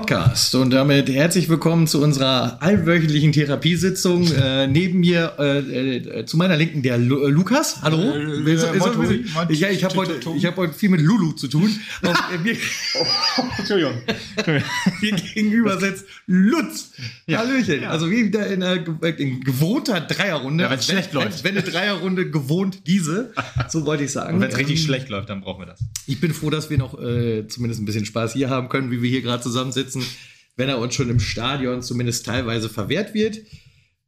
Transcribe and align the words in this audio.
Podcast. 0.00 0.54
Und 0.54 0.72
damit 0.74 1.08
herzlich 1.08 1.48
willkommen 1.48 1.86
zu 1.86 2.02
unserer 2.02 2.58
allwöchentlichen 2.60 3.32
Therapiesitzung. 3.32 4.26
Äh, 4.36 4.66
neben 4.66 5.00
mir 5.00 5.32
äh, 5.38 5.96
äh, 5.96 6.26
zu 6.26 6.36
meiner 6.36 6.56
Linken 6.56 6.82
der 6.82 6.98
Lu 6.98 7.24
äh, 7.26 7.30
Lukas. 7.30 7.80
Hallo. 7.82 7.96
Äh, 7.98 8.52
Ist- 8.52 8.62
ist- 8.64 8.78
Monturi, 8.78 9.16
ist- 9.16 9.34
Mont- 9.34 9.50
ich 9.50 9.62
ich 9.62 9.84
habe 9.84 9.94
heute, 9.96 10.12
ich 10.36 10.44
hab 10.44 10.56
heute 10.56 10.74
viel 10.74 10.90
mit 10.90 11.00
Lulu 11.00 11.32
zu 11.32 11.48
tun. 11.48 11.62
Und 12.02 12.10
äh, 12.46 12.56
mir, 13.04 13.52
Entschuldigung. 13.58 13.94
mir 15.02 15.12
gegenüber 15.12 15.78
sitzt 15.80 16.04
Lutz. 16.26 16.92
Hallöchen. 17.30 17.84
Also 17.84 18.10
wie 18.10 18.26
wieder 18.26 18.46
in 18.46 18.62
einer 18.62 18.78
ge- 18.78 19.14
in 19.18 19.40
gewohnter 19.40 20.00
Dreierrunde. 20.00 20.64
Ja, 20.64 20.70
wenn's 20.70 20.88
Wenn- 20.88 20.94
schlecht 20.96 21.12
läuft. 21.12 21.44
Wenn, 21.44 21.54
wenn 21.56 21.62
eine 21.62 21.70
Dreierrunde 21.72 22.30
gewohnt 22.30 22.86
diese. 22.86 23.32
So 23.68 23.86
wollte 23.86 24.04
ich 24.04 24.12
sagen. 24.12 24.40
Wenn 24.40 24.50
es 24.50 24.56
richtig 24.58 24.80
Ähm, 24.80 24.86
schlecht 24.86 25.08
läuft, 25.08 25.28
dann 25.30 25.40
brauchen 25.40 25.62
wir 25.62 25.66
das. 25.66 25.80
Ich 26.06 26.20
bin 26.20 26.32
froh, 26.34 26.50
dass 26.50 26.70
wir 26.70 26.78
noch 26.78 27.00
äh, 27.00 27.46
zumindest 27.48 27.80
ein 27.80 27.84
bisschen 27.86 28.06
Spaß 28.06 28.32
hier 28.32 28.50
haben 28.50 28.68
können, 28.68 28.90
wie 28.90 29.02
wir 29.02 29.10
hier 29.10 29.22
gerade 29.22 29.42
zusammensitzen, 29.42 30.04
wenn 30.56 30.68
er 30.68 30.78
uns 30.78 30.94
schon 30.94 31.10
im 31.10 31.20
Stadion 31.20 31.82
zumindest 31.82 32.26
teilweise 32.26 32.68
verwehrt 32.68 33.12
wird. 33.14 33.38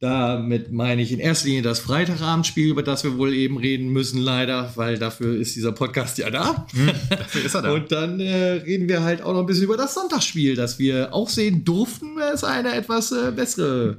Damit 0.01 0.71
meine 0.71 1.01
ich 1.01 1.11
in 1.11 1.19
erster 1.19 1.47
Linie 1.47 1.61
das 1.61 1.79
Freitagabendspiel, 1.79 2.69
über 2.69 2.83
das 2.83 3.03
wir 3.03 3.17
wohl 3.17 3.33
eben 3.33 3.57
reden 3.57 3.89
müssen, 3.89 4.21
leider, 4.21 4.71
weil 4.75 4.97
dafür 4.97 5.35
ist 5.35 5.57
dieser 5.57 5.73
Podcast 5.73 6.17
ja 6.17 6.29
da. 6.29 6.65
Dafür 7.09 7.43
ist 7.43 7.53
er 7.53 7.63
da. 7.63 7.73
Und 7.73 7.91
dann 7.91 8.21
äh, 8.21 8.51
reden 8.51 8.87
wir 8.87 9.03
halt 9.03 9.21
auch 9.21 9.33
noch 9.33 9.41
ein 9.41 9.45
bisschen 9.45 9.65
über 9.65 9.75
das 9.75 9.93
Sonntagsspiel, 9.95 10.55
das 10.55 10.79
wir 10.79 11.13
auch 11.13 11.27
sehen 11.27 11.65
durften, 11.65 12.15
weil 12.15 12.33
es 12.33 12.45
eine 12.45 12.75
etwas 12.75 13.11
äh, 13.11 13.31
bessere 13.31 13.97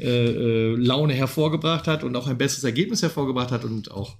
äh, 0.00 0.08
äh, 0.08 0.74
Laune 0.74 1.14
hervorgebracht 1.14 1.86
hat 1.86 2.02
und 2.02 2.16
auch 2.16 2.26
ein 2.26 2.38
besseres 2.38 2.64
Ergebnis 2.64 3.02
hervorgebracht 3.02 3.52
hat 3.52 3.64
und 3.64 3.92
auch 3.92 4.16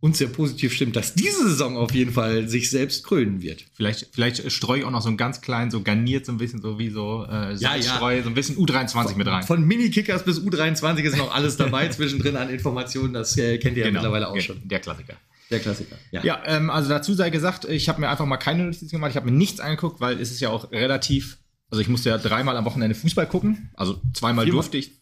uns 0.00 0.18
sehr 0.18 0.28
positiv 0.28 0.72
stimmt, 0.72 0.94
dass 0.94 1.14
diese 1.14 1.48
Saison 1.48 1.76
auf 1.76 1.92
jeden 1.92 2.12
Fall 2.12 2.48
sich 2.48 2.70
selbst 2.70 3.02
krönen 3.04 3.42
wird. 3.42 3.64
vielleicht, 3.72 4.08
vielleicht 4.12 4.50
streue 4.52 4.78
ich 4.80 4.84
auch 4.84 4.92
noch 4.92 5.02
so 5.02 5.08
einen 5.08 5.16
ganz 5.16 5.40
kleinen, 5.40 5.70
so 5.72 5.82
garniert 5.82 6.24
so 6.24 6.30
ein 6.32 6.38
bisschen, 6.38 6.60
so 6.62 6.78
wie 6.78 6.90
so 6.90 7.24
äh, 7.28 7.30
Ja, 7.30 7.50
ja. 7.50 7.56
Salzstreu, 7.82 8.22
so 8.22 8.28
ein 8.28 8.34
bisschen 8.34 8.56
U23 8.56 9.16
mit 9.16 9.26
rein. 9.26 9.42
Von 9.42 9.64
Mini-Kickers 9.66 10.24
bis 10.24 10.38
U23 10.40 11.00
ist 11.00 11.16
noch 11.16 11.34
alles 11.34 11.56
dabei 11.56 11.88
zwischendrin 11.90 12.36
an 12.36 12.48
Informationen. 12.48 13.12
Das 13.12 13.36
äh, 13.38 13.58
kennt 13.58 13.76
ihr 13.76 13.86
ja 13.86 13.90
mittlerweile 13.90 14.28
auch 14.28 14.34
ge- 14.34 14.42
schon. 14.42 14.60
Der 14.68 14.78
Klassiker. 14.78 15.14
Der 15.50 15.58
Klassiker. 15.60 15.96
Ja, 16.12 16.42
ähm, 16.46 16.70
also 16.70 16.88
dazu 16.90 17.14
sei 17.14 17.30
gesagt, 17.30 17.64
ich 17.64 17.88
habe 17.88 18.00
mir 18.00 18.08
einfach 18.08 18.26
mal 18.26 18.36
keine 18.36 18.64
Notizen 18.64 18.88
gemacht, 18.90 19.10
ich 19.10 19.16
habe 19.16 19.26
mir 19.30 19.36
nichts 19.36 19.58
angeguckt, 19.60 20.00
weil 20.00 20.20
es 20.20 20.30
ist 20.30 20.40
ja 20.40 20.50
auch 20.50 20.70
relativ, 20.70 21.38
also 21.70 21.80
ich 21.80 21.88
musste 21.88 22.10
ja 22.10 22.18
dreimal 22.18 22.56
am 22.56 22.66
Wochenende 22.66 22.94
Fußball 22.94 23.26
gucken, 23.26 23.70
also 23.74 24.00
zweimal 24.12 24.44
Viermal? 24.44 24.60
durfte 24.62 24.76
ich, 24.76 24.92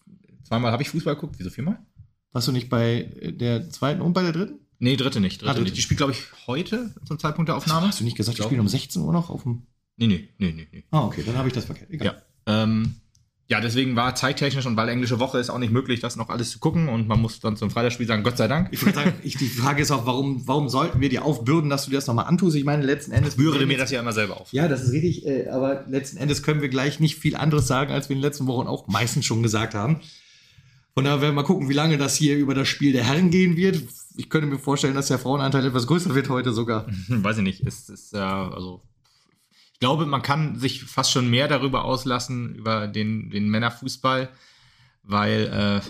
zweimal 0.45 0.71
habe 0.73 0.83
ich 0.85 0.89
Fußball 0.91 1.17
geguckt, 1.17 1.35
wieso 1.39 1.51
viermal? 1.51 1.79
Warst 2.33 2.47
du 2.49 2.53
nicht 2.53 2.69
bei 2.71 3.11
der 3.23 3.69
zweiten 3.71 4.01
und 4.01 4.13
bei 4.13 4.23
der 4.23 4.33
dritten? 4.33 4.61
Nee, 4.79 4.97
dritte 4.97 5.21
nicht, 5.21 5.41
dritte, 5.41 5.51
Ah, 5.51 5.55
dritte. 5.55 5.65
nicht. 5.65 5.77
Die 5.77 5.83
spielt, 5.83 5.99
glaube 5.99 6.13
ich, 6.13 6.23
heute 6.47 6.95
zum 7.07 7.19
Zeitpunkt 7.19 7.49
der 7.49 7.57
Aufnahme. 7.57 7.89
Hast 7.89 8.01
du 8.01 8.05
nicht 8.05 8.17
gesagt, 8.17 8.39
die 8.39 8.43
spielen 8.43 8.61
um 8.61 8.69
16 8.69 9.03
Uhr 9.03 9.13
noch 9.13 9.31
auf 9.31 9.43
dem. 9.45 9.63
Nee, 9.97 10.07
nee, 10.07 10.29
nee, 10.39 10.53
nee, 10.53 10.69
nee. 10.71 10.85
Ah, 10.91 11.05
okay, 11.07 11.23
dann 11.25 11.37
habe 11.37 11.49
ich 11.49 11.55
das 11.55 11.65
verkehrt. 11.65 11.91
Egal. 11.91 12.23
Ja. 12.47 12.63
Ähm, 12.65 12.97
ja, 13.49 13.61
deswegen 13.61 13.95
war 13.95 14.15
zeittechnisch 14.17 14.67
und 14.67 14.77
weil 14.77 14.89
englische 14.89 15.21
Woche 15.21 15.39
ist 15.39 15.51
auch 15.51 15.59
nicht 15.59 15.73
möglich, 15.73 16.01
das 16.01 16.17
noch 16.17 16.31
alles 16.31 16.51
zu 16.51 16.59
gucken 16.59 16.89
und 16.89 17.07
man 17.07 17.21
muss 17.21 17.39
dann 17.39 17.57
zum 17.57 17.71
Freitagsspiel 17.71 18.07
sagen, 18.07 18.25
Gott 18.25 18.37
sei 18.37 18.49
Dank. 18.49 18.69
Ich 18.73 18.85
würde 18.85 18.97
sagen, 18.99 19.15
ich, 19.23 19.37
die 19.37 19.47
Frage 19.47 19.81
ist 19.83 19.93
auch, 19.93 20.05
warum, 20.05 20.47
warum 20.49 20.69
sollten 20.69 21.01
wir 21.01 21.09
dir 21.09 21.25
aufbürden, 21.25 21.71
dass 21.71 21.85
du 21.85 21.91
dir 21.91 21.97
das 21.97 22.09
nochmal 22.09 22.25
antust? 22.27 22.57
Ich 22.57 22.65
meine, 22.65 22.85
letzten 22.85 23.13
Endes. 23.13 23.37
Bürde 23.37 23.65
mir 23.67 23.79
das 23.79 23.93
ja 23.93 24.01
immer 24.01 24.13
selber 24.13 24.41
auf. 24.41 24.53
Ja, 24.53 24.67
das 24.67 24.83
ist 24.83 24.93
richtig, 24.93 25.25
äh, 25.27 25.49
aber 25.49 25.85
letzten 25.89 26.17
Endes 26.17 26.43
können 26.43 26.61
wir 26.61 26.69
gleich 26.69 26.99
nicht 26.99 27.17
viel 27.17 27.37
anderes 27.37 27.69
sagen, 27.69 27.93
als 27.93 28.09
wir 28.09 28.17
in 28.17 28.21
den 28.21 28.27
letzten 28.29 28.49
Wochen 28.49 28.67
auch 28.67 28.89
meistens 28.89 29.25
schon 29.25 29.43
gesagt 29.45 29.75
haben. 29.75 30.01
Von 30.97 31.05
daher 31.05 31.21
werden 31.21 31.35
wir 31.35 31.43
mal 31.43 31.47
gucken, 31.47 31.69
wie 31.69 31.75
lange 31.75 31.99
das 31.99 32.17
hier 32.17 32.39
über 32.39 32.55
das 32.55 32.69
Spiel 32.69 32.95
der 32.95 33.05
Herren 33.05 33.31
gehen 33.31 33.55
wird. 33.55 33.83
Ich 34.17 34.31
könnte 34.31 34.47
mir 34.47 34.59
vorstellen, 34.59 34.95
dass 34.95 35.09
der 35.09 35.19
Frauenanteil 35.19 35.67
etwas 35.67 35.87
größer 35.87 36.15
wird 36.15 36.31
heute 36.31 36.55
sogar. 36.55 36.87
Weiß 37.09 37.37
ich 37.37 37.43
nicht. 37.43 37.67
Es 37.67 37.91
ist 37.91 38.15
äh, 38.15 38.17
also 38.17 38.83
ich 39.75 39.79
glaube, 39.79 40.07
man 40.07 40.23
kann 40.23 40.59
sich 40.59 40.85
fast 40.85 41.13
schon 41.13 41.29
mehr 41.29 41.49
darüber 41.49 41.85
auslassen 41.85 42.55
über 42.55 42.87
den, 42.87 43.29
den 43.29 43.51
Männerfußball, 43.51 44.31
weil 45.03 45.83
äh, 45.83 45.87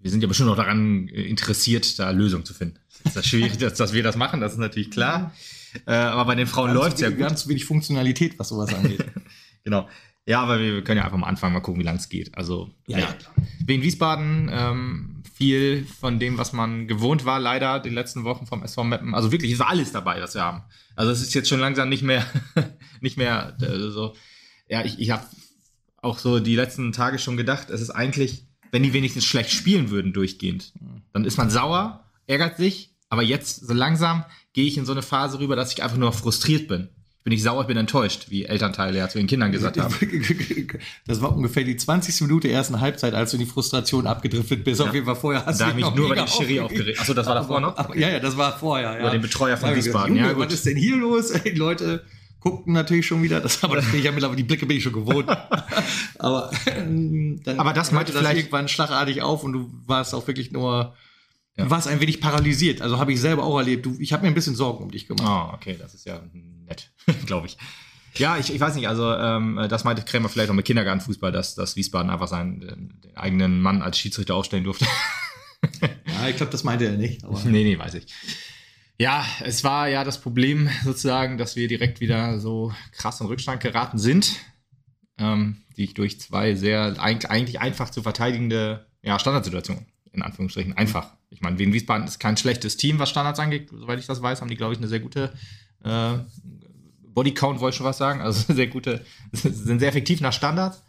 wir 0.00 0.10
sind 0.10 0.22
ja 0.22 0.26
bestimmt 0.26 0.50
auch 0.50 0.56
daran 0.56 1.06
äh, 1.06 1.22
interessiert, 1.22 2.00
da 2.00 2.10
Lösungen 2.10 2.44
zu 2.44 2.52
finden. 2.52 2.80
Ist 3.04 3.14
das 3.14 3.24
schwierig, 3.24 3.58
dass, 3.58 3.74
dass 3.74 3.92
wir 3.92 4.02
das 4.02 4.16
machen, 4.16 4.40
das 4.40 4.54
ist 4.54 4.58
natürlich 4.58 4.90
klar. 4.90 5.32
Äh, 5.86 5.92
aber 5.92 6.24
bei 6.24 6.34
den 6.34 6.48
Frauen 6.48 6.74
läuft 6.74 6.96
es 6.96 7.02
ja 7.02 7.10
gut. 7.10 7.20
Ganz 7.20 7.46
wenig 7.46 7.64
Funktionalität, 7.64 8.36
was 8.40 8.48
sowas 8.48 8.74
angeht. 8.74 9.04
Genau. 9.64 9.88
Ja, 10.26 10.40
aber 10.40 10.60
wir 10.60 10.84
können 10.84 10.98
ja 10.98 11.04
einfach 11.04 11.18
mal 11.18 11.26
anfangen, 11.26 11.52
mal 11.52 11.60
gucken, 11.60 11.80
wie 11.80 11.84
lang 11.84 11.96
es 11.96 12.08
geht. 12.08 12.36
Also, 12.36 12.70
Ja, 12.86 12.98
ja. 12.98 13.14
Wien 13.66 13.82
Wiesbaden, 13.82 14.48
ähm, 14.52 15.22
viel 15.34 15.84
von 15.84 16.20
dem, 16.20 16.38
was 16.38 16.52
man 16.52 16.86
gewohnt 16.86 17.24
war, 17.24 17.40
leider 17.40 17.80
die 17.80 17.90
letzten 17.90 18.22
Wochen 18.22 18.46
vom 18.46 18.62
SV 18.62 18.84
Meppen. 18.84 19.14
Also 19.14 19.32
wirklich, 19.32 19.52
es 19.52 19.58
war 19.58 19.70
alles 19.70 19.90
dabei, 19.90 20.20
was 20.20 20.34
wir 20.34 20.42
haben. 20.42 20.62
Also 20.94 21.10
es 21.10 21.22
ist 21.22 21.34
jetzt 21.34 21.48
schon 21.48 21.58
langsam 21.58 21.88
nicht 21.88 22.02
mehr, 22.02 22.24
nicht 23.00 23.16
mehr 23.16 23.56
äh, 23.60 23.90
so. 23.90 24.14
Ja, 24.68 24.84
ich, 24.84 25.00
ich 25.00 25.10
habe 25.10 25.24
auch 25.96 26.18
so 26.18 26.38
die 26.38 26.54
letzten 26.54 26.92
Tage 26.92 27.18
schon 27.18 27.36
gedacht, 27.36 27.70
es 27.70 27.80
ist 27.80 27.90
eigentlich, 27.90 28.46
wenn 28.70 28.82
die 28.84 28.92
wenigstens 28.92 29.24
schlecht 29.24 29.50
spielen 29.50 29.90
würden 29.90 30.12
durchgehend, 30.12 30.72
dann 31.12 31.24
ist 31.24 31.36
man 31.38 31.50
sauer, 31.50 32.04
ärgert 32.26 32.56
sich. 32.56 32.94
Aber 33.08 33.22
jetzt 33.22 33.66
so 33.66 33.74
langsam 33.74 34.24
gehe 34.52 34.66
ich 34.66 34.78
in 34.78 34.86
so 34.86 34.92
eine 34.92 35.02
Phase 35.02 35.38
rüber, 35.38 35.56
dass 35.56 35.72
ich 35.72 35.82
einfach 35.82 35.98
nur 35.98 36.12
frustriert 36.12 36.68
bin. 36.68 36.88
Ich 37.22 37.24
bin 37.24 37.30
nicht 37.34 37.44
sauer, 37.44 37.60
ich 37.60 37.68
bin 37.68 37.76
enttäuscht, 37.76 38.26
wie 38.30 38.46
Elternteile 38.46 38.98
ja 38.98 39.08
zu 39.08 39.16
den 39.16 39.28
Kindern 39.28 39.52
gesagt 39.52 39.78
haben. 39.78 39.94
Das 41.06 41.22
war 41.22 41.36
ungefähr 41.36 41.62
die 41.62 41.76
20. 41.76 42.20
Minute 42.22 42.48
der 42.48 42.56
ersten 42.56 42.80
Halbzeit, 42.80 43.14
als 43.14 43.30
du 43.30 43.36
in 43.36 43.44
die 43.44 43.48
Frustration 43.48 44.08
abgedriftet 44.08 44.64
bist. 44.64 44.80
Auf 44.80 44.92
jeden 44.92 45.06
Fall 45.06 45.14
vorher 45.14 45.46
hast 45.46 45.60
Da 45.60 45.66
du 45.70 45.76
dich 45.76 45.84
mich 45.86 45.94
nur 45.94 46.06
über 46.06 46.14
mega 46.16 46.24
den 46.24 46.28
Schiri 46.28 46.58
aufgeregt. 46.58 46.98
Achso, 46.98 47.14
das 47.14 47.24
war 47.28 47.36
davor 47.36 47.60
noch? 47.60 47.76
Aber, 47.76 47.96
ja, 47.96 48.08
ja, 48.10 48.18
das 48.18 48.36
war 48.36 48.58
vorher. 48.58 48.94
Ja. 48.94 48.98
Über 48.98 49.10
den 49.10 49.22
Betreuer 49.22 49.56
von 49.56 49.70
Da 49.70 49.76
Wiesbaden, 49.76 50.16
ja, 50.16 50.32
gut. 50.32 50.46
was 50.46 50.52
ist 50.54 50.66
denn 50.66 50.76
hier 50.76 50.96
los? 50.96 51.30
Ey, 51.30 51.52
Die 51.52 51.58
Leute 51.58 52.04
guckten 52.40 52.72
natürlich 52.72 53.06
schon 53.06 53.22
wieder. 53.22 53.40
Das, 53.40 53.62
aber 53.62 53.76
das 53.76 53.86
bin 53.88 54.00
ich 54.00 54.04
ja 54.04 54.10
mittlerweile, 54.10 54.36
die 54.36 54.42
Blicke 54.42 54.66
bin 54.66 54.76
ich 54.78 54.82
schon 54.82 54.92
gewohnt. 54.94 55.28
aber 56.18 56.50
ähm, 56.66 57.40
dann 57.44 57.60
Aber 57.60 57.72
das 57.72 57.92
meinte 57.92 58.12
vielleicht- 58.12 58.36
irgendwann 58.36 58.66
schlagartig 58.66 59.22
auf 59.22 59.44
und 59.44 59.52
du 59.52 59.70
warst 59.86 60.12
auch 60.12 60.26
wirklich 60.26 60.50
nur, 60.50 60.94
du 61.56 61.70
warst 61.70 61.86
ein 61.86 62.00
wenig 62.00 62.20
paralysiert. 62.20 62.82
Also 62.82 62.98
habe 62.98 63.12
ich 63.12 63.20
selber 63.20 63.44
auch 63.44 63.58
erlebt. 63.58 63.86
Du, 63.86 63.94
ich 64.00 64.12
habe 64.12 64.22
mir 64.24 64.28
ein 64.28 64.34
bisschen 64.34 64.56
Sorgen 64.56 64.82
um 64.82 64.90
dich 64.90 65.06
gemacht. 65.06 65.52
Oh, 65.52 65.54
okay, 65.54 65.76
das 65.78 65.94
ist 65.94 66.04
ja 66.04 66.20
nett, 66.32 66.32
glaube 67.26 67.46
ich. 67.46 67.56
Ja, 68.14 68.36
ich, 68.36 68.52
ich 68.52 68.60
weiß 68.60 68.74
nicht, 68.74 68.88
also 68.88 69.10
ähm, 69.14 69.66
das 69.70 69.84
meinte 69.84 70.02
Krämer 70.02 70.28
vielleicht 70.28 70.50
auch 70.50 70.54
mit 70.54 70.66
Kindergartenfußball, 70.66 71.32
dass, 71.32 71.54
dass 71.54 71.76
Wiesbaden 71.76 72.10
einfach 72.10 72.28
seinen 72.28 72.60
den, 72.60 73.00
den 73.02 73.16
eigenen 73.16 73.60
Mann 73.60 73.80
als 73.80 73.98
Schiedsrichter 73.98 74.34
aufstellen 74.34 74.64
durfte. 74.64 74.86
Ja, 76.06 76.28
ich 76.28 76.36
glaube, 76.36 76.52
das 76.52 76.64
meinte 76.64 76.86
er 76.86 76.92
nicht. 76.92 77.24
Aber 77.24 77.38
nee, 77.44 77.64
nee, 77.64 77.78
weiß 77.78 77.94
ich. 77.94 78.06
Ja, 78.98 79.24
es 79.42 79.64
war 79.64 79.88
ja 79.88 80.04
das 80.04 80.20
Problem 80.20 80.68
sozusagen, 80.84 81.38
dass 81.38 81.56
wir 81.56 81.66
direkt 81.68 82.00
wieder 82.00 82.38
so 82.38 82.72
krass 82.92 83.20
in 83.20 83.26
Rückstand 83.26 83.60
geraten 83.62 83.98
sind, 83.98 84.36
ähm, 85.18 85.62
die 85.76 85.84
ich 85.84 85.94
durch 85.94 86.20
zwei 86.20 86.54
sehr 86.54 87.00
eigentlich, 87.00 87.30
eigentlich 87.30 87.60
einfach 87.60 87.90
zu 87.90 88.02
verteidigende 88.02 88.86
ja, 89.02 89.18
Standardsituationen, 89.18 89.86
in 90.12 90.22
Anführungsstrichen, 90.22 90.76
einfach. 90.76 91.14
Ich 91.30 91.40
meine, 91.40 91.58
Wien 91.58 91.72
Wiesbaden 91.72 92.06
ist 92.06 92.20
kein 92.20 92.36
schlechtes 92.36 92.76
Team, 92.76 92.98
was 92.98 93.10
Standards 93.10 93.40
angeht, 93.40 93.70
soweit 93.70 93.98
ich 93.98 94.06
das 94.06 94.22
weiß, 94.22 94.40
haben 94.40 94.48
die, 94.48 94.56
glaube 94.56 94.74
ich, 94.74 94.78
eine 94.78 94.88
sehr 94.88 95.00
gute 95.00 95.32
äh, 95.82 96.18
Bodycount, 97.14 97.60
wollte 97.60 97.74
ich 97.74 97.78
schon 97.78 97.86
was 97.86 97.98
sagen, 97.98 98.20
also 98.20 98.52
sehr 98.54 98.66
gute, 98.66 99.04
sind 99.32 99.78
sehr 99.78 99.88
effektiv 99.88 100.20
nach 100.20 100.32
Standards. 100.32 100.82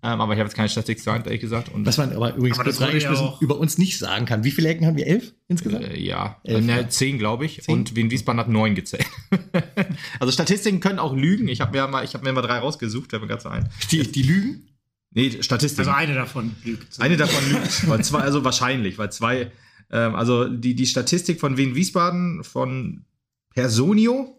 Ähm, 0.00 0.20
aber 0.20 0.32
ich 0.32 0.38
habe 0.38 0.48
jetzt 0.48 0.54
keine 0.54 0.68
Statistik 0.68 1.12
Hand, 1.12 1.26
ehrlich 1.26 1.40
gesagt. 1.40 1.70
Und 1.70 1.84
Was 1.84 1.98
man 1.98 2.12
aber 2.12 2.36
übrigens 2.36 2.60
Aber 2.60 2.70
ja 2.70 3.36
über 3.40 3.58
uns 3.58 3.78
nicht 3.78 3.98
sagen 3.98 4.26
kann. 4.26 4.44
Wie 4.44 4.52
viele 4.52 4.68
Ecken 4.68 4.86
haben 4.86 4.96
wir? 4.96 5.08
Elf 5.08 5.34
insgesamt? 5.48 5.88
Äh, 5.88 5.98
ja, 5.98 6.40
Elf, 6.44 6.64
äh, 6.64 6.68
ja. 6.68 6.76
ne, 6.76 6.88
zehn, 6.88 7.18
glaube 7.18 7.46
ich. 7.46 7.62
Zehn? 7.62 7.74
Und 7.74 7.96
Wien 7.96 8.08
Wiesbaden 8.08 8.38
hat 8.38 8.48
neun 8.48 8.76
gezählt. 8.76 9.06
also 10.20 10.32
Statistiken 10.32 10.78
können 10.78 11.00
auch 11.00 11.16
lügen. 11.16 11.48
Ich 11.48 11.60
habe 11.60 11.76
mir 11.76 11.88
mal, 11.88 12.04
ich 12.04 12.14
habe 12.14 12.24
mir 12.24 12.32
mal 12.32 12.42
drei 12.42 12.58
rausgesucht, 12.58 13.10
fällt 13.10 13.22
mir 13.22 13.28
gerade 13.28 13.42
so 13.42 13.48
ein. 13.48 13.68
Die, 13.90 14.00
die 14.02 14.22
lügen? 14.22 14.68
Nee, 15.10 15.42
Statistiken. 15.42 15.88
Also 15.88 15.98
eine 15.98 16.14
davon 16.14 16.54
lügt. 16.62 17.00
Eine 17.00 17.16
davon 17.16 17.50
lügt. 17.50 17.88
weil 17.88 18.04
zwei, 18.04 18.20
also 18.20 18.44
wahrscheinlich, 18.44 18.98
weil 18.98 19.10
zwei, 19.10 19.50
ähm, 19.90 20.14
also 20.14 20.48
die, 20.48 20.76
die 20.76 20.86
Statistik 20.86 21.40
von 21.40 21.56
Wien 21.56 21.74
Wiesbaden 21.74 22.44
von 22.44 23.04
Personio, 23.52 24.37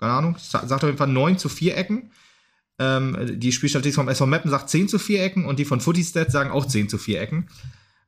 keine 0.00 0.12
Ahnung, 0.12 0.36
sa- 0.38 0.66
sagt 0.66 0.82
auf 0.82 0.88
jeden 0.88 0.98
Fall 0.98 1.06
9 1.08 1.38
zu 1.38 1.48
4 1.48 1.76
Ecken. 1.76 2.10
Ähm, 2.78 3.38
die 3.38 3.52
Spielstatistik 3.52 3.94
vom 3.96 4.08
SV 4.08 4.26
Meppen 4.26 4.50
sagt 4.50 4.70
10 4.70 4.88
zu 4.88 4.98
4 4.98 5.22
Ecken 5.22 5.44
und 5.44 5.58
die 5.58 5.64
von 5.66 5.80
Footystat 5.80 6.32
sagen 6.32 6.50
auch 6.50 6.64
10 6.66 6.88
zu 6.88 6.96
4 6.98 7.20
Ecken. 7.20 7.48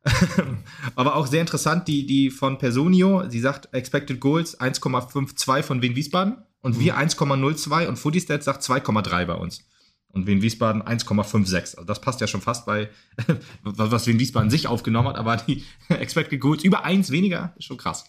Aber 0.96 1.14
auch 1.16 1.26
sehr 1.26 1.40
interessant, 1.42 1.86
die, 1.88 2.06
die 2.06 2.30
von 2.30 2.58
Personio, 2.58 3.28
sie 3.28 3.38
sagt 3.40 3.72
Expected 3.72 4.18
Goals 4.18 4.58
1,52 4.58 5.62
von 5.62 5.82
Wien 5.82 5.94
Wiesbaden 5.94 6.38
und 6.60 6.80
wir 6.80 6.96
1,02 6.98 7.86
und 7.86 7.96
Footystat 7.98 8.42
sagt 8.42 8.62
2,3 8.62 9.26
bei 9.26 9.34
uns. 9.34 9.64
Und 10.08 10.26
Wien 10.26 10.42
Wiesbaden 10.42 10.82
1,56. 10.82 11.54
Also 11.76 11.84
das 11.84 12.00
passt 12.00 12.20
ja 12.20 12.26
schon 12.26 12.40
fast 12.42 12.66
bei, 12.66 12.90
was 13.62 14.06
Wien 14.06 14.18
Wiesbaden 14.18 14.50
sich 14.50 14.66
aufgenommen 14.66 15.08
hat, 15.08 15.16
aber 15.16 15.36
die 15.36 15.64
Expected 15.88 16.40
Goals 16.40 16.64
über 16.64 16.84
eins 16.84 17.10
weniger 17.10 17.54
ist 17.56 17.64
schon 17.64 17.78
krass. 17.78 18.04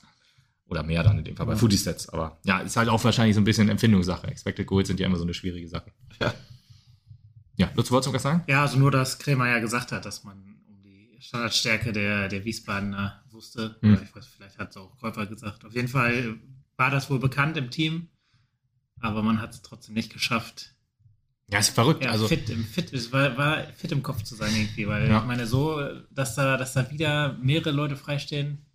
Oder 0.67 0.83
mehr 0.83 1.03
dann 1.03 1.17
in 1.19 1.23
dem 1.25 1.35
Fall 1.35 1.45
bei 1.45 1.55
Footy-Stats. 1.55 2.09
Aber 2.09 2.39
ja, 2.45 2.59
ist 2.59 2.77
halt 2.77 2.89
auch 2.89 3.03
wahrscheinlich 3.03 3.35
so 3.35 3.41
ein 3.41 3.43
bisschen 3.43 3.69
Empfindungssache. 3.69 4.27
Expected 4.27 4.65
Goals 4.65 4.87
sind 4.87 4.99
ja 4.99 5.05
immer 5.07 5.17
so 5.17 5.23
eine 5.23 5.33
schwierige 5.33 5.67
Sache. 5.67 5.91
Ja. 6.21 6.33
Ja, 7.55 7.69
Lutz, 7.75 7.91
wolltest 7.91 8.09
du 8.09 8.13
was 8.15 8.23
sagen? 8.23 8.43
Ja, 8.47 8.63
also 8.63 8.79
nur, 8.79 8.89
dass 8.89 9.19
Krämer 9.19 9.47
ja 9.47 9.59
gesagt 9.59 9.91
hat, 9.91 10.05
dass 10.05 10.23
man 10.23 10.37
um 10.67 10.81
die 10.83 11.15
Standardstärke 11.19 11.91
der, 11.91 12.27
der 12.27 12.43
Wiesbadener 12.45 13.21
wusste. 13.29 13.75
Hm. 13.81 13.93
Oder 13.93 14.01
ich 14.03 14.15
weiß, 14.15 14.25
vielleicht 14.25 14.57
hat 14.57 14.71
es 14.71 14.77
auch 14.77 14.97
Käufer 14.97 15.27
gesagt. 15.27 15.63
Auf 15.65 15.75
jeden 15.75 15.87
Fall 15.87 16.37
war 16.77 16.89
das 16.89 17.09
wohl 17.11 17.19
bekannt 17.19 17.55
im 17.57 17.69
Team, 17.69 18.07
aber 18.99 19.21
man 19.21 19.39
hat 19.39 19.51
es 19.53 19.61
trotzdem 19.61 19.93
nicht 19.93 20.11
geschafft, 20.11 20.73
Ja, 21.51 21.59
ist 21.59 21.69
verrückt. 21.69 22.03
Ja, 22.03 22.09
also, 22.11 22.27
fit, 22.27 22.49
im, 22.49 22.63
fit, 22.63 22.91
es 22.93 23.11
war, 23.11 23.37
war 23.37 23.63
fit 23.75 23.91
im 23.91 24.01
Kopf 24.01 24.23
zu 24.23 24.33
sein 24.33 24.55
irgendwie, 24.55 24.87
weil 24.87 25.07
Ja. 25.07 25.19
ich 25.19 25.25
meine, 25.25 25.45
so, 25.45 25.79
dass 26.09 26.33
da, 26.35 26.57
dass 26.57 26.73
da 26.73 26.89
wieder 26.89 27.33
mehrere 27.33 27.69
Leute 27.71 27.95
freistehen, 27.97 28.65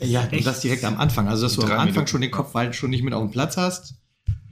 ist 0.00 0.10
Ja, 0.10 0.22
und 0.22 0.32
echt, 0.32 0.46
das 0.46 0.60
direkt 0.60 0.84
am 0.84 0.96
Anfang. 0.98 1.28
Also, 1.28 1.42
dass 1.44 1.54
du 1.54 1.62
am 1.62 1.68
Drei 1.68 1.74
Anfang 1.76 1.86
Minuten. 1.94 2.06
schon 2.08 2.20
den 2.20 2.30
Kopf 2.30 2.54
halt 2.54 2.74
schon 2.74 2.90
nicht 2.90 3.02
mit 3.02 3.14
auf 3.14 3.22
dem 3.22 3.30
Platz 3.30 3.56
hast. 3.56 3.94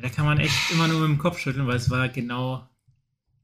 da 0.00 0.08
kann 0.08 0.24
man 0.26 0.38
echt 0.38 0.54
immer 0.72 0.88
nur 0.88 1.00
mit 1.00 1.08
dem 1.10 1.18
Kopf 1.18 1.38
schütteln, 1.38 1.66
weil 1.66 1.76
es 1.76 1.90
war 1.90 2.08
genau, 2.08 2.66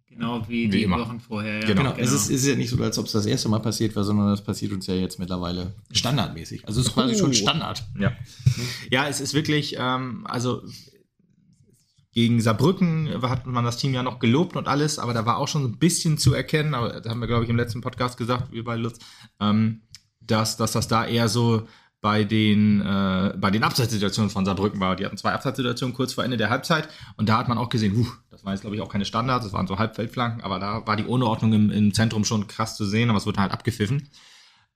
genau 0.08 0.42
wie, 0.48 0.64
Wie 0.66 0.68
die 0.78 0.82
immer. 0.84 0.98
Wochen 0.98 1.20
vorher. 1.20 1.60
Ja, 1.60 1.66
Genau. 1.66 1.82
Genau. 1.82 1.94
Es 1.96 2.12
ist, 2.12 2.24
es 2.30 2.42
ist 2.42 2.46
ja 2.46 2.54
nicht 2.56 2.70
so, 2.70 2.82
als 2.82 2.98
ob 2.98 3.06
es 3.06 3.12
das 3.12 3.26
erste 3.26 3.48
Mal 3.48 3.60
passiert 3.60 3.94
war, 3.96 4.04
sondern 4.04 4.28
das 4.30 4.42
passiert 4.42 4.72
uns 4.72 4.86
ja 4.86 4.94
jetzt 4.94 5.18
mittlerweile 5.18 5.74
standardmäßig. 5.92 6.66
Also, 6.66 6.80
es 6.80 6.86
ist 6.88 6.94
quasi 6.94 7.14
Oh. 7.14 7.18
schon 7.18 7.34
Standard. 7.34 7.84
Ja. 7.98 8.12
Ja, 8.90 9.08
es 9.08 9.20
ist 9.20 9.34
wirklich, 9.34 9.76
ähm, 9.78 10.26
also 10.26 10.62
gegen 12.12 12.40
Saarbrücken 12.40 13.10
hat 13.20 13.44
man 13.46 13.62
das 13.66 13.76
Team 13.76 13.92
ja 13.92 14.02
noch 14.02 14.18
gelobt 14.20 14.56
und 14.56 14.68
alles, 14.68 14.98
aber 14.98 15.12
da 15.12 15.26
war 15.26 15.36
auch 15.36 15.48
schon 15.48 15.60
so 15.62 15.68
ein 15.68 15.76
bisschen 15.76 16.16
zu 16.16 16.32
erkennen, 16.32 16.72
aber 16.72 17.02
da 17.02 17.10
haben 17.10 17.20
wir, 17.20 17.26
glaube 17.26 17.44
ich, 17.44 17.50
im 17.50 17.56
letzten 17.56 17.82
Podcast 17.82 18.16
gesagt, 18.16 18.52
wir 18.52 18.64
bei 18.64 18.76
Lutz, 18.76 18.98
ähm, 19.38 19.82
dass, 20.26 20.56
dass 20.56 20.72
das 20.72 20.88
da 20.88 21.06
eher 21.06 21.28
so 21.28 21.66
bei 22.00 22.24
den, 22.24 22.80
äh, 22.82 23.34
bei 23.36 23.50
den 23.50 23.64
Abseitssituationen 23.64 24.30
von 24.30 24.44
Saarbrücken 24.44 24.78
war. 24.80 24.96
Die 24.96 25.04
hatten 25.04 25.16
zwei 25.16 25.32
Abseitssituationen 25.32 25.94
kurz 25.94 26.12
vor 26.12 26.24
Ende 26.24 26.36
der 26.36 26.50
Halbzeit 26.50 26.88
und 27.16 27.28
da 27.28 27.38
hat 27.38 27.48
man 27.48 27.58
auch 27.58 27.68
gesehen, 27.68 27.96
huh, 27.96 28.06
das 28.30 28.44
waren 28.44 28.52
jetzt, 28.52 28.60
glaube 28.60 28.76
ich, 28.76 28.82
auch 28.82 28.88
keine 28.88 29.04
Standards, 29.04 29.44
das 29.44 29.52
waren 29.52 29.66
so 29.66 29.78
Halbfeldflanken, 29.78 30.42
aber 30.42 30.58
da 30.58 30.86
war 30.86 30.96
die 30.96 31.04
Unordnung 31.04 31.52
im, 31.52 31.70
im 31.70 31.94
Zentrum 31.94 32.24
schon 32.24 32.46
krass 32.46 32.76
zu 32.76 32.84
sehen, 32.84 33.08
aber 33.10 33.18
es 33.18 33.26
wurde 33.26 33.40
halt 33.40 33.52
abgepfiffen. 33.52 34.08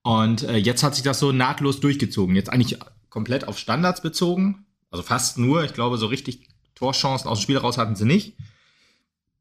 Und 0.02 0.44
äh, 0.44 0.56
jetzt 0.56 0.82
hat 0.82 0.94
sich 0.94 1.05
das 1.05 1.19
so 1.19 1.32
nahtlos 1.32 1.81
durchgezogen. 1.81 2.35
Jetzt 2.35 2.50
eigentlich 2.50 2.79
komplett 3.11 3.47
auf 3.47 3.58
Standards 3.58 4.00
bezogen. 4.00 4.67
Also 4.91 5.02
fast 5.02 5.38
nur. 5.38 5.64
Ich 5.64 5.75
glaube, 5.75 5.99
so 5.99 6.06
richtig 6.06 6.49
Torchancen 6.75 7.29
aus 7.29 7.41
dem 7.41 7.43
Spiel 7.43 7.58
raus 7.58 7.76
hatten 7.76 7.97
sie 7.97 8.06
nicht. 8.06 8.37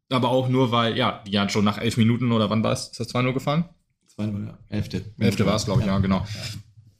Aber 0.09 0.29
auch 0.29 0.49
nur, 0.49 0.71
weil, 0.71 0.97
ja, 0.97 1.23
die 1.25 1.31
ja 1.31 1.47
schon 1.49 1.63
nach 1.63 1.77
elf 1.77 1.97
Minuten 1.97 2.31
oder 2.31 2.49
wann 2.49 2.63
war 2.63 2.73
es? 2.73 2.89
Ist 2.89 2.99
das 2.99 3.13
2-0 3.13 3.33
gefahren? 3.33 3.69
2-0, 4.19 4.47
ja. 4.47 4.57
Elfte. 4.69 5.05
Elfte 5.17 5.45
war 5.45 5.55
es, 5.55 5.65
glaube 5.65 5.81
ich, 5.81 5.87
ja, 5.87 5.97
genau. 5.99 6.25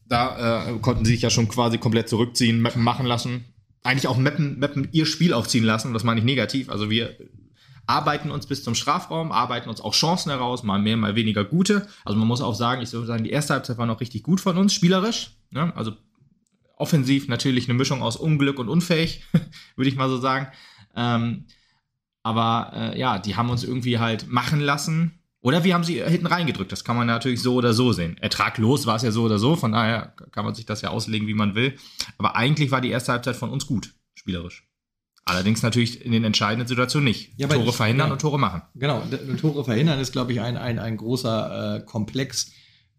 Da 0.08 0.70
äh, 0.70 0.80
konnten 0.80 1.06
sie 1.06 1.14
sich 1.14 1.22
ja 1.22 1.30
schon 1.30 1.48
quasi 1.48 1.78
komplett 1.78 2.10
zurückziehen, 2.10 2.62
Mappen 2.62 2.84
machen 2.84 3.06
lassen. 3.06 3.46
Eigentlich 3.84 4.08
auch 4.08 4.18
Mappen, 4.18 4.60
Mappen 4.60 4.88
ihr 4.92 5.06
Spiel 5.06 5.34
aufziehen 5.34 5.64
lassen. 5.64 5.94
Das 5.94 6.04
meine 6.04 6.20
ich 6.20 6.26
negativ. 6.26 6.70
Also 6.70 6.90
wir 6.90 7.16
arbeiten 7.86 8.32
uns 8.32 8.46
bis 8.46 8.64
zum 8.64 8.76
Strafraum, 8.76 9.32
arbeiten 9.32 9.70
uns 9.70 9.82
auch 9.82 9.94
Chancen 9.94 10.30
heraus, 10.30 10.64
mal 10.64 10.80
mehr, 10.80 10.98
mal 10.98 11.16
weniger 11.16 11.44
gute. 11.44 11.88
Also 12.06 12.18
man 12.18 12.28
muss 12.28 12.42
auch 12.42 12.56
sagen, 12.56 12.82
ich 12.82 12.92
würde 12.94 13.08
sagen, 13.08 13.24
die 13.24 13.32
erste 13.32 13.54
Halbzeit 13.54 13.78
war 13.78 13.86
noch 13.86 14.02
richtig 14.02 14.24
gut 14.24 14.42
von 14.42 14.58
uns, 14.58 14.74
spielerisch. 14.74 15.32
Ne? 15.52 15.76
Also 15.76 15.94
offensiv 16.76 17.28
natürlich 17.28 17.68
eine 17.68 17.78
Mischung 17.78 18.02
aus 18.02 18.16
Unglück 18.16 18.60
und 18.60 18.70
unfähig, 18.70 19.24
würde 19.76 19.90
ich 19.90 19.96
mal 19.96 20.10
so 20.10 20.18
sagen. 20.18 20.48
Ähm, 20.96 21.46
aber 22.24 22.72
äh, 22.76 23.00
ja, 23.00 23.18
die 23.20 23.36
haben 23.36 23.50
uns 23.50 23.64
irgendwie 23.64 23.98
halt 24.00 24.28
machen 24.28 24.60
lassen. 24.60 25.19
Oder 25.42 25.64
wir 25.64 25.74
haben 25.74 25.84
sie 25.86 26.04
hinten 26.04 26.28
reingedrückt. 26.28 26.72
Das 26.72 26.84
kann 26.84 26.98
man 26.98 27.08
natürlich 27.08 27.42
so 27.42 27.56
oder 27.56 27.74
so 27.74 27.94
sehen. 27.94 28.18
Ertraglos 28.18 28.86
war 28.86 28.98
es 28.98 29.04
ja 29.04 29.12
so 29.12 29.24
oder 29.24 29.40
so. 29.40 29.56
Von 29.56 29.72
daher 29.72 30.14
kann 30.32 30.44
man 30.44 30.54
sich 30.54 30.66
das 30.66 30.82
ja 30.82 30.90
auslegen, 30.90 31.28
wie 31.28 31.34
man 31.34 31.56
will. 31.56 31.76
Aber 32.18 32.36
eigentlich 32.36 32.72
war 32.72 32.82
die 32.82 32.90
erste 32.90 33.14
Halbzeit 33.14 33.38
von 33.38 33.50
uns 33.50 33.66
gut, 33.66 33.94
spielerisch. 34.16 34.66
Allerdings 35.26 35.62
natürlich 35.62 36.04
in 36.04 36.12
den 36.12 36.24
entscheidenden 36.26 36.68
Situationen 36.68 37.06
nicht. 37.08 37.32
Ja, 37.38 37.48
Tore 37.48 37.70
ich- 37.70 37.76
verhindern 37.76 38.08
ja. 38.08 38.14
und 38.14 38.20
Tore 38.20 38.40
machen. 38.40 38.64
Genau, 38.76 39.02
Tore 39.40 39.64
verhindern 39.64 40.00
ist, 40.00 40.12
glaube 40.12 40.34
ich, 40.34 40.42
ein, 40.42 40.58
ein, 40.58 40.78
ein 40.80 40.98
großer 40.98 41.78
äh, 41.78 41.86
Komplex, 41.86 42.52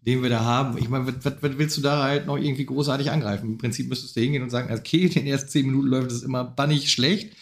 den 0.02 0.22
wir 0.22 0.30
da 0.30 0.40
haben. 0.44 0.78
Ich 0.78 0.88
meine, 0.88 1.06
was, 1.08 1.16
was, 1.24 1.42
was 1.42 1.58
willst 1.58 1.76
du 1.76 1.82
da 1.82 2.02
halt 2.04 2.26
noch 2.26 2.38
irgendwie 2.38 2.64
großartig 2.64 3.10
angreifen? 3.10 3.50
Im 3.50 3.58
Prinzip 3.58 3.88
müsstest 3.88 4.16
du 4.16 4.20
hingehen 4.20 4.42
und 4.42 4.50
sagen, 4.50 4.72
okay, 4.72 5.06
in 5.06 5.12
den 5.12 5.26
ersten 5.26 5.50
zehn 5.50 5.66
Minuten 5.66 5.88
läuft 5.88 6.10
es 6.12 6.22
immer 6.22 6.44
bannig 6.44 6.90
schlecht. 6.90 7.34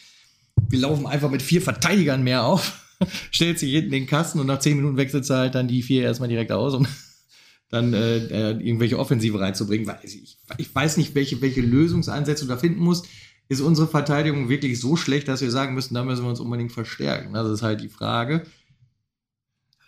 Wir 0.69 0.81
laufen 0.81 1.07
einfach 1.07 1.31
mit 1.31 1.43
vier 1.43 1.63
Verteidigern 1.63 2.25
mehr 2.25 2.45
auf, 2.45 2.83
stellt 3.31 3.59
sich 3.59 3.73
hinten 3.73 3.91
den 3.91 4.07
Kasten 4.07 4.41
und 4.41 4.47
nach 4.47 4.59
zehn 4.61 4.77
Minuten 4.77 4.97
wechselt 4.97 5.29
halt 5.31 5.55
dann 5.55 5.69
die 5.69 5.83
vier 5.83 6.03
erstmal 6.03 6.29
direkt 6.29 6.53
aus, 6.53 6.75
um 6.75 6.87
dann 7.71 7.93
äh, 7.95 8.17
äh, 8.17 8.51
irgendwelche 8.53 8.99
Offensive 8.99 9.39
reinzubringen. 9.41 9.87
Weil 9.87 9.99
ich, 10.03 10.39
ich 10.57 10.75
weiß 10.75 10.97
nicht, 10.97 11.15
welche, 11.15 11.41
welche 11.41 11.61
Lösungsansätze 11.61 12.45
du 12.45 12.49
da 12.49 12.57
finden 12.59 12.81
musst. 12.81 13.07
Ist 13.51 13.63
unsere 13.63 13.89
Verteidigung 13.89 14.51
wirklich 14.51 14.79
so 14.79 14.97
schlecht, 14.97 15.27
dass 15.27 15.41
wir 15.41 15.51
sagen 15.51 15.75
müssen, 15.75 15.95
da 15.95 16.05
müssen 16.05 16.23
wir 16.23 16.29
uns 16.29 16.41
unbedingt 16.41 16.71
verstärken? 16.71 17.33
Das 17.33 17.49
ist 17.49 17.63
halt 17.63 17.81
die 17.81 17.89
Frage. 17.89 18.45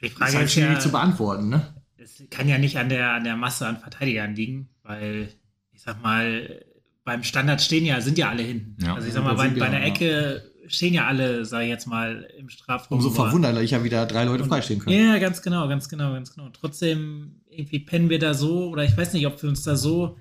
Die 0.00 0.04
Das 0.04 0.12
ist 0.12 0.16
Frage 0.16 0.32
halt 0.32 0.46
ist 0.46 0.52
schwierig 0.54 0.72
ja, 0.72 0.80
zu 0.80 0.90
beantworten, 0.90 1.50
ne? 1.50 1.74
es 2.00 2.22
kann 2.30 2.48
ja 2.48 2.58
nicht 2.58 2.78
an 2.78 2.88
der, 2.88 3.12
an 3.12 3.24
der 3.24 3.36
Masse 3.36 3.66
an 3.66 3.78
Verteidigern 3.78 4.34
liegen, 4.34 4.70
weil 4.82 5.28
ich 5.72 5.82
sag 5.82 6.02
mal, 6.02 6.64
beim 7.04 7.22
Standard 7.22 7.60
stehen 7.60 7.84
ja, 7.84 8.00
sind 8.00 8.18
ja 8.18 8.28
alle 8.30 8.42
hinten. 8.42 8.82
Ja. 8.84 8.94
also 8.94 9.06
ich 9.06 9.14
sag 9.14 9.24
mal, 9.24 9.36
Ja, 9.36 9.36
bei, 9.36 9.48
bei 9.48 9.66
einer 9.66 9.80
ja. 9.80 9.86
Ecke 9.86 10.49
stehen 10.70 10.94
ja 10.94 11.06
alle, 11.06 11.44
sag 11.44 11.62
ich 11.62 11.68
jetzt 11.68 11.86
mal, 11.86 12.28
im 12.38 12.48
Strafraum. 12.48 12.98
Umso 12.98 13.10
verwunderlicher 13.10 13.84
wieder 13.84 14.06
drei 14.06 14.24
Leute 14.24 14.44
freistehen 14.44 14.80
können. 14.80 14.96
Ja, 14.96 15.18
ganz 15.18 15.42
genau, 15.42 15.68
ganz 15.68 15.88
genau, 15.88 16.12
ganz 16.12 16.34
genau. 16.34 16.48
Trotzdem, 16.50 17.40
irgendwie 17.48 17.80
pennen 17.80 18.08
wir 18.08 18.18
da 18.18 18.34
so, 18.34 18.68
oder 18.68 18.84
ich 18.84 18.96
weiß 18.96 19.12
nicht, 19.12 19.26
ob 19.26 19.42
wir 19.42 19.48
uns 19.48 19.62
da 19.62 19.76
so, 19.76 20.16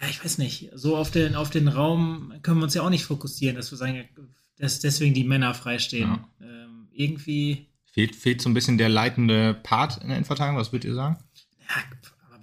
ja, 0.00 0.08
ich 0.08 0.24
weiß 0.24 0.38
nicht, 0.38 0.70
so 0.74 0.96
auf 0.96 1.10
den, 1.10 1.34
auf 1.34 1.50
den 1.50 1.68
Raum 1.68 2.34
können 2.42 2.58
wir 2.58 2.64
uns 2.64 2.74
ja 2.74 2.82
auch 2.82 2.90
nicht 2.90 3.04
fokussieren, 3.04 3.56
dass 3.56 3.70
wir 3.70 3.78
sagen, 3.78 4.04
dass 4.58 4.80
deswegen 4.80 5.14
die 5.14 5.24
Männer 5.24 5.54
freistehen. 5.54 6.10
Ja. 6.40 6.46
Ähm, 6.46 6.88
irgendwie, 6.92 7.68
Fehlt, 7.92 8.16
fehlt 8.16 8.42
so 8.42 8.48
ein 8.48 8.54
bisschen 8.54 8.76
der 8.76 8.88
leitende 8.88 9.54
Part 9.54 9.98
in 10.02 10.08
der 10.08 10.16
Innenverteidigung, 10.16 10.58
was 10.60 10.72
würdet 10.72 10.90
ihr 10.90 10.94
sagen? 10.94 11.18
ja, 11.68 11.93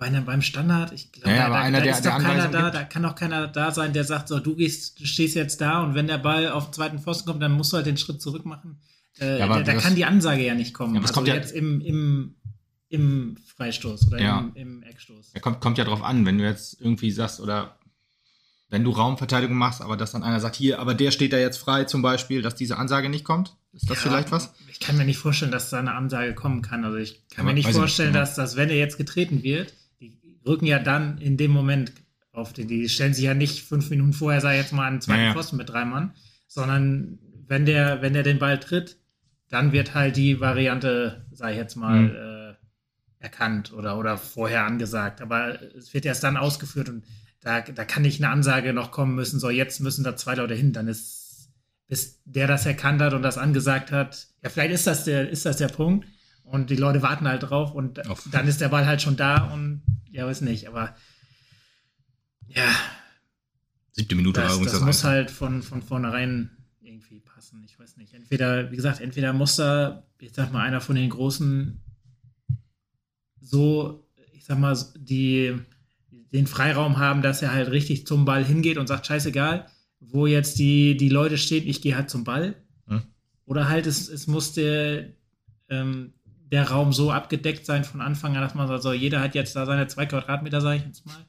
aber 0.01 0.09
bei 0.12 0.15
einem, 0.18 0.25
beim 0.25 0.42
Standard, 0.42 0.92
ich 0.94 1.12
glaube, 1.12 1.30
Ja, 1.30 1.48
da, 1.48 1.50
da, 1.50 1.59
einer, 1.62 1.77
da 1.80 1.83
der- 1.83 1.94
ist 1.94 2.01
der 2.06 2.12
doch 2.18 2.24
keiner 2.24 2.48
da, 2.50 2.62
gibt. 2.63 2.75
da 2.75 2.83
kann 2.83 3.03
doch 3.03 3.15
keiner 3.15 3.48
da 3.48 3.71
sein, 3.71 3.94
der 3.94 4.03
sagt, 4.03 4.27
so, 4.27 4.39
du 4.39 4.56
gehst, 4.56 5.00
du 5.00 5.06
stehst 5.06 5.36
jetzt 5.36 5.62
da 5.62 5.83
und 5.83 5.95
wenn 5.95 6.07
der 6.07 6.18
Ball 6.18 6.50
auf 6.50 6.65
den 6.68 6.74
zweiten 6.74 7.00
Pfosten 7.00 7.27
kommt, 7.27 7.42
dann 7.42 7.51
musst 7.51 7.71
du 7.71 7.77
halt 7.77 7.86
den 7.86 7.98
Schritt 7.98 8.21
zurück 8.21 8.45
machen. 8.45 8.80
Äh, 9.19 9.39
Ja, 9.39 9.48
da 9.48 9.62
da 9.62 9.74
das- 9.74 9.83
kann 9.83 9.95
die 9.95 10.06
Ansage 10.06 10.45
ja 10.45 10.56
nicht 10.56 10.74
kommen. 10.74 10.95
Ja, 10.95 11.01
es 11.03 11.13
kommt 11.13 11.27
ja- 11.27 11.36
jetzt 11.36 11.51
im, 11.51 11.81
im, 11.81 12.36
im 12.89 13.38
Freistoß 13.56 14.07
oder 14.07 14.19
Ja. 14.21 14.39
im, 14.39 14.56
im 14.56 14.83
Eckstoß. 14.83 15.31
Ja, 15.33 15.39
kommt, 15.39 15.62
kommt 15.62 15.77
ja 15.77 15.83
drauf 15.83 16.01
an, 16.04 16.25
wenn 16.25 16.38
du 16.38 16.44
jetzt 16.44 16.80
irgendwie 16.81 17.12
sagst, 17.12 17.39
oder 17.39 17.77
wenn 18.69 18.83
du 18.83 18.92
Raumverteidigung 18.92 19.56
machst, 19.57 19.81
aber 19.81 19.97
dass 19.97 20.13
dann 20.13 20.24
einer 20.24 20.39
sagt, 20.39 20.56
hier, 20.56 20.80
aber 20.80 20.94
der 20.94 21.12
steht 21.12 21.33
da 21.33 21.38
jetzt 21.38 21.57
frei 21.57 21.83
zum 21.83 22.01
Beispiel, 22.01 22.42
dass 22.42 22.56
diese 22.56 22.78
Ansage 22.78 23.09
nicht 23.09 23.26
kommt. 23.26 23.56
Ist 23.73 23.90
das 23.90 23.97
Ja, 24.04 24.09
vielleicht 24.09 24.31
was? 24.31 24.54
Ich 24.69 24.80
kann 24.80 24.97
mir 24.97 25.06
nicht 25.06 25.18
vorstellen, 25.18 25.52
dass 25.52 25.69
da 25.69 25.80
eine 25.80 25.94
Ansage 25.94 26.33
kommen 26.33 26.61
kann. 26.61 26.83
Also 26.85 26.97
ich 26.97 27.28
kann 27.30 27.42
Aber 27.45 27.49
mir 27.49 27.54
nicht 27.56 27.69
vorstellen, 27.71 28.09
nicht, 28.09 28.14
genau. 28.16 28.26
dass, 28.26 28.35
dass 28.35 28.56
wenn 28.56 28.69
er 28.69 28.78
jetzt 28.78 28.97
getreten 28.97 29.44
wird, 29.44 29.73
rücken 30.45 30.66
ja 30.66 30.80
dann 30.80 31.18
in 31.19 31.38
dem 31.38 31.52
Moment 31.52 31.92
auf 32.33 32.54
den, 32.54 32.68
die 32.68 32.88
stellen 32.90 33.14
sich 33.14 33.26
ja 33.26 33.33
nicht 33.33 33.64
fünf 33.64 33.90
Minuten 33.90 34.14
vorher, 34.14 34.42
sei 34.42 34.57
jetzt 34.57 34.71
mal 34.74 34.88
einen 34.88 35.02
zweiten 35.02 35.19
Ja, 35.21 35.28
ja. 35.28 35.33
Pfosten 35.33 35.57
mit 35.57 35.69
drei 35.69 35.83
Mann, 35.86 36.12
sondern 36.48 37.19
wenn 37.48 37.66
der, 37.66 38.02
wenn 38.02 38.14
der 38.14 38.24
den 38.24 38.40
Ball 38.40 38.60
tritt, 38.60 38.98
dann 39.50 39.71
wird 39.74 39.94
halt 39.94 40.16
die 40.16 40.40
Variante, 40.40 41.26
sei 41.31 41.52
ich 41.52 41.57
jetzt 41.57 41.76
mal, 41.76 42.00
Mhm. 42.02 42.16
äh, 42.16 42.42
erkannt 43.19 43.71
oder, 43.74 44.00
oder 44.00 44.18
vorher 44.18 44.66
angesagt. 44.66 45.21
Aber 45.21 45.62
es 45.78 45.94
wird 45.94 46.06
erst 46.06 46.24
dann 46.24 46.38
ausgeführt 46.38 46.90
und 46.90 47.04
da, 47.42 47.62
da 47.62 47.86
kann 47.86 48.02
nicht 48.04 48.19
eine 48.24 48.31
Ansage 48.31 48.74
noch 48.74 48.92
kommen 48.92 49.14
müssen, 49.16 49.40
so 49.40 49.50
jetzt 49.50 49.80
müssen 49.81 50.04
da 50.04 50.16
zwei 50.16 50.36
Leute 50.36 50.56
hin, 50.56 50.74
dann 50.74 50.88
ist 50.88 51.50
bis 51.88 52.21
der 52.24 52.48
das 52.48 52.66
erkannt 52.66 53.02
hat 53.02 53.14
und 53.14 53.21
das 53.21 53.38
angesagt 53.38 53.92
hat, 53.92 54.28
ja, 54.42 54.50
vielleicht 54.50 54.74
ist 54.74 54.88
das 54.88 55.04
der, 55.04 55.30
ist 55.30 55.45
das 55.45 55.57
der 55.57 55.68
Punkt. 55.68 56.07
Und 56.44 56.69
die 56.69 56.76
Leute 56.78 57.02
warten 57.02 57.28
halt 57.28 57.44
drauf 57.44 57.74
und 57.74 58.07
Auf- 58.10 58.28
dann 58.31 58.48
ist 58.48 58.62
der 58.62 58.69
Ball 58.69 58.86
halt 58.86 59.02
schon 59.02 59.18
da 59.18 59.52
und 59.54 59.81
ja, 60.11 60.25
weiß 60.25 60.41
nicht, 60.41 60.68
aber 60.68 60.95
ja, 62.47 62.75
Siebte 63.94 64.15
Minute 64.15 64.39
war 64.39 64.47
das, 64.47 64.56
übrigens 64.56 64.71
das 64.71 64.80
das, 64.80 64.87
muss 64.87 65.03
halt 65.03 65.31
von, 65.31 65.61
von 65.61 65.81
vornherein 65.81 66.49
irgendwie 66.81 67.19
passen. 67.19 67.61
Ich 67.65 67.77
weiß 67.77 67.97
nicht. 67.97 68.13
Entweder, 68.13 68.71
wie 68.71 68.75
gesagt, 68.75 69.01
entweder 69.01 69.33
muss 69.33 69.57
da, 69.57 70.07
ich 70.19 70.33
sag 70.33 70.51
mal, 70.51 70.63
einer 70.63 70.81
von 70.81 70.95
den 70.95 71.09
Großen 71.09 71.81
so, 73.39 74.07
ich 74.33 74.45
sag 74.45 74.59
mal, 74.59 74.77
die, 74.95 75.59
den 76.31 76.47
Freiraum 76.47 76.97
haben, 76.97 77.21
dass 77.21 77.41
er 77.41 77.51
halt 77.51 77.71
richtig 77.71 78.07
zum 78.07 78.23
Ball 78.23 78.45
hingeht 78.45 78.77
und 78.77 78.87
sagt, 78.87 79.07
scheißegal, 79.07 79.68
wo 79.99 80.25
jetzt 80.25 80.57
die, 80.57 80.95
die 80.95 81.09
Leute 81.09 81.37
stehen, 81.37 81.68
ich 81.68 81.81
gehe 81.81 81.95
halt 81.95 82.09
zum 82.09 82.23
Ball. 82.23 82.56
Hm. 82.87 83.03
Oder 83.45 83.68
halt, 83.68 83.87
es, 83.87 84.07
es 84.07 84.27
muss 84.27 84.53
der, 84.53 85.09
ähm, 85.69 86.13
der 86.52 86.70
Raum 86.70 86.92
so 86.92 87.12
abgedeckt 87.12 87.66
sein 87.66 87.86
von 87.86 88.02
Anfang 88.02 88.36
an, 88.36 88.42
dass 88.42 88.56
man 88.56 88.68
sagt, 88.68 88.84
so, 88.84 88.92
jeder 88.92 89.22
hat 89.22 89.36
jetzt 89.36 89.56
da 89.56 89.66
seine 89.66 89.88
zwei 89.88 90.06
Quadratmeter, 90.06 90.60
sage 90.60 90.78
ich 90.80 90.86
jetzt 90.86 91.06
mal. 91.06 91.26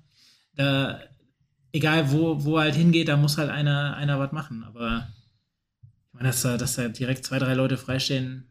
Da, 0.56 1.00
egal 1.72 2.10
wo, 2.10 2.44
wo 2.44 2.56
er 2.56 2.64
halt 2.64 2.74
hingeht, 2.74 3.08
da 3.08 3.16
muss 3.16 3.38
halt 3.38 3.48
einer, 3.48 3.96
einer 3.96 4.18
was 4.18 4.32
machen. 4.32 4.64
Aber 4.64 5.08
ich 5.82 6.14
meine, 6.14 6.28
dass 6.28 6.42
da, 6.42 6.56
dass 6.56 6.74
da 6.74 6.88
direkt 6.88 7.24
zwei, 7.24 7.38
drei 7.38 7.54
Leute 7.54 7.78
freistehen, 7.78 8.50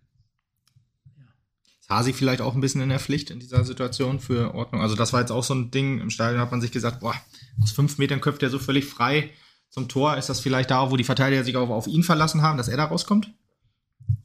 Ist 1.81 1.89
Hasi 1.89 2.13
vielleicht 2.13 2.41
auch 2.41 2.55
ein 2.55 2.61
bisschen 2.61 2.81
in 2.81 2.89
der 2.89 2.99
Pflicht 2.99 3.31
in 3.31 3.41
dieser 3.41 3.65
Situation 3.65 4.19
für 4.21 4.55
Ordnung? 4.55 4.81
Also 4.81 4.95
das 4.95 5.11
war 5.11 5.19
jetzt 5.19 5.31
auch 5.31 5.43
so 5.43 5.53
ein 5.53 5.71
Ding, 5.71 5.99
im 5.99 6.09
Stadion 6.09 6.39
hat 6.39 6.51
man 6.51 6.61
sich 6.61 6.71
gesagt, 6.71 7.01
boah, 7.01 7.15
aus 7.61 7.71
fünf 7.73 7.97
Metern 7.97 8.21
köpft 8.21 8.43
er 8.43 8.49
so 8.49 8.59
völlig 8.59 8.85
frei 8.85 9.29
zum 9.69 9.89
Tor. 9.89 10.15
Ist 10.15 10.29
das 10.29 10.39
vielleicht 10.39 10.71
da, 10.71 10.89
wo 10.89 10.95
die 10.95 11.03
Verteidiger 11.03 11.43
sich 11.43 11.57
auch 11.57 11.69
auf 11.69 11.87
ihn 11.87 12.03
verlassen 12.03 12.41
haben, 12.41 12.57
dass 12.57 12.69
er 12.69 12.77
da 12.77 12.85
rauskommt? 12.85 13.33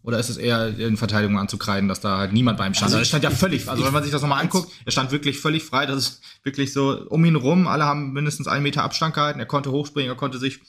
Oder 0.02 0.19
ist 0.19 0.28
es 0.28 0.37
eher 0.37 0.78
in 0.78 0.97
Verteidigung 0.97 1.38
anzukreiden, 1.38 1.88
dass 1.88 2.00
da 2.00 2.19
halt 2.19 2.33
niemand 2.33 2.59
bei 2.59 2.66
ihm 2.66 2.75
stand? 2.75 2.87
Also 2.87 2.99
er 2.99 3.05
stand 3.05 3.25
ja 3.25 3.31
völlig, 3.31 3.69
also 3.69 3.85
wenn 3.85 3.93
man 3.93 4.02
sich 4.02 4.12
das 4.12 4.23
nochmal 4.23 4.43
anguckt, 4.43 4.71
er 4.85 4.93
stand 4.93 5.11
wirklich 5.11 5.40
völlig 5.40 5.64
frei. 5.64 5.87
Das 5.87 5.97
ist 5.97 6.21
wirklich 6.45 6.73
so 6.73 7.07
um 7.09 7.25
ihn 7.25 7.35
rum. 7.35 7.66
Alle 7.66 7.85
haben 7.85 8.12
mindestens 8.12 8.47
einen 8.47 8.62
Meter 8.62 8.85
Abstand 8.85 9.14
gehalten. 9.14 9.40
Er 9.40 9.47
konnte 9.47 9.73
hochspringen, 9.73 10.11
er 10.11 10.16
konnte 10.16 10.38
sich 10.38 10.61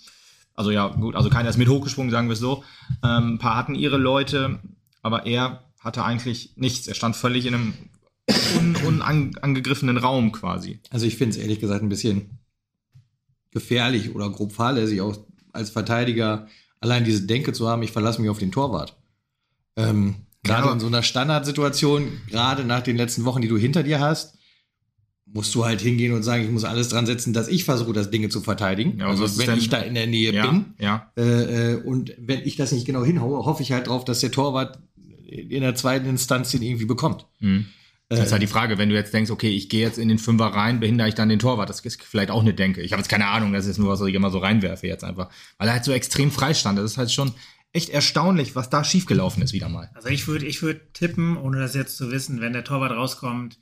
Also 0.56 0.72
ja, 0.72 0.88
gut, 0.88 1.16
also 1.16 1.30
keiner 1.30 1.50
ist 1.50 1.58
mit 1.58 1.70
hochgesprungen, 1.70 2.12
sagen 2.12 2.28
wir 2.30 2.34
es 2.34 2.40
so. 2.40 2.64
Ähm, 3.04 3.34
ein 3.34 3.38
paar 3.38 3.56
hatten 3.56 3.76
ihre 3.76 3.98
Leute, 3.98 4.60
aber 5.04 5.26
er 5.28 5.64
hatte 5.80 6.04
eigentlich 6.04 6.54
nichts. 6.56 6.88
Er 6.88 6.96
stand 6.96 7.16
völlig 7.16 7.46
in 7.46 7.54
einem 7.54 7.74
un 8.58 8.76
unangegriffenen 8.76 9.98
Raum 9.98 10.32
quasi. 10.32 10.80
Also 10.90 11.06
ich 11.06 11.16
finde 11.16 11.38
es 11.38 11.42
ehrlich 11.42 11.60
gesagt 11.60 11.84
ein 11.84 11.90
bisschen 11.90 12.40
gefährlich 13.52 14.14
oder 14.14 14.30
grob 14.30 14.52
fahrlässig, 14.52 15.02
auch 15.02 15.18
als 15.54 15.70
Verteidiger 15.70 16.48
allein 16.80 17.04
diese 17.04 17.26
Denke 17.26 17.54
zu 17.54 17.68
haben, 17.68 17.84
ich 17.84 17.92
verlasse 17.92 18.22
mich 18.22 18.30
auf 18.30 18.40
den 18.40 18.52
Torwart. 18.52 18.96
Ähm, 19.78 20.16
gerade 20.44 20.68
Ja. 20.68 20.74
in 20.74 20.80
so 20.80 20.88
einer 20.88 21.04
Standardsituation, 21.04 22.22
gerade 22.30 22.64
nach 22.66 22.82
den 22.82 22.98
letzten 22.98 23.24
Wochen, 23.26 23.42
die 23.42 23.48
du 23.48 23.58
hinter 23.58 23.84
dir 23.84 24.00
hast, 24.00 24.38
musst 25.26 25.54
du 25.56 25.66
halt 25.66 25.82
hingehen 25.82 26.14
und 26.14 26.24
sagen, 26.24 26.44
ich 26.44 26.50
muss 26.50 26.64
alles 26.64 26.88
dran 26.90 27.06
setzen, 27.06 27.34
dass 27.34 27.48
ich 27.50 27.66
versuche, 27.66 27.92
das 27.94 28.10
Dinge 28.10 28.30
zu 28.30 28.42
verteidigen. 28.42 29.00
Ja, 29.00 29.08
also 29.08 29.38
wenn 29.38 29.58
ich 29.58 29.70
da 29.70 29.80
in 29.80 29.94
der 29.94 30.08
Nähe 30.08 30.34
Ja, 30.34 30.48
bin. 30.48 30.66
ja. 30.80 31.12
Äh, 31.18 31.74
äh, 31.74 31.76
und 31.84 32.14
wenn 32.18 32.42
ich 32.46 32.56
das 32.56 32.72
nicht 32.72 32.86
genau 32.86 33.04
hinhaue, 33.04 33.46
hoffe 33.46 33.62
ich 33.62 33.72
halt 33.74 33.88
drauf, 33.88 34.06
dass 34.06 34.22
der 34.22 34.32
Torwart 34.32 34.80
in 35.28 35.62
der 35.62 35.76
zweiten 35.76 36.08
Instanz 36.08 36.52
den 36.52 36.62
irgendwie 36.62 36.86
bekommt. 36.86 37.26
Mhm. 37.40 37.66
Das 38.10 38.20
ist 38.22 38.32
halt 38.32 38.42
die 38.42 38.48
Frage, 38.48 38.78
wenn 38.78 38.88
du 38.88 38.96
jetzt 38.96 39.14
denkst, 39.14 39.30
okay, 39.32 39.50
ich 39.50 39.68
gehe 39.68 39.82
jetzt 39.82 39.98
in 39.98 40.08
den 40.08 40.18
Fünfer 40.18 40.46
rein, 40.46 40.80
behindere 40.80 41.10
ich 41.10 41.16
dann 41.16 41.28
den 41.28 41.40
Torwart. 41.40 41.70
Das 41.70 41.82
ist 41.82 42.02
vielleicht 42.02 42.32
auch 42.32 42.40
eine 42.40 42.54
Denke. 42.54 42.82
Ich 42.82 42.94
habe 42.94 43.02
jetzt 43.02 43.10
keine 43.10 43.28
Ahnung, 43.28 43.52
das 43.52 43.66
ist 43.66 43.80
nur, 43.80 43.90
was 43.90 44.00
ich 44.00 44.16
immer 44.16 44.32
so 44.32 44.38
reinwerfe 44.38 44.88
jetzt 44.88 45.04
einfach. 45.04 45.30
Weil 45.58 45.68
er 45.68 45.74
halt 45.74 45.84
so 45.84 45.92
extrem 45.92 46.32
frei 46.32 46.54
stand. 46.54 46.80
Das 46.80 46.86
ist 46.90 46.98
halt 46.98 47.12
schon 47.12 47.34
echt 47.74 47.90
erstaunlich, 47.90 48.56
was 48.56 48.70
da 48.70 48.84
schiefgelaufen 48.84 49.44
ist 49.44 49.54
wieder 49.54 49.70
mal. 49.70 49.90
Also 49.94 50.10
ich 50.10 50.28
würde 50.28 50.46
ich 50.46 50.62
würd 50.62 50.94
tippen, 50.94 51.38
ohne 51.38 51.60
das 51.60 51.76
jetzt 51.76 51.98
zu 51.98 52.12
wissen, 52.12 52.42
wenn 52.42 52.54
der 52.54 52.64
Torwart 52.64 52.92
rauskommt, 52.92 53.60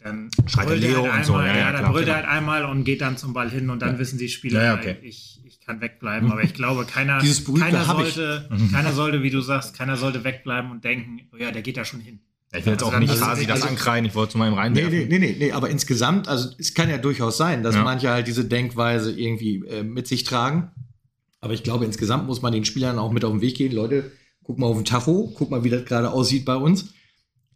dann 0.00 0.30
Schreit 0.46 0.68
der 0.68 0.76
er 0.76 0.80
Leo 0.80 1.02
halt 1.12 1.14
und 1.20 1.24
so, 1.24 1.34
einmal, 1.34 1.48
ja, 1.48 1.52
ja, 1.54 1.58
ja, 1.60 1.72
dann 1.72 1.80
klar, 1.80 1.92
brüllt 1.92 2.08
er 2.08 2.14
genau. 2.14 2.26
halt 2.28 2.38
einmal 2.38 2.64
und 2.64 2.84
geht 2.84 3.00
dann 3.00 3.16
zum 3.16 3.32
Ball 3.32 3.50
hin 3.50 3.68
und 3.68 3.82
dann 3.82 3.98
wissen 3.98 4.16
die 4.18 4.28
Spieler, 4.28 4.62
Ja, 4.62 4.74
ja, 4.74 4.78
okay. 4.78 4.96
ich, 5.02 5.40
ich 5.44 5.60
kann 5.60 5.80
wegbleiben. 5.80 6.30
Aber 6.30 6.42
ich 6.42 6.54
glaube, 6.54 6.84
keiner, 6.84 7.18
keiner 7.58 7.84
sollte, 7.84 8.48
keiner 8.72 8.92
sollte, 8.92 9.22
wie 9.22 9.30
du 9.30 9.40
sagst, 9.40 9.76
keiner 9.76 9.96
sollte 9.96 10.22
wegbleiben 10.24 10.70
und 10.70 10.84
denken, 10.84 11.22
oh 11.32 11.36
ja, 11.36 11.50
der 11.50 11.62
geht 11.62 11.76
da 11.76 11.84
schon 11.84 12.00
hin. 12.00 12.20
Ich 12.54 12.64
will 12.64 12.72
jetzt 12.74 12.82
Also 12.84 12.96
auch 12.96 13.00
nicht 13.00 13.14
quasi 13.14 13.44
das 13.46 13.56
also- 13.56 13.68
ankreien, 13.68 14.04
ich 14.06 14.14
wollte 14.14 14.32
zu 14.32 14.38
meinem 14.38 14.54
Nee, 14.54 14.58
reinwerfen. 14.60 14.90
nee, 14.92 15.04
nee, 15.06 15.18
nee, 15.18 15.36
nee, 15.38 15.52
aber 15.52 15.68
insgesamt, 15.68 16.28
also 16.28 16.48
es 16.58 16.72
kann 16.72 16.88
ja 16.88 16.96
durchaus 16.96 17.36
sein, 17.36 17.62
dass 17.62 17.74
Ja. 17.74 17.82
manche 17.82 18.08
halt 18.08 18.26
diese 18.28 18.44
Denkweise 18.46 19.12
irgendwie 19.12 19.56
äh, 19.66 19.82
mit 19.82 20.06
sich 20.06 20.22
tragen. 20.24 20.70
Aber 21.40 21.54
ich 21.54 21.62
glaube, 21.62 21.84
insgesamt 21.84 22.26
muss 22.26 22.42
man 22.42 22.52
den 22.52 22.64
Spielern 22.64 22.98
auch 22.98 23.12
mit 23.12 23.24
auf 23.24 23.32
den 23.32 23.40
Weg 23.40 23.56
gehen. 23.56 23.72
Leute, 23.72 24.10
guck 24.42 24.58
mal 24.58 24.66
auf 24.66 24.76
den 24.76 24.84
Tacho, 24.84 25.32
guck 25.36 25.50
mal, 25.50 25.62
wie 25.64 25.70
das 25.70 25.84
gerade 25.84 26.10
aussieht 26.10 26.44
bei 26.44 26.56
uns. 26.56 26.86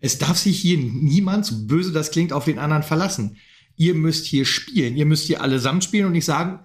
Es 0.01 0.19
darf 0.19 0.37
sich 0.37 0.59
hier 0.59 0.79
niemand, 0.79 1.47
so 1.47 1.55
böse 1.67 1.93
das 1.93 2.11
klingt, 2.11 2.33
auf 2.33 2.45
den 2.45 2.59
anderen 2.59 2.83
verlassen. 2.83 3.37
Ihr 3.77 3.95
müsst 3.95 4.27
hier 4.27 4.45
spielen. 4.45 4.97
Ihr 4.97 5.07
müsst 5.07 5.27
hier 5.27 5.41
allesamt 5.43 5.85
spielen 5.85 6.07
und 6.07 6.13
nicht 6.13 6.25
sagen, 6.25 6.61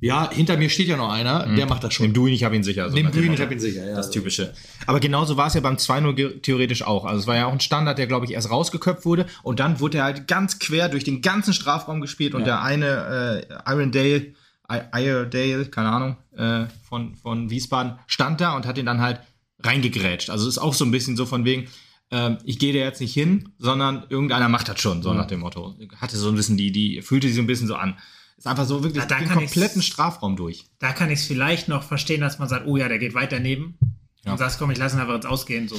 ja, 0.00 0.30
hinter 0.30 0.56
mir 0.56 0.68
steht 0.70 0.86
ja 0.86 0.96
noch 0.96 1.10
einer, 1.10 1.54
der 1.56 1.66
macht 1.66 1.82
das 1.82 1.92
schon. 1.92 2.06
Nimm 2.06 2.14
du 2.14 2.26
ihn, 2.28 2.34
ich 2.34 2.44
habe 2.44 2.54
ihn 2.54 2.62
sicher. 2.62 2.88
So 2.88 2.94
Nimm 2.94 3.10
du 3.10 3.20
ihn, 3.20 3.32
ich 3.32 3.40
hab 3.40 3.50
ihn 3.50 3.58
sicher, 3.58 3.84
ja. 3.84 3.96
Das 3.96 4.10
Typische. 4.10 4.52
Aber 4.86 5.00
genauso 5.00 5.36
war 5.36 5.48
es 5.48 5.54
ja 5.54 5.60
beim 5.60 5.74
2-0 5.76 6.12
ge- 6.14 6.38
theoretisch 6.40 6.82
auch. 6.82 7.04
Also 7.04 7.20
es 7.22 7.26
war 7.26 7.34
ja 7.36 7.46
auch 7.46 7.52
ein 7.52 7.58
Standard, 7.60 7.98
der, 7.98 8.06
glaube 8.06 8.24
ich, 8.24 8.32
erst 8.32 8.48
rausgeköpft 8.50 9.04
wurde. 9.04 9.26
Und 9.42 9.58
dann 9.58 9.80
wurde 9.80 9.98
er 9.98 10.04
halt 10.04 10.28
ganz 10.28 10.60
quer 10.60 10.88
durch 10.88 11.02
den 11.02 11.20
ganzen 11.20 11.52
Strafraum 11.52 12.00
gespielt. 12.00 12.34
Und 12.34 12.46
der 12.46 12.62
eine 12.62 13.44
äh, 13.66 13.72
Irondale, 13.72 14.16
I 14.18 14.34
Iredale, 14.68 15.66
keine 15.66 15.88
Ahnung, 15.90 16.16
äh, 16.36 16.66
von, 16.88 17.16
von 17.16 17.50
Wiesbaden, 17.50 17.98
stand 18.06 18.40
da 18.40 18.54
und 18.56 18.66
hat 18.66 18.78
ihn 18.78 18.86
dann 18.86 19.00
halt 19.00 19.20
reingegrätscht. 19.60 20.30
Also 20.30 20.46
es 20.48 20.54
ist 20.56 20.58
auch 20.62 20.74
so 20.74 20.84
ein 20.84 20.90
bisschen 20.90 21.16
so 21.16 21.26
von 21.26 21.44
wegen, 21.44 21.68
ähm, 22.10 22.38
ich 22.44 22.58
gehe 22.58 22.72
da 22.72 22.78
jetzt 22.80 23.00
nicht 23.00 23.14
hin, 23.14 23.50
sondern 23.58 24.04
irgendeiner 24.08 24.48
macht 24.48 24.68
das 24.68 24.80
schon, 24.80 25.02
so 25.02 25.12
nach 25.12 25.26
dem 25.26 25.40
Motto. 25.40 25.74
Hatte 26.00 26.16
so 26.16 26.28
ein 26.28 26.34
bisschen 26.36 26.56
die, 26.56 26.70
die 26.72 27.02
fühlte 27.02 27.26
sich 27.26 27.36
so 27.36 27.42
ein 27.42 27.46
bisschen 27.46 27.66
so 27.66 27.74
an. 27.76 27.98
Ist 28.36 28.46
einfach 28.46 28.66
so 28.66 28.84
wirklich 28.84 29.02
Ja, 29.02 29.08
da 29.08 29.18
den 29.18 29.28
kompletten 29.30 29.82
Strafraum 29.82 30.36
durch. 30.36 30.66
Da 30.78 30.92
kann 30.92 31.10
ich 31.10 31.20
es 31.20 31.26
vielleicht 31.26 31.68
noch 31.68 31.82
verstehen, 31.82 32.20
dass 32.20 32.38
man 32.38 32.48
sagt, 32.48 32.66
oh 32.66 32.76
ja, 32.76 32.88
der 32.88 32.98
geht 32.98 33.14
weit 33.14 33.32
daneben. 33.32 33.78
Ja. 34.24 34.32
Und 34.32 34.38
sagst, 34.38 34.58
komm, 34.58 34.70
ich 34.70 34.78
lasse 34.78 34.96
ihn 34.96 35.00
einfach 35.00 35.16
ins 35.16 35.26
Ausgehen, 35.26 35.66
so 35.68 35.74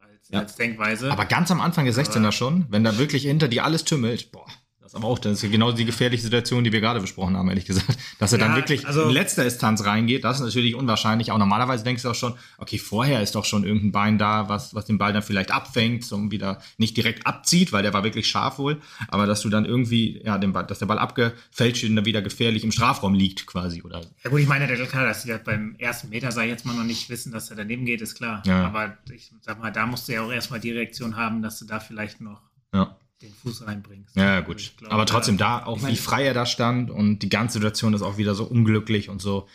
als, 0.00 0.28
Ja. 0.28 0.40
als 0.40 0.56
Denkweise. 0.56 1.10
Aber 1.10 1.24
ganz 1.24 1.50
am 1.50 1.60
Anfang 1.60 1.84
der 1.86 1.94
16er 1.94 2.32
schon, 2.32 2.66
wenn 2.68 2.84
da 2.84 2.98
wirklich 2.98 3.22
hinter 3.22 3.48
dir 3.48 3.64
alles 3.64 3.84
tümmelt, 3.84 4.30
boah, 4.32 4.46
das 4.86 4.92
ist 4.92 4.96
aber 4.98 5.08
auch, 5.08 5.18
das 5.18 5.42
ist 5.42 5.50
genau 5.50 5.72
die 5.72 5.84
gefährliche 5.84 6.22
Situation, 6.22 6.62
die 6.62 6.70
wir 6.70 6.80
gerade 6.80 7.00
besprochen 7.00 7.36
haben, 7.36 7.48
ehrlich 7.48 7.64
gesagt. 7.64 7.98
Dass 8.20 8.32
er 8.32 8.38
Ja, 8.38 8.46
dann 8.46 8.54
wirklich 8.56 8.86
also- 8.86 9.02
in 9.02 9.10
letzter 9.10 9.42
Instanz 9.44 9.84
reingeht, 9.84 10.22
das 10.22 10.38
ist 10.38 10.44
natürlich 10.44 10.76
unwahrscheinlich. 10.76 11.32
Auch 11.32 11.38
normalerweise 11.38 11.82
denkst 11.82 12.04
du 12.04 12.10
auch 12.10 12.14
schon, 12.14 12.34
okay, 12.56 12.78
vorher 12.78 13.20
ist 13.20 13.34
doch 13.34 13.44
schon 13.44 13.64
irgendein 13.64 13.90
Bein 13.90 14.18
da, 14.18 14.48
was, 14.48 14.76
was 14.76 14.84
den 14.84 14.96
Ball 14.96 15.12
dann 15.12 15.24
vielleicht 15.24 15.50
abfängt, 15.50 16.04
so 16.04 16.30
wieder 16.30 16.60
nicht 16.78 16.96
direkt 16.96 17.26
abzieht, 17.26 17.72
weil 17.72 17.82
der 17.82 17.94
war 17.94 18.04
wirklich 18.04 18.28
scharf 18.28 18.58
wohl, 18.58 18.80
aber 19.08 19.26
dass 19.26 19.40
du 19.40 19.48
dann 19.48 19.64
irgendwie, 19.64 20.22
ja, 20.24 20.38
den 20.38 20.52
Ball, 20.52 20.64
dass 20.64 20.78
der 20.78 20.86
Ball 20.86 21.00
abgefälscht 21.00 21.82
und 21.82 21.96
dann 21.96 22.04
wieder 22.04 22.22
gefährlich 22.22 22.62
im 22.62 22.70
Strafraum 22.70 23.14
liegt 23.14 23.44
quasi, 23.48 23.82
oder? 23.82 24.02
Ja 24.22 24.30
gut, 24.30 24.38
ich 24.38 24.46
meine, 24.46 24.68
der 24.68 24.76
klar, 24.86 25.04
dass 25.04 25.24
das 25.24 25.42
beim 25.42 25.74
ersten 25.78 26.10
Meter, 26.10 26.28
ich 26.28 26.36
jetzt 26.36 26.64
mal, 26.64 26.76
noch 26.76 26.84
nicht 26.84 27.10
wissen, 27.10 27.32
dass 27.32 27.50
er 27.50 27.56
daneben 27.56 27.86
geht, 27.86 28.02
ist 28.02 28.14
klar. 28.14 28.40
Ja. 28.46 28.64
Aber 28.66 28.96
ich 29.12 29.32
sag 29.40 29.58
mal, 29.58 29.72
da 29.72 29.84
musst 29.84 30.06
du 30.06 30.12
ja 30.12 30.22
auch 30.22 30.30
erstmal 30.30 30.60
die 30.60 30.70
Reaktion 30.70 31.16
haben, 31.16 31.42
dass 31.42 31.58
du 31.58 31.64
da 31.64 31.80
vielleicht 31.80 32.20
noch 32.20 32.40
Ja. 32.72 32.96
Den 33.22 33.32
Fuß 33.32 33.66
reinbringst. 33.66 34.14
Ja, 34.16 34.36
Also 34.36 34.46
gut. 34.46 34.60
ich 34.60 34.76
glaube, 34.76 34.94
aber 34.94 35.06
trotzdem 35.06 35.38
da, 35.38 35.64
auch 35.64 35.86
wie 35.86 35.96
frei 35.96 36.24
er 36.26 36.34
da 36.34 36.44
stand 36.46 36.90
und 36.90 37.20
die 37.20 37.28
ganze 37.28 37.54
Situation 37.54 37.94
ist 37.94 38.02
auch 38.02 38.18
wieder 38.18 38.34
so 38.34 38.44
unglücklich 38.44 39.08
und 39.08 39.22
so. 39.22 39.46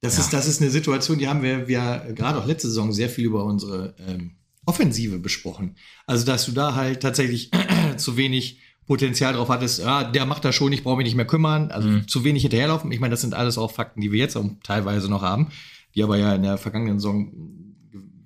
Das, 0.00 0.16
Ja. 0.16 0.24
ist, 0.24 0.32
das 0.32 0.46
ist 0.48 0.60
eine 0.60 0.70
Situation, 0.70 1.18
die 1.18 1.28
haben 1.28 1.42
wir, 1.42 1.68
wir 1.68 2.12
gerade 2.14 2.38
auch 2.38 2.46
letzte 2.46 2.68
Saison 2.68 2.92
sehr 2.92 3.08
viel 3.08 3.24
über 3.24 3.44
unsere 3.44 3.94
ähm, 3.98 4.32
Offensive 4.66 5.18
besprochen. 5.18 5.76
Also, 6.06 6.26
dass 6.26 6.44
du 6.46 6.52
da 6.52 6.74
halt 6.74 7.00
tatsächlich 7.00 7.50
zu 7.96 8.16
wenig 8.16 8.60
Potenzial 8.86 9.32
drauf 9.34 9.48
hattest, 9.48 9.78
ja, 9.78 10.04
der 10.04 10.26
macht 10.26 10.44
das 10.44 10.54
schon, 10.54 10.72
ich 10.72 10.82
brauche 10.82 10.96
mich 10.98 11.04
nicht 11.06 11.14
mehr 11.16 11.26
kümmern, 11.26 11.70
also 11.70 11.88
Mhm. 11.88 12.08
zu 12.08 12.24
wenig 12.24 12.42
hinterherlaufen. 12.42 12.90
Ich 12.92 13.00
meine, 13.00 13.12
das 13.12 13.20
sind 13.22 13.32
alles 13.34 13.56
auch 13.56 13.70
Fakten, 13.70 14.00
die 14.00 14.12
wir 14.12 14.18
jetzt 14.18 14.36
auch 14.36 14.44
teilweise 14.62 15.08
noch 15.08 15.22
haben, 15.22 15.48
die 15.94 16.02
aber 16.02 16.18
ja 16.18 16.34
in 16.34 16.42
der 16.42 16.58
vergangenen 16.58 16.98
Saison 16.98 17.32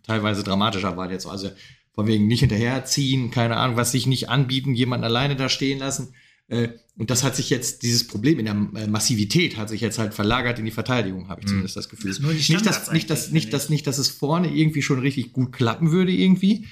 teilweise 0.02 0.42
dramatischer 0.42 0.96
waren 0.96 1.10
jetzt. 1.10 1.26
Also 1.26 1.50
von 1.98 2.06
wegen 2.06 2.28
nicht 2.28 2.38
hinterherziehen, 2.38 3.32
keine 3.32 3.56
Ahnung, 3.56 3.76
was 3.76 3.90
sich 3.90 4.06
nicht 4.06 4.28
anbieten, 4.28 4.72
jemanden 4.72 5.02
alleine 5.02 5.34
da 5.34 5.48
stehen 5.48 5.80
lassen. 5.80 6.14
Äh, 6.46 6.68
Und 6.96 7.10
das 7.10 7.24
hat 7.24 7.34
sich 7.34 7.50
jetzt, 7.50 7.82
dieses 7.82 8.06
Problem 8.06 8.38
in 8.38 8.44
der 8.44 8.54
äh, 8.84 8.86
Massivität 8.86 9.56
hat 9.56 9.68
sich 9.68 9.80
jetzt 9.80 9.98
halt 9.98 10.14
verlagert 10.14 10.60
in 10.60 10.64
die 10.64 10.70
Verteidigung, 10.70 11.28
habe 11.28 11.40
ich 11.40 11.48
zumindest 11.48 11.76
das 11.76 11.88
Gefühl. 11.88 12.10
Das 12.10 12.20
nicht, 12.20 12.64
dass, 12.64 12.92
nicht, 12.92 13.10
dass, 13.10 13.32
nicht, 13.32 13.52
dass, 13.52 13.68
nicht, 13.68 13.84
dass 13.84 13.98
es 13.98 14.10
vorne 14.10 14.48
irgendwie 14.48 14.80
schon 14.80 15.00
richtig 15.00 15.32
gut 15.32 15.50
klappen 15.50 15.90
würde 15.90 16.12
irgendwie. 16.12 16.68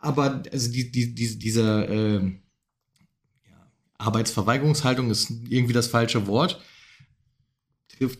Aber 0.00 0.44
also 0.52 0.70
die, 0.70 0.92
die, 0.92 1.12
die, 1.12 1.36
diese 1.36 1.88
ähm, 1.90 2.42
ja, 3.48 3.72
Arbeitsverweigerungshaltung 3.98 5.10
ist 5.10 5.32
irgendwie 5.48 5.72
das 5.72 5.88
falsche 5.88 6.28
Wort. 6.28 6.62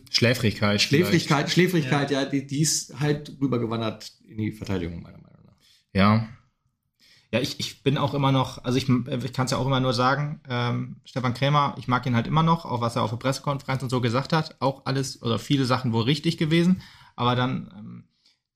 Schläfrigkeit. 0.09 0.81
Schläfrigkeit, 0.81 1.49
Schläfrigkeit, 1.49 2.11
ja, 2.11 2.25
die, 2.25 2.45
die 2.45 2.59
ist 2.59 2.99
halt 2.99 3.37
rübergewandert 3.39 4.11
in 4.27 4.37
die 4.37 4.51
Verteidigung, 4.51 5.01
meiner 5.01 5.17
Meinung 5.17 5.21
nach. 5.21 5.30
Ja. 5.93 6.27
Ja, 7.33 7.39
ich, 7.39 7.59
ich 7.61 7.81
bin 7.81 7.97
auch 7.97 8.13
immer 8.13 8.33
noch, 8.33 8.63
also 8.65 8.77
ich, 8.77 8.89
ich 8.89 9.33
kann 9.33 9.45
es 9.45 9.51
ja 9.51 9.57
auch 9.57 9.65
immer 9.65 9.79
nur 9.79 9.93
sagen, 9.93 10.41
ähm, 10.49 10.97
Stefan 11.05 11.33
Krämer, 11.33 11.75
ich 11.77 11.87
mag 11.87 12.05
ihn 12.05 12.15
halt 12.15 12.27
immer 12.27 12.43
noch, 12.43 12.65
auch 12.65 12.81
was 12.81 12.97
er 12.97 13.03
auf 13.03 13.11
der 13.11 13.17
Pressekonferenz 13.17 13.81
und 13.83 13.89
so 13.89 14.01
gesagt 14.01 14.33
hat, 14.33 14.57
auch 14.59 14.85
alles 14.85 15.21
oder 15.21 15.39
viele 15.39 15.63
Sachen 15.63 15.93
wohl 15.93 16.03
richtig 16.03 16.37
gewesen, 16.37 16.81
aber 17.15 17.37
dann 17.37 17.73
ähm, 17.77 18.03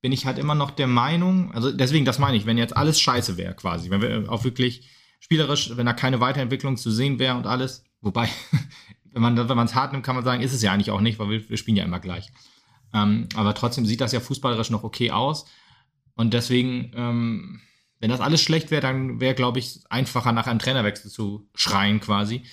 bin 0.01 0.12
ich 0.12 0.25
halt 0.25 0.38
immer 0.38 0.56
noch 0.56 0.72
der 0.72 0.88
Meinung, 0.88 1.54
also 1.54 1.72
deswegen, 1.72 2.04
das 2.04 2.20
meine 2.20 2.36
ich, 2.36 2.46
wenn 2.46 2.58
jetzt 2.58 2.75
alles 2.75 3.00
scheiße 3.00 3.38
wäre 3.38 3.54
quasi, 3.54 3.89
wenn 3.92 4.01
wir 4.01 4.30
auch 4.30 4.44
wirklich 4.44 4.89
spielerisch, 5.22 5.77
wenn 5.77 5.86
da 5.86 5.94
keine 5.94 6.20
Weiterentwicklung 6.20 6.75
zu 6.75 6.92
sehen 6.92 7.18
wäre 7.18 7.38
und 7.38 7.48
alles, 7.48 7.86
wobei, 8.01 8.27
wenn 9.06 9.22
man 9.22 9.38
wenn 9.38 9.56
man 9.56 9.68
es 9.68 9.75
hart 9.75 9.94
nimmt, 9.94 10.06
kann 10.06 10.15
man 10.15 10.25
sagen, 10.25 10.44
ist 10.44 10.54
es 10.54 10.62
ja 10.62 10.74
eigentlich 10.74 10.92
auch 10.92 11.00
nicht, 11.01 11.18
weil 11.18 11.30
wir, 11.30 11.50
wir 11.50 11.58
spielen 11.58 11.77
ja 11.77 11.86
immer 11.86 12.01
gleich. 12.01 12.30
Ähm, 12.94 13.30
aber 13.36 13.54
trotzdem 13.54 13.86
sieht 13.86 14.01
das 14.01 14.12
ja 14.12 14.20
fußballerisch 14.20 14.70
noch 14.70 14.84
okay 14.84 15.12
aus 15.12 15.46
und 16.15 16.34
deswegen, 16.34 16.91
ähm, 16.95 17.62
wenn 18.00 18.10
das 18.10 18.22
alles 18.22 18.41
schlecht 18.41 18.72
wäre, 18.72 18.81
dann 18.81 19.19
wäre, 19.19 19.36
glaube 19.36 19.60
ich, 19.60 19.81
einfacher 19.89 20.31
nach 20.31 20.48
einem 20.48 20.60
Trainerwechsel 20.60 21.12
zu 21.12 21.48
schreien 21.55 22.00
quasi. 22.00 22.43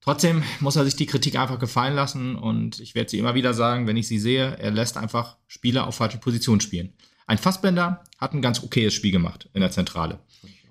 Trotzdem 0.00 0.42
muss 0.58 0.74
er 0.74 0.84
sich 0.84 0.96
die 0.96 1.06
Kritik 1.06 1.36
einfach 1.36 1.60
gefallen 1.60 1.94
lassen 1.94 2.34
und 2.34 2.80
ich 2.80 2.96
werde 2.96 3.08
sie 3.08 3.18
immer 3.18 3.34
wieder 3.36 3.54
sagen, 3.54 3.86
wenn 3.86 3.96
ich 3.96 4.08
sie 4.08 4.18
sehe, 4.18 4.58
er 4.58 4.72
lässt 4.72 4.96
einfach 4.96 5.36
Spieler 5.46 5.86
auf 5.86 5.94
falsche 5.94 6.18
Position 6.18 6.60
spielen. 6.60 6.94
Ein 7.26 7.38
Fassbender 7.38 8.02
hat 8.18 8.34
ein 8.34 8.42
ganz 8.42 8.62
okayes 8.62 8.92
Spiel 8.92 9.12
gemacht 9.12 9.48
in 9.54 9.60
der 9.60 9.70
Zentrale. 9.70 10.18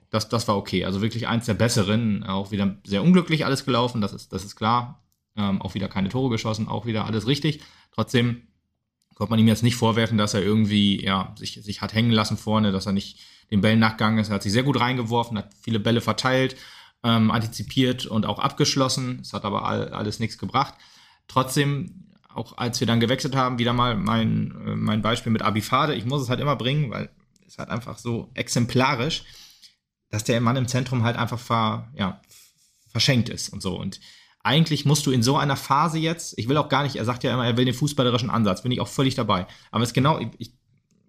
Das, 0.10 0.28
das 0.28 0.48
war 0.50 0.58
okay. 0.58 0.84
Also 0.84 1.02
wirklich 1.02 1.28
eins 1.28 1.46
der 1.46 1.54
besseren. 1.54 2.24
Auch 2.26 2.52
wieder 2.52 2.78
sehr 2.84 3.02
unglücklich 3.02 3.46
alles 3.46 3.66
gelaufen, 3.66 4.02
das 4.02 4.12
ist, 4.12 4.34
das 4.34 4.44
ist 4.44 4.58
klar. 4.58 5.02
Ähm, 5.38 5.62
auch 5.62 5.74
wieder 5.74 5.88
keine 5.88 6.10
Tore 6.10 6.30
geschossen, 6.30 6.68
auch 6.68 6.86
wieder 6.86 7.06
alles 7.06 7.26
richtig. 7.26 7.62
Trotzdem 7.94 8.48
konnte 9.22 9.34
man 9.34 9.40
ihm 9.40 9.48
jetzt 9.48 9.62
nicht 9.62 9.76
vorwerfen, 9.76 10.18
dass 10.18 10.34
er 10.34 10.42
irgendwie 10.42 11.06
ja, 11.06 11.36
sich, 11.38 11.62
sich 11.62 11.82
hat 11.82 11.94
hängen 11.94 12.10
lassen 12.10 12.38
vorne, 12.38 12.72
dass 12.72 12.88
er 12.88 12.92
nicht 12.92 13.20
den 13.52 13.62
Bällen 13.62 13.78
nachgegangen 13.78 14.18
ist. 14.18 14.30
Er 14.30 14.36
hat 14.36 14.42
sich 14.42 14.52
sehr 14.52 14.64
gut 14.64 14.80
reingeworfen, 14.80 15.38
hat 15.38 15.54
viele 15.62 15.80
Bälle 15.80 16.02
verteilt, 16.02 16.56
ähm, 17.04 17.30
antizipiert 17.30 18.08
und 18.08 18.26
auch 18.26 18.40
abgeschlossen. 18.40 19.20
Es 19.22 19.34
hat 19.34 19.46
aber 19.46 19.68
all, 19.68 19.90
alles 19.90 20.18
nichts 20.18 20.40
gebracht. 20.40 20.74
Trotzdem, 21.28 22.08
auch 22.34 22.58
als 22.58 22.80
wir 22.80 22.88
dann 22.88 23.00
gewechselt 23.00 23.36
haben, 23.36 23.60
wieder 23.60 23.74
mal 23.74 23.96
mein, 23.96 24.56
äh, 24.66 24.76
mein 24.76 25.04
Beispiel 25.04 25.32
mit 25.32 25.44
Abifade. 25.44 25.94
Ich 25.94 26.06
muss 26.06 26.24
es 26.24 26.30
halt 26.30 26.40
immer 26.40 26.56
bringen, 26.56 26.90
weil 26.90 27.12
es 27.46 27.60
halt 27.60 27.70
einfach 27.70 28.00
so 28.00 28.32
exemplarisch, 28.34 29.24
dass 30.10 30.24
der 30.24 30.42
Mann 30.42 30.56
im 30.56 30.68
Zentrum 30.68 31.04
halt 31.04 31.16
einfach 31.16 31.38
ver, 31.38 31.92
ja, 31.94 32.20
verschenkt 32.88 33.30
ist 33.30 33.50
und 33.50 33.62
so. 33.62 33.80
Und 33.80 34.00
eigentlich 34.44 34.86
musst 34.86 35.06
du 35.06 35.12
in 35.12 35.24
so 35.24 35.38
einer 35.38 35.56
Phase 35.56 36.00
jetzt, 36.00 36.38
ich 36.38 36.48
will 36.50 36.58
auch 36.58 36.70
gar 36.70 36.84
nicht, 36.84 36.96
er 36.96 37.06
sagt 37.06 37.24
ja 37.24 37.34
immer, 37.34 37.46
er 37.46 37.58
will 37.58 37.66
den 37.66 37.74
fußballerischen 37.74 38.30
Ansatz, 38.30 38.64
bin 38.64 38.72
ich 38.72 38.82
auch 38.82 38.88
völlig 38.88 39.16
dabei. 39.16 39.48
Aber 39.72 39.84
es 39.84 39.94
genau, 39.94 40.20
ich 40.38 40.54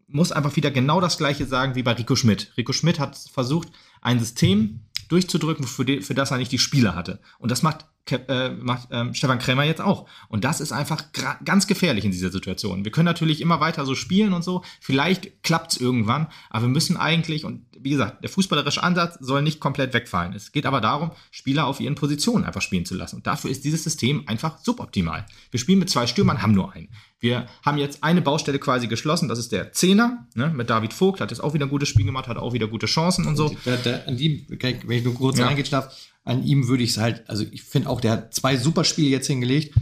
muss 0.08 0.32
einfach 0.32 0.56
wieder 0.56 0.70
genau 0.70 1.00
das 1.00 1.18
Gleiche 1.18 1.46
sagen 1.46 1.74
wie 1.74 1.82
bei 1.82 1.92
Rico 1.92 2.16
Schmidt. 2.16 2.52
Rico 2.56 2.72
Schmidt 2.72 2.98
hat 2.98 3.16
versucht, 3.16 3.68
ein 4.00 4.18
System 4.18 4.80
durchzudrücken, 5.08 5.66
für, 5.66 5.84
die, 5.84 6.00
für 6.00 6.14
das 6.14 6.30
er 6.30 6.38
nicht 6.38 6.52
die 6.52 6.58
Spieler 6.58 6.94
hatte. 6.94 7.20
Und 7.38 7.50
das 7.50 7.62
macht 7.62 7.86
äh, 8.10 8.50
macht 8.50 8.88
ähm, 8.90 9.14
Stefan 9.14 9.38
Krämer 9.38 9.62
jetzt 9.62 9.80
auch. 9.80 10.08
Und 10.28 10.42
das 10.44 10.60
ist 10.60 10.72
einfach 10.72 11.04
ganz 11.44 11.66
gefährlich 11.68 12.04
in 12.04 12.10
dieser 12.10 12.30
Situation. 12.30 12.84
Wir 12.84 12.90
können 12.90 13.04
natürlich 13.06 13.40
immer 13.40 13.60
weiter 13.60 13.86
so 13.86 13.94
spielen 13.94 14.32
und 14.32 14.42
so. 14.42 14.62
Vielleicht 14.80 15.42
klappt 15.44 15.72
es 15.72 15.80
irgendwann, 15.80 16.26
aber 16.50 16.64
wir 16.64 16.70
müssen 16.70 16.96
eigentlich, 16.96 17.44
und 17.44 17.64
wie 17.82 17.90
gesagt, 17.90 18.22
der 18.22 18.30
fußballerische 18.30 18.82
Ansatz 18.82 19.18
soll 19.20 19.42
nicht 19.42 19.60
komplett 19.60 19.94
wegfallen. 19.94 20.32
Es 20.32 20.52
geht 20.52 20.66
aber 20.66 20.80
darum, 20.80 21.12
Spieler 21.30 21.66
auf 21.66 21.80
ihren 21.80 21.94
Positionen 21.94 22.44
einfach 22.44 22.62
spielen 22.62 22.84
zu 22.84 22.94
lassen. 22.94 23.16
Und 23.16 23.26
dafür 23.26 23.50
ist 23.50 23.64
dieses 23.64 23.84
System 23.84 24.24
einfach 24.26 24.58
suboptimal. 24.58 25.26
Wir 25.50 25.60
spielen 25.60 25.78
mit 25.78 25.90
zwei 25.90 26.06
Stürmern, 26.06 26.42
haben 26.42 26.52
nur 26.52 26.72
einen. 26.72 26.88
Wir 27.20 27.46
haben 27.64 27.78
jetzt 27.78 28.02
eine 28.02 28.20
Baustelle 28.20 28.58
quasi 28.58 28.88
geschlossen, 28.88 29.28
das 29.28 29.38
ist 29.38 29.52
der 29.52 29.72
Zehner, 29.72 30.26
ne, 30.34 30.48
mit 30.48 30.70
David 30.70 30.92
Vogt, 30.92 31.20
hat 31.20 31.30
jetzt 31.30 31.40
auch 31.40 31.54
wieder 31.54 31.66
ein 31.66 31.70
gutes 31.70 31.88
Spiel 31.88 32.04
gemacht, 32.04 32.26
hat 32.26 32.36
auch 32.36 32.52
wieder 32.52 32.66
gute 32.66 32.86
Chancen 32.86 33.26
und 33.26 33.36
so. 33.36 33.54
Da, 33.64 33.76
da, 33.76 34.00
an 34.06 34.16
die, 34.16 34.46
wenn 34.48 34.98
ich 34.98 35.04
nur 35.04 35.14
kurz 35.14 35.38
ja. 35.38 35.46
reingehen 35.46 35.70
darf, 35.70 35.96
an 36.24 36.42
ihm 36.42 36.68
würde 36.68 36.82
ich 36.82 36.90
es 36.90 36.98
halt, 36.98 37.28
also 37.28 37.44
ich 37.50 37.62
finde 37.62 37.88
auch, 37.88 38.00
der 38.00 38.12
hat 38.12 38.34
zwei 38.34 38.56
super 38.56 38.84
Spiele 38.84 39.08
jetzt 39.08 39.26
hingelegt. 39.26 39.74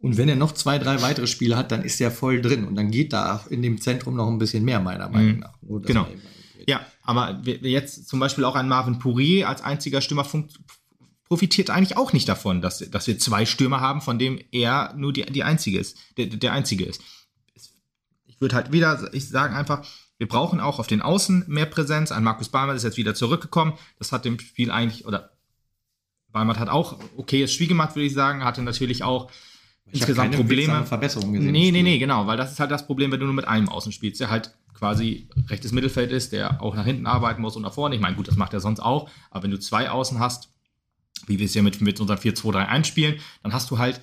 Und 0.00 0.16
wenn 0.16 0.28
er 0.28 0.34
noch 0.34 0.52
zwei, 0.52 0.78
drei 0.78 1.00
weitere 1.00 1.28
Spiele 1.28 1.56
hat, 1.56 1.70
dann 1.70 1.82
ist 1.82 2.00
er 2.00 2.10
voll 2.10 2.42
drin. 2.42 2.64
Und 2.64 2.74
dann 2.74 2.90
geht 2.90 3.12
da 3.12 3.44
in 3.50 3.62
dem 3.62 3.80
Zentrum 3.80 4.16
noch 4.16 4.26
ein 4.26 4.38
bisschen 4.38 4.64
mehr, 4.64 4.80
meiner 4.80 5.08
Meinung 5.08 5.34
mhm. 5.34 5.38
nach. 5.38 5.54
Genau. 5.86 6.08
Ja, 6.66 6.84
aber 7.02 7.40
jetzt 7.44 8.08
zum 8.08 8.20
Beispiel 8.20 8.44
auch 8.44 8.54
ein 8.54 8.68
Marvin 8.68 8.98
Pourier 8.98 9.48
als 9.48 9.62
einziger 9.62 10.00
Stürmer 10.00 10.26
profitiert 11.24 11.70
eigentlich 11.70 11.96
auch 11.96 12.12
nicht 12.12 12.28
davon, 12.28 12.60
dass, 12.60 12.78
dass 12.90 13.06
wir 13.06 13.18
zwei 13.18 13.46
Stürmer 13.46 13.80
haben, 13.80 14.02
von 14.02 14.18
dem 14.18 14.38
er 14.50 14.92
nur 14.96 15.12
die, 15.12 15.24
die 15.24 15.44
einzige 15.44 15.78
ist, 15.78 15.96
der, 16.16 16.26
der 16.26 16.52
einzige 16.52 16.84
ist. 16.84 17.00
Ich 18.26 18.40
würde 18.40 18.54
halt 18.54 18.72
wieder, 18.72 19.12
ich 19.14 19.28
sage 19.28 19.54
einfach, 19.54 19.86
wir 20.18 20.28
brauchen 20.28 20.60
auch 20.60 20.78
auf 20.78 20.86
den 20.86 21.02
Außen 21.02 21.44
mehr 21.48 21.66
Präsenz. 21.66 22.12
Ein 22.12 22.22
Markus 22.22 22.48
Balmer 22.48 22.74
ist 22.74 22.84
jetzt 22.84 22.96
wieder 22.96 23.14
zurückgekommen. 23.14 23.72
Das 23.98 24.12
hat 24.12 24.24
dem 24.24 24.38
Spiel 24.38 24.70
eigentlich, 24.70 25.06
oder 25.06 25.30
Weimar 26.28 26.58
hat 26.58 26.68
auch 26.68 26.98
okayes 27.16 27.52
Spiel 27.52 27.66
gemacht, 27.66 27.94
würde 27.96 28.06
ich 28.06 28.14
sagen, 28.14 28.44
hatte 28.44 28.62
natürlich 28.62 29.02
auch 29.02 29.30
ich 29.86 30.00
insgesamt 30.00 30.34
Probleme. 30.34 30.84
Verbesserung 30.86 31.32
gesehen. 31.32 31.52
Nee, 31.52 31.70
nee, 31.70 31.82
nee, 31.82 31.98
genau, 31.98 32.26
weil 32.26 32.36
das 32.36 32.52
ist 32.52 32.60
halt 32.60 32.70
das 32.70 32.86
Problem, 32.86 33.12
wenn 33.12 33.20
du 33.20 33.26
nur 33.26 33.34
mit 33.34 33.46
einem 33.46 33.68
Außen 33.68 33.92
spielst, 33.92 34.20
der 34.20 34.30
halt 34.30 34.54
quasi 34.74 35.28
rechtes 35.48 35.72
Mittelfeld 35.72 36.10
ist, 36.10 36.32
der 36.32 36.62
auch 36.62 36.74
nach 36.74 36.84
hinten 36.84 37.06
arbeiten 37.06 37.42
muss 37.42 37.56
und 37.56 37.62
nach 37.62 37.74
vorne. 37.74 37.94
Ich 37.94 38.00
meine, 38.00 38.16
gut, 38.16 38.28
das 38.28 38.36
macht 38.36 38.52
er 38.52 38.60
sonst 38.60 38.80
auch, 38.80 39.08
aber 39.30 39.44
wenn 39.44 39.50
du 39.50 39.58
zwei 39.58 39.90
Außen 39.90 40.18
hast, 40.18 40.48
wie 41.26 41.38
wir 41.38 41.46
es 41.46 41.54
ja 41.54 41.62
mit, 41.62 41.80
mit 41.80 42.00
unserem 42.00 42.18
4-2-3-1 42.18 42.84
spielen, 42.84 43.20
dann 43.42 43.52
hast 43.52 43.70
du 43.70 43.78
halt 43.78 44.00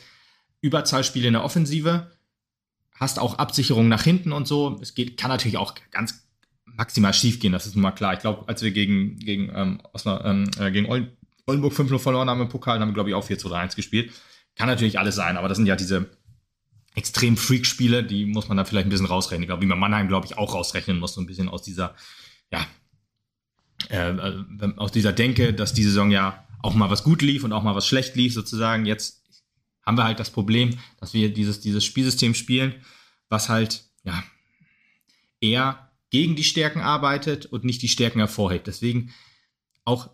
Überzahlspiele 0.61 1.27
in 1.27 1.33
der 1.33 1.43
Offensive, 1.43 2.11
hast 2.95 3.19
auch 3.19 3.39
Absicherung 3.39 3.87
nach 3.87 4.03
hinten 4.03 4.31
und 4.31 4.47
so. 4.47 4.79
Es 4.81 4.93
geht, 4.93 5.17
kann 5.17 5.29
natürlich 5.29 5.57
auch 5.57 5.75
ganz 5.91 6.27
maximal 6.65 7.13
schief 7.13 7.39
gehen, 7.39 7.51
das 7.51 7.65
ist 7.65 7.75
nun 7.75 7.83
mal 7.83 7.91
klar. 7.91 8.13
Ich 8.13 8.19
glaube, 8.19 8.47
als 8.47 8.61
wir 8.61 8.71
gegen, 8.71 9.17
gegen, 9.19 9.51
ähm, 9.53 9.81
Osnabrück, 9.91 10.25
ähm, 10.25 10.49
äh, 10.59 10.71
gegen 10.71 10.87
Oldenburg 11.45 11.73
5-0 11.73 11.99
verloren 11.99 12.29
haben 12.29 12.41
im 12.41 12.49
Pokal, 12.49 12.79
haben 12.79 12.89
wir, 12.89 12.93
glaube 12.93 13.09
ich, 13.09 13.15
auch 13.15 13.23
4 13.23 13.37
2 13.37 13.57
1 13.57 13.75
gespielt. 13.75 14.13
Kann 14.59 14.67
natürlich 14.67 14.99
alles 14.99 15.15
sein, 15.15 15.37
aber 15.37 15.47
das 15.47 15.55
sind 15.55 15.67
ja 15.67 15.77
diese 15.77 16.09
extrem 16.93 17.37
Freak-Spiele, 17.37 18.03
die 18.03 18.25
muss 18.25 18.49
man 18.49 18.57
da 18.57 18.65
vielleicht 18.65 18.87
ein 18.87 18.89
bisschen 18.89 19.05
rausrechnen. 19.05 19.43
Ich 19.43 19.47
glaube, 19.47 19.61
wie 19.61 19.67
man 19.67 19.79
Mannheim, 19.79 20.09
glaube 20.09 20.25
ich, 20.27 20.37
auch 20.37 20.53
rausrechnen 20.53 20.99
muss, 20.99 21.13
so 21.13 21.21
ein 21.21 21.27
bisschen 21.27 21.47
aus 21.47 21.61
dieser, 21.61 21.95
ja, 22.51 22.67
äh, 23.89 24.09
äh, 24.09 24.73
aus 24.75 24.91
dieser 24.91 25.13
Denke, 25.13 25.53
dass 25.53 25.73
die 25.73 25.85
Saison 25.85 26.11
ja 26.11 26.45
auch 26.61 26.73
mal 26.73 26.89
was 26.89 27.05
gut 27.05 27.21
lief 27.21 27.45
und 27.45 27.53
auch 27.53 27.63
mal 27.63 27.73
was 27.73 27.87
schlecht 27.87 28.17
lief, 28.17 28.33
sozusagen. 28.33 28.85
Jetzt 28.85 29.23
haben 29.85 29.95
wir 29.95 30.03
halt 30.03 30.19
das 30.19 30.29
Problem, 30.29 30.77
dass 30.99 31.13
wir 31.13 31.33
dieses, 31.33 31.61
dieses 31.61 31.85
Spielsystem 31.85 32.35
spielen, 32.35 32.75
was 33.29 33.47
halt, 33.47 33.85
ja, 34.03 34.21
eher 35.39 35.89
gegen 36.09 36.35
die 36.35 36.43
Stärken 36.43 36.81
arbeitet 36.81 37.45
und 37.45 37.63
nicht 37.63 37.81
die 37.81 37.87
Stärken 37.87 38.19
hervorhebt. 38.19 38.67
Deswegen 38.67 39.13
auch 39.85 40.09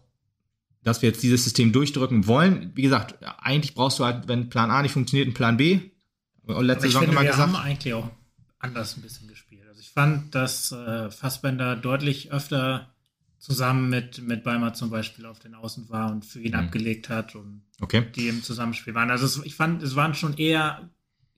dass 0.86 1.02
wir 1.02 1.10
jetzt 1.10 1.24
dieses 1.24 1.44
System 1.44 1.72
durchdrücken 1.72 2.28
wollen. 2.28 2.72
Wie 2.76 2.84
gesagt, 2.84 3.16
eigentlich 3.40 3.74
brauchst 3.74 3.98
du 3.98 4.06
halt, 4.06 4.28
wenn 4.28 4.50
Plan 4.50 4.70
A 4.70 4.84
nicht 4.84 4.92
funktioniert, 4.92 5.26
einen 5.26 5.34
Plan 5.34 5.58
B. 5.58 5.80
Letzte 6.48 6.86
ich 6.86 6.94
Saison 6.94 7.02
finde, 7.02 7.16
immer 7.16 7.24
wir 7.24 7.32
gesagt. 7.32 7.54
haben 7.54 7.56
eigentlich 7.56 7.94
auch 7.96 8.12
anders 8.60 8.96
ein 8.96 9.02
bisschen 9.02 9.28
gespielt. 9.28 9.64
Also 9.68 9.82
ich 9.82 9.90
fand, 9.90 10.36
dass 10.36 10.72
äh, 10.72 11.10
Fassbender 11.10 11.76
deutlich 11.76 12.32
öfter 12.32 12.94
zusammen 13.40 13.90
mit, 13.90 14.22
mit 14.22 14.44
Beimer 14.44 14.74
zum 14.76 14.92
Beispiel 14.92 15.26
auf 15.26 15.40
den 15.40 15.56
Außen 15.56 15.90
war 15.90 16.12
und 16.12 16.24
für 16.24 16.40
ihn 16.40 16.54
mhm. 16.54 16.60
abgelegt 16.60 17.10
hat 17.10 17.34
und 17.34 17.64
okay. 17.82 18.06
die 18.16 18.28
im 18.28 18.44
Zusammenspiel 18.44 18.94
waren. 18.94 19.10
Also 19.10 19.26
es, 19.26 19.44
ich 19.44 19.56
fand, 19.56 19.82
es 19.82 19.96
waren 19.96 20.14
schon 20.14 20.38
eher 20.38 20.88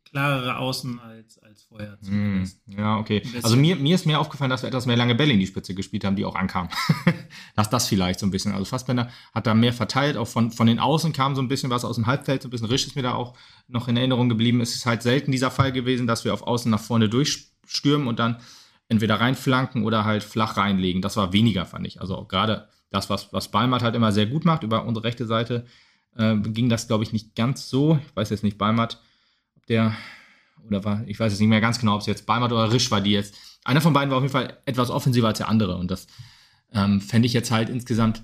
klarere 0.10 0.58
Außen 0.58 1.00
als, 1.00 1.38
als 1.40 1.64
vorher. 1.64 1.98
Mm, 2.02 2.44
ja, 2.68 2.98
okay. 2.98 3.22
Also 3.44 3.56
mir, 3.56 3.76
mir 3.76 3.96
ist 3.96 4.06
mehr 4.06 4.20
aufgefallen, 4.20 4.50
dass 4.50 4.64
wir 4.64 4.68
etwas 4.68 4.86
mehr 4.86 4.98
lange 4.98 5.16
Bälle 5.16 5.34
in 5.34 5.40
die 5.40 5.48
Spitze 5.48 5.76
gespielt 5.76 6.06
haben, 6.06 6.16
die 6.16 6.26
auch 6.26 6.36
ankamen. 6.36 6.70
dass 7.56 7.70
das 7.70 7.88
vielleicht 7.88 8.20
so 8.20 8.26
ein 8.26 8.32
bisschen. 8.32 8.54
Also 8.54 8.66
Fassbender 8.66 9.10
hat 9.34 9.48
da 9.48 9.54
mehr 9.54 9.74
verteilt, 9.74 10.18
auch 10.18 10.28
von, 10.28 10.52
von 10.52 10.68
den 10.68 10.80
Außen 10.80 11.14
kam 11.14 11.36
so 11.36 11.42
ein 11.42 11.48
bisschen 11.48 11.70
was 11.70 11.86
aus 11.86 11.96
dem 11.96 12.08
Halbfeld, 12.08 12.42
so 12.42 12.48
ein 12.48 12.52
bisschen 12.52 12.68
Risch 12.68 12.88
ist 12.88 12.96
mir 12.96 13.04
da 13.04 13.14
auch 13.14 13.36
noch 13.68 13.88
in 13.88 13.98
Erinnerung 13.98 14.30
geblieben. 14.30 14.62
Es 14.62 14.76
ist 14.76 14.86
halt 14.86 15.04
selten 15.04 15.32
dieser 15.32 15.52
Fall 15.52 15.72
gewesen, 15.72 16.08
dass 16.08 16.26
wir 16.26 16.34
auf 16.34 16.44
Außen 16.44 16.70
nach 16.72 16.82
vorne 16.82 17.10
durchstürmen 17.10 18.08
und 18.08 18.20
dann 18.20 18.38
entweder 18.90 19.20
reinflanken 19.20 19.84
oder 19.84 20.06
halt 20.06 20.24
flach 20.24 20.58
reinlegen. 20.58 21.02
Das 21.02 21.18
war 21.18 21.34
weniger, 21.34 21.66
fand 21.66 21.86
ich. 21.86 22.02
Also 22.02 22.26
gerade 22.26 22.68
das, 22.90 23.10
was, 23.10 23.34
was 23.34 23.50
Balmert 23.50 23.84
halt 23.84 23.96
immer 23.96 24.12
sehr 24.12 24.28
gut 24.28 24.46
macht, 24.46 24.64
über 24.64 24.86
unsere 24.86 25.06
rechte 25.06 25.26
Seite, 25.26 25.66
äh, 26.16 26.36
ging 26.38 26.70
das, 26.70 26.88
glaube 26.88 27.04
ich, 27.04 27.14
nicht 27.14 27.36
ganz 27.36 27.70
so. 27.70 28.00
Ich 28.08 28.16
weiß 28.16 28.30
jetzt 28.30 28.44
nicht, 28.44 28.58
Balmert 28.58 29.02
der, 29.70 29.96
oder 30.66 30.84
war, 30.84 31.04
ich 31.08 31.20
weiß 31.20 31.32
jetzt 31.32 31.40
nicht 31.40 31.50
mehr 31.50 31.62
ganz 31.62 31.80
genau, 31.80 31.96
ob 31.96 32.02
es 32.02 32.08
jetzt 32.08 32.26
Balmert 32.26 32.52
oder 32.52 32.72
Risch 32.72 32.92
war, 32.92 33.02
die 33.02 33.12
jetzt, 33.12 33.36
einer 33.64 33.82
von 33.82 33.94
beiden 33.94 34.10
war 34.10 34.18
auf 34.18 34.24
jeden 34.24 34.32
Fall 34.32 34.58
etwas 34.66 34.90
offensiver 34.90 35.28
als 35.28 35.40
der 35.40 35.50
andere 35.50 35.78
und 35.78 35.92
das 35.92 36.08
ähm, 36.74 37.02
fände 37.02 37.26
ich 37.26 37.34
jetzt 37.34 37.52
halt 37.52 37.70
insgesamt 37.70 38.24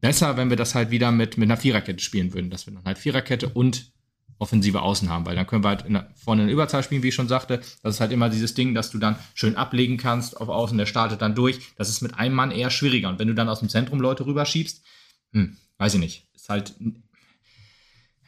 besser, 0.00 0.36
wenn 0.36 0.50
wir 0.50 0.56
das 0.56 0.74
halt 0.74 0.90
wieder 0.90 1.10
mit, 1.10 1.38
mit 1.38 1.46
einer 1.46 1.56
Viererkette 1.56 2.02
spielen 2.02 2.34
würden, 2.34 2.50
dass 2.50 2.66
wir 2.66 2.74
dann 2.74 2.84
halt 2.84 2.98
Viererkette 2.98 3.48
und 3.48 3.92
offensive 4.38 4.82
Außen 4.82 5.08
haben, 5.08 5.24
weil 5.26 5.36
dann 5.36 5.46
können 5.46 5.64
wir 5.64 5.68
halt 5.68 5.86
in 5.86 5.94
der, 5.94 6.10
vorne 6.14 6.42
in 6.42 6.48
Überzahl 6.48 6.82
spielen, 6.82 7.02
wie 7.02 7.08
ich 7.08 7.14
schon 7.14 7.28
sagte. 7.28 7.60
Das 7.82 7.94
ist 7.94 8.00
halt 8.00 8.12
immer 8.12 8.28
dieses 8.28 8.54
Ding, 8.54 8.74
dass 8.74 8.90
du 8.90 8.98
dann 8.98 9.16
schön 9.34 9.56
ablegen 9.56 9.96
kannst 9.96 10.38
auf 10.38 10.48
Außen, 10.48 10.76
der 10.76 10.86
startet 10.86 11.22
dann 11.22 11.34
durch. 11.34 11.60
Das 11.76 11.88
ist 11.88 12.02
mit 12.02 12.14
einem 12.14 12.34
Mann 12.34 12.50
eher 12.50 12.70
schwieriger. 12.70 13.08
Und 13.08 13.18
wenn 13.18 13.28
du 13.28 13.34
dann 13.34 13.48
aus 13.48 13.60
dem 13.60 13.68
Zentrum 13.68 14.00
Leute 14.00 14.26
rüberschiebst, 14.26 14.84
hm, 15.32 15.56
weiß 15.78 15.94
ich 15.94 16.00
nicht. 16.00 16.28
Ist 16.34 16.48
halt, 16.48 16.74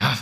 ja, 0.01 0.17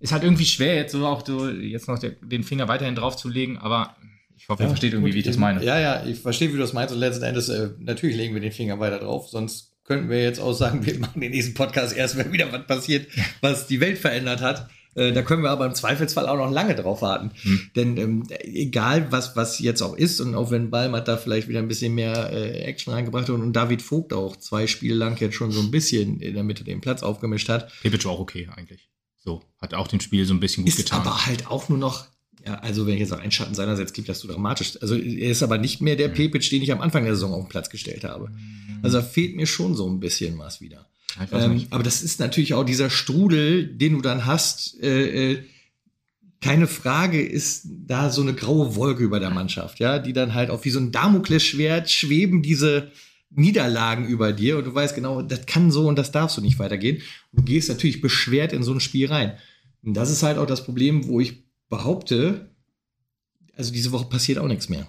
ist 0.00 0.12
halt 0.12 0.24
irgendwie 0.24 0.46
schwer, 0.46 0.74
jetzt 0.74 0.92
so 0.92 1.06
auch 1.06 1.24
so, 1.24 1.48
jetzt 1.48 1.88
noch 1.88 1.98
der, 1.98 2.10
den 2.10 2.42
Finger 2.42 2.68
weiterhin 2.68 2.94
drauf 2.94 3.16
zu 3.16 3.28
legen, 3.28 3.58
aber 3.58 3.96
ich 4.36 4.48
hoffe, 4.48 4.62
ja, 4.62 4.68
ihr 4.68 4.70
versteht 4.70 4.94
irgendwie, 4.94 5.10
gut, 5.10 5.16
wie 5.16 5.20
ich 5.20 5.26
das 5.26 5.36
meine. 5.36 5.62
Ja, 5.62 5.78
ja, 5.78 6.04
ich 6.06 6.18
verstehe, 6.18 6.48
wie 6.48 6.54
du 6.54 6.58
das 6.58 6.72
meinst 6.72 6.94
und 6.94 7.00
letzten 7.00 7.24
Endes, 7.24 7.48
äh, 7.50 7.70
natürlich 7.78 8.16
legen 8.16 8.34
wir 8.34 8.40
den 8.40 8.52
Finger 8.52 8.80
weiter 8.80 8.98
drauf, 8.98 9.28
sonst 9.28 9.76
könnten 9.84 10.08
wir 10.08 10.22
jetzt 10.22 10.40
auch 10.40 10.52
sagen, 10.52 10.84
wir 10.86 10.98
machen 10.98 11.20
den 11.20 11.30
nächsten 11.30 11.54
Podcast 11.54 11.96
erst, 11.96 12.16
wenn 12.16 12.32
wieder 12.32 12.50
was 12.52 12.66
passiert, 12.66 13.08
was 13.40 13.66
die 13.66 13.80
Welt 13.80 13.98
verändert 13.98 14.40
hat. 14.40 14.68
Äh, 14.94 15.12
da 15.12 15.22
können 15.22 15.42
wir 15.42 15.50
aber 15.50 15.66
im 15.66 15.74
Zweifelsfall 15.74 16.28
auch 16.28 16.36
noch 16.36 16.50
lange 16.50 16.74
drauf 16.74 17.02
warten. 17.02 17.30
Hm. 17.42 17.70
Denn 17.76 17.96
ähm, 17.96 18.26
egal, 18.40 19.12
was, 19.12 19.36
was 19.36 19.60
jetzt 19.60 19.82
auch 19.82 19.96
ist, 19.96 20.20
und 20.20 20.34
auch 20.34 20.50
wenn 20.50 20.70
Balmat 20.70 21.06
da 21.06 21.16
vielleicht 21.16 21.48
wieder 21.48 21.60
ein 21.60 21.68
bisschen 21.68 21.94
mehr 21.94 22.32
äh, 22.32 22.62
Action 22.62 22.92
reingebracht 22.92 23.24
hat 23.24 23.30
und 23.30 23.52
David 23.52 23.82
Vogt 23.82 24.12
auch 24.12 24.36
zwei 24.36 24.66
Spiele 24.66 24.96
lang 24.96 25.20
jetzt 25.20 25.36
schon 25.36 25.52
so 25.52 25.60
ein 25.60 25.70
bisschen 25.70 26.20
in 26.20 26.34
der 26.34 26.42
Mitte 26.42 26.64
den 26.64 26.80
Platz 26.80 27.02
aufgemischt 27.02 27.48
hat. 27.48 27.72
Pepic 27.82 28.08
auch 28.08 28.18
okay 28.18 28.48
eigentlich. 28.56 28.88
So, 29.22 29.42
hat 29.60 29.74
auch 29.74 29.88
dem 29.88 30.00
Spiel 30.00 30.24
so 30.24 30.34
ein 30.34 30.40
bisschen 30.40 30.64
gut 30.64 30.72
ist 30.72 30.78
getan. 30.78 31.00
aber 31.00 31.26
halt 31.26 31.46
auch 31.46 31.68
nur 31.68 31.78
noch, 31.78 32.06
ja, 32.44 32.54
also 32.60 32.86
wenn 32.86 32.94
ich 32.94 33.00
jetzt 33.00 33.12
auch 33.12 33.18
einen 33.18 33.30
Schatten 33.30 33.54
seinerseits 33.54 33.92
gibt, 33.92 34.08
das 34.08 34.20
so 34.20 34.28
dramatisch. 34.28 34.80
Also 34.80 34.96
er 34.96 35.30
ist 35.30 35.42
aber 35.42 35.58
nicht 35.58 35.82
mehr 35.82 35.96
der 35.96 36.08
mhm. 36.08 36.14
Pepic, 36.14 36.48
den 36.48 36.62
ich 36.62 36.72
am 36.72 36.80
Anfang 36.80 37.04
der 37.04 37.14
Saison 37.14 37.34
auf 37.34 37.44
den 37.44 37.48
Platz 37.48 37.68
gestellt 37.68 38.04
habe. 38.04 38.30
Also 38.82 38.98
da 38.98 39.04
fehlt 39.04 39.36
mir 39.36 39.46
schon 39.46 39.74
so 39.74 39.86
ein 39.88 40.00
bisschen 40.00 40.38
was 40.38 40.60
wieder. 40.60 40.86
Ähm, 41.32 41.66
aber 41.70 41.82
das 41.82 42.02
ist 42.02 42.20
natürlich 42.20 42.54
auch 42.54 42.64
dieser 42.64 42.88
Strudel, 42.88 43.66
den 43.66 43.94
du 43.94 44.00
dann 44.00 44.26
hast. 44.26 44.80
Äh, 44.82 45.32
äh, 45.32 45.44
keine 46.40 46.66
Frage 46.66 47.20
ist 47.20 47.66
da 47.86 48.10
so 48.10 48.22
eine 48.22 48.32
graue 48.32 48.74
Wolke 48.74 49.02
über 49.02 49.20
der 49.20 49.30
Mannschaft, 49.30 49.78
ja, 49.78 49.98
die 49.98 50.14
dann 50.14 50.32
halt 50.32 50.48
auch 50.48 50.64
wie 50.64 50.70
so 50.70 50.78
ein 50.78 50.92
Damoklesschwert 50.92 51.90
schweben 51.90 52.42
diese 52.42 52.90
Niederlagen 53.30 54.06
über 54.06 54.32
dir 54.32 54.58
und 54.58 54.64
du 54.64 54.74
weißt 54.74 54.94
genau, 54.94 55.22
das 55.22 55.46
kann 55.46 55.70
so 55.70 55.86
und 55.86 55.96
das 55.96 56.12
darfst 56.12 56.36
du 56.36 56.40
nicht 56.40 56.58
weitergehen. 56.58 57.02
Und 57.32 57.40
du 57.40 57.42
gehst 57.44 57.68
natürlich 57.68 58.00
beschwert 58.00 58.52
in 58.52 58.62
so 58.62 58.72
ein 58.72 58.80
Spiel 58.80 59.08
rein. 59.08 59.38
Und 59.82 59.94
das 59.94 60.10
ist 60.10 60.22
halt 60.22 60.36
auch 60.38 60.46
das 60.46 60.64
Problem, 60.64 61.06
wo 61.06 61.20
ich 61.20 61.44
behaupte, 61.68 62.50
also 63.54 63.72
diese 63.72 63.92
Woche 63.92 64.06
passiert 64.06 64.38
auch 64.38 64.48
nichts 64.48 64.68
mehr. 64.68 64.88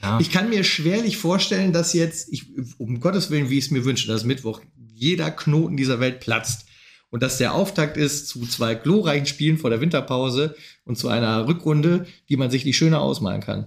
Ja. 0.00 0.20
Ich 0.20 0.30
kann 0.30 0.50
mir 0.50 0.64
schwerlich 0.64 1.16
vorstellen, 1.16 1.72
dass 1.72 1.94
jetzt, 1.94 2.32
ich, 2.32 2.46
um 2.78 3.00
Gottes 3.00 3.30
Willen, 3.30 3.50
wie 3.50 3.58
ich 3.58 3.66
es 3.66 3.70
mir 3.70 3.84
wünsche, 3.84 4.06
dass 4.06 4.24
Mittwoch 4.24 4.60
jeder 4.92 5.30
Knoten 5.30 5.76
dieser 5.76 5.98
Welt 5.98 6.20
platzt 6.20 6.66
und 7.10 7.22
dass 7.22 7.38
der 7.38 7.54
Auftakt 7.54 7.96
ist 7.96 8.28
zu 8.28 8.46
zwei 8.46 8.74
glorreichen 8.74 9.26
Spielen 9.26 9.58
vor 9.58 9.70
der 9.70 9.80
Winterpause 9.80 10.56
und 10.84 10.98
zu 10.98 11.08
einer 11.08 11.48
Rückrunde, 11.48 12.06
die 12.28 12.36
man 12.36 12.50
sich 12.50 12.64
nicht 12.64 12.76
schöner 12.76 13.00
ausmalen 13.00 13.40
kann. 13.40 13.66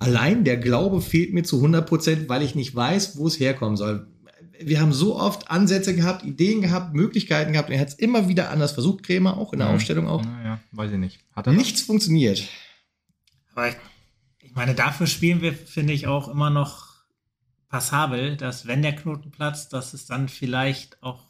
Allein 0.00 0.42
der 0.44 0.56
Glaube 0.56 1.00
fehlt 1.00 1.32
mir 1.32 1.44
zu 1.44 1.56
100 1.56 1.86
Prozent, 1.88 2.28
weil 2.28 2.42
ich 2.42 2.54
nicht 2.56 2.74
weiß, 2.74 3.16
wo 3.18 3.26
es 3.28 3.38
herkommen 3.38 3.76
soll. 3.76 4.06
wir 4.62 4.78
haben 4.80 4.92
so 4.92 5.16
oft 5.18 5.50
Ansätze 5.50 5.94
gehabt, 5.96 6.22
Ideen 6.24 6.60
gehabt, 6.60 6.92
Möglichkeiten 6.94 7.52
gehabt 7.52 7.68
und 7.70 7.74
er 7.76 7.80
hat 7.80 7.88
es 7.88 7.94
immer 7.94 8.28
wieder 8.28 8.50
anders 8.50 8.72
versucht, 8.72 9.02
Krämer 9.04 9.38
auch 9.38 9.54
in 9.54 9.58
der 9.60 9.68
Mhm. 9.68 9.74
Aufstellung 9.76 10.06
auch. 10.06 10.22
Naja, 10.22 10.60
weiß 10.72 10.90
ich 10.92 10.98
nicht. 10.98 11.18
Hat 11.34 11.46
er 11.46 11.52
noch? 11.54 11.58
Nichts 11.60 11.80
funktioniert. 11.80 12.42
Aber 13.54 13.68
ich, 13.68 13.76
ich 14.40 14.54
meine, 14.54 14.74
dafür 14.74 15.06
spielen 15.06 15.40
wir, 15.40 15.54
finde 15.54 15.94
ich, 15.94 16.06
auch 16.08 16.28
immer 16.28 16.50
noch 16.50 16.88
passabel, 17.70 18.36
dass 18.36 18.66
wenn 18.66 18.82
der 18.82 18.94
Knoten 18.94 19.30
platzt, 19.30 19.72
dass 19.72 19.94
es 19.94 20.04
dann 20.06 20.28
vielleicht 20.28 21.02
auch 21.02 21.22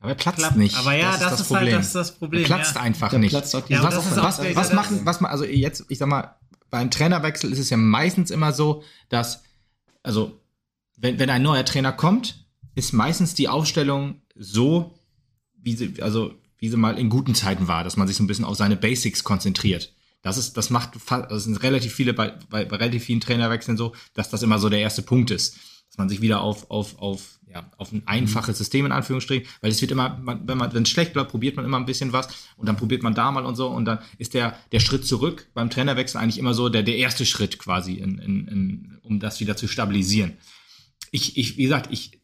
Aber 0.00 0.10
er 0.10 0.14
platzt 0.16 0.38
klappt. 0.40 0.56
nicht. 0.56 0.76
Aber 0.76 0.92
ja, 0.94 1.16
das, 1.16 1.40
ist, 1.40 1.50
halt 1.50 1.72
das, 1.72 1.92
das 1.92 2.18
Problem. 2.18 2.42
Er 2.42 2.46
platzt 2.46 2.74
ja. 2.74 2.82
einfach 2.82 3.10
Dann 3.10 3.20
nicht. 3.22 3.30
platzt 3.30 3.54
auch 3.56 3.64
die 3.64 3.72
Ja, 3.74 3.82
was, 3.82 3.94
das 3.94 4.06
ist 4.06 4.16
was, 4.16 4.38
was, 4.40 4.54
was 4.56 4.68
das- 4.68 4.72
machen, 4.74 5.00
was 5.04 5.20
man, 5.20 5.30
also 5.30 5.44
jetzt, 5.44 5.84
ich 5.88 5.98
sag 5.98 6.08
mal, 6.08 6.34
beim 6.76 6.90
Trainerwechsel 6.90 7.50
ist 7.52 7.58
es 7.58 7.70
ja 7.70 7.78
meistens 7.78 8.30
immer 8.30 8.52
so, 8.52 8.82
dass, 9.08 9.42
also, 10.02 10.38
wenn, 10.98 11.18
wenn 11.18 11.30
ein 11.30 11.42
neuer 11.42 11.64
Trainer 11.64 11.90
kommt, 11.90 12.44
ist 12.74 12.92
meistens 12.92 13.32
die 13.32 13.48
Aufstellung 13.48 14.20
so, 14.34 14.94
wie 15.56 15.74
sie, 15.74 16.02
also, 16.02 16.34
wie 16.58 16.68
sie 16.68 16.76
mal 16.76 16.98
in 16.98 17.08
guten 17.08 17.34
Zeiten 17.34 17.66
war, 17.66 17.82
dass 17.82 17.96
man 17.96 18.06
sich 18.06 18.18
so 18.18 18.22
ein 18.22 18.26
bisschen 18.26 18.44
auf 18.44 18.58
seine 18.58 18.76
Basics 18.76 19.24
konzentriert. 19.24 19.94
Das 20.20 20.36
ist, 20.36 20.58
das 20.58 20.68
macht, 20.68 20.90
es 21.30 21.44
sind 21.44 21.62
relativ 21.62 21.94
viele 21.94 22.12
bei, 22.12 22.34
bei, 22.50 22.66
bei 22.66 22.76
relativ 22.76 23.04
vielen 23.04 23.22
Trainerwechseln 23.22 23.78
so, 23.78 23.94
dass 24.12 24.28
das 24.28 24.42
immer 24.42 24.58
so 24.58 24.68
der 24.68 24.80
erste 24.80 25.00
Punkt 25.00 25.30
ist. 25.30 25.56
Dass 25.88 25.96
man 25.96 26.10
sich 26.10 26.20
wieder 26.20 26.42
auf, 26.42 26.70
auf, 26.70 26.98
auf, 26.98 27.35
ja, 27.56 27.70
auf 27.78 27.90
ein 27.92 28.02
einfaches 28.06 28.58
System 28.58 28.84
in 28.84 28.92
Anführungsstrichen, 28.92 29.48
weil 29.62 29.70
es 29.70 29.80
wird 29.80 29.90
immer, 29.90 30.18
man, 30.18 30.46
wenn 30.46 30.58
man, 30.58 30.74
wenn 30.74 30.82
es 30.82 30.90
schlecht 30.90 31.14
bleibt, 31.14 31.30
probiert 31.30 31.56
man 31.56 31.64
immer 31.64 31.78
ein 31.78 31.86
bisschen 31.86 32.12
was 32.12 32.28
und 32.56 32.66
dann 32.68 32.76
probiert 32.76 33.02
man 33.02 33.14
da 33.14 33.30
mal 33.30 33.46
und 33.46 33.56
so 33.56 33.68
und 33.68 33.86
dann 33.86 33.98
ist 34.18 34.34
der, 34.34 34.58
der 34.72 34.80
Schritt 34.80 35.06
zurück 35.06 35.48
beim 35.54 35.70
Trainerwechsel 35.70 36.20
eigentlich 36.20 36.38
immer 36.38 36.52
so 36.52 36.68
der, 36.68 36.82
der 36.82 36.96
erste 36.96 37.24
Schritt 37.24 37.58
quasi, 37.58 37.94
in, 37.94 38.18
in, 38.18 38.48
in, 38.48 38.98
um 39.02 39.20
das 39.20 39.40
wieder 39.40 39.56
zu 39.56 39.68
stabilisieren. 39.68 40.34
Ich, 41.12 41.38
ich, 41.38 41.56
wie 41.56 41.62
gesagt, 41.62 41.88
ich, 41.90 42.20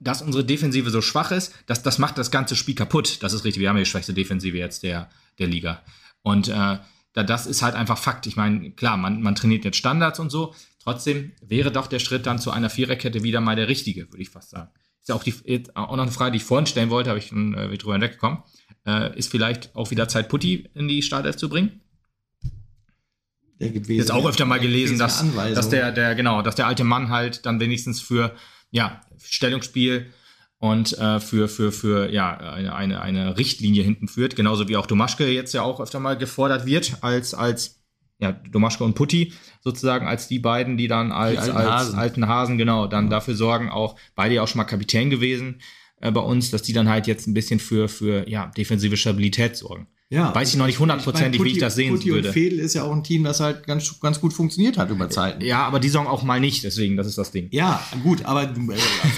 dass 0.00 0.22
unsere 0.22 0.44
Defensive 0.44 0.90
so 0.90 1.02
schwach 1.02 1.32
ist, 1.32 1.52
das, 1.66 1.82
das 1.82 1.98
macht 1.98 2.16
das 2.16 2.30
ganze 2.30 2.56
Spiel 2.56 2.74
kaputt. 2.74 3.22
Das 3.22 3.32
ist 3.32 3.44
richtig. 3.44 3.60
Wir 3.60 3.68
haben 3.68 3.76
ja 3.76 3.82
die 3.82 3.90
schwächste 3.90 4.14
Defensive 4.14 4.56
jetzt 4.56 4.82
der, 4.82 5.10
der 5.38 5.48
Liga. 5.48 5.82
Und 6.22 6.48
äh, 6.48 6.78
da, 7.12 7.22
das 7.22 7.46
ist 7.46 7.62
halt 7.62 7.74
einfach 7.74 7.98
Fakt. 7.98 8.26
Ich 8.26 8.36
meine, 8.36 8.70
klar, 8.72 8.96
man, 8.96 9.22
man 9.22 9.34
trainiert 9.34 9.64
jetzt 9.64 9.76
Standards 9.76 10.18
und 10.18 10.30
so. 10.30 10.54
Trotzdem 10.82 11.32
wäre 11.40 11.70
doch 11.70 11.86
der 11.86 11.98
Schritt 11.98 12.26
dann 12.26 12.38
zu 12.38 12.50
einer 12.50 12.70
Viererkette 12.70 13.22
wieder 13.22 13.40
mal 13.40 13.56
der 13.56 13.68
richtige, 13.68 14.10
würde 14.10 14.22
ich 14.22 14.30
fast 14.30 14.50
sagen. 14.50 14.70
Ist 15.00 15.08
ja 15.08 15.14
auch, 15.14 15.22
die, 15.22 15.34
auch 15.74 15.96
noch 15.96 16.02
eine 16.02 16.12
Frage, 16.12 16.32
die 16.32 16.36
ich 16.38 16.44
vorhin 16.44 16.66
stellen 16.66 16.90
wollte, 16.90 17.10
habe 17.10 17.18
ich 17.18 17.26
schon 17.28 17.54
äh, 17.54 17.76
drüber 17.76 17.94
hinweggekommen. 17.94 18.38
Äh, 18.86 19.16
ist 19.18 19.30
vielleicht 19.30 19.74
auch 19.74 19.90
wieder 19.90 20.08
Zeit, 20.08 20.28
Putti 20.28 20.68
in 20.74 20.88
die 20.88 21.02
Startelf 21.02 21.36
zu 21.36 21.48
bringen? 21.48 21.80
Der 23.60 23.70
gibt 23.70 23.88
Jetzt 23.88 24.10
auch 24.10 24.26
öfter 24.26 24.44
mal 24.44 24.58
gelesen, 24.58 24.98
dass, 24.98 25.24
dass 25.54 25.68
der, 25.68 25.92
der, 25.92 26.16
genau, 26.16 26.42
dass 26.42 26.56
der 26.56 26.66
alte 26.66 26.82
Mann 26.82 27.10
halt 27.10 27.46
dann 27.46 27.60
wenigstens 27.60 28.00
für, 28.00 28.34
ja, 28.70 29.00
Stellungsspiel 29.22 30.12
und 30.62 30.96
äh, 30.96 31.18
für, 31.18 31.48
für, 31.48 31.72
für, 31.72 32.08
ja, 32.12 32.36
eine, 32.36 33.00
eine, 33.00 33.36
Richtlinie 33.36 33.82
hinten 33.82 34.06
führt. 34.06 34.36
Genauso 34.36 34.68
wie 34.68 34.76
auch 34.76 34.86
Domaschke 34.86 35.26
jetzt 35.26 35.52
ja 35.54 35.62
auch 35.62 35.80
öfter 35.80 35.98
mal 35.98 36.16
gefordert 36.16 36.66
wird, 36.66 36.98
als, 37.00 37.34
als, 37.34 37.82
ja, 38.20 38.30
Domaschke 38.30 38.84
und 38.84 38.94
Putti 38.94 39.32
sozusagen 39.60 40.06
als 40.06 40.28
die 40.28 40.38
beiden, 40.38 40.76
die 40.76 40.86
dann 40.86 41.10
als, 41.10 41.40
alten 41.40 41.56
als 41.56 41.68
Hasen. 41.68 41.98
alten 41.98 42.28
Hasen, 42.28 42.58
genau, 42.58 42.86
dann 42.86 43.10
dafür 43.10 43.34
sorgen, 43.34 43.70
auch 43.70 43.96
beide 44.14 44.36
ja 44.36 44.42
auch 44.44 44.46
schon 44.46 44.58
mal 44.58 44.64
Kapitän 44.64 45.10
gewesen 45.10 45.60
äh, 46.00 46.12
bei 46.12 46.20
uns, 46.20 46.52
dass 46.52 46.62
die 46.62 46.72
dann 46.72 46.88
halt 46.88 47.08
jetzt 47.08 47.26
ein 47.26 47.34
bisschen 47.34 47.58
für, 47.58 47.88
für, 47.88 48.28
ja, 48.28 48.46
defensive 48.56 48.96
Stabilität 48.96 49.56
sorgen. 49.56 49.88
Ja, 50.12 50.34
Weiß 50.34 50.50
ich 50.50 50.56
noch 50.56 50.66
nicht 50.66 50.78
hundertprozentig, 50.78 51.42
wie 51.42 51.48
ich 51.48 51.52
Putti- 51.54 51.60
das 51.60 51.74
sehen 51.74 51.94
Putti 51.94 52.10
würde. 52.10 52.28
und 52.28 52.34
Fedel 52.34 52.58
ist 52.58 52.74
ja 52.74 52.82
auch 52.82 52.92
ein 52.92 53.02
Team, 53.02 53.24
das 53.24 53.40
halt 53.40 53.66
ganz, 53.66 53.98
ganz 53.98 54.20
gut 54.20 54.32
funktioniert 54.34 54.76
hat 54.76 54.90
über 54.90 55.08
Zeiten. 55.08 55.42
Ja, 55.42 55.64
aber 55.66 55.80
die 55.80 55.88
Saison 55.88 56.06
auch 56.06 56.22
mal 56.22 56.38
nicht, 56.38 56.64
deswegen, 56.64 56.96
das 56.98 57.06
ist 57.06 57.16
das 57.16 57.30
Ding. 57.30 57.48
Ja, 57.50 57.82
gut, 58.02 58.24
aber 58.26 58.44
du, 58.46 58.70
äh, 58.72 58.76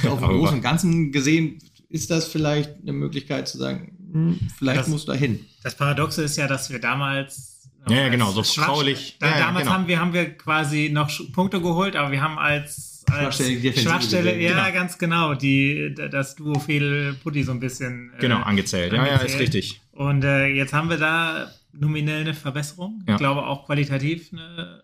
auf, 0.08 0.20
dem 0.20 0.28
Großen 0.28 0.56
und 0.56 0.62
Ganzen 0.62 1.10
gesehen 1.10 1.58
ist 1.88 2.10
das 2.12 2.26
vielleicht 2.28 2.70
eine 2.82 2.92
Möglichkeit 2.92 3.48
zu 3.48 3.58
sagen, 3.58 3.96
hm, 4.12 4.38
vielleicht 4.56 4.80
Das- 4.80 4.86
muss 4.88 5.04
da 5.04 5.14
hin. 5.14 5.40
Das 5.64 5.74
Paradoxe 5.74 6.22
ist 6.22 6.36
ja, 6.36 6.46
dass 6.46 6.70
wir 6.70 6.78
damals. 6.78 7.68
Ja, 7.88 7.96
ja, 8.02 8.08
genau, 8.08 8.30
so 8.30 8.42
vertraulich. 8.44 9.16
Da, 9.18 9.26
Ja, 9.30 9.38
damals 9.40 9.64
genau. 9.64 9.74
haben, 9.76 9.88
wir, 9.88 9.98
haben 10.00 10.12
wir 10.14 10.30
quasi 10.36 10.90
noch 10.92 11.10
Punkte 11.32 11.60
geholt, 11.60 11.96
aber 11.96 12.12
wir 12.12 12.22
haben 12.22 12.38
als, 12.38 13.02
Schwachstelle 13.10 13.76
Schwachstelle, 13.76 14.40
ja, 14.40 14.64
genau. 14.64 14.72
ganz 14.72 14.96
genau, 14.96 15.34
die, 15.34 15.94
das 16.10 16.36
Duo 16.36 16.58
Fedel-Putti 16.58 17.42
so 17.42 17.52
ein 17.52 17.60
bisschen. 17.60 18.12
äh, 18.16 18.20
Genau, 18.20 18.38
angezählt. 18.42 18.92
Ja, 18.92 18.98
ja, 18.98 19.04
ist 19.16 19.20
angezählt. 19.20 19.40
richtig. 19.42 19.80
Und 19.94 20.24
äh, 20.24 20.46
jetzt 20.46 20.72
haben 20.72 20.90
wir 20.90 20.96
da 20.98 21.50
nominell 21.72 22.22
eine 22.22 22.34
Verbesserung. 22.34 23.02
Ja. 23.06 23.14
Ich 23.14 23.18
glaube 23.18 23.46
auch 23.46 23.66
qualitativ 23.66 24.32
eine 24.32 24.82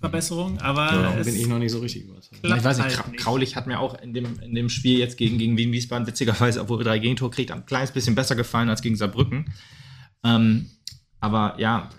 Verbesserung, 0.00 0.58
aber 0.60 0.86
Da 0.86 1.18
es 1.18 1.26
bin 1.26 1.36
ich 1.36 1.46
noch 1.46 1.58
nicht 1.58 1.72
so 1.72 1.80
richtig 1.80 2.04
überzeugt. 2.04 2.40
ich 2.42 2.50
weiß 2.64 2.78
nicht, 2.78 2.86
halt 2.86 3.16
Kra 3.16 3.22
Kraulich 3.22 3.54
hat 3.56 3.66
mir 3.66 3.80
auch 3.80 4.00
in 4.00 4.14
dem, 4.14 4.40
in 4.40 4.54
dem 4.54 4.68
Spiel 4.70 4.98
jetzt 4.98 5.18
gegen, 5.18 5.36
gegen 5.36 5.56
Wien 5.56 5.72
Wiesbaden 5.72 6.06
witzigerweise, 6.06 6.60
obwohl 6.62 6.78
wir 6.78 6.84
drei 6.84 6.98
Gegentore 6.98 7.30
kriegt, 7.30 7.50
ein 7.50 7.66
kleines 7.66 7.90
bisschen 7.92 8.14
besser 8.14 8.34
gefallen 8.34 8.70
als 8.70 8.82
gegen 8.82 8.96
Saarbrücken. 8.96 9.52
Ähm, 10.24 10.70
aber 11.18 11.56
ja, 11.58 11.90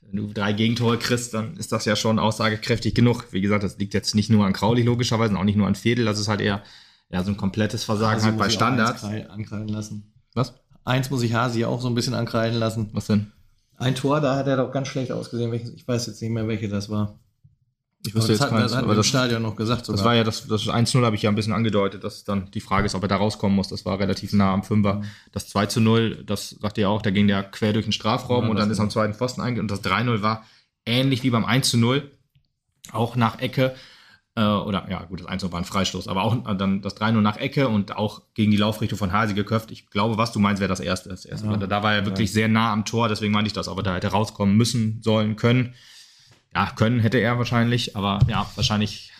wenn 0.00 0.16
du 0.16 0.32
drei 0.32 0.52
Gegentore 0.52 0.98
kriegst, 0.98 1.32
dann 1.34 1.56
ist 1.56 1.70
das 1.70 1.84
ja 1.84 1.94
schon 1.96 2.18
aussagekräftig 2.18 2.94
genug. 2.94 3.26
Wie 3.30 3.40
gesagt, 3.40 3.62
das 3.62 3.78
liegt 3.78 3.94
jetzt 3.94 4.14
nicht 4.14 4.30
nur 4.30 4.44
an 4.46 4.52
Kraulich 4.52 4.84
logischerweise 4.84 5.32
und 5.34 5.38
auch 5.38 5.44
nicht 5.44 5.56
nur 5.56 5.66
an 5.68 5.74
Fedel, 5.74 6.06
das 6.06 6.18
ist 6.18 6.28
halt 6.28 6.40
eher 6.40 6.64
ja, 7.10 7.22
so 7.22 7.30
ein 7.30 7.36
komplettes 7.36 7.84
Versagen 7.84 8.16
Hasi 8.16 8.26
halt 8.30 8.38
bei 8.38 8.50
Standards. 8.50 9.04
ankreiden 9.04 9.68
lassen. 9.68 10.12
Was? 10.34 10.54
Eins 10.86 11.10
muss 11.10 11.22
ich 11.22 11.34
Hasi 11.34 11.64
auch 11.64 11.80
so 11.80 11.88
ein 11.88 11.94
bisschen 11.94 12.14
ankreiden 12.14 12.58
lassen. 12.58 12.90
Was 12.92 13.08
denn? 13.08 13.32
Ein 13.76 13.96
Tor, 13.96 14.20
da 14.20 14.36
hat 14.36 14.46
er 14.46 14.56
doch 14.56 14.70
ganz 14.72 14.88
schlecht 14.88 15.10
ausgesehen. 15.10 15.50
Welches, 15.50 15.74
ich 15.74 15.86
weiß 15.86 16.06
jetzt 16.06 16.22
nicht 16.22 16.30
mehr, 16.30 16.46
welche 16.46 16.68
das 16.68 16.88
war. 16.88 17.18
Ich 18.06 18.14
das 18.14 18.28
jetzt 18.28 18.40
das 18.40 18.50
keins, 18.50 18.72
hat 18.72 18.78
aber 18.78 18.86
mir 18.86 18.92
im 18.92 18.98
das, 18.98 19.06
Stadion 19.08 19.42
noch 19.42 19.56
gesagt 19.56 19.84
sogar. 19.84 19.96
das 19.96 20.04
war 20.04 20.14
ja 20.14 20.22
das, 20.22 20.46
das 20.46 20.68
1-0 20.68 21.04
habe 21.04 21.16
ich 21.16 21.22
ja 21.22 21.30
ein 21.30 21.34
bisschen 21.34 21.52
angedeutet, 21.52 22.04
dass 22.04 22.22
dann 22.22 22.52
die 22.52 22.60
Frage 22.60 22.86
ist, 22.86 22.94
ob 22.94 23.02
er 23.02 23.08
da 23.08 23.16
rauskommen 23.16 23.56
muss. 23.56 23.66
Das 23.66 23.84
war 23.84 23.98
relativ 23.98 24.32
nah 24.32 24.54
am 24.54 24.62
Fünfer. 24.62 25.02
Das 25.32 25.48
2 25.48 25.66
zu 25.66 25.80
0, 25.80 26.22
das 26.24 26.50
sagt 26.50 26.78
ihr 26.78 26.82
ja 26.82 26.88
auch, 26.88 27.02
da 27.02 27.10
ging 27.10 27.26
der 27.26 27.42
quer 27.42 27.72
durch 27.72 27.86
den 27.86 27.92
Strafraum 27.92 28.44
Ja, 28.44 28.50
und 28.50 28.56
das 28.56 28.64
dann 28.64 28.70
ist 28.70 28.80
am 28.80 28.90
zweiten 28.90 29.14
Pfosten 29.14 29.40
einge 29.40 29.60
und 29.60 29.68
das 29.70 29.82
3-0 29.82 30.22
war 30.22 30.44
ähnlich 30.84 31.24
wie 31.24 31.30
beim 31.30 31.44
1 31.44 31.68
zu 31.68 31.78
0, 31.78 32.08
auch 32.92 33.16
nach 33.16 33.40
Ecke. 33.40 33.74
Äh, 34.36 34.42
oder 34.42 34.86
ja, 34.90 35.02
gut, 35.04 35.20
das 35.20 35.26
1 35.26 35.50
war 35.50 35.58
ein 35.58 35.64
Freistoß, 35.64 36.08
aber 36.08 36.22
auch 36.22 36.46
äh, 36.46 36.54
dann 36.54 36.82
das 36.82 36.96
3-0 36.96 37.20
nach 37.22 37.38
Ecke 37.38 37.68
und 37.68 37.96
auch 37.96 38.22
gegen 38.34 38.50
die 38.50 38.58
Laufrichtung 38.58 38.98
von 38.98 39.10
Hasi 39.12 39.32
geköpft. 39.32 39.70
Ich 39.70 39.88
glaube, 39.88 40.18
was 40.18 40.30
du 40.30 40.38
meinst, 40.38 40.60
wäre 40.60 40.68
das 40.68 40.80
erste. 40.80 41.08
Das 41.08 41.24
erste. 41.24 41.46
Ja. 41.46 41.56
Da, 41.56 41.82
war 41.82 41.94
er 41.94 42.04
wirklich 42.04 42.32
sehr 42.32 42.46
nah 42.46 42.70
am 42.72 42.84
Tor, 42.84 43.08
deswegen 43.08 43.32
meinte 43.32 43.46
ich 43.46 43.54
das, 43.54 43.66
ob 43.66 43.78
er 43.78 43.82
da 43.82 43.94
hätte 43.94 44.08
rauskommen 44.08 44.54
müssen, 44.54 45.00
sollen, 45.02 45.36
können. 45.36 45.74
Ja, 46.54 46.70
können 46.76 47.00
hätte 47.00 47.18
er 47.18 47.38
wahrscheinlich, 47.38 47.96
aber 47.96 48.18
ja, 48.28 48.50
wahrscheinlich 48.54 49.10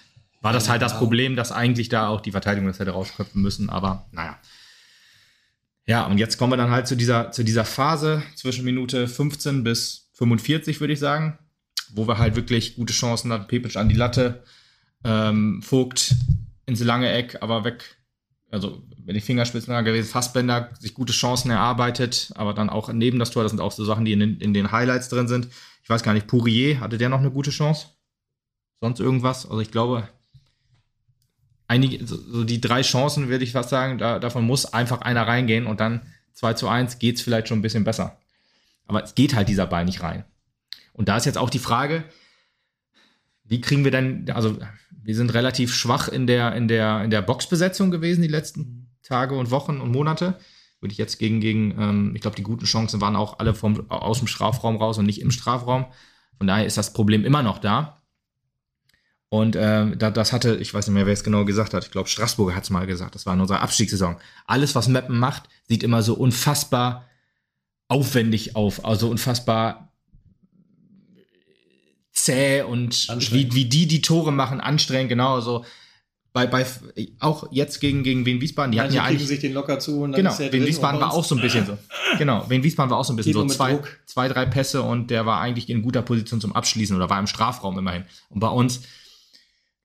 war 0.42 0.52
das 0.52 0.68
halt 0.68 0.82
das 0.82 0.92
Ja. 0.92 0.98
Problem, 0.98 1.34
dass 1.34 1.50
eigentlich 1.50 1.88
da 1.88 2.08
auch 2.08 2.20
die 2.20 2.30
Verteidigung 2.30 2.68
das 2.68 2.78
hätte 2.78 2.90
rausköpfen 2.90 3.40
müssen, 3.40 3.70
aber 3.70 4.06
naja. 4.12 4.38
Ja, 5.86 6.04
und 6.06 6.18
jetzt 6.18 6.36
kommen 6.36 6.52
wir 6.52 6.56
dann 6.56 6.70
halt 6.70 6.86
zu 6.86 6.96
dieser, 6.96 7.30
zu 7.30 7.42
dieser 7.42 7.64
Phase 7.64 8.22
zwischen 8.34 8.64
Minute 8.64 9.08
15 9.08 9.64
bis 9.64 10.10
45, 10.14 10.80
würde 10.80 10.92
ich 10.92 10.98
sagen, 10.98 11.38
wo 11.94 12.06
wir 12.06 12.18
halt 12.18 12.36
wirklich 12.36 12.76
gute 12.76 12.92
Chancen 12.92 13.32
hatten. 13.32 13.46
Pepic 13.46 13.78
an 13.78 13.88
die 13.88 13.94
Latte, 13.94 14.42
ähm, 15.04 15.62
Vogt 15.62 16.14
ins 16.66 16.82
lange 16.82 17.10
Eck, 17.10 17.38
aber 17.40 17.64
weg. 17.64 17.96
Also, 18.50 18.82
wenn 19.04 19.14
die 19.14 19.20
Fingerspitzen 19.20 19.72
da 19.72 19.82
gewesen, 19.82 20.08
Fassbender 20.08 20.70
sich 20.78 20.94
gute 20.94 21.12
Chancen 21.12 21.50
erarbeitet, 21.50 22.32
aber 22.34 22.54
dann 22.54 22.70
auch 22.70 22.92
neben 22.92 23.18
das 23.18 23.30
Tor, 23.30 23.42
das 23.42 23.52
sind 23.52 23.60
auch 23.60 23.72
so 23.72 23.84
Sachen, 23.84 24.04
die 24.04 24.12
in 24.12 24.20
den, 24.20 24.40
in 24.40 24.54
den 24.54 24.72
Highlights 24.72 25.08
drin 25.08 25.28
sind. 25.28 25.48
Ich 25.82 25.88
weiß 25.88 26.02
gar 26.02 26.14
nicht, 26.14 26.26
Pourier, 26.26 26.80
hatte 26.80 26.98
der 26.98 27.08
noch 27.08 27.20
eine 27.20 27.30
gute 27.30 27.50
Chance? 27.50 27.88
Sonst 28.80 29.00
irgendwas? 29.00 29.46
Also, 29.46 29.60
ich 29.60 29.70
glaube, 29.70 30.08
einige, 31.68 32.04
so 32.06 32.44
die 32.44 32.60
drei 32.60 32.82
Chancen, 32.82 33.28
würde 33.28 33.44
ich 33.44 33.52
fast 33.52 33.70
sagen, 33.70 33.98
da, 33.98 34.18
davon 34.18 34.44
muss 34.44 34.72
einfach 34.72 35.00
einer 35.02 35.26
reingehen 35.26 35.66
und 35.66 35.80
dann 35.80 36.02
2 36.34 36.54
zu 36.54 36.68
1 36.68 36.98
geht 36.98 37.16
es 37.16 37.22
vielleicht 37.22 37.48
schon 37.48 37.58
ein 37.58 37.62
bisschen 37.62 37.84
besser. 37.84 38.18
Aber 38.86 39.02
es 39.02 39.14
geht 39.14 39.34
halt 39.34 39.48
dieser 39.48 39.66
Ball 39.66 39.84
nicht 39.84 40.02
rein. 40.02 40.24
Und 40.92 41.08
da 41.08 41.16
ist 41.16 41.26
jetzt 41.26 41.38
auch 41.38 41.50
die 41.50 41.58
Frage, 41.58 42.04
wie 43.44 43.60
kriegen 43.60 43.84
wir 43.84 43.90
denn, 43.90 44.30
also 44.30 44.58
wir 45.06 45.14
sind 45.14 45.32
relativ 45.34 45.72
schwach 45.72 46.08
in 46.08 46.26
der, 46.26 46.54
in 46.54 46.68
der, 46.68 47.04
in 47.04 47.10
der 47.10 47.22
Boxbesetzung 47.22 47.90
gewesen 47.90 48.22
die 48.22 48.28
letzten 48.28 48.90
Tage 49.02 49.36
und 49.36 49.50
Wochen 49.50 49.80
und 49.80 49.92
Monate. 49.92 50.38
Würde 50.80 50.92
ich 50.92 50.98
jetzt 50.98 51.18
gegen, 51.18 51.40
gegen 51.40 51.70
ähm, 51.78 52.12
ich 52.14 52.20
glaube, 52.20 52.36
die 52.36 52.42
guten 52.42 52.66
Chancen 52.66 53.00
waren 53.00 53.16
auch 53.16 53.38
alle 53.38 53.54
vom, 53.54 53.88
aus 53.90 54.18
dem 54.18 54.26
Strafraum 54.26 54.76
raus 54.76 54.98
und 54.98 55.06
nicht 55.06 55.20
im 55.20 55.30
Strafraum. 55.30 55.86
Von 56.38 56.48
daher 56.48 56.66
ist 56.66 56.76
das 56.76 56.92
Problem 56.92 57.24
immer 57.24 57.42
noch 57.42 57.58
da. 57.58 58.02
Und 59.28 59.54
da, 59.54 59.84
das 59.86 60.32
hatte, 60.32 60.56
ich 60.56 60.72
weiß 60.72 60.86
nicht 60.86 60.94
mehr, 60.94 61.06
wer 61.06 61.12
es 61.12 61.24
genau 61.24 61.44
gesagt 61.44 61.74
hat. 61.74 61.84
Ich 61.84 61.90
glaube, 61.90 62.08
Straßburger 62.08 62.54
hat 62.54 62.64
es 62.64 62.70
mal 62.70 62.86
gesagt. 62.86 63.14
Das 63.14 63.26
war 63.26 63.34
in 63.34 63.40
unserer 63.40 63.60
Abstiegssaison. 63.60 64.16
Alles, 64.46 64.74
was 64.74 64.88
Meppen 64.88 65.18
macht, 65.18 65.48
sieht 65.68 65.82
immer 65.82 66.02
so 66.02 66.14
unfassbar 66.14 67.06
aufwendig 67.88 68.54
auf. 68.54 68.84
Also 68.84 69.10
unfassbar 69.10 69.85
zäh 72.26 72.62
und 72.62 73.08
wie, 73.32 73.52
wie 73.54 73.64
die 73.64 73.86
die 73.86 74.02
Tore 74.02 74.32
machen, 74.32 74.60
anstrengend, 74.60 75.08
genau. 75.08 75.40
So 75.40 75.64
bei, 76.32 76.46
bei 76.46 76.66
auch 77.18 77.48
jetzt 77.50 77.80
gegen, 77.80 78.02
gegen 78.02 78.26
Wien 78.26 78.42
Wiesbaden, 78.42 78.70
die 78.70 78.78
hatten 78.78 78.88
Manche 78.88 78.96
ja 78.98 79.04
kriegen 79.04 79.16
eigentlich. 79.16 79.28
sich 79.28 79.40
den 79.40 79.54
locker 79.54 79.78
zu 79.78 80.02
und 80.02 80.12
dann 80.12 80.18
Genau, 80.20 80.32
ist 80.32 80.40
er 80.40 80.52
Wien 80.52 80.66
Wiesbaden 80.66 81.00
war 81.00 81.14
auch 81.14 81.24
so 81.24 81.34
ein 81.34 81.40
bisschen 81.40 81.64
so. 81.64 81.78
Genau, 82.18 82.44
Wien 82.50 82.62
Wiesbaden 82.62 82.90
war 82.90 82.98
auch 82.98 83.06
so 83.06 83.14
ein 83.14 83.16
bisschen 83.16 83.32
Geht 83.32 83.50
so 83.50 83.56
zwei, 83.56 83.72
Druck. 83.72 83.88
zwei, 84.04 84.28
drei 84.28 84.44
Pässe 84.44 84.82
und 84.82 85.10
der 85.10 85.24
war 85.24 85.40
eigentlich 85.40 85.70
in 85.70 85.80
guter 85.80 86.02
Position 86.02 86.40
zum 86.42 86.52
Abschließen 86.52 86.94
oder 86.94 87.08
war 87.08 87.18
im 87.18 87.26
Strafraum 87.26 87.78
immerhin. 87.78 88.04
Und 88.28 88.40
bei 88.40 88.48
uns 88.48 88.82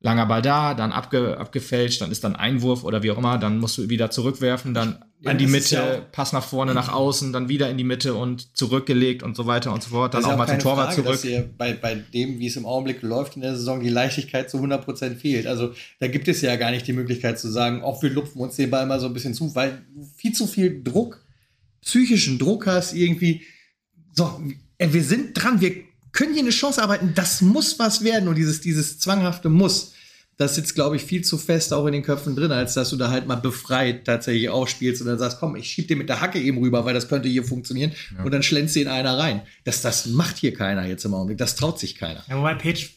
langer 0.03 0.25
Ball 0.25 0.41
da, 0.41 0.73
dann 0.73 0.91
abge, 0.91 1.37
abgefälscht, 1.37 2.01
dann 2.01 2.09
ist 2.11 2.23
dann 2.23 2.35
Einwurf 2.35 2.83
oder 2.83 3.03
wie 3.03 3.11
auch 3.11 3.19
immer, 3.19 3.37
dann 3.37 3.59
musst 3.59 3.77
du 3.77 3.87
wieder 3.87 4.09
zurückwerfen, 4.09 4.73
dann 4.73 5.05
in 5.21 5.37
die 5.37 5.45
Mitte, 5.45 5.75
ja 5.75 5.83
auch- 5.99 6.11
Pass 6.11 6.33
nach 6.33 6.43
vorne, 6.43 6.73
nach 6.73 6.91
außen, 6.91 7.31
dann 7.31 7.49
wieder 7.49 7.69
in 7.69 7.77
die 7.77 7.83
Mitte 7.83 8.15
und 8.15 8.57
zurückgelegt 8.57 9.21
und 9.21 9.35
so 9.35 9.45
weiter 9.45 9.71
und 9.71 9.83
so 9.83 9.91
fort, 9.91 10.15
dann 10.15 10.21
ist 10.21 10.27
auch 10.27 10.37
mal 10.37 10.47
zum 10.47 10.57
Torwart 10.57 10.93
Frage, 10.93 10.95
zurück. 11.03 11.11
Dass 11.13 11.21
dir 11.21 11.47
bei, 11.55 11.73
bei 11.73 11.93
dem, 11.93 12.39
wie 12.39 12.47
es 12.47 12.55
im 12.55 12.65
Augenblick 12.65 13.03
läuft 13.03 13.35
in 13.35 13.43
der 13.43 13.55
Saison, 13.55 13.79
die 13.79 13.89
Leichtigkeit 13.89 14.49
zu 14.49 14.57
100% 14.57 15.17
fehlt. 15.17 15.45
Also 15.45 15.73
da 15.99 16.07
gibt 16.07 16.27
es 16.27 16.41
ja 16.41 16.55
gar 16.55 16.71
nicht 16.71 16.87
die 16.87 16.93
Möglichkeit 16.93 17.37
zu 17.39 17.49
sagen, 17.51 17.83
auch 17.83 18.01
wir 18.01 18.09
lupfen 18.09 18.41
uns 18.41 18.55
den 18.55 18.71
Ball 18.71 18.87
mal 18.87 18.99
so 18.99 19.05
ein 19.05 19.13
bisschen 19.13 19.35
zu, 19.35 19.53
weil 19.53 19.83
du 19.93 20.03
viel 20.15 20.31
zu 20.33 20.47
viel 20.47 20.81
Druck, 20.83 21.23
psychischen 21.81 22.39
Druck 22.39 22.65
hast, 22.65 22.93
irgendwie. 22.93 23.41
So, 24.13 24.41
wir 24.79 25.03
sind 25.03 25.33
dran, 25.35 25.61
wir 25.61 25.75
können 26.11 26.33
hier 26.33 26.41
eine 26.43 26.51
Chance 26.51 26.81
arbeiten, 26.81 27.13
das 27.15 27.41
muss 27.41 27.79
was 27.79 28.03
werden 28.03 28.27
und 28.27 28.35
dieses, 28.35 28.61
dieses 28.61 28.99
zwanghafte 28.99 29.49
Muss. 29.49 29.93
Das 30.37 30.55
sitzt, 30.55 30.73
glaube 30.73 30.95
ich, 30.95 31.03
viel 31.03 31.23
zu 31.23 31.37
fest 31.37 31.71
auch 31.71 31.85
in 31.85 31.93
den 31.93 32.01
Köpfen 32.01 32.35
drin, 32.35 32.51
als 32.51 32.73
dass 32.73 32.89
du 32.89 32.95
da 32.95 33.11
halt 33.11 33.27
mal 33.27 33.35
befreit 33.35 34.05
tatsächlich 34.05 34.49
ausspielst 34.49 35.01
und 35.01 35.07
dann 35.07 35.19
sagst, 35.19 35.39
komm, 35.39 35.55
ich 35.55 35.67
schieb 35.69 35.87
dir 35.87 35.95
mit 35.95 36.09
der 36.09 36.19
Hacke 36.19 36.39
eben 36.39 36.57
rüber, 36.57 36.83
weil 36.83 36.95
das 36.95 37.07
könnte 37.07 37.29
hier 37.29 37.43
funktionieren. 37.43 37.91
Und 38.23 38.33
dann 38.33 38.41
schlänzt 38.41 38.75
dir 38.75 38.81
in 38.81 38.87
einer 38.87 39.19
rein. 39.19 39.41
Das, 39.65 39.81
das 39.81 40.07
macht 40.07 40.37
hier 40.37 40.53
keiner 40.53 40.85
jetzt 40.87 41.05
im 41.05 41.13
Augenblick. 41.13 41.37
Das 41.37 41.55
traut 41.55 41.79
sich 41.79 41.95
keiner. 41.95 42.23
Ja, 42.27 42.37
wobei 42.39 42.55
Page, 42.55 42.89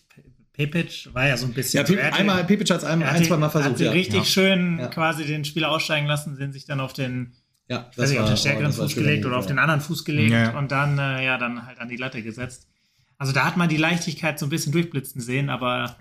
Pepic 0.55 1.09
war 1.12 1.27
ja 1.29 1.37
so 1.37 1.46
ein 1.46 1.53
bisschen. 1.53 1.79
Ja, 1.79 1.83
Pep, 1.85 2.03
hatte- 2.03 2.14
einmal, 2.16 2.44
Pepic 2.44 2.70
hat 2.72 2.79
es 2.79 2.85
einmal, 2.85 3.09
hat 3.09 3.16
ein, 3.16 3.22
ihn- 3.22 3.29
zwei 3.29 3.37
Mal 3.37 3.46
Hat 3.46 3.53
versucht. 3.53 3.79
sie 3.79 3.85
Ja. 3.85 3.90
richtig 3.90 4.20
ja. 4.20 4.24
schön 4.24 4.79
Ja. 4.79 4.87
quasi 4.87 5.24
den 5.24 5.44
Spieler 5.44 5.70
aussteigen 5.70 6.07
lassen, 6.07 6.37
sind 6.37 6.53
sich 6.53 6.64
dann 6.64 6.81
auf 6.81 6.92
den, 6.94 7.33
Ja, 7.68 7.90
weiß 7.96 8.11
ich, 8.12 8.18
auf 8.20 8.24
den 8.27 8.31
war- 8.31 8.37
stärkeren 8.37 8.66
das 8.66 8.79
war 8.79 8.87
Fuß 8.87 8.94
gelegt 8.94 9.27
oder 9.27 9.37
auf 9.37 9.44
ja. 9.44 9.48
den 9.48 9.59
anderen 9.59 9.81
Fuß 9.81 10.05
gelegt 10.05 10.31
Ja, 10.33 10.42
ja. 10.53 10.59
und 10.59 10.70
dann, 10.70 10.96
äh, 10.98 11.24
ja, 11.27 11.37
dann 11.37 11.66
halt 11.66 11.79
an 11.81 11.88
die 11.88 11.96
Latte 11.96 12.22
gesetzt. 12.22 12.68
Also 13.18 13.33
da 13.33 13.44
hat 13.44 13.57
man 13.57 13.68
die 13.68 13.77
Leichtigkeit 13.77 14.38
so 14.38 14.46
ein 14.46 14.50
bisschen 14.50 14.72
durchblitzen 14.72 15.20
sehen, 15.20 15.48
aber 15.50 15.96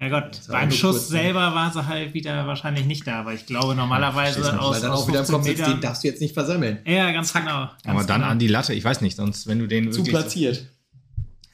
ja 0.00 0.08
Gott, 0.08 0.40
beim 0.48 0.70
Schuss 0.70 0.96
kurz, 0.96 1.10
ne? 1.10 1.18
selber 1.18 1.54
war 1.54 1.72
sie 1.72 1.86
halt 1.86 2.14
wieder 2.14 2.46
wahrscheinlich 2.46 2.84
nicht 2.86 3.06
da, 3.06 3.20
aber 3.20 3.32
ich 3.34 3.46
glaube 3.46 3.74
normalerweise 3.74 4.42
Weil 4.42 4.58
aus, 4.58 4.80
dann 4.80 4.90
aus 4.90 5.02
auch 5.02 5.08
wieder 5.08 5.20
im 5.20 5.26
15 5.26 5.34
Kopf 5.36 5.44
sitzt, 5.44 5.58
den 5.60 5.66
Metern. 5.66 5.80
darfst 5.80 6.02
du 6.04 6.08
jetzt 6.08 6.20
nicht 6.20 6.34
versammeln. 6.34 6.78
Ja, 6.86 7.12
ganz 7.12 7.32
genau. 7.32 7.50
Aber 7.50 7.70
Ganz 7.84 8.06
dann 8.06 8.20
genau. 8.20 8.32
an 8.32 8.38
die 8.38 8.48
Latte, 8.48 8.74
ich 8.74 8.84
weiß 8.84 9.00
nicht, 9.02 9.16
sonst 9.16 9.46
wenn 9.46 9.58
du 9.60 9.68
den 9.68 9.92
Zu 9.92 9.98
wirklich 9.98 10.14
platziert. 10.14 10.66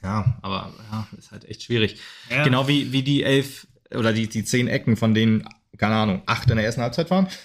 Ja, 0.02 0.38
aber 0.40 0.72
ja, 0.90 1.06
ist 1.18 1.30
halt 1.30 1.44
echt 1.44 1.62
schwierig. 1.64 1.98
Ja. 2.30 2.42
Genau 2.44 2.66
wie, 2.68 2.90
wie 2.92 3.02
die 3.02 3.22
elf 3.22 3.66
oder 3.94 4.12
die, 4.14 4.28
die 4.28 4.44
zehn 4.44 4.66
Ecken, 4.68 4.96
von 4.96 5.12
denen, 5.12 5.46
keine 5.76 5.96
Ahnung, 5.96 6.22
acht 6.26 6.48
in 6.48 6.56
der 6.56 6.64
ersten 6.64 6.80
Halbzeit 6.80 7.10
waren. 7.10 7.26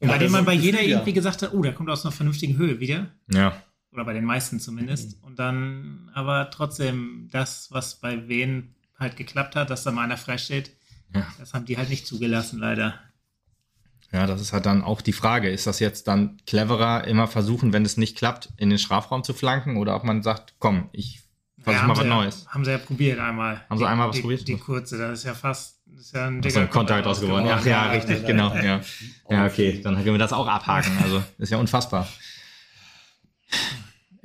bei 0.00 0.06
Ja, 0.06 0.18
dem 0.18 0.30
man 0.30 0.44
bei 0.44 0.52
jeder 0.54 0.78
Gefühl, 0.78 0.90
ja. 0.90 0.96
irgendwie 0.98 1.12
gesagt 1.14 1.42
hat, 1.42 1.52
oh, 1.52 1.62
der 1.62 1.72
kommt 1.74 1.90
aus 1.90 2.04
einer 2.04 2.12
vernünftigen 2.12 2.56
Höhe 2.56 2.78
wieder. 2.78 3.08
Ja. 3.32 3.60
Oder 3.92 4.04
bei 4.04 4.12
den 4.12 4.24
meisten 4.24 4.60
zumindest. 4.60 5.20
Und 5.22 5.38
dann 5.38 6.10
aber 6.14 6.50
trotzdem 6.50 7.28
das, 7.32 7.68
was 7.72 7.96
bei 8.00 8.28
wen 8.28 8.74
halt 8.98 9.16
geklappt 9.16 9.56
hat, 9.56 9.70
dass 9.70 9.82
da 9.82 9.90
mal 9.90 10.02
einer 10.04 10.16
frei 10.16 10.38
steht, 10.38 10.76
Ja. 11.14 11.26
das 11.38 11.54
haben 11.54 11.64
die 11.64 11.76
halt 11.76 11.88
nicht 11.88 12.06
zugelassen, 12.06 12.60
leider. 12.60 12.94
Ja, 14.12 14.26
das 14.26 14.40
ist 14.40 14.52
halt 14.52 14.66
dann 14.66 14.82
auch 14.82 15.00
die 15.00 15.12
Frage. 15.12 15.48
Ist 15.50 15.66
das 15.66 15.78
jetzt 15.80 16.08
dann 16.08 16.36
cleverer, 16.46 17.04
immer 17.06 17.26
versuchen, 17.28 17.72
wenn 17.72 17.84
es 17.84 17.96
nicht 17.96 18.16
klappt, 18.16 18.48
in 18.56 18.70
den 18.70 18.78
Strafraum 18.78 19.22
zu 19.24 19.32
flanken? 19.34 19.76
Oder 19.76 19.94
ob 19.96 20.04
man 20.04 20.22
sagt, 20.22 20.54
komm, 20.58 20.88
ich 20.92 21.20
versuche 21.60 21.82
Ja, 21.82 21.86
mal 21.88 21.96
was 21.96 22.02
sie 22.02 22.08
Neues. 22.08 22.44
Ja, 22.44 22.50
haben 22.54 22.64
sie 22.64 22.70
ja 22.72 22.78
probiert 22.78 23.18
einmal. 23.20 23.64
Haben 23.68 23.78
sie 23.78 23.84
die, 23.84 23.88
einmal 23.88 24.08
was 24.08 24.16
die, 24.16 24.22
probiert? 24.22 24.48
Die 24.48 24.56
kurze, 24.56 24.98
das 24.98 25.20
ist 25.20 25.24
ja 25.24 25.34
fast, 25.34 25.80
das 25.86 26.00
ist 26.06 26.14
ja 26.14 26.26
ein 26.26 26.36
So 26.42 26.48
dicker 26.48 26.60
ein 26.60 26.70
Kontakt 26.70 27.06
draus 27.06 27.20
geworden. 27.20 27.48
Ach 27.50 27.64
ja, 27.64 27.90
richtig, 27.90 28.24
genau. 28.26 28.52
Ja. 28.54 28.80
ja, 29.30 29.46
okay, 29.46 29.80
dann 29.82 29.94
können 29.96 30.06
wir 30.06 30.18
das 30.18 30.32
auch 30.32 30.46
abhaken. 30.48 30.92
Also, 31.02 31.22
ist 31.38 31.50
ja 31.50 31.58
unfassbar. 31.58 32.08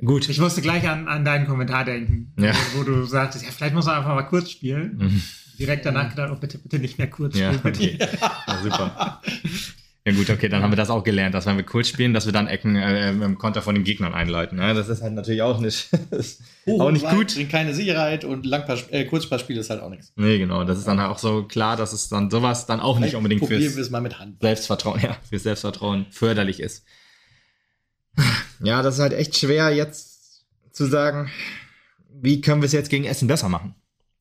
Gut. 0.04 0.28
Ich 0.28 0.38
musste 0.38 0.60
gleich 0.60 0.88
an, 0.88 1.08
an 1.08 1.24
deinen 1.24 1.46
Kommentar 1.46 1.84
denken, 1.84 2.32
Ja. 2.38 2.52
wo, 2.74 2.80
wo 2.80 2.82
du 2.84 3.04
sagtest, 3.04 3.44
ja, 3.44 3.50
vielleicht 3.50 3.74
muss 3.74 3.86
man 3.86 3.96
einfach 3.96 4.14
mal 4.14 4.22
kurz 4.24 4.50
spielen. 4.50 4.98
Mhm. 4.98 5.22
Direkt 5.58 5.86
danach 5.86 6.10
gedacht, 6.10 6.30
oh, 6.34 6.38
bitte, 6.38 6.58
bitte 6.58 6.78
nicht 6.78 6.98
mehr 6.98 7.08
kurz 7.08 7.36
Ja, 7.38 7.54
spielen. 7.54 7.74
okay. 7.74 7.98
Ja, 8.46 8.62
super. 8.62 9.22
Ja 10.04 10.12
gut, 10.12 10.30
okay, 10.30 10.48
dann 10.48 10.62
haben 10.62 10.70
wir 10.70 10.76
das 10.76 10.88
auch 10.88 11.02
gelernt, 11.02 11.34
dass 11.34 11.46
wenn 11.46 11.56
wir 11.56 11.64
kurz 11.64 11.88
spielen, 11.88 12.14
dass 12.14 12.26
wir 12.26 12.32
dann 12.32 12.46
Ecken 12.46 12.76
äh, 12.76 13.10
im 13.10 13.38
Konter 13.38 13.60
von 13.60 13.74
den 13.74 13.82
Gegnern 13.82 14.14
einleiten. 14.14 14.56
Ja, 14.58 14.72
das 14.72 14.88
ist 14.88 15.02
halt 15.02 15.14
natürlich 15.14 15.42
auch 15.42 15.58
nicht, 15.58 15.88
ist 16.12 16.42
auch 16.78 16.92
nicht 16.92 17.08
gut. 17.08 17.34
Bringt 17.34 17.50
keine 17.50 17.74
Sicherheit 17.74 18.24
und 18.24 18.46
Langpass, 18.46 18.84
äh, 18.90 19.04
Kurzpassspiel 19.04 19.56
ist 19.56 19.68
halt 19.70 19.80
auch 19.82 19.90
nichts. 19.90 20.12
Nee, 20.14 20.38
genau. 20.38 20.62
Das 20.62 20.78
ist 20.78 20.86
dann 20.86 21.00
auch 21.00 21.18
so 21.18 21.42
klar, 21.42 21.76
dass 21.76 21.92
es 21.92 22.08
dann 22.08 22.30
sowas 22.30 22.66
dann 22.66 22.78
auch 22.78 23.00
nicht 23.00 23.16
unbedingt 23.16 23.44
fürs 23.44 23.76
es 23.76 23.90
mal 23.90 24.00
mit 24.00 24.20
Hand. 24.20 24.40
Selbstvertrauen, 24.42 25.00
ja, 25.00 25.16
fürs 25.28 25.42
Selbstvertrauen 25.42 26.06
förderlich 26.10 26.60
ist. 26.60 26.84
Ja, 28.60 28.82
das 28.82 28.94
ist 28.96 29.00
halt 29.00 29.12
echt 29.12 29.36
schwer 29.36 29.70
jetzt 29.74 30.44
zu 30.72 30.86
sagen, 30.86 31.30
wie 32.20 32.40
können 32.40 32.62
wir 32.62 32.66
es 32.66 32.72
jetzt 32.72 32.90
gegen 32.90 33.04
Essen 33.04 33.28
besser 33.28 33.48
machen. 33.48 33.74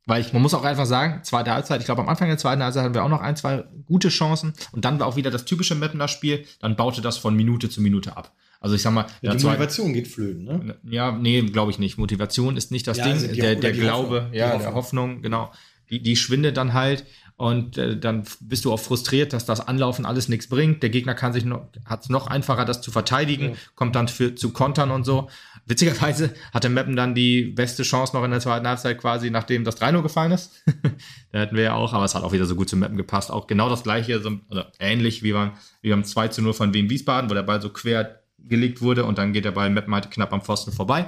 Weil 0.07 0.21
ich, 0.21 0.33
man 0.33 0.41
muss 0.43 0.53
auch 0.53 0.63
einfach 0.63 0.85
sagen, 0.85 1.23
zweite 1.23 1.51
Halbzeit, 1.51 1.79
ich 1.79 1.85
glaube 1.85 2.01
am 2.01 2.09
Anfang 2.09 2.27
der 2.27 2.37
zweiten 2.37 2.61
Halbzeit 2.61 2.83
hatten 2.83 2.93
wir 2.93 3.03
auch 3.03 3.09
noch 3.09 3.21
ein, 3.21 3.35
zwei 3.35 3.63
gute 3.87 4.09
Chancen 4.09 4.53
und 4.71 4.85
dann 4.85 4.99
war 4.99 5.07
auch 5.07 5.15
wieder 5.15 5.31
das 5.31 5.45
typische 5.45 5.73
Mappener 5.73 6.07
Spiel, 6.07 6.45
dann 6.59 6.75
baute 6.75 7.01
das 7.01 7.17
von 7.17 7.35
Minute 7.35 7.69
zu 7.69 7.81
Minute 7.81 8.15
ab. 8.15 8.31
Also 8.59 8.75
ich 8.75 8.83
sag 8.83 8.93
mal, 8.93 9.05
Ja, 9.21 9.33
die 9.33 9.43
Motivation 9.45 9.93
geht 9.93 10.07
flöten, 10.07 10.43
ne? 10.45 10.77
ja, 10.83 11.11
nee, 11.11 11.41
glaube 11.41 11.71
ich 11.71 11.79
nicht. 11.79 11.97
Motivation 11.97 12.55
ist 12.55 12.71
nicht 12.71 12.85
das 12.87 12.97
Ja, 12.97 13.05
Ding. 13.05 13.13
also 13.13 13.27
der 13.27 13.55
der 13.55 13.71
Glaube, 13.73 14.15
Hoffnung. 14.15 14.31
Die 14.31 14.37
ja, 14.37 14.45
Hoffnung. 14.47 14.61
der 14.61 14.73
Hoffnung, 14.75 15.21
genau. 15.23 15.51
Die, 15.89 16.01
die 16.01 16.15
schwindet 16.15 16.57
dann 16.57 16.73
halt 16.73 17.05
und 17.37 17.77
äh, 17.77 17.97
dann 17.99 18.23
bist 18.39 18.63
du 18.63 18.71
auch 18.71 18.79
frustriert, 18.79 19.33
dass 19.33 19.45
das 19.45 19.59
Anlaufen 19.59 20.05
alles 20.05 20.29
nichts 20.29 20.47
bringt. 20.47 20.81
Der 20.83 20.89
Gegner 20.89 21.15
kann 21.15 21.33
sich 21.33 21.43
noch, 21.43 21.67
hat 21.85 22.03
es 22.03 22.09
noch 22.09 22.27
einfacher, 22.27 22.63
das 22.63 22.81
zu 22.81 22.91
verteidigen, 22.91 23.49
Ja. 23.49 23.55
kommt 23.75 23.95
dann 23.95 24.07
für, 24.07 24.35
zu 24.35 24.53
Kontern 24.53 24.89
und 24.91 25.03
so. 25.03 25.27
Witzigerweise 25.65 26.33
hatte 26.53 26.69
Meppen 26.69 26.95
dann 26.95 27.13
die 27.15 27.43
beste 27.43 27.83
Chance 27.83 28.15
noch 28.15 28.23
in 28.23 28.31
der 28.31 28.39
zweiten 28.39 28.67
Halbzeit 28.67 28.99
quasi, 28.99 29.31
nachdem 29.31 29.63
das 29.65 29.81
3-0 29.81 30.01
gefallen 30.01 30.31
ist. 30.31 30.63
da 31.31 31.39
hätten 31.39 31.55
wir 31.57 31.63
ja 31.63 31.73
auch, 31.73 31.91
aber 31.93 32.05
es 32.05 32.15
hat 32.15 32.23
auch 32.23 32.31
wieder 32.31 32.45
so 32.45 32.55
gut 32.55 32.69
zu 32.69 32.77
Meppen 32.77 32.95
gepasst. 32.97 33.31
Auch 33.31 33.47
genau 33.47 33.67
das 33.69 33.83
gleiche, 33.83 34.21
so, 34.21 34.31
oder 34.49 34.71
ähnlich 34.79 35.21
wie 35.23 35.33
beim, 35.33 35.51
wie 35.81 35.89
beim 35.89 36.05
2 36.05 36.29
0 36.41 36.53
von 36.53 36.73
Wien 36.73 36.89
Wiesbaden, 36.89 37.29
wo 37.29 37.33
der 37.33 37.43
Ball 37.43 37.61
so 37.61 37.69
quer 37.69 38.21
gelegt 38.37 38.81
wurde 38.81 39.03
und 39.05 39.17
dann 39.17 39.33
geht 39.33 39.43
der 39.43 39.51
Ball 39.51 39.69
Meppen 39.69 39.93
halt 39.93 40.09
knapp 40.11 40.31
am 40.31 40.41
Pfosten 40.41 40.71
vorbei. 40.71 41.07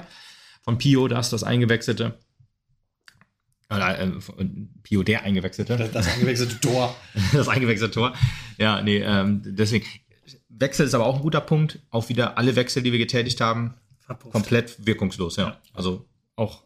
Von 0.62 0.76
Pio, 0.76 1.08
das 1.08 1.30
das 1.30 1.44
eingewechselte. 1.44 2.18
Oder, 3.70 3.98
äh, 3.98 4.10
Pio, 4.82 5.02
der 5.02 5.24
eingewechselte 5.24 5.76
Das, 5.76 5.90
das 5.92 6.08
eingewechselte 6.08 6.58
Tor. 6.60 6.96
das 7.32 7.48
eingewechselte 7.48 7.94
Tor. 7.94 8.14
Ja, 8.56 8.80
nee, 8.82 8.98
ähm, 8.98 9.42
deswegen. 9.44 9.86
Wechsel 10.48 10.86
ist 10.86 10.94
aber 10.94 11.06
auch 11.06 11.16
ein 11.16 11.22
guter 11.22 11.40
Punkt. 11.40 11.78
Auch 11.90 12.08
wieder 12.08 12.36
alle 12.38 12.56
Wechsel, 12.56 12.82
die 12.82 12.90
wir 12.90 12.98
getätigt 12.98 13.40
haben, 13.40 13.74
Verpufft. 14.00 14.32
komplett 14.32 14.86
wirkungslos, 14.86 15.36
ja. 15.36 15.56
Also 15.72 16.06
auch, 16.34 16.64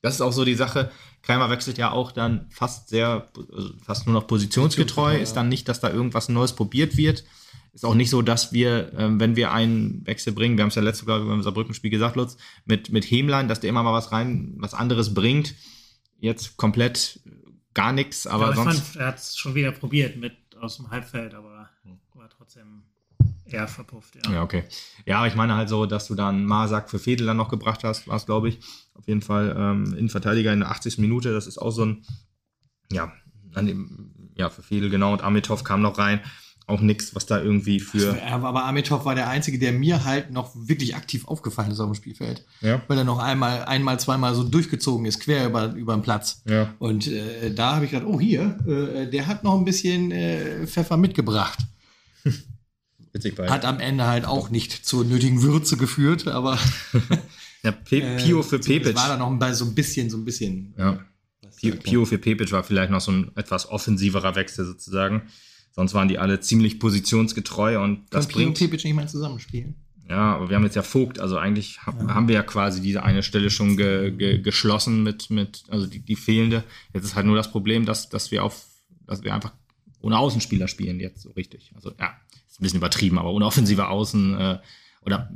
das 0.00 0.14
ist 0.14 0.20
auch 0.20 0.32
so 0.32 0.44
die 0.44 0.54
Sache. 0.54 0.90
Keimer 1.22 1.50
wechselt 1.50 1.76
ja 1.76 1.90
auch 1.90 2.12
dann 2.12 2.46
fast 2.50 2.88
sehr, 2.88 3.28
also 3.52 3.70
fast 3.84 4.06
nur 4.06 4.14
noch 4.14 4.26
positionsgetreu. 4.26 5.18
Ist 5.18 5.30
ja. 5.30 5.34
dann 5.34 5.48
nicht, 5.48 5.68
dass 5.68 5.80
da 5.80 5.90
irgendwas 5.90 6.28
Neues 6.28 6.54
probiert 6.54 6.96
wird. 6.96 7.24
Ist 7.74 7.84
auch 7.84 7.94
nicht 7.94 8.10
so, 8.10 8.22
dass 8.22 8.52
wir, 8.52 8.92
ähm, 8.96 9.20
wenn 9.20 9.36
wir 9.36 9.52
einen 9.52 10.06
Wechsel 10.06 10.32
bringen, 10.32 10.56
wir 10.56 10.62
haben 10.62 10.70
es 10.70 10.74
ja 10.74 10.82
letzte, 10.82 11.04
glaube 11.04 11.24
ich, 11.24 11.28
beim 11.28 11.42
Saarbrücken-Spiel 11.42 11.90
gesagt, 11.90 12.16
Lutz, 12.16 12.36
mit, 12.64 12.90
mit 12.90 13.04
Hemlein, 13.04 13.48
dass 13.48 13.60
der 13.60 13.70
immer 13.70 13.82
mal 13.82 13.92
was 13.92 14.10
rein, 14.10 14.54
was 14.56 14.74
anderes 14.74 15.12
bringt. 15.12 15.54
Jetzt 16.18 16.56
komplett 16.56 17.20
gar 17.74 17.92
nichts, 17.92 18.26
aber 18.26 18.50
ich 18.50 18.56
sonst. 18.56 18.80
fand, 18.80 18.96
er 18.96 19.06
hat 19.06 19.18
es 19.18 19.36
schon 19.36 19.54
wieder 19.54 19.70
probiert 19.72 20.16
mit 20.16 20.36
aus 20.60 20.76
dem 20.76 20.90
Halbfeld, 20.90 21.34
aber 21.34 21.68
war 22.14 22.28
trotzdem 22.28 22.82
eher 23.44 23.68
verpufft. 23.68 24.16
Ja. 24.16 24.32
Ja, 24.32 24.42
okay. 24.42 24.64
Ja, 25.06 25.18
aber 25.18 25.28
ich 25.28 25.34
meine 25.34 25.54
halt 25.54 25.68
so, 25.68 25.86
dass 25.86 26.06
du 26.06 26.14
dann 26.14 26.44
Marsak 26.44 26.90
für 26.90 26.98
Fedel 26.98 27.26
dann 27.26 27.36
noch 27.36 27.48
gebracht 27.48 27.84
hast, 27.84 28.08
war 28.08 28.16
es, 28.16 28.26
glaube 28.26 28.48
ich. 28.48 28.58
Auf 28.94 29.06
jeden 29.06 29.22
Fall 29.22 29.54
ähm, 29.56 29.94
Innenverteidiger 29.94 30.52
in 30.52 30.60
der 30.60 30.70
80. 30.70 30.98
Minute. 30.98 31.32
Das 31.32 31.46
ist 31.46 31.58
auch 31.58 31.70
so 31.70 31.84
ein, 31.84 32.04
ja, 32.92 33.12
an 33.54 33.66
dem, 33.66 34.30
ja, 34.36 34.50
für 34.50 34.62
Fedel, 34.62 34.90
genau. 34.90 35.12
Und 35.12 35.22
Amitov 35.22 35.64
kam 35.64 35.80
noch 35.80 35.98
rein. 35.98 36.20
Auch 36.68 36.82
nichts, 36.82 37.14
was 37.14 37.24
da 37.24 37.40
irgendwie 37.40 37.80
für. 37.80 38.22
Aber 38.24 38.66
Amitov 38.66 39.06
war 39.06 39.14
der 39.14 39.30
Einzige, 39.30 39.58
der 39.58 39.72
mir 39.72 40.04
halt 40.04 40.30
noch 40.30 40.52
wirklich 40.54 40.94
aktiv 40.96 41.26
aufgefallen 41.26 41.70
ist 41.70 41.80
auf 41.80 41.90
dem 41.90 41.94
Spielfeld. 41.94 42.44
Ja. 42.60 42.82
Weil 42.88 42.98
er 42.98 43.04
noch 43.04 43.20
einmal, 43.20 43.64
einmal, 43.64 43.98
zweimal 43.98 44.34
so 44.34 44.44
durchgezogen 44.44 45.06
ist, 45.06 45.20
quer 45.20 45.46
über, 45.46 45.72
über 45.72 45.94
den 45.94 46.02
Platz. 46.02 46.42
Ja. 46.44 46.74
Und 46.78 47.06
äh, 47.06 47.54
da 47.54 47.76
habe 47.76 47.86
ich 47.86 47.92
gedacht, 47.92 48.06
oh 48.06 48.20
hier, 48.20 48.58
äh, 48.66 49.06
der 49.10 49.26
hat 49.26 49.44
noch 49.44 49.56
ein 49.56 49.64
bisschen 49.64 50.10
äh, 50.10 50.66
Pfeffer 50.66 50.98
mitgebracht. 50.98 51.58
Witzig 53.14 53.34
bei. 53.34 53.48
Hat 53.48 53.64
am 53.64 53.80
Ende 53.80 54.06
halt 54.06 54.26
auch 54.26 54.50
nicht 54.50 54.84
zur 54.84 55.06
nötigen 55.06 55.42
Würze 55.42 55.78
geführt, 55.78 56.28
aber 56.28 56.58
ja, 57.62 57.72
Pe 57.72 57.96
äh, 58.02 58.16
Pio 58.18 58.42
für 58.42 58.58
Pepic. 58.58 58.94
war 58.94 59.08
da 59.08 59.16
noch 59.16 59.32
bei 59.38 59.54
so 59.54 59.64
ein 59.64 59.74
bisschen, 59.74 60.10
so 60.10 60.18
ein 60.18 60.26
bisschen. 60.26 60.74
Ja. 60.76 60.98
Pio, 61.56 61.76
Pio 61.76 62.04
für 62.04 62.18
Pepic 62.18 62.52
war 62.52 62.62
vielleicht 62.62 62.90
noch 62.90 63.00
so 63.00 63.10
ein 63.10 63.30
etwas 63.36 63.70
offensiverer 63.70 64.34
Wechsel 64.34 64.66
sozusagen. 64.66 65.22
Sonst 65.78 65.94
waren 65.94 66.08
die 66.08 66.18
alle 66.18 66.40
ziemlich 66.40 66.80
positionsgetreu 66.80 67.80
und 67.80 68.00
das 68.10 68.26
Kann 68.28 68.34
bringt. 68.34 68.58
Pepic 68.58 68.82
nicht 68.84 68.96
mal 68.96 69.08
zusammenspielen. 69.08 69.76
Ja, 70.08 70.34
aber 70.34 70.48
wir 70.48 70.56
haben 70.56 70.64
jetzt 70.64 70.74
ja 70.74 70.82
Vogt, 70.82 71.20
also 71.20 71.36
eigentlich 71.38 71.78
ha- 71.86 71.94
haben 72.08 72.26
wir 72.26 72.34
ja 72.34 72.42
quasi 72.42 72.82
diese 72.82 73.04
eine 73.04 73.22
Stelle 73.22 73.48
schon 73.48 73.76
ge 73.76 74.10
ge 74.10 74.38
geschlossen 74.40 75.04
mit, 75.04 75.30
mit, 75.30 75.62
also 75.68 75.86
die, 75.86 76.00
die 76.00 76.16
fehlende. 76.16 76.64
Jetzt 76.92 77.04
ist 77.04 77.14
halt 77.14 77.26
nur 77.26 77.36
das 77.36 77.52
Problem, 77.52 77.84
dass, 77.86 78.08
dass 78.08 78.32
wir 78.32 78.42
auf, 78.42 78.64
dass 79.06 79.22
wir 79.22 79.32
einfach 79.32 79.52
ohne 80.00 80.18
Außenspieler 80.18 80.66
spielen 80.66 80.98
jetzt 80.98 81.22
so 81.22 81.30
richtig. 81.30 81.70
Also 81.76 81.92
ja, 82.00 82.10
ist 82.48 82.58
ein 82.58 82.62
bisschen 82.64 82.78
übertrieben, 82.78 83.16
aber 83.18 83.30
ohne 83.30 83.44
offensive 83.46 83.86
Außen 83.86 84.34
äh, 84.36 84.58
oder 85.06 85.30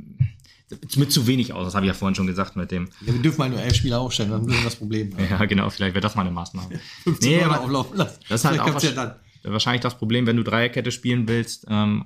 mit 0.97 1.11
zu 1.11 1.25
wenig 1.27 1.53
aus. 1.53 1.65
Das 1.67 1.75
habe 1.75 1.85
ich 1.85 1.87
ja 1.89 1.93
vorhin 1.93 2.15
schon 2.15 2.27
gesagt 2.27 2.55
mit 2.57 2.71
dem. 2.71 2.89
Ja, 3.05 3.13
wir 3.13 3.21
dürfen 3.21 3.37
mal 3.37 3.49
nur 3.49 3.61
elf 3.61 3.75
Spieler 3.75 3.99
aufstellen, 4.01 4.31
dann 4.31 4.41
lösen 4.45 4.57
wir 4.57 4.63
das 4.65 4.75
Problem. 4.75 5.15
Ja, 5.29 5.45
genau, 5.45 5.69
vielleicht 5.69 5.93
wäre 5.93 6.01
das 6.01 6.15
mal 6.15 6.23
eine 6.23 6.31
Maßnahme. 6.31 6.79
15 7.03 7.29
Nee, 7.31 7.43
aber 7.43 7.61
auflaufen 7.61 7.95
lassen. 7.97 8.19
das 8.27 8.41
ist 8.41 8.45
halt 8.45 8.59
Vielleicht 8.61 8.75
auch 8.77 8.83
ja 8.83 8.91
dann. 8.91 9.15
Wahrscheinlich 9.43 9.81
das 9.81 9.97
Problem, 9.97 10.25
wenn 10.25 10.37
du 10.37 10.43
Dreierkette 10.43 10.91
spielen 10.91 11.27
willst, 11.27 11.65
ähm, 11.69 12.05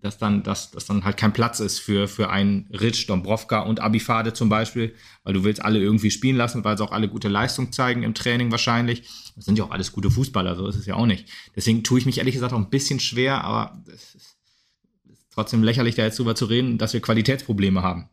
dass 0.00 0.18
dann, 0.18 0.42
dass, 0.42 0.70
dass 0.70 0.86
dann 0.86 1.04
halt 1.04 1.16
kein 1.16 1.32
Platz 1.32 1.60
ist 1.60 1.78
für, 1.78 2.08
für 2.08 2.30
einen 2.30 2.68
Ritsch, 2.70 3.08
Dombrovka 3.08 3.60
und 3.60 3.80
Abifade 3.80 4.32
zum 4.32 4.48
Beispiel, 4.48 4.94
weil 5.24 5.34
du 5.34 5.44
willst 5.44 5.64
alle 5.64 5.80
irgendwie 5.80 6.10
spielen 6.10 6.36
lassen, 6.36 6.64
weil 6.64 6.78
sie 6.78 6.84
auch 6.84 6.92
alle 6.92 7.08
gute 7.08 7.28
Leistung 7.28 7.72
zeigen 7.72 8.02
im 8.02 8.14
Training 8.14 8.50
wahrscheinlich. 8.50 9.08
Das 9.34 9.44
sind 9.44 9.58
ja 9.58 9.64
auch 9.64 9.70
alles 9.70 9.92
gute 9.92 10.10
Fußballer, 10.10 10.54
so 10.56 10.66
ist 10.66 10.76
es 10.76 10.86
ja 10.86 10.94
auch 10.94 11.06
nicht. 11.06 11.28
Deswegen 11.54 11.82
tue 11.82 11.98
ich 11.98 12.06
mich 12.06 12.18
ehrlich 12.18 12.34
gesagt 12.34 12.52
auch 12.52 12.58
ein 12.58 12.70
bisschen 12.70 13.00
schwer, 13.00 13.42
aber 13.42 13.82
es 13.88 14.14
ist, 14.14 14.36
trotzdem 15.36 15.62
lächerlich, 15.62 15.94
da 15.94 16.04
jetzt 16.04 16.18
drüber 16.18 16.34
zu 16.34 16.46
reden, 16.46 16.78
dass 16.78 16.94
wir 16.94 17.00
Qualitätsprobleme 17.00 17.82
haben. 17.82 18.08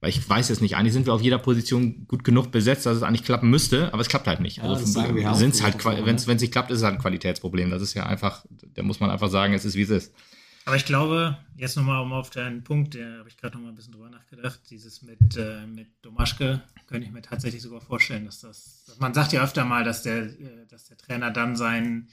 Weil 0.00 0.10
ich 0.10 0.28
weiß 0.28 0.48
es 0.48 0.62
nicht, 0.62 0.76
eigentlich 0.76 0.94
sind 0.94 1.06
wir 1.06 1.12
auf 1.12 1.20
jeder 1.20 1.38
Position 1.38 2.06
gut 2.08 2.24
genug 2.24 2.50
besetzt, 2.50 2.86
dass 2.86 2.96
es 2.96 3.02
eigentlich 3.02 3.24
klappen 3.24 3.50
müsste, 3.50 3.92
aber 3.92 4.00
es 4.00 4.08
klappt 4.08 4.26
halt 4.26 4.40
nicht. 4.40 4.56
Ja, 4.56 4.64
auch 4.64 4.78
sind's 4.78 5.62
halt, 5.62 5.84
ne? 5.84 6.06
wenn 6.06 6.16
es 6.16 6.26
nicht 6.26 6.52
klappt, 6.52 6.70
ist 6.70 6.78
es 6.78 6.84
halt 6.84 6.94
ein 6.94 7.00
Qualitätsproblem. 7.00 7.70
Das 7.70 7.82
ist 7.82 7.92
ja 7.92 8.06
einfach, 8.06 8.46
da 8.48 8.82
muss 8.82 9.00
man 9.00 9.10
einfach 9.10 9.28
sagen, 9.28 9.52
es 9.52 9.66
ist 9.66 9.74
wie 9.74 9.82
es 9.82 9.90
ist. 9.90 10.14
Aber 10.64 10.76
ich 10.76 10.84
glaube, 10.84 11.36
jetzt 11.56 11.76
nochmal 11.76 12.02
um 12.02 12.12
auf 12.12 12.30
deinen 12.30 12.64
Punkt, 12.64 12.94
da 12.94 13.18
habe 13.18 13.28
ich 13.28 13.36
gerade 13.36 13.56
nochmal 13.56 13.72
ein 13.72 13.74
bisschen 13.74 13.92
drüber 13.92 14.10
nachgedacht, 14.10 14.60
dieses 14.70 15.02
mit, 15.02 15.36
äh, 15.36 15.66
mit 15.66 15.88
Domaschke, 16.02 16.62
könnte 16.86 17.06
ich 17.06 17.12
mir 17.12 17.22
tatsächlich 17.22 17.62
sogar 17.62 17.80
vorstellen, 17.80 18.24
dass 18.24 18.40
das, 18.40 18.84
dass 18.86 18.98
man 18.98 19.12
sagt 19.12 19.32
ja 19.32 19.42
öfter 19.42 19.64
mal, 19.64 19.84
dass 19.84 20.02
der, 20.02 20.24
äh, 20.24 20.66
dass 20.68 20.84
der 20.84 20.96
Trainer 20.96 21.30
dann 21.30 21.56
seinen, 21.56 22.08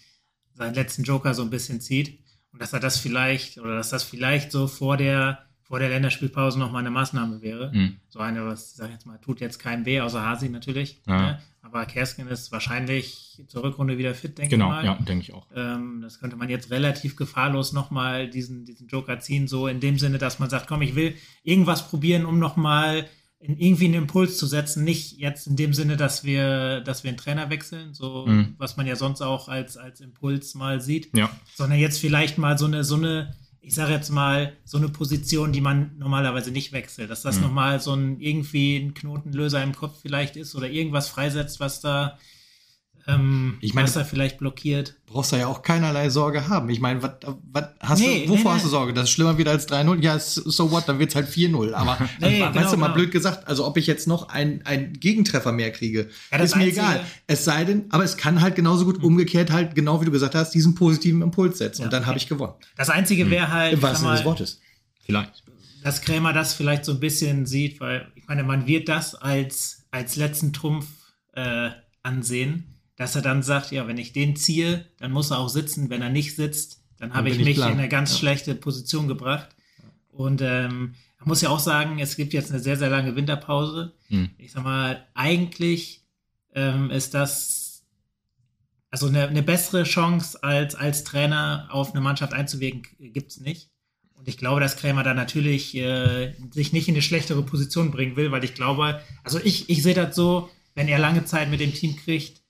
seinen 0.54 0.74
letzten 0.74 1.04
Joker 1.04 1.34
so 1.34 1.44
ein 1.44 1.50
bisschen 1.50 1.82
zieht 1.82 2.20
und 2.52 2.62
dass 2.62 2.74
er 2.74 2.80
das 2.80 2.98
vielleicht, 2.98 3.60
oder 3.60 3.76
dass 3.76 3.90
das 3.90 4.04
vielleicht 4.04 4.52
so 4.52 4.68
vor 4.68 4.98
der, 4.98 5.47
vor 5.68 5.80
der 5.80 5.90
Länderspielpause 5.90 6.58
nochmal 6.60 6.82
eine 6.82 6.92
Maßnahme 6.92 7.42
wäre. 7.42 7.72
Mhm. 7.74 7.98
So 8.10 8.20
eine, 8.20 8.46
was, 8.46 8.76
sag 8.76 8.88
ich 8.88 8.94
jetzt 8.94 9.06
mal, 9.06 9.18
tut 9.20 9.42
jetzt 9.42 9.60
keinem 9.60 9.86
weh, 9.86 10.00
außer 10.02 10.24
Hasi 10.26 10.50
natürlich. 10.50 11.02
Ja. 11.06 11.18
Ne? 11.22 11.40
Aber 11.62 11.86
Kersken 11.86 12.28
ist 12.30 12.52
wahrscheinlich 12.54 13.44
zur 13.48 13.64
Rückrunde 13.64 13.98
wieder 13.98 14.16
fit, 14.16 14.38
denke 14.38 14.52
Genau, 14.52 14.68
ich 14.70 14.76
mal. 14.78 14.86
ja, 14.86 14.94
denke 14.96 15.24
ich 15.24 15.34
auch. 15.34 15.46
Ähm, 15.54 16.00
das 16.02 16.20
könnte 16.20 16.38
man 16.38 16.48
jetzt 16.50 16.72
relativ 16.72 17.18
gefahrlos 17.18 17.74
nochmal 17.74 18.30
diesen, 18.30 18.64
diesen 18.64 18.88
Joker 18.88 19.20
ziehen, 19.20 19.50
so 19.50 19.68
in 19.68 19.82
dem 19.82 20.00
Sinne, 20.00 20.18
dass 20.18 20.40
man 20.40 20.50
sagt, 20.50 20.68
komm, 20.68 20.82
ich 20.82 20.96
will 20.96 21.16
irgendwas 21.44 21.90
probieren, 21.90 22.26
um 22.26 22.40
nochmal 22.40 23.06
in, 23.40 23.58
irgendwie 23.60 23.86
einen 23.86 23.96
Impuls 23.96 24.38
zu 24.38 24.46
setzen. 24.48 24.86
Nicht 24.86 25.18
jetzt 25.18 25.46
in 25.48 25.58
dem 25.58 25.74
Sinne, 25.74 25.98
dass 25.98 26.24
wir, 26.24 26.80
dass 26.82 27.04
wir 27.04 27.10
einen 27.10 27.18
Trainer 27.18 27.50
wechseln, 27.50 27.94
so 27.94 28.26
Mhm. 28.26 28.56
was 28.58 28.78
man 28.78 28.88
ja 28.88 28.96
sonst 28.96 29.22
auch 29.22 29.50
als, 29.50 29.76
als 29.76 30.00
Impuls 30.00 30.56
mal 30.56 30.80
sieht, 30.80 31.10
Ja, 31.18 31.30
sondern 31.54 31.78
jetzt 31.80 32.00
vielleicht 32.00 32.38
mal 32.38 32.58
so 32.58 32.66
eine, 32.66 32.86
so 32.86 32.96
eine, 32.96 33.36
ich 33.68 33.76
sage 33.76 33.92
jetzt 33.92 34.10
mal, 34.10 34.54
so 34.64 34.78
eine 34.78 34.88
Position, 34.88 35.52
die 35.52 35.60
man 35.62 35.92
normalerweise 36.00 36.52
nicht 36.52 36.72
wechselt. 36.72 37.10
Dass 37.10 37.22
das 37.22 37.36
Mhm. 37.38 37.44
nochmal 37.44 37.80
so 37.82 37.94
ein 37.94 38.20
irgendwie 38.22 38.78
ein 38.78 38.94
Knotenlöser 38.94 39.62
im 39.62 39.76
Kopf 39.76 40.00
vielleicht 40.02 40.38
ist 40.38 40.56
oder 40.56 40.70
irgendwas 40.70 41.10
freisetzt, 41.10 41.60
was 41.60 41.82
da, 41.82 42.18
ähm, 43.08 43.58
Ich 43.62 43.74
meine- 43.74 43.88
was 43.88 43.94
da 43.94 44.04
vielleicht 44.04 44.38
blockiert. 44.38 44.96
brauchst 45.06 45.32
du 45.32 45.38
ja 45.38 45.48
auch 45.48 45.62
keinerlei 45.62 46.10
Sorge 46.10 46.50
haben. 46.50 46.70
Ich 46.70 46.82
meine, 46.82 47.02
hast 47.80 48.00
Nee, 48.02 48.26
du, 48.26 48.34
wovor 48.34 48.52
nee, 48.52 48.58
hast 48.58 48.66
du. 48.66 48.70
Sorge? 48.70 48.94
Das 48.94 49.06
ist 49.06 49.12
schlimmer 49.12 49.38
wieder 49.38 49.52
als 49.52 49.66
3-0. 49.68 50.04
Ja, 50.04 50.20
so 50.20 50.72
what, 50.72 50.88
dann 50.90 51.00
wird's 51.00 51.16
halt 51.16 51.28
4-0. 51.30 51.74
Aber 51.74 51.98
Nee, 52.20 52.42
weißt 52.42 52.54
genau, 52.54 52.72
du, 52.72 52.78
mal 52.78 52.88
genau. 52.88 52.96
blöd 52.96 53.12
gesagt, 53.12 53.48
also 53.48 53.66
ob 53.66 53.78
ich 53.78 53.88
jetzt 53.88 54.08
noch 54.08 54.28
einen, 54.30 54.62
Gegentreffer 55.00 55.52
mehr 55.54 55.72
kriege, 55.72 56.10
Ja, 56.32 56.38
das 56.38 56.50
ist 56.52 56.56
mir 56.58 56.64
Einzige- 56.64 56.82
egal. 56.82 57.06
Es 57.28 57.46
sei 57.46 57.64
denn, 57.64 57.86
aber 57.90 58.04
es 58.04 58.18
kann 58.18 58.42
halt 58.42 58.56
genauso 58.56 58.84
gut 58.86 59.02
umgekehrt 59.02 59.52
halt, 59.52 59.74
genau 59.76 60.02
wie 60.02 60.06
du 60.06 60.12
gesagt 60.12 60.36
hast, 60.36 60.52
diesen 60.54 60.76
positiven 60.76 61.22
Impuls 61.22 61.58
setzen. 61.58 61.82
Ja. 61.84 61.86
Und 61.88 61.94
dann 61.94 62.06
habe 62.06 62.18
ich 62.18 62.28
gewonnen. 62.28 62.54
Das 62.76 62.90
Einzige 62.90 63.30
wäre 63.30 63.52
halt, 63.52 63.74
Im 63.74 63.82
wahrsten 63.82 64.06
Sinne 64.06 64.18
des 64.18 64.26
Wortes. 64.26 64.60
vielleicht. 65.06 65.44
dass 65.84 66.02
Krämer 66.02 66.34
das 66.34 66.54
vielleicht 66.54 66.84
so 66.84 66.92
ein 66.92 67.00
bisschen 67.00 67.46
sieht, 67.46 67.80
weil 67.80 68.12
ich 68.16 68.28
meine, 68.28 68.44
man 68.44 68.68
wird 68.68 68.90
das 68.90 69.16
als, 69.16 69.86
als 69.92 70.18
letzten 70.18 70.52
Trumpf 70.52 70.88
äh, 71.34 71.70
ansehen, 72.04 72.74
dass 72.98 73.16
er 73.16 73.22
dann 73.22 73.44
sagt, 73.44 73.72
ja, 73.72 73.88
wenn 73.88 73.98
ich 73.98 74.12
den 74.12 74.36
ziehe, 74.36 74.86
dann 75.00 75.12
muss 75.12 75.32
er 75.32 75.40
auch 75.40 75.50
sitzen. 75.50 75.90
Wenn 75.90 76.02
er 76.02 76.10
nicht 76.10 76.36
sitzt, 76.36 76.82
dann 76.98 77.14
habe 77.14 77.30
ich 77.30 77.40
ich 77.40 77.46
mich 77.46 77.56
blank. 77.56 77.74
in 77.74 77.80
eine 77.80 77.88
ganz 77.90 78.12
Ja. 78.12 78.18
schlechte 78.18 78.56
Position 78.56 79.08
gebracht. 79.08 79.50
Und 80.10 80.42
ähm, 80.42 80.96
man 81.20 81.28
muss 81.28 81.42
ja 81.42 81.50
auch 81.50 81.60
sagen, 81.60 82.00
es 82.00 82.16
gibt 82.16 82.34
jetzt 82.34 82.52
eine 82.52 82.60
sehr, 82.60 82.76
sehr 82.76 82.90
lange 82.90 83.16
Winterpause. 83.16 83.94
Hm. 84.08 84.32
Ich 84.40 84.52
sag 84.52 84.64
mal, 84.64 85.06
eigentlich 85.14 86.04
ähm, 86.56 86.90
ist 86.90 87.14
das 87.14 87.84
also 88.90 89.08
eine, 89.08 89.28
eine 89.28 89.44
bessere 89.44 89.84
Chance 89.84 90.42
als, 90.44 90.74
als 90.74 91.04
Trainer 91.04 91.68
auf 91.72 91.92
eine 91.92 92.02
Mannschaft 92.02 92.34
einzuwirken, 92.34 92.84
gibt 93.14 93.32
es 93.32 93.40
nicht. 93.40 93.70
Und 94.16 94.28
ich 94.28 94.38
glaube, 94.38 94.60
dass 94.60 94.78
Krämer 94.78 95.04
da 95.04 95.14
natürlich 95.14 95.76
äh, 95.76 96.34
sich 96.50 96.74
nicht 96.74 96.88
in 96.88 96.96
eine 96.96 97.04
schlechtere 97.04 97.44
Position 97.44 97.92
bringen 97.92 98.16
will, 98.16 98.32
weil 98.32 98.44
ich 98.44 98.56
glaube, 98.56 99.02
also 99.24 99.40
ich, 99.44 99.70
ich 99.70 99.84
sehe 99.84 99.94
das 99.94 100.16
so, 100.16 100.50
wenn 100.74 100.88
er 100.88 100.98
lange 100.98 101.26
Zeit 101.26 101.52
mit 101.52 101.60
dem 101.60 101.74
Team 101.74 101.96
kriegt, 101.96 102.42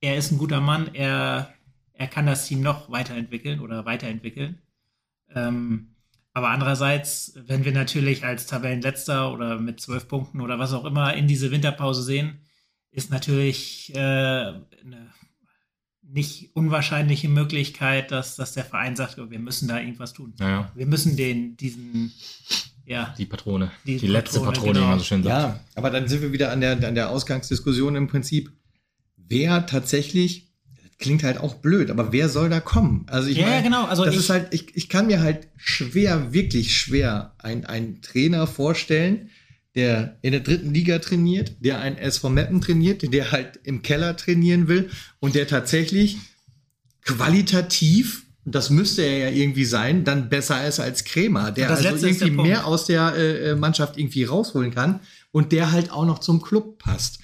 er 0.00 0.16
ist 0.16 0.30
ein 0.30 0.38
guter 0.38 0.60
Mann, 0.60 0.94
er, 0.94 1.52
er 1.92 2.06
kann 2.06 2.26
das 2.26 2.46
Team 2.46 2.60
noch 2.60 2.90
weiterentwickeln 2.90 3.60
oder 3.60 3.84
weiterentwickeln. 3.84 4.58
Ähm, 5.34 5.88
aber 6.32 6.50
andererseits, 6.50 7.32
wenn 7.46 7.64
wir 7.64 7.72
natürlich 7.72 8.24
als 8.24 8.46
Tabellenletzter 8.46 9.32
oder 9.32 9.58
mit 9.58 9.80
zwölf 9.80 10.06
Punkten 10.06 10.40
oder 10.42 10.58
was 10.58 10.74
auch 10.74 10.84
immer 10.84 11.14
in 11.14 11.26
diese 11.26 11.50
Winterpause 11.50 12.02
sehen, 12.02 12.40
ist 12.90 13.10
natürlich 13.10 13.94
äh, 13.94 13.98
eine 13.98 15.12
nicht 16.02 16.54
unwahrscheinliche 16.54 17.28
Möglichkeit, 17.28 18.10
dass, 18.10 18.36
dass 18.36 18.52
der 18.52 18.64
Verein 18.64 18.96
sagt, 18.96 19.18
oh, 19.18 19.30
wir 19.30 19.38
müssen 19.38 19.68
da 19.68 19.80
irgendwas 19.80 20.12
tun. 20.12 20.34
Naja, 20.38 20.70
Wir 20.74 20.86
müssen 20.86 21.16
den, 21.16 21.56
diesen, 21.56 22.12
ja, 22.84 23.14
die 23.18 23.26
Patrone. 23.26 23.72
Die 23.84 23.96
Die, 23.96 24.06
letzte 24.06 24.38
Patrone, 24.40 24.52
Patrone, 24.52 24.72
genau. 24.72 24.86
wie 24.86 24.90
man 24.90 24.98
so 24.98 25.04
schön 25.04 25.22
sagt. 25.22 25.42
Ja, 25.42 25.60
aber 25.74 25.90
dann 25.90 26.06
sind 26.06 26.22
wir 26.22 26.32
wieder 26.32 26.52
an 26.52 26.60
der, 26.60 26.72
an 26.86 26.94
der 26.94 27.10
Ausgangsdiskussion 27.10 27.96
im 27.96 28.06
Prinzip. 28.06 28.52
Wer 29.28 29.66
tatsächlich, 29.66 30.48
klingt 30.98 31.22
halt 31.24 31.38
auch 31.38 31.54
blöd, 31.56 31.90
aber 31.90 32.12
wer 32.12 32.28
soll 32.28 32.48
da 32.48 32.60
kommen? 32.60 33.04
Also 33.08 33.28
ich 33.28 33.38
Ja, 33.38 33.46
meine, 33.46 33.62
genau. 33.62 33.84
Also 33.84 34.04
das 34.04 34.14
ich- 34.14 34.20
ist 34.20 34.30
halt, 34.30 34.48
ich, 34.54 34.74
ich 34.76 34.88
kann 34.88 35.06
mir 35.08 35.20
halt 35.20 35.48
schwer, 35.56 36.32
wirklich 36.32 36.76
schwer 36.76 37.34
ein- 37.38 37.66
einen 37.66 38.00
Trainer 38.02 38.46
vorstellen, 38.46 39.30
der 39.74 40.16
in 40.22 40.32
der 40.32 40.40
dritten 40.40 40.72
Liga 40.72 40.98
trainiert, 41.00 41.56
der 41.60 41.80
ein 41.80 41.98
SV 41.98 42.30
Meppen 42.30 42.62
trainiert, 42.62 43.12
der 43.12 43.30
halt 43.30 43.60
im 43.64 43.82
Keller 43.82 44.16
trainieren 44.16 44.68
will 44.68 44.88
und 45.20 45.34
der 45.34 45.46
tatsächlich 45.46 46.16
qualitativ, 47.04 48.24
das 48.44 48.70
müsste 48.70 49.02
er 49.02 49.30
ja 49.30 49.36
irgendwie 49.36 49.64
sein, 49.64 50.04
dann 50.04 50.28
besser 50.28 50.66
ist 50.66 50.80
als 50.80 51.04
Krämer, 51.04 51.50
der 51.52 51.70
also 51.70 51.88
irgendwie 51.88 52.18
der 52.18 52.30
mehr 52.30 52.66
aus 52.66 52.86
der 52.86 53.14
äh, 53.16 53.54
Mannschaft 53.56 53.98
irgendwie 53.98 54.24
rausholen 54.24 54.72
kann 54.74 55.00
und 55.32 55.52
der 55.52 55.72
halt 55.72 55.90
auch 55.90 56.06
noch 56.06 56.20
zum 56.20 56.40
Club 56.42 56.78
passt. 56.78 57.18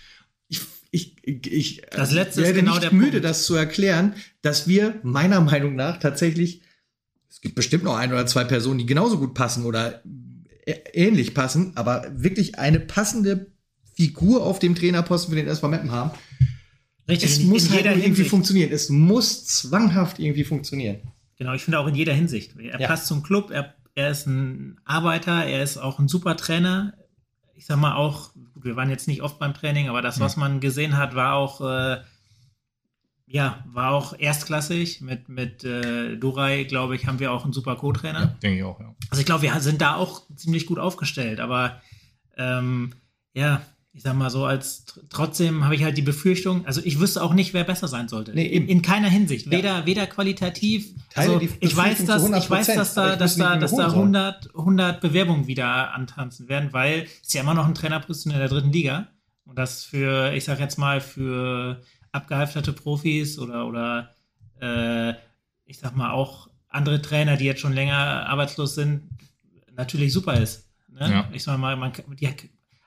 Ich, 1.25 1.83
Das 1.93 2.11
Letzte 2.13 2.41
ist 2.41 2.47
werde 2.49 2.61
genau 2.61 2.79
nicht 2.79 2.93
müde, 2.93 3.11
Punkt. 3.13 3.25
das 3.25 3.45
zu 3.47 3.55
erklären, 3.55 4.15
dass 4.43 4.67
wir 4.67 4.99
meiner 5.05 5.41
Meinung 5.41 5.77
nach 5.77 5.99
tatsächlich, 5.99 6.63
es 7.31 7.41
gibt 7.41 7.55
bestimmt 7.55 7.85
noch 7.85 7.97
ein 7.97 8.13
oder 8.13 8.27
zwei 8.27 8.45
Personen, 8.45 8.79
die 8.79 8.87
genauso 8.87 9.19
gut 9.19 9.33
passen 9.35 9.65
oder 9.65 10.03
ähnlich 10.93 11.35
passen, 11.35 11.73
aber 11.77 12.07
wirklich 12.15 12.59
eine 12.59 12.81
passende 12.81 13.47
Figur 13.95 14.45
auf 14.45 14.59
dem 14.59 14.75
Trainerposten 14.75 15.31
für 15.33 15.37
den 15.37 15.49
SV 15.49 15.69
Meppen 15.69 15.91
haben. 15.93 16.11
richtig, 17.09 17.31
Es 17.31 17.39
in, 17.39 17.49
muss 17.49 17.67
in 17.67 17.73
halt 17.73 17.85
irgendwie 17.87 18.03
Hinsicht. 18.03 18.31
funktionieren. 18.31 18.71
Es 18.73 18.89
muss 18.89 19.45
zwanghaft 19.47 20.19
irgendwie 20.19 20.45
funktionieren. 20.45 21.01
Genau, 21.39 21.55
ich 21.55 21.63
finde 21.63 21.79
auch 21.79 21.87
in 21.87 21.95
jeder 21.95 22.15
Hinsicht. 22.15 22.57
Er 22.59 22.81
Ja. 22.81 22.87
passt 22.89 23.07
zum 23.07 23.23
Club, 23.23 23.51
er, 23.51 23.75
er 23.95 24.11
ist 24.11 24.27
ein 24.27 24.81
Arbeiter, 24.85 25.45
er 25.45 25.63
ist 25.63 25.77
auch 25.79 25.99
ein 25.99 26.09
super 26.09 26.37
Trainer. 26.37 26.95
Ich 27.55 27.67
sag 27.67 27.79
mal 27.79 27.95
auch, 27.95 28.32
gut, 28.63 28.65
wir 28.65 28.77
waren 28.77 28.91
jetzt 28.91 29.09
nicht 29.09 29.23
oft 29.23 29.39
beim 29.39 29.55
Training, 29.55 29.89
aber 29.89 30.03
das, 30.03 30.21
was 30.21 30.37
man 30.37 30.61
gesehen 30.61 30.97
hat, 30.97 31.15
war 31.15 31.35
auch, 31.35 31.61
äh, 31.61 32.01
ja, 33.27 33.65
war 33.67 33.93
auch 33.93 34.19
erstklassig. 34.19 35.01
Mit, 35.01 35.29
mit 35.29 35.65
äh, 35.65 36.17
Durai, 36.17 36.65
glaube 36.65 36.97
ich, 36.97 37.07
haben 37.07 37.19
wir 37.19 37.33
auch 37.33 37.45
einen 37.45 37.53
super 37.53 37.77
Co-Trainer. 37.77 38.37
Denke 38.43 38.59
ich 38.59 38.65
auch, 38.65 38.81
ja. 38.81 38.95
Also 39.11 39.21
ich 39.21 39.27
glaube, 39.27 39.43
wir 39.43 39.61
sind 39.61 39.81
da 39.81 39.97
auch 39.97 40.23
ziemlich 40.37 40.67
gut 40.67 40.79
aufgestellt, 40.79 41.41
aber 41.41 41.81
ähm, 42.37 42.95
ja, 43.35 43.63
ich 43.95 44.03
sag 44.03 44.15
mal 44.17 44.31
so, 44.31 44.45
als 44.47 44.87
tr- 44.87 45.01
trotzdem 45.11 45.65
habe 45.65 45.75
ich 45.75 45.85
halt 45.85 45.99
die 45.99 46.03
Befürchtung, 46.03 46.65
also 46.67 46.81
ich 46.83 46.99
wüsste 46.99 47.23
auch 47.23 47.35
nicht, 47.35 47.53
wer 47.53 47.65
besser 47.65 47.89
sein 47.89 48.09
sollte. 48.09 48.33
Nee, 48.35 48.47
in, 48.47 48.63
eben. 48.63 48.69
in 48.69 48.83
keiner 48.83 49.09
Hinsicht. 49.11 49.47
Ja. 49.47 49.53
Weder, 49.53 49.87
weder 49.87 50.07
qualitativ. 50.07 50.95
Teile 51.11 51.35
Also 51.35 51.41
ich 51.61 51.77
weiß, 51.77 52.05
dass, 52.07 52.25
ich 52.29 52.51
weiß, 52.51 52.69
100%, 52.71 52.75
dass 52.77 52.95
da, 52.95 53.17
dass 53.17 53.37
da, 53.37 53.57
dass 53.57 53.71
da 53.73 53.77
holen 53.93 54.13
sollen. 54.15 54.15
100, 54.17 54.55
100 54.57 55.01
Bewerbungen 55.01 55.47
wieder 55.47 55.93
antanzen 55.95 56.49
werden, 56.49 56.73
weil 56.73 57.07
es 57.23 57.33
ja 57.35 57.43
immer 57.43 57.55
noch 57.55 57.67
ein 57.67 57.75
Trainerposition 57.75 58.33
in 58.33 58.39
der 58.39 58.49
dritten 58.49 58.73
Liga. 58.73 59.09
Und 59.45 59.59
das 59.59 59.85
für, 59.85 60.33
ich 60.33 60.45
sag 60.45 60.59
jetzt 60.61 60.79
mal, 60.79 61.01
für 61.01 61.83
abgehalfterte 62.13 62.73
Profis 62.73 63.39
oder, 63.39 63.67
oder 63.67 64.15
äh, 64.61 65.15
ich 65.67 65.79
sag 65.79 65.95
mal 65.97 66.13
auch 66.13 66.49
andere 66.69 67.03
Trainer, 67.03 67.37
die 67.37 67.45
jetzt 67.45 67.61
schon 67.61 67.73
länger 67.75 67.97
arbeitslos 68.27 68.75
sind, 68.75 69.03
natürlich 69.77 70.13
super 70.13 70.41
ist. 70.41 70.69
Ne? 70.89 71.11
Ja. 71.11 71.29
Ich 71.33 71.43
sag 71.43 71.59
mal, 71.59 71.77
man, 71.77 71.93
kann- 71.93 72.05
die, 72.17 72.29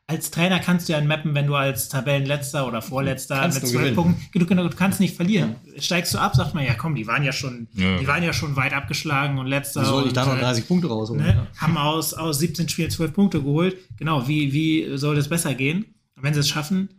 als 0.07 0.29
Trainer 0.29 0.59
kannst 0.59 0.87
du 0.87 0.93
ja 0.93 1.01
mappen, 1.01 1.33
wenn 1.33 1.47
du 1.47 1.55
als 1.55 1.89
Tabellenletzter 1.89 2.67
oder 2.67 2.81
Vorletzter 2.81 3.39
Kannst 3.39 3.63
mit 3.63 3.71
zwölf. 3.71 3.95
Punkten, 3.95 4.23
du, 4.33 4.45
du, 4.45 4.69
kannst 4.69 4.99
nicht 4.99 5.15
verlieren. 5.15 5.55
Steigst 5.79 6.13
du 6.13 6.19
ab, 6.19 6.35
sagt 6.35 6.53
man, 6.53 6.63
ja 6.63 6.75
komm, 6.75 6.93
die 6.93 7.07
waren 7.07 7.23
ja 7.23 7.31
schon, 7.31 7.67
Ja. 7.73 7.97
die 7.97 8.07
waren 8.07 8.21
ja 8.21 8.31
schon 8.31 8.55
weit 8.55 8.73
abgeschlagen 8.73 9.39
und 9.39 9.47
letzter. 9.47 9.81
Wie 9.81 9.85
soll 9.85 10.07
ich 10.07 10.13
da 10.13 10.25
noch 10.25 10.37
äh, 10.37 10.41
30 10.41 10.67
Punkte 10.67 10.87
rausholen? 10.89 11.23
ne, 11.23 11.29
ja? 11.29 11.47
haben 11.59 11.77
aus, 11.77 12.13
aus 12.13 12.37
17 12.37 12.69
Spielen 12.69 12.91
12 12.91 13.13
Punkte 13.13 13.41
geholt. 13.41 13.77
Genau, 13.97 14.27
wie, 14.27 14.53
wie 14.53 14.97
soll 14.97 15.15
das 15.15 15.27
besser 15.27 15.55
gehen? 15.55 15.85
Und 16.15 16.23
wenn 16.23 16.35
sie 16.35 16.41
es 16.41 16.49
schaffen, 16.49 16.89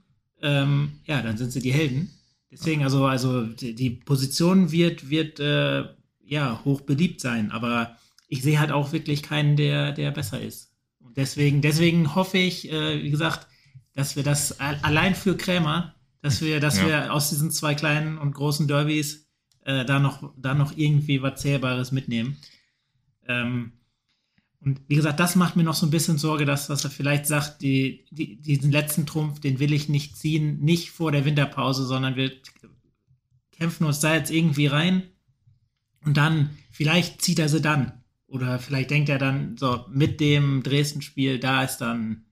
ähm, 0.42 0.92
ja, 1.04 1.22
dann 1.22 1.36
sind 1.36 1.52
sie 1.52 1.60
die 1.60 1.72
Helden. 1.72 2.10
Deswegen, 2.50 2.82
also, 2.82 3.06
also 3.06 3.44
die, 3.44 3.74
die 3.74 3.90
Position 3.90 4.72
wird, 4.72 5.10
wird 5.10 5.38
äh, 5.38 5.84
ja, 6.24 6.60
hoch 6.64 6.80
beliebt 6.80 7.20
sein, 7.20 7.52
aber 7.52 7.96
ich 8.28 8.42
sehe 8.42 8.58
halt 8.58 8.72
auch 8.72 8.92
wirklich 8.92 9.22
keinen, 9.22 9.56
der, 9.56 9.92
der 9.92 10.10
besser 10.10 10.40
ist. 10.40 10.72
Deswegen, 11.16 11.62
deswegen 11.62 12.14
hoffe 12.14 12.38
ich, 12.38 12.70
äh, 12.70 13.02
wie 13.02 13.10
gesagt, 13.10 13.46
dass 13.94 14.16
wir 14.16 14.22
das 14.22 14.60
allein 14.60 15.14
für 15.14 15.36
Krämer, 15.36 15.94
dass 16.20 16.42
wir, 16.42 16.60
dass 16.60 16.76
Ja. 16.78 16.86
wir 16.86 17.12
aus 17.14 17.30
diesen 17.30 17.50
zwei 17.50 17.74
kleinen 17.74 18.18
und 18.18 18.32
großen 18.34 18.68
Derbys 18.68 19.26
äh, 19.64 19.84
da, 19.84 19.98
noch, 19.98 20.32
da 20.36 20.54
noch 20.54 20.76
irgendwie 20.76 21.22
was 21.22 21.40
Zählbares 21.40 21.92
mitnehmen. 21.92 22.36
Ähm, 23.26 23.72
und 24.60 24.80
wie 24.88 24.96
gesagt, 24.96 25.20
das 25.20 25.36
macht 25.36 25.56
mir 25.56 25.62
noch 25.62 25.74
so 25.74 25.86
ein 25.86 25.90
bisschen 25.90 26.18
Sorge, 26.18 26.44
dass, 26.44 26.66
dass 26.66 26.84
er 26.84 26.90
vielleicht 26.90 27.26
sagt, 27.26 27.62
die, 27.62 28.04
die, 28.10 28.40
diesen 28.40 28.70
letzten 28.72 29.06
Trumpf, 29.06 29.40
den 29.40 29.58
will 29.60 29.72
ich 29.72 29.88
nicht 29.88 30.16
ziehen, 30.16 30.58
nicht 30.60 30.90
vor 30.90 31.12
der 31.12 31.24
Winterpause, 31.24 31.86
sondern 31.86 32.16
wir 32.16 32.32
kämpfen 33.52 33.86
uns 33.86 34.00
da 34.00 34.14
jetzt 34.14 34.30
irgendwie 34.30 34.66
rein 34.66 35.02
und 36.04 36.16
dann, 36.16 36.50
vielleicht 36.70 37.22
zieht 37.22 37.38
er 37.38 37.48
sie 37.48 37.60
dann. 37.62 37.92
Oder 38.36 38.58
vielleicht 38.58 38.90
denkt 38.90 39.08
er 39.08 39.18
dann, 39.18 39.56
so, 39.56 39.86
mit 39.90 40.20
dem 40.20 40.62
Dresden-Spiel, 40.62 41.38
da 41.38 41.64
ist 41.64 41.78
dann, 41.78 42.26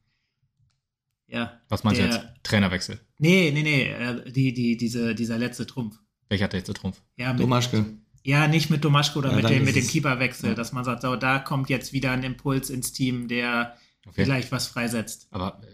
ja. 1.27 1.61
Was 1.69 1.83
meinst 1.85 2.01
der, 2.01 2.09
du 2.09 2.15
jetzt? 2.15 2.27
Trainerwechsel. 2.43 3.01
Nee, 3.19 3.51
nee, 3.53 3.63
nee, 3.63 3.85
äh, 3.89 4.31
die, 4.31 4.53
die, 4.53 4.77
diese, 4.77 5.15
dieser 5.15 5.39
letzte 5.39 5.67
Trumpf. 5.67 5.99
Welcher 6.29 6.45
hat 6.45 6.53
der 6.53 6.61
jetzt 6.61 6.69
der 6.69 6.75
Trumpf? 6.75 7.01
Ja, 7.17 7.33
mit, 7.33 7.43
Domaschke. 7.43 7.85
ja, 8.23 8.47
nicht 8.49 8.71
mit 8.71 8.85
Domaschko 8.85 9.19
oder 9.21 9.31
Ja, 9.31 9.37
mit 9.37 9.49
dem, 9.49 9.65
mit 9.65 9.77
dem 9.77 9.87
Keeperwechsel, 9.87 10.51
ja. 10.51 10.55
dass 10.55 10.73
man 10.73 10.85
sagt, 10.85 11.03
so, 11.03 11.17
da 11.17 11.39
kommt 11.39 11.71
jetzt 11.71 11.93
wieder 11.93 12.13
ein 12.13 12.23
Impuls 12.23 12.71
ins 12.71 12.93
Team, 12.93 13.29
der 13.29 13.77
Okay. 14.07 14.25
vielleicht 14.25 14.53
was 14.53 14.67
freisetzt. 14.67 15.29
Aber 15.31 15.63
äh, 15.63 15.67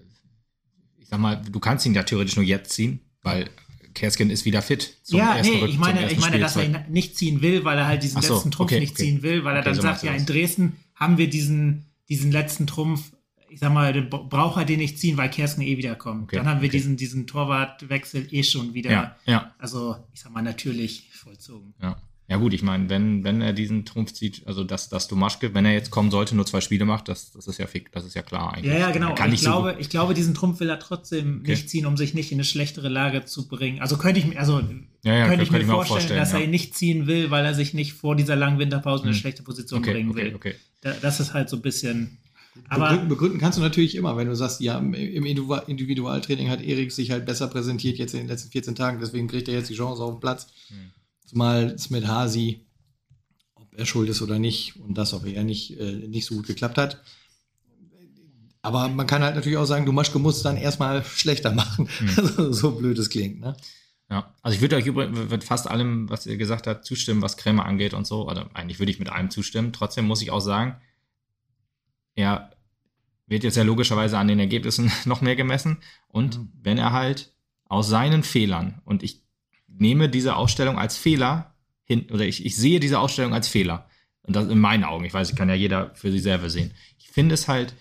ich 1.03 1.09
sag 1.09 1.19
mal, 1.19 1.43
du 1.43 1.59
kannst 1.59 1.85
ihn 1.85 1.95
ja 1.95 2.05
theoretisch 2.05 2.37
nur 2.37 2.45
jetzt 2.45 2.71
ziehen, 2.71 3.01
weil 3.23 3.51
Kerskin 3.95 4.31
ist 4.31 4.45
wieder 4.45 4.63
fit. 4.63 4.97
ja, 5.09 5.41
nee, 5.43 5.65
ich 5.67 5.79
meine, 5.79 6.11
ich 6.11 6.19
meine, 6.21 6.39
dass 6.39 6.57
er 6.57 6.65
ihn 6.65 6.79
nicht 6.89 7.17
ziehen 7.17 7.43
will, 7.43 7.65
weil 7.65 7.79
er 7.79 7.87
halt 7.87 8.03
diesen 8.03 8.23
so, 8.23 8.35
letzten 8.35 8.51
Trumpf 8.51 8.71
okay, 8.73 8.81
nicht 8.81 8.93
okay. 8.93 9.03
ziehen 9.05 9.23
will, 9.23 9.45
weil 9.45 9.55
er 9.55 9.61
Okay, 9.61 9.69
dann 9.71 9.75
so 9.77 9.83
sagt, 9.83 10.03
ja, 10.03 10.13
in. 10.13 10.27
Dresden 10.27 10.77
haben 10.95 11.19
wir 11.19 11.29
diesen, 11.29 11.87
diesen 12.09 12.31
letzten 12.33 12.67
Trumpf, 12.67 13.13
ich 13.49 13.59
sag 13.61 13.73
mal, 13.73 13.93
den 13.93 14.09
bra- 14.11 14.23
braucht 14.23 14.59
er 14.59 14.65
den 14.65 14.79
nicht 14.79 14.99
ziehen, 14.99 15.17
weil 15.17 15.29
Kersken 15.31 15.63
eh 15.63 15.77
wiederkommt. 15.77 16.33
Dann 16.33 16.47
haben 16.47 16.63
wir 16.63 16.69
diesen, 16.69 16.97
diesen 16.97 17.27
Torwartwechsel 17.27 18.29
eh 18.33 18.43
schon 18.45 18.75
wieder, 18.75 18.91
Ja, 18.91 19.17
ja, 19.27 19.55
also 19.59 19.97
ich 20.13 20.21
sag 20.21 20.33
mal, 20.33 20.43
natürlich 20.43 21.11
vollzogen. 21.13 21.75
ja. 21.83 22.01
Ja 22.31 22.37
gut, 22.37 22.55
ich 22.55 22.63
meine, 22.63 22.89
wenn, 22.89 23.25
wenn 23.25 23.41
er 23.43 23.53
diesen 23.53 23.85
Trumpf 23.85 24.13
zieht, 24.13 24.47
also 24.47 24.63
dass, 24.63 24.89
dass 24.89 25.09
Domaschke, 25.09 25.53
wenn 25.53 25.65
er 25.65 25.73
jetzt 25.73 25.91
kommen 25.91 26.13
sollte, 26.13 26.37
nur 26.37 26.47
zwei 26.47 26.61
Spiele 26.61 26.85
macht, 26.85 27.09
das, 27.09 27.33
das 27.33 27.49
ist 27.49 27.59
ja 27.59 27.67
fick, 27.67 27.91
das 27.91 28.05
ist 28.05 28.15
ja 28.15 28.23
klar 28.23 28.55
eigentlich. 28.55 28.73
Ja, 28.73 28.79
ja, 28.79 28.91
genau. 28.93 29.17
Er 29.17 29.33
ich, 29.33 29.41
glaube, 29.41 29.75
ich 29.81 29.89
glaube, 29.91 30.15
diesen 30.15 30.33
Trumpf 30.33 30.61
will 30.61 30.69
er 30.69 30.79
trotzdem 30.79 31.41
Okay. 31.41 31.51
nicht 31.51 31.69
ziehen, 31.69 31.87
um 31.87 31.97
sich 31.97 32.15
nicht 32.15 32.31
in 32.31 32.37
eine 32.37 32.45
schlechtere 32.45 32.89
Lage 32.89 33.25
zu 33.25 33.49
bringen. 33.49 33.81
Also 33.81 33.97
könnte 33.97 34.21
ich 34.21 34.27
mir, 34.27 34.39
also 34.39 34.61
Ja, 35.03 35.13
ja, 35.17 35.27
könnte 35.27 35.43
ich 35.43 35.49
könnte 35.49 35.53
mir 35.55 35.61
ich 35.63 35.67
mir 35.67 35.73
auch 35.75 35.77
vorstellen, 35.79 36.01
vorstellen, 36.03 36.21
dass 36.21 36.33
er 36.33 36.39
ja. 36.39 36.45
ihn 36.45 36.51
nicht 36.53 36.77
ziehen 36.77 37.09
will, 37.09 37.33
weil 37.33 37.45
er 37.45 37.55
sich 37.55 37.75
nicht 37.75 37.95
vor 37.95 38.15
dieser 38.15 38.37
langen 38.37 38.61
Winterpause 38.61 39.03
in 39.03 39.09
eine 39.09 39.17
Hm. 39.17 39.21
schlechte 39.21 39.43
so, 39.43 39.47
Position 39.47 39.81
okay, 39.81 39.93
bringen 39.95 40.11
okay, 40.11 40.27
will. 40.27 40.35
okay. 40.37 40.55
Da, 40.83 40.93
das 41.03 41.19
ist 41.19 41.35
halt 41.35 41.49
so 41.49 41.57
ein 41.57 41.63
bisschen. 41.63 42.19
Aber 42.69 42.85
begründen, 42.91 43.09
begründen 43.09 43.39
kannst 43.41 43.59
du 43.59 43.63
natürlich 43.63 43.97
immer, 43.97 44.17
wenn 44.17 44.29
du 44.29 44.37
sagst, 44.37 44.61
ja, 44.61 44.79
im 44.79 44.95
im 44.95 45.25
Individu- 45.25 45.67
Individualtraining 45.67 46.49
hat 46.49 46.63
Erik 46.63 46.93
sich 46.93 47.11
halt 47.11 47.27
besser 47.27 47.49
präsentiert 47.49 47.99
jetzt 47.99 48.15
in 48.15 48.21
den 48.21 48.29
letzten 48.29 48.53
14 48.53 48.77
Tagen, 48.77 49.01
deswegen 49.01 49.27
kriegt 49.27 49.49
er 49.49 49.55
jetzt 49.55 49.69
die 49.71 49.75
Chance 49.75 50.01
auf 50.01 50.15
den 50.15 50.21
Platz. 50.21 50.47
Hm. 50.69 50.93
Zumal 51.31 51.67
es 51.67 51.91
mit 51.91 52.09
Hasi, 52.09 52.67
ob 53.55 53.73
er 53.79 53.87
schuld 53.87 54.09
ist 54.09 54.21
oder 54.21 54.41
nicht, 54.41 54.75
und 54.81 54.99
das, 54.99 55.15
ob 55.15 55.25
er 55.27 55.45
nicht, 55.45 55.79
äh, 55.79 55.93
nicht 56.09 56.27
so 56.27 56.35
gut 56.35 56.49
geklappt 56.49 56.77
hat. 56.77 57.05
Aber 58.63 58.89
man 58.89 59.07
kann 59.07 59.23
halt 59.23 59.37
natürlich 59.37 59.57
auch 59.57 59.65
sagen, 59.65 59.87
du 59.87 59.93
Maschke 59.93 60.19
musst 60.19 60.45
dann 60.45 60.57
erstmal 60.57 61.05
schlechter 61.05 61.53
machen. 61.53 61.89
Hm. 61.99 62.53
so 62.53 62.73
blöd 62.73 62.99
es 62.99 63.11
klingt, 63.11 63.39
ne? 63.39 63.57
Ja, 64.11 64.35
also 64.43 64.57
ich 64.57 64.61
würde 64.61 64.75
euch 64.75 64.87
übrigens 64.87 65.31
mit 65.31 65.45
fast 65.45 65.69
allem, 65.69 66.11
was 66.11 66.27
ihr 66.27 66.37
gesagt 66.37 66.67
habt, 66.67 66.85
zustimmen, 66.85 67.23
was 67.23 67.37
Krämer 67.37 67.65
angeht 67.65 67.95
und 67.95 68.09
so. 68.09 68.29
Oder 68.29 68.51
eigentlich 68.55 68.81
würde 68.81 68.91
ich 68.91 68.99
mit 68.99 69.09
allem 69.09 69.31
zustimmen. 69.31 69.73
Trotzdem 69.73 70.05
muss 70.05 70.21
ich 70.21 70.33
auch 70.33 70.41
sagen, 70.41 70.81
er 72.17 72.51
wird 73.29 73.45
jetzt 73.45 73.57
ja 73.57 73.63
logischerweise 73.63 74.19
an 74.19 74.27
den 74.27 74.41
Ergebnissen 74.41 74.91
noch 75.05 75.21
mehr 75.21 75.37
gemessen. 75.37 75.79
Und 76.09 76.39
Mhm. 76.39 76.53
wenn 76.61 76.79
er 76.79 76.93
halt 76.93 77.33
aus 77.69 77.87
seinen 77.87 78.25
Fehlern, 78.25 78.83
und 78.85 79.05
ich 79.05 79.23
nehme 79.79 80.09
diese 80.09 80.37
Ausstellung 80.37 80.79
als 80.79 80.97
Fehler 80.97 81.55
hin, 81.85 82.07
oder 82.11 82.25
ich, 82.25 82.45
ich 82.45 82.57
sehe 82.57 82.81
diese 82.81 82.99
Ausstellung 82.99 83.35
als 83.35 83.49
Fehler. 83.49 83.89
Und 84.23 84.37
das 84.37 84.49
in 84.49 84.59
meinen 84.59 84.85
Augen. 84.85 85.05
Ich 85.05 85.15
weiß, 85.15 85.35
kann 85.35 85.49
ja 85.49 85.55
jeder 85.55 85.95
für 85.95 86.13
sich 86.13 86.23
selber 86.23 86.51
sehen. 86.51 86.73
Ich 86.99 87.09
finde 87.09 87.35
es 87.35 87.49
halt 87.49 87.75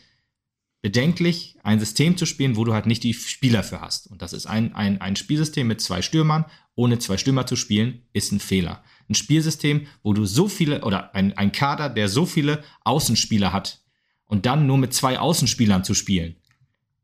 bedenklich, 0.82 1.58
ein 1.64 1.80
System 1.80 2.16
zu 2.18 2.26
spielen, 2.26 2.56
wo 2.56 2.64
du 2.64 2.74
halt 2.74 2.86
nicht 2.86 3.04
die 3.04 3.14
Spieler 3.14 3.64
für 3.64 3.82
hast. 3.82 4.08
Und 4.08 4.22
das 4.22 4.34
ist 4.34 4.46
ein, 4.46 4.74
ein, 4.74 5.02
ein 5.02 5.16
Spielsystem 5.16 5.68
mit 5.68 5.82
zwei 5.82 6.02
Stürmern. 6.02 6.46
Ohne 6.76 6.98
zwei 7.00 7.18
Stürmer 7.18 7.46
zu 7.46 7.58
spielen, 7.58 8.04
ist 8.14 8.32
ein 8.32 8.40
Fehler. 8.40 8.84
Ein 9.10 9.16
Spielsystem, 9.16 9.88
wo 10.02 10.14
du 10.14 10.26
so 10.26 10.48
viele, 10.48 10.84
oder 10.86 11.14
ein, 11.14 11.38
ein 11.38 11.52
Kader, 11.52 11.90
der 11.90 12.08
so 12.08 12.26
viele 12.26 12.64
Außenspieler 12.86 13.52
hat 13.52 13.84
und 14.26 14.46
dann 14.46 14.66
nur 14.66 14.78
mit 14.78 14.94
zwei 14.94 15.20
Außenspielern 15.20 15.84
zu 15.84 15.94
spielen, 15.94 16.38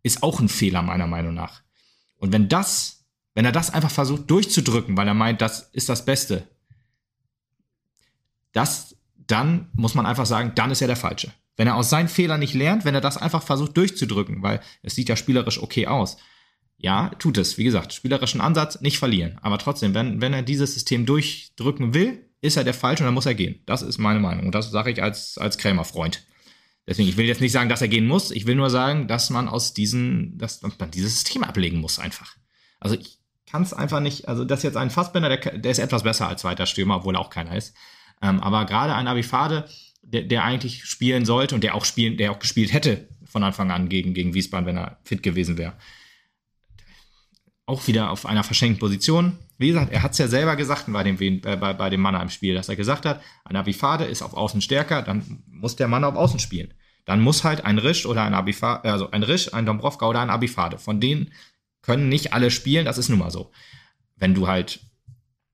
ist 0.01 0.23
auch 0.23 0.39
ein 0.39 0.49
Fehler 0.49 0.81
meiner 0.81 1.07
Meinung 1.07 1.33
nach. 1.33 1.61
Und 2.17 2.31
wenn 2.31 2.47
das, 2.47 2.94
wenn 3.35 3.45
er 3.45 3.51
das 3.51 3.69
einfach 3.69 3.91
versucht 3.91 4.31
durchzudrücken, 4.31 4.97
weil 4.97 5.07
er 5.07 5.13
meint, 5.13 5.41
das 5.41 5.69
ist 5.73 5.89
das 5.89 6.05
Beste, 6.05 6.47
das, 8.53 8.95
dann 9.27 9.69
muss 9.73 9.93
man 9.93 10.05
einfach 10.05 10.25
sagen, 10.25 10.53
dann 10.55 10.71
ist 10.71 10.81
er 10.81 10.87
der 10.87 10.95
Falsche. 10.95 11.31
Wenn 11.57 11.67
er 11.67 11.75
aus 11.75 11.89
seinen 11.89 12.07
Fehlern 12.07 12.39
nicht 12.39 12.53
lernt, 12.53 12.85
wenn 12.85 12.95
er 12.95 13.01
das 13.01 13.17
einfach 13.17 13.43
versucht 13.43 13.77
durchzudrücken, 13.77 14.41
weil 14.41 14.61
es 14.81 14.95
sieht 14.95 15.09
ja 15.09 15.15
spielerisch 15.15 15.61
okay 15.61 15.87
aus. 15.87 16.17
Ja, 16.77 17.09
tut 17.19 17.37
es. 17.37 17.57
Wie 17.57 17.63
gesagt, 17.63 17.93
spielerischen 17.93 18.41
Ansatz 18.41 18.81
nicht 18.81 18.99
verlieren. 18.99 19.37
Aber 19.41 19.57
trotzdem, 19.57 19.93
wenn, 19.93 20.21
wenn 20.21 20.33
er 20.33 20.41
dieses 20.41 20.73
System 20.73 21.05
durchdrücken 21.05 21.93
will, 21.93 22.29
ist 22.41 22.57
er 22.57 22.63
der 22.63 22.73
Falsche 22.73 23.03
und 23.03 23.07
dann 23.07 23.13
muss 23.13 23.25
er 23.25 23.35
gehen. 23.35 23.61
Das 23.65 23.81
ist 23.81 23.97
meine 23.97 24.19
Meinung. 24.19 24.45
Und 24.45 24.55
das 24.55 24.71
sage 24.71 24.91
ich 24.91 25.01
als, 25.01 25.37
als 25.37 25.57
Krämer-Freund. 25.57 26.25
Deswegen, 26.87 27.09
ich 27.09 27.17
will 27.17 27.25
jetzt 27.25 27.41
nicht 27.41 27.53
sagen, 27.53 27.69
dass 27.69 27.81
er 27.81 27.87
gehen 27.87 28.07
muss. 28.07 28.31
Ich 28.31 28.45
will 28.45 28.55
nur 28.55 28.69
sagen, 28.69 29.07
dass 29.07 29.29
man 29.29 29.47
aus 29.47 29.73
diesen, 29.73 30.37
dass 30.37 30.61
man 30.61 30.91
dieses 30.91 31.13
System 31.13 31.43
ablegen 31.43 31.79
muss 31.79 31.97
einfach. 31.97 32.35
Also 32.79 32.95
ich 32.95 33.19
kann 33.49 33.61
es 33.61 33.73
einfach 33.73 33.99
nicht, 33.99 34.27
also 34.27 34.43
das 34.43 34.59
ist 34.59 34.63
jetzt 34.63 34.77
ein 34.77 34.89
Fassbender, 34.89 35.29
der, 35.29 35.57
der 35.57 35.71
ist 35.71 35.79
etwas 35.79 36.03
besser 36.03 36.27
als 36.27 36.41
zweiter 36.41 36.65
Stürmer, 36.65 36.97
obwohl 36.97 37.15
er 37.15 37.21
auch 37.21 37.29
keiner 37.29 37.55
ist. 37.55 37.75
Ähm, 38.21 38.39
aber 38.39 38.65
gerade 38.65 38.95
ein 38.95 39.07
Abifade, 39.07 39.65
der, 40.01 40.23
der 40.23 40.43
eigentlich 40.43 40.85
spielen 40.85 41.25
sollte 41.25 41.55
und 41.55 41.63
der 41.63 41.75
auch 41.75 41.85
spielen, 41.85 42.17
der 42.17 42.31
auch 42.31 42.39
gespielt 42.39 42.73
hätte 42.73 43.07
von 43.25 43.43
Anfang 43.43 43.71
an 43.71 43.89
gegen, 43.89 44.13
gegen 44.13 44.33
Wiesbaden, 44.33 44.65
wenn 44.65 44.77
er 44.77 44.97
fit 45.03 45.21
gewesen 45.21 45.57
wäre. 45.57 45.73
Auch 47.65 47.87
wieder 47.87 48.11
auf 48.11 48.25
einer 48.25 48.43
verschenkten 48.43 48.79
Position. 48.79 49.39
Wie 49.57 49.67
gesagt, 49.67 49.91
er 49.91 50.03
hat 50.03 50.11
es 50.11 50.17
ja 50.19 50.27
selber 50.27 50.55
gesagt 50.55 50.85
bei 50.87 51.03
dem, 51.03 51.19
äh, 51.19 51.39
bei, 51.39 51.73
bei 51.73 51.89
dem 51.89 52.01
Mann 52.01 52.19
im 52.19 52.29
Spiel, 52.29 52.53
dass 52.55 52.69
er 52.69 52.75
gesagt 52.75 53.05
hat, 53.05 53.21
ein 53.43 53.55
Abifade 53.55 54.05
ist 54.05 54.21
auf 54.21 54.35
Außen 54.35 54.61
stärker, 54.61 55.01
dann 55.01 55.43
muss 55.47 55.75
der 55.75 55.87
Mann 55.87 56.03
auf 56.03 56.15
Außen 56.15 56.39
spielen. 56.39 56.73
Dann 57.05 57.21
muss 57.21 57.43
halt 57.43 57.65
ein 57.65 57.77
Risch 57.77 58.05
oder 58.05 58.23
ein 58.23 58.33
Abifade, 58.33 58.91
also 58.91 59.11
ein 59.11 59.23
Risch, 59.23 59.53
ein 59.53 59.65
Dombrovka 59.65 60.07
oder 60.07 60.21
ein 60.21 60.29
Abifade. 60.29 60.77
Von 60.77 60.99
denen 60.99 61.31
können 61.85 62.09
nicht 62.09 62.33
alle 62.33 62.51
spielen, 62.51 62.85
das 62.85 62.97
ist 62.97 63.09
nun 63.09 63.19
mal 63.19 63.31
so. 63.31 63.51
Wenn 64.15 64.33
du 64.33 64.47
halt 64.47 64.79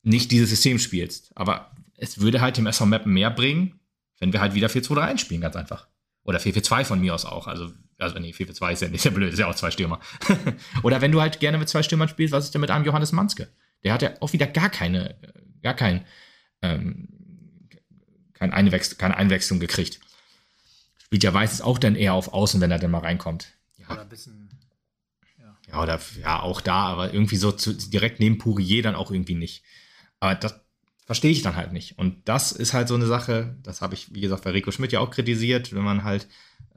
nicht 0.03 0.31
dieses 0.31 0.49
System 0.49 0.79
spielst. 0.79 1.31
Aber 1.35 1.71
es 1.97 2.19
würde 2.19 2.41
halt 2.41 2.57
dem 2.57 2.67
SV 2.67 2.85
Mappen 2.85 3.13
mehr 3.13 3.29
bringen, 3.29 3.79
wenn 4.19 4.33
wir 4.33 4.41
halt 4.41 4.53
wieder 4.53 4.67
4-2-3-1 4.67 5.17
spielen, 5.19 5.41
ganz 5.41 5.55
einfach. 5.55 5.87
Oder 6.23 6.39
4-4-2 6.39 6.85
von 6.85 7.01
mir 7.01 7.13
aus 7.13 7.25
auch. 7.25 7.47
Also, 7.47 7.71
also 7.97 8.19
nee, 8.19 8.31
4-4-2 8.31 8.71
ist 8.73 8.81
ja 8.81 8.87
nicht 8.89 9.01
sehr 9.01 9.11
blöd, 9.11 9.33
ist 9.33 9.39
ja 9.39 9.47
auch 9.47 9.55
zwei 9.55 9.71
Stürmer. 9.71 9.99
Oder 10.83 11.01
wenn 11.01 11.11
du 11.11 11.21
halt 11.21 11.39
gerne 11.39 11.57
mit 11.57 11.69
zwei 11.69 11.83
Stürmern 11.83 12.09
spielst, 12.09 12.31
was 12.31 12.45
ist 12.45 12.53
denn 12.53 12.61
mit 12.61 12.71
einem 12.71 12.85
Johannes 12.85 13.11
Manske? 13.11 13.49
Der 13.83 13.93
hat 13.93 14.01
ja 14.01 14.11
auch 14.19 14.33
wieder 14.33 14.47
gar 14.47 14.69
keine, 14.69 15.15
gar 15.63 15.73
kein, 15.73 16.05
ähm, 16.61 17.09
kein 18.33 18.53
Einwechsel, 18.53 18.97
keine 18.97 19.17
Einwechslung 19.17 19.59
gekriegt. 19.59 19.99
Spielt 21.03 21.23
ja 21.23 21.31
meistens 21.31 21.61
auch 21.61 21.77
dann 21.77 21.95
eher 21.95 22.13
auf 22.13 22.33
Außen, 22.33 22.61
wenn 22.61 22.71
er 22.71 22.79
dann 22.79 22.91
mal 22.91 22.99
reinkommt. 22.99 23.53
Ja, 23.77 23.89
Oder 23.89 24.01
ein 24.01 24.09
bisschen. 24.09 24.40
Ja, 25.71 25.81
oder 25.81 25.99
ja, 26.21 26.41
auch 26.41 26.61
da, 26.61 26.85
aber 26.85 27.13
irgendwie 27.13 27.37
so 27.37 27.51
zu, 27.51 27.73
direkt 27.73 28.19
neben 28.19 28.37
Pourier 28.37 28.83
dann 28.83 28.95
auch 28.95 29.11
irgendwie 29.11 29.35
nicht. 29.35 29.63
Aber 30.19 30.35
das 30.35 30.59
verstehe 31.05 31.31
ich 31.31 31.41
dann 31.41 31.55
halt 31.55 31.73
nicht. 31.73 31.97
Und 31.97 32.27
das 32.27 32.51
ist 32.51 32.73
halt 32.73 32.87
so 32.87 32.95
eine 32.95 33.05
Sache, 33.05 33.57
das 33.63 33.81
habe 33.81 33.93
ich, 33.93 34.13
wie 34.13 34.21
gesagt, 34.21 34.43
bei 34.43 34.51
Rico 34.51 34.71
Schmidt 34.71 34.91
ja 34.91 34.99
auch 34.99 35.11
kritisiert, 35.11 35.73
wenn 35.73 35.83
man 35.83 36.03
halt 36.03 36.27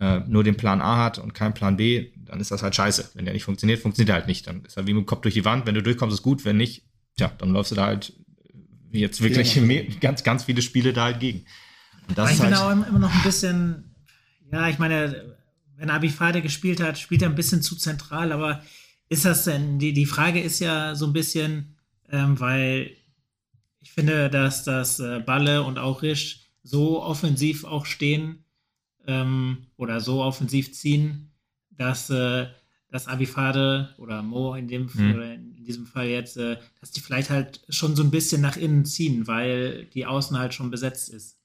äh, 0.00 0.20
nur 0.26 0.44
den 0.44 0.56
Plan 0.56 0.80
A 0.80 1.04
hat 1.04 1.18
und 1.18 1.34
keinen 1.34 1.54
Plan 1.54 1.76
B, 1.76 2.10
dann 2.16 2.40
ist 2.40 2.50
das 2.50 2.62
halt 2.62 2.74
scheiße. 2.74 3.10
Wenn 3.14 3.24
der 3.24 3.34
nicht 3.34 3.44
funktioniert, 3.44 3.80
funktioniert 3.80 4.10
er 4.10 4.14
halt 4.16 4.26
nicht. 4.26 4.46
Dann 4.46 4.64
ist 4.64 4.76
er 4.76 4.86
wie 4.86 4.94
mit 4.94 5.04
dem 5.04 5.06
Kopf 5.06 5.22
durch 5.22 5.34
die 5.34 5.44
Wand. 5.44 5.66
Wenn 5.66 5.74
du 5.74 5.82
durchkommst, 5.82 6.14
ist 6.14 6.22
gut. 6.22 6.44
Wenn 6.44 6.56
nicht, 6.56 6.84
tja, 7.16 7.30
dann 7.38 7.50
läufst 7.50 7.70
du 7.70 7.76
da 7.76 7.86
halt 7.86 8.12
jetzt 8.90 9.22
wirklich 9.22 9.56
mehr, 9.60 9.84
ganz, 10.00 10.24
ganz 10.24 10.44
viele 10.44 10.62
Spiele 10.62 10.92
da 10.92 11.04
halt 11.04 11.20
gegen. 11.20 11.44
Und 12.08 12.18
das 12.18 12.30
ich 12.30 12.36
ist 12.36 12.42
bin 12.42 12.56
halt, 12.56 12.82
auch 12.82 12.88
immer 12.88 12.98
noch 12.98 13.14
ein 13.14 13.22
bisschen, 13.22 13.94
ja, 14.52 14.68
ich 14.68 14.78
meine, 14.78 15.36
wenn 15.76 15.90
Abifade 15.90 16.42
gespielt 16.42 16.80
hat, 16.80 16.98
spielt 16.98 17.22
er 17.22 17.28
ein 17.28 17.34
bisschen 17.34 17.62
zu 17.62 17.76
zentral, 17.76 18.32
aber 18.32 18.62
ist 19.08 19.24
das 19.24 19.44
denn, 19.44 19.78
die, 19.78 19.92
die 19.92 20.06
Frage 20.06 20.40
ist 20.40 20.60
ja 20.60 20.94
so 20.94 21.06
ein 21.06 21.12
bisschen, 21.12 21.76
ähm, 22.10 22.38
weil 22.40 22.96
ich 23.80 23.92
finde, 23.92 24.30
dass 24.30 24.64
das 24.64 24.98
äh, 25.00 25.20
Balle 25.20 25.62
und 25.62 25.78
auch 25.78 26.02
Risch 26.02 26.40
so 26.62 27.02
offensiv 27.02 27.64
auch 27.64 27.84
stehen 27.86 28.44
ähm, 29.06 29.66
oder 29.76 30.00
so 30.00 30.22
offensiv 30.22 30.72
ziehen, 30.72 31.30
dass 31.70 32.10
äh, 32.10 32.46
dass 32.90 33.08
Abifade 33.08 33.92
oder 33.98 34.22
Mo 34.22 34.54
in 34.54 34.68
dem 34.68 34.88
Mhm. 34.94 35.14
oder 35.16 35.34
in 35.34 35.64
diesem 35.64 35.84
Fall 35.84 36.06
jetzt, 36.06 36.36
äh, 36.36 36.58
dass 36.80 36.92
die 36.92 37.00
vielleicht 37.00 37.28
halt 37.28 37.60
schon 37.68 37.96
so 37.96 38.04
ein 38.04 38.12
bisschen 38.12 38.40
nach 38.40 38.56
innen 38.56 38.84
ziehen, 38.84 39.26
weil 39.26 39.86
die 39.86 40.06
Außen 40.06 40.38
halt 40.38 40.54
schon 40.54 40.70
besetzt 40.70 41.08
ist. 41.08 41.40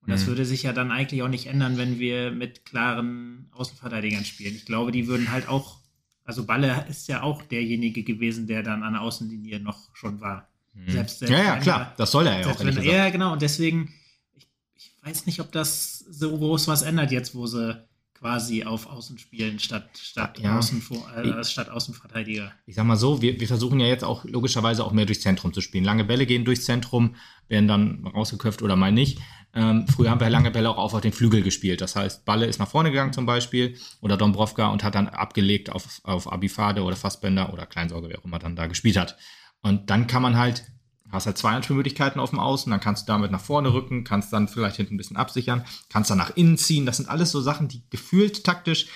Und 0.00 0.08
das 0.10 0.22
Mhm. 0.22 0.28
würde 0.28 0.46
sich 0.46 0.62
ja 0.62 0.72
dann 0.72 0.90
eigentlich 0.90 1.22
auch 1.22 1.28
nicht 1.28 1.44
ändern, 1.46 1.76
wenn 1.76 1.98
wir 1.98 2.30
mit 2.30 2.64
klaren 2.64 3.48
Außenverteidigern 3.52 4.24
spielen. 4.24 4.54
Ich 4.54 4.64
glaube, 4.64 4.92
die 4.92 5.06
würden 5.06 5.30
halt 5.30 5.46
auch, 5.46 5.80
also 6.24 6.44
Balle 6.46 6.86
ist 6.88 7.08
ja 7.08 7.22
auch 7.22 7.42
derjenige 7.42 8.02
gewesen, 8.02 8.46
der 8.46 8.62
dann 8.62 8.82
an 8.82 8.94
der 8.94 9.02
Außenlinie 9.02 9.60
noch 9.60 9.94
schon 9.94 10.20
war. 10.20 10.48
Selbst, 10.88 11.20
selbst 11.20 11.30
Mhm. 11.30 11.36
ja, 11.38 11.44
ja, 11.44 11.56
klar. 11.58 11.80
er- 11.80 11.94
Das 11.96 12.10
soll 12.10 12.26
er 12.26 12.40
ja 12.40 12.46
auch, 12.50 12.58
selbst 12.58 12.76
gesagt. 12.76 12.86
ja, 12.86 13.10
genau. 13.10 13.32
Und 13.34 13.42
deswegen, 13.42 13.92
ich, 14.34 14.48
ich 14.76 14.92
weiß 15.02 15.26
nicht, 15.26 15.40
ob 15.40 15.52
das 15.52 15.98
so 16.00 16.36
groß 16.36 16.66
was 16.68 16.82
ändert 16.82 17.12
jetzt, 17.12 17.34
wo 17.34 17.46
sie 17.46 17.80
quasi 18.14 18.64
auf 18.64 18.86
Außen 18.86 19.18
spielen 19.18 19.58
statt, 19.58 19.90
statt, 20.00 20.38
Ja. 20.40 20.58
Außen, 20.58 20.82
äh, 21.14 21.44
statt 21.44 21.68
Außenverteidiger. 21.68 22.52
ich 22.64 22.74
sag 22.74 22.84
mal 22.86 22.96
so, 22.96 23.20
wir, 23.20 23.38
wir 23.38 23.46
versuchen 23.46 23.78
ja 23.80 23.86
jetzt 23.86 24.02
auch 24.02 24.24
logischerweise 24.24 24.82
auch 24.82 24.92
mehr 24.92 25.04
durchs 25.04 25.20
Zentrum 25.20 25.52
zu 25.52 25.60
spielen. 25.60 25.84
Lange 25.84 26.04
Bälle 26.04 26.24
gehen 26.24 26.44
durchs 26.46 26.64
Zentrum, 26.64 27.16
werden 27.48 27.68
dann 27.68 28.06
rausgeköpft 28.06 28.62
oder 28.62 28.76
mal 28.76 28.92
nicht. 28.92 29.18
Ähm, 29.54 29.86
früher 29.86 30.10
haben 30.10 30.20
wir 30.20 30.28
lange 30.30 30.50
Bälle 30.50 30.70
auch 30.70 30.92
auf 30.92 31.00
den 31.00 31.12
Flügel 31.12 31.42
gespielt. 31.42 31.80
Das 31.80 31.94
heißt, 31.94 32.24
Balle 32.24 32.46
ist 32.46 32.58
nach 32.58 32.68
vorne 32.68 32.90
gegangen 32.90 33.12
zum 33.12 33.24
Beispiel 33.24 33.78
oder 34.00 34.16
Dombrovka 34.16 34.66
und 34.66 34.82
hat 34.82 34.96
dann 34.96 35.08
abgelegt 35.08 35.70
auf, 35.70 36.00
auf 36.02 36.30
Abifade 36.30 36.82
oder 36.82 36.96
Fassbender 36.96 37.52
oder 37.52 37.64
Kleinsorge, 37.64 38.08
wer 38.08 38.18
auch 38.18 38.24
immer 38.24 38.40
dann 38.40 38.56
da 38.56 38.66
gespielt 38.66 38.96
hat. 38.96 39.16
Und 39.62 39.90
dann 39.90 40.08
kann 40.08 40.22
man 40.22 40.36
halt, 40.36 40.64
hast 41.08 41.26
halt 41.26 41.38
zwei 41.38 41.52
Anspielmöglichkeiten 41.52 42.20
auf 42.20 42.30
dem 42.30 42.40
Außen, 42.40 42.70
dann 42.70 42.80
kannst 42.80 43.08
du 43.08 43.12
damit 43.12 43.30
nach 43.30 43.40
vorne 43.40 43.72
rücken, 43.72 44.02
kannst 44.02 44.32
dann 44.32 44.48
vielleicht 44.48 44.76
hinten 44.76 44.94
ein 44.94 44.98
bisschen 44.98 45.16
absichern, 45.16 45.64
kannst 45.88 46.10
dann 46.10 46.18
nach 46.18 46.36
innen 46.36 46.58
ziehen. 46.58 46.84
Das 46.84 46.96
sind 46.96 47.08
alles 47.08 47.30
so 47.30 47.40
Sachen, 47.40 47.68
die 47.68 47.88
gefühlt 47.90 48.44
taktisch 48.44 48.88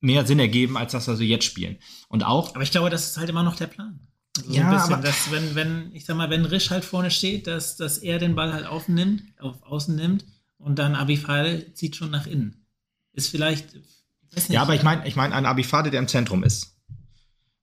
mehr 0.00 0.26
Sinn 0.26 0.38
ergeben, 0.38 0.76
als 0.76 0.92
das, 0.92 1.06
was 1.06 1.18
wir 1.20 1.26
jetzt 1.26 1.44
spielen. 1.44 1.78
Und 2.08 2.24
auch, 2.24 2.54
Aber 2.54 2.64
ich 2.64 2.70
glaube, 2.70 2.90
das 2.90 3.08
ist 3.08 3.18
halt 3.18 3.28
immer 3.28 3.42
noch 3.42 3.56
der 3.56 3.68
Plan. 3.68 4.00
So 4.36 4.50
Ja, 4.52 4.68
ein 4.68 4.74
bisschen, 4.76 4.94
aber- 4.94 5.02
dass 5.02 5.30
wenn, 5.30 5.54
wenn, 5.54 5.90
ich 5.94 6.04
sag 6.04 6.16
mal, 6.16 6.30
wenn 6.30 6.44
Risch 6.44 6.70
halt 6.70 6.84
vorne 6.84 7.10
steht, 7.10 7.46
dass, 7.46 7.76
dass 7.76 7.98
er 7.98 8.18
den 8.18 8.34
Ball 8.34 8.52
halt 8.52 8.66
aufnimmt, 8.66 9.22
auf 9.38 9.62
Außen 9.62 9.94
nimmt 9.94 10.24
und 10.58 10.78
dann 10.78 10.94
Abifade 10.94 11.72
zieht 11.74 11.96
schon 11.96 12.10
nach 12.10 12.26
innen. 12.26 12.64
Ist 13.12 13.28
vielleicht, 13.28 13.74
ich 13.74 14.36
weiß 14.36 14.48
nicht. 14.48 14.54
Ja, 14.54 14.62
aber 14.62 14.74
ich 14.74 14.82
meine, 14.82 15.06
ich 15.06 15.16
meine, 15.16 15.34
ein 15.34 15.44
Abifade, 15.44 15.90
der 15.90 16.00
im 16.00 16.08
Zentrum 16.08 16.44
ist. 16.44 16.70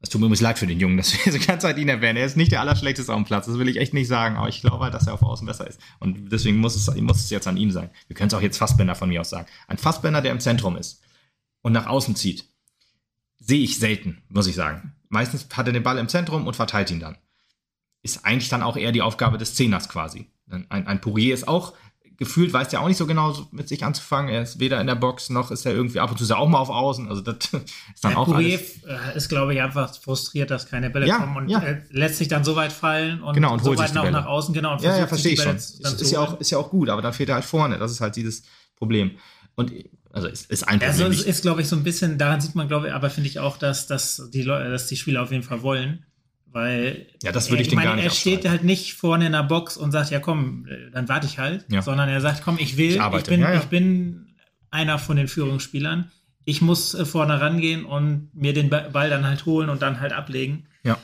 Das 0.02 0.10
tut 0.10 0.22
mir 0.22 0.28
übrigens 0.28 0.42
leid 0.42 0.58
für 0.60 0.68
den 0.68 0.80
Jungen, 0.80 0.96
dass 0.98 1.12
wir 1.26 1.34
die 1.34 1.40
ganze 1.40 1.68
Zeit 1.68 1.78
ihn 1.78 1.90
erwähnen. 1.90 2.18
Er 2.18 2.26
ist 2.26 2.38
nicht 2.38 2.52
der 2.52 2.62
Allerschlechteste 2.62 3.12
auf 3.12 3.18
dem 3.20 3.26
Platz, 3.26 3.48
das 3.48 3.58
will 3.58 3.68
ich 3.68 3.78
echt 3.78 3.94
nicht 3.94 4.08
sagen, 4.08 4.38
aber 4.38 4.48
ich 4.48 4.62
glaube 4.62 4.84
halt, 4.84 4.94
dass 4.94 5.08
er 5.08 5.14
auf 5.16 5.24
Außen 5.24 5.46
besser 5.48 5.68
ist. 5.68 5.80
Und 6.00 6.32
deswegen 6.32 6.58
muss 6.60 6.76
es, 6.76 6.88
muss 7.02 7.18
es 7.18 7.30
jetzt 7.32 7.48
an 7.48 7.58
ihm 7.58 7.72
sein. 7.72 7.90
Wir 8.08 8.16
können 8.16 8.28
es 8.28 8.34
auch 8.34 8.42
jetzt 8.42 8.58
Fassbender 8.58 8.96
von 8.96 9.10
mir 9.10 9.22
aus 9.22 9.30
sagen. 9.32 9.48
Ein 9.68 9.78
Fassbender, 9.80 10.22
der 10.22 10.32
im 10.32 10.40
Zentrum 10.40 10.78
ist 10.78 11.02
und 11.64 11.74
nach 11.74 11.88
außen 11.88 12.16
zieht, 12.16 12.46
sehe 13.40 13.60
ich 13.62 13.78
selten, 13.80 14.22
muss 14.30 14.48
ich 14.48 14.56
sagen. 14.56 14.94
Meistens 15.10 15.48
hat 15.54 15.68
er 15.68 15.74
den 15.74 15.84
Ball 15.84 15.98
im 15.98 16.08
Zentrum 16.08 16.48
und 16.48 16.56
verteilt 16.56 16.92
ihn 16.92 17.00
dann. 17.00 17.18
Ist 18.02 18.26
eigentlich 18.26 18.50
dann 18.50 18.64
auch 18.64 18.78
eher 18.78 18.92
die 18.92 19.02
Aufgabe 19.02 19.38
des 19.38 19.56
Zehners 19.56 19.90
quasi. 19.90 20.32
Ein, 20.50 20.88
ein 20.88 21.02
Pourier 21.02 21.34
ist 21.34 21.48
auch 21.48 21.74
gefühlt, 22.18 22.52
weiß 22.52 22.68
der 22.70 22.82
auch 22.82 22.88
nicht 22.88 22.98
so 22.98 23.08
genau 23.08 23.34
mit 23.52 23.70
sich 23.70 23.84
anzufangen. 23.86 24.30
Er 24.30 24.42
ist 24.42 24.60
weder 24.60 24.80
in 24.82 24.88
der 24.88 24.96
Box 24.96 25.30
noch 25.30 25.52
ist 25.52 25.66
er 25.66 25.74
irgendwie 25.74 26.00
ab 26.00 26.12
und 26.12 26.18
zu 26.18 26.24
ist 26.26 26.30
er 26.32 26.38
auch 26.38 26.50
mal 26.50 26.58
auf 26.60 26.70
Außen. 26.70 27.08
Also 27.08 27.22
das 27.22 27.36
ist 27.54 27.54
dann 28.04 28.12
Der 28.12 28.20
auch 28.20 28.26
Poirier 28.26 28.60
alles. 28.60 28.84
äh, 29.14 29.18
ist, 29.18 29.30
glaube 29.30 29.54
ich, 29.54 29.62
einfach 29.62 29.96
frustriert, 29.98 30.52
dass 30.52 30.68
keine 30.68 30.90
Bälle 30.90 31.08
Ja, 31.08 31.18
kommen 31.20 31.38
und 31.38 31.50
ja. 31.50 31.62
lässt 31.92 32.18
sich 32.18 32.28
dann 32.28 32.44
so 32.44 32.56
weit 32.56 32.74
fallen 32.74 33.22
und, 33.24 33.34
Genau, 33.36 33.54
und 33.54 33.64
so 33.64 33.78
weit 33.78 33.94
Bälle. 33.94 34.12
nach 34.12 34.26
außen, 34.26 34.54
genau. 34.54 34.74
Und 34.74 34.82
Ja, 34.82 34.98
ja, 34.98 35.08
verstehe 35.08 35.34
ich 35.34 35.42
schon. 35.42 35.56
Ist, 35.56 35.80
ist, 35.80 36.12
ja 36.12 36.20
auch, 36.20 36.40
ist 36.40 36.50
ja 36.52 36.58
auch 36.58 36.70
gut, 36.70 36.90
aber 36.90 37.02
dann 37.02 37.14
fehlt 37.14 37.30
er 37.30 37.36
halt 37.36 37.46
vorne. 37.46 37.78
Das 37.78 37.92
ist 37.92 38.02
halt 38.02 38.16
dieses 38.16 38.44
Problem. 38.76 39.12
Und 39.56 39.72
also 40.12 40.28
es 40.28 40.46
ist 40.46 40.64
ein 40.64 40.80
Problem. 40.80 40.90
Also 40.90 41.06
es 41.08 41.24
ist, 41.24 41.42
glaube 41.42 41.62
ich, 41.62 41.68
so 41.68 41.76
ein 41.76 41.84
bisschen, 41.84 42.18
daran 42.18 42.42
sieht 42.42 42.56
man, 42.56 42.68
glaube 42.68 42.88
ich, 42.88 42.94
aber 42.94 43.10
finde 43.10 43.30
ich 43.30 43.40
auch, 43.40 43.58
dass, 43.58 43.88
dass, 43.88 44.30
die 44.34 44.42
Leute, 44.44 44.70
dass 44.72 44.88
die 44.88 44.98
Spieler 44.98 45.22
auf 45.24 45.32
jeden 45.32 45.44
Fall 45.44 45.62
wollen. 45.62 46.06
Weil 46.52 47.06
Ja, 47.22 47.32
das 47.32 47.50
würde 47.52 47.62
ich 47.62 47.68
den 47.70 47.76
meine, 47.76 47.90
gar 47.90 47.96
nicht 47.96 48.06
Er 48.06 48.12
steht 48.12 48.50
halt 48.50 48.64
nicht 48.64 48.96
vorne 48.96 49.28
in 49.28 49.34
der 49.34 49.44
Box 49.44 49.78
und 49.78 49.92
sagt, 49.92 50.10
ja 50.10 50.20
komm, 50.20 50.68
dann 50.94 51.08
warte 51.08 51.28
ich 51.28 51.38
halt, 51.38 51.66
Ja. 51.72 51.84
sondern 51.84 52.10
er 52.10 52.22
sagt, 52.22 52.42
komm, 52.44 52.58
ich 52.60 52.76
will, 52.76 52.96
Ich 52.96 52.98
ich, 53.18 53.24
bin, 53.26 53.42
Ja, 53.42 53.54
ja. 53.54 53.60
ich 53.60 53.66
bin 53.68 54.34
einer 54.72 54.98
von 54.98 55.16
den 55.16 55.28
Führungsspielern. 55.28 56.12
Ich 56.46 56.62
muss 56.64 56.96
äh, 56.96 57.06
vorne 57.06 57.40
rangehen 57.40 57.86
und 57.86 58.30
mir 58.34 58.54
den 58.54 58.70
Ba- 58.72 58.90
Ball 58.92 59.12
dann 59.12 59.26
halt 59.28 59.46
holen 59.46 59.70
und 59.70 59.82
dann 59.84 60.00
halt 60.00 60.12
ablegen. 60.14 60.66
ja. 60.84 60.98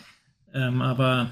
Ähm, 0.54 0.82
aber 0.82 1.32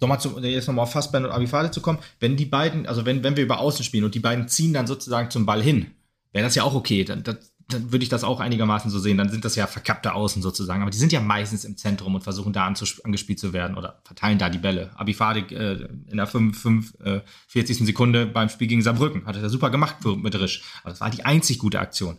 Nochmal 0.00 0.20
zu, 0.20 0.38
jetzt 0.40 0.68
nochmal 0.68 0.84
auf 0.84 0.92
Fassbender 0.92 1.28
und 1.28 1.34
Abifade 1.34 1.70
zu 1.72 1.80
kommen. 1.80 1.98
Wenn 2.20 2.36
die 2.36 2.44
beiden, 2.44 2.86
also 2.86 3.04
wenn, 3.04 3.24
wenn 3.24 3.36
wir 3.36 3.42
über 3.44 3.58
Außen 3.58 3.84
spielen 3.84 4.04
und 4.04 4.14
die 4.14 4.20
beiden 4.20 4.46
ziehen 4.46 4.72
dann 4.72 4.86
sozusagen 4.86 5.30
zum 5.30 5.44
Ball 5.44 5.60
hin, 5.60 5.86
wäre 6.32 6.44
das 6.44 6.54
ja 6.54 6.62
auch 6.62 6.74
okay. 6.74 7.04
Dann, 7.04 7.22
dann, 7.22 7.38
dann 7.68 7.92
würde 7.92 8.02
ich 8.02 8.08
das 8.08 8.24
auch 8.24 8.40
einigermaßen 8.40 8.90
so 8.90 8.98
sehen. 8.98 9.18
Dann 9.18 9.30
sind 9.30 9.44
das 9.44 9.54
ja 9.54 9.66
verkappte 9.66 10.14
Außen 10.14 10.40
sozusagen. 10.40 10.82
Aber 10.82 10.90
die 10.90 10.98
sind 10.98 11.12
ja 11.12 11.20
meistens 11.20 11.64
im 11.64 11.76
Zentrum 11.76 12.14
und 12.14 12.22
versuchen 12.22 12.52
da 12.52 12.66
angespielt 12.66 13.38
zu 13.38 13.52
werden 13.52 13.76
oder 13.76 14.00
verteilen 14.04 14.38
da 14.38 14.48
die 14.48 14.58
Bälle. 14.58 14.90
Abifade 14.96 15.40
äh, 15.54 15.88
in 16.10 16.16
der 16.16 16.26
5, 16.26 16.60
5, 16.60 17.00
äh, 17.00 17.20
40. 17.48 17.78
Sekunde 17.78 18.26
beim 18.26 18.48
Spiel 18.48 18.68
gegen 18.68 18.82
Saarbrücken 18.82 19.26
hat 19.26 19.36
er 19.36 19.50
super 19.50 19.70
gemacht 19.70 19.96
für, 20.00 20.16
mit 20.16 20.38
Risch. 20.38 20.62
Aber 20.82 20.90
das 20.90 21.00
war 21.00 21.10
die 21.10 21.24
einzig 21.24 21.58
gute 21.58 21.78
Aktion. 21.78 22.18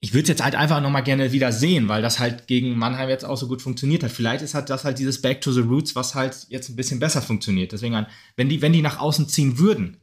Ich 0.00 0.12
würde 0.12 0.24
es 0.24 0.28
jetzt 0.28 0.44
halt 0.44 0.54
einfach 0.54 0.82
nochmal 0.82 1.02
gerne 1.02 1.32
wieder 1.32 1.50
sehen, 1.50 1.88
weil 1.88 2.02
das 2.02 2.18
halt 2.18 2.46
gegen 2.46 2.76
Mannheim 2.76 3.08
jetzt 3.08 3.24
auch 3.24 3.38
so 3.38 3.48
gut 3.48 3.62
funktioniert 3.62 4.02
hat. 4.02 4.10
Vielleicht 4.10 4.42
ist 4.42 4.54
halt 4.54 4.68
das 4.68 4.84
halt 4.84 4.98
dieses 4.98 5.22
Back 5.22 5.40
to 5.40 5.50
the 5.50 5.62
Roots, 5.62 5.96
was 5.96 6.14
halt 6.14 6.46
jetzt 6.50 6.68
ein 6.68 6.76
bisschen 6.76 7.00
besser 7.00 7.22
funktioniert. 7.22 7.72
Deswegen, 7.72 8.06
wenn 8.36 8.50
die, 8.50 8.60
wenn 8.60 8.74
die 8.74 8.82
nach 8.82 8.98
außen 8.98 9.28
ziehen 9.28 9.58
würden, 9.58 9.96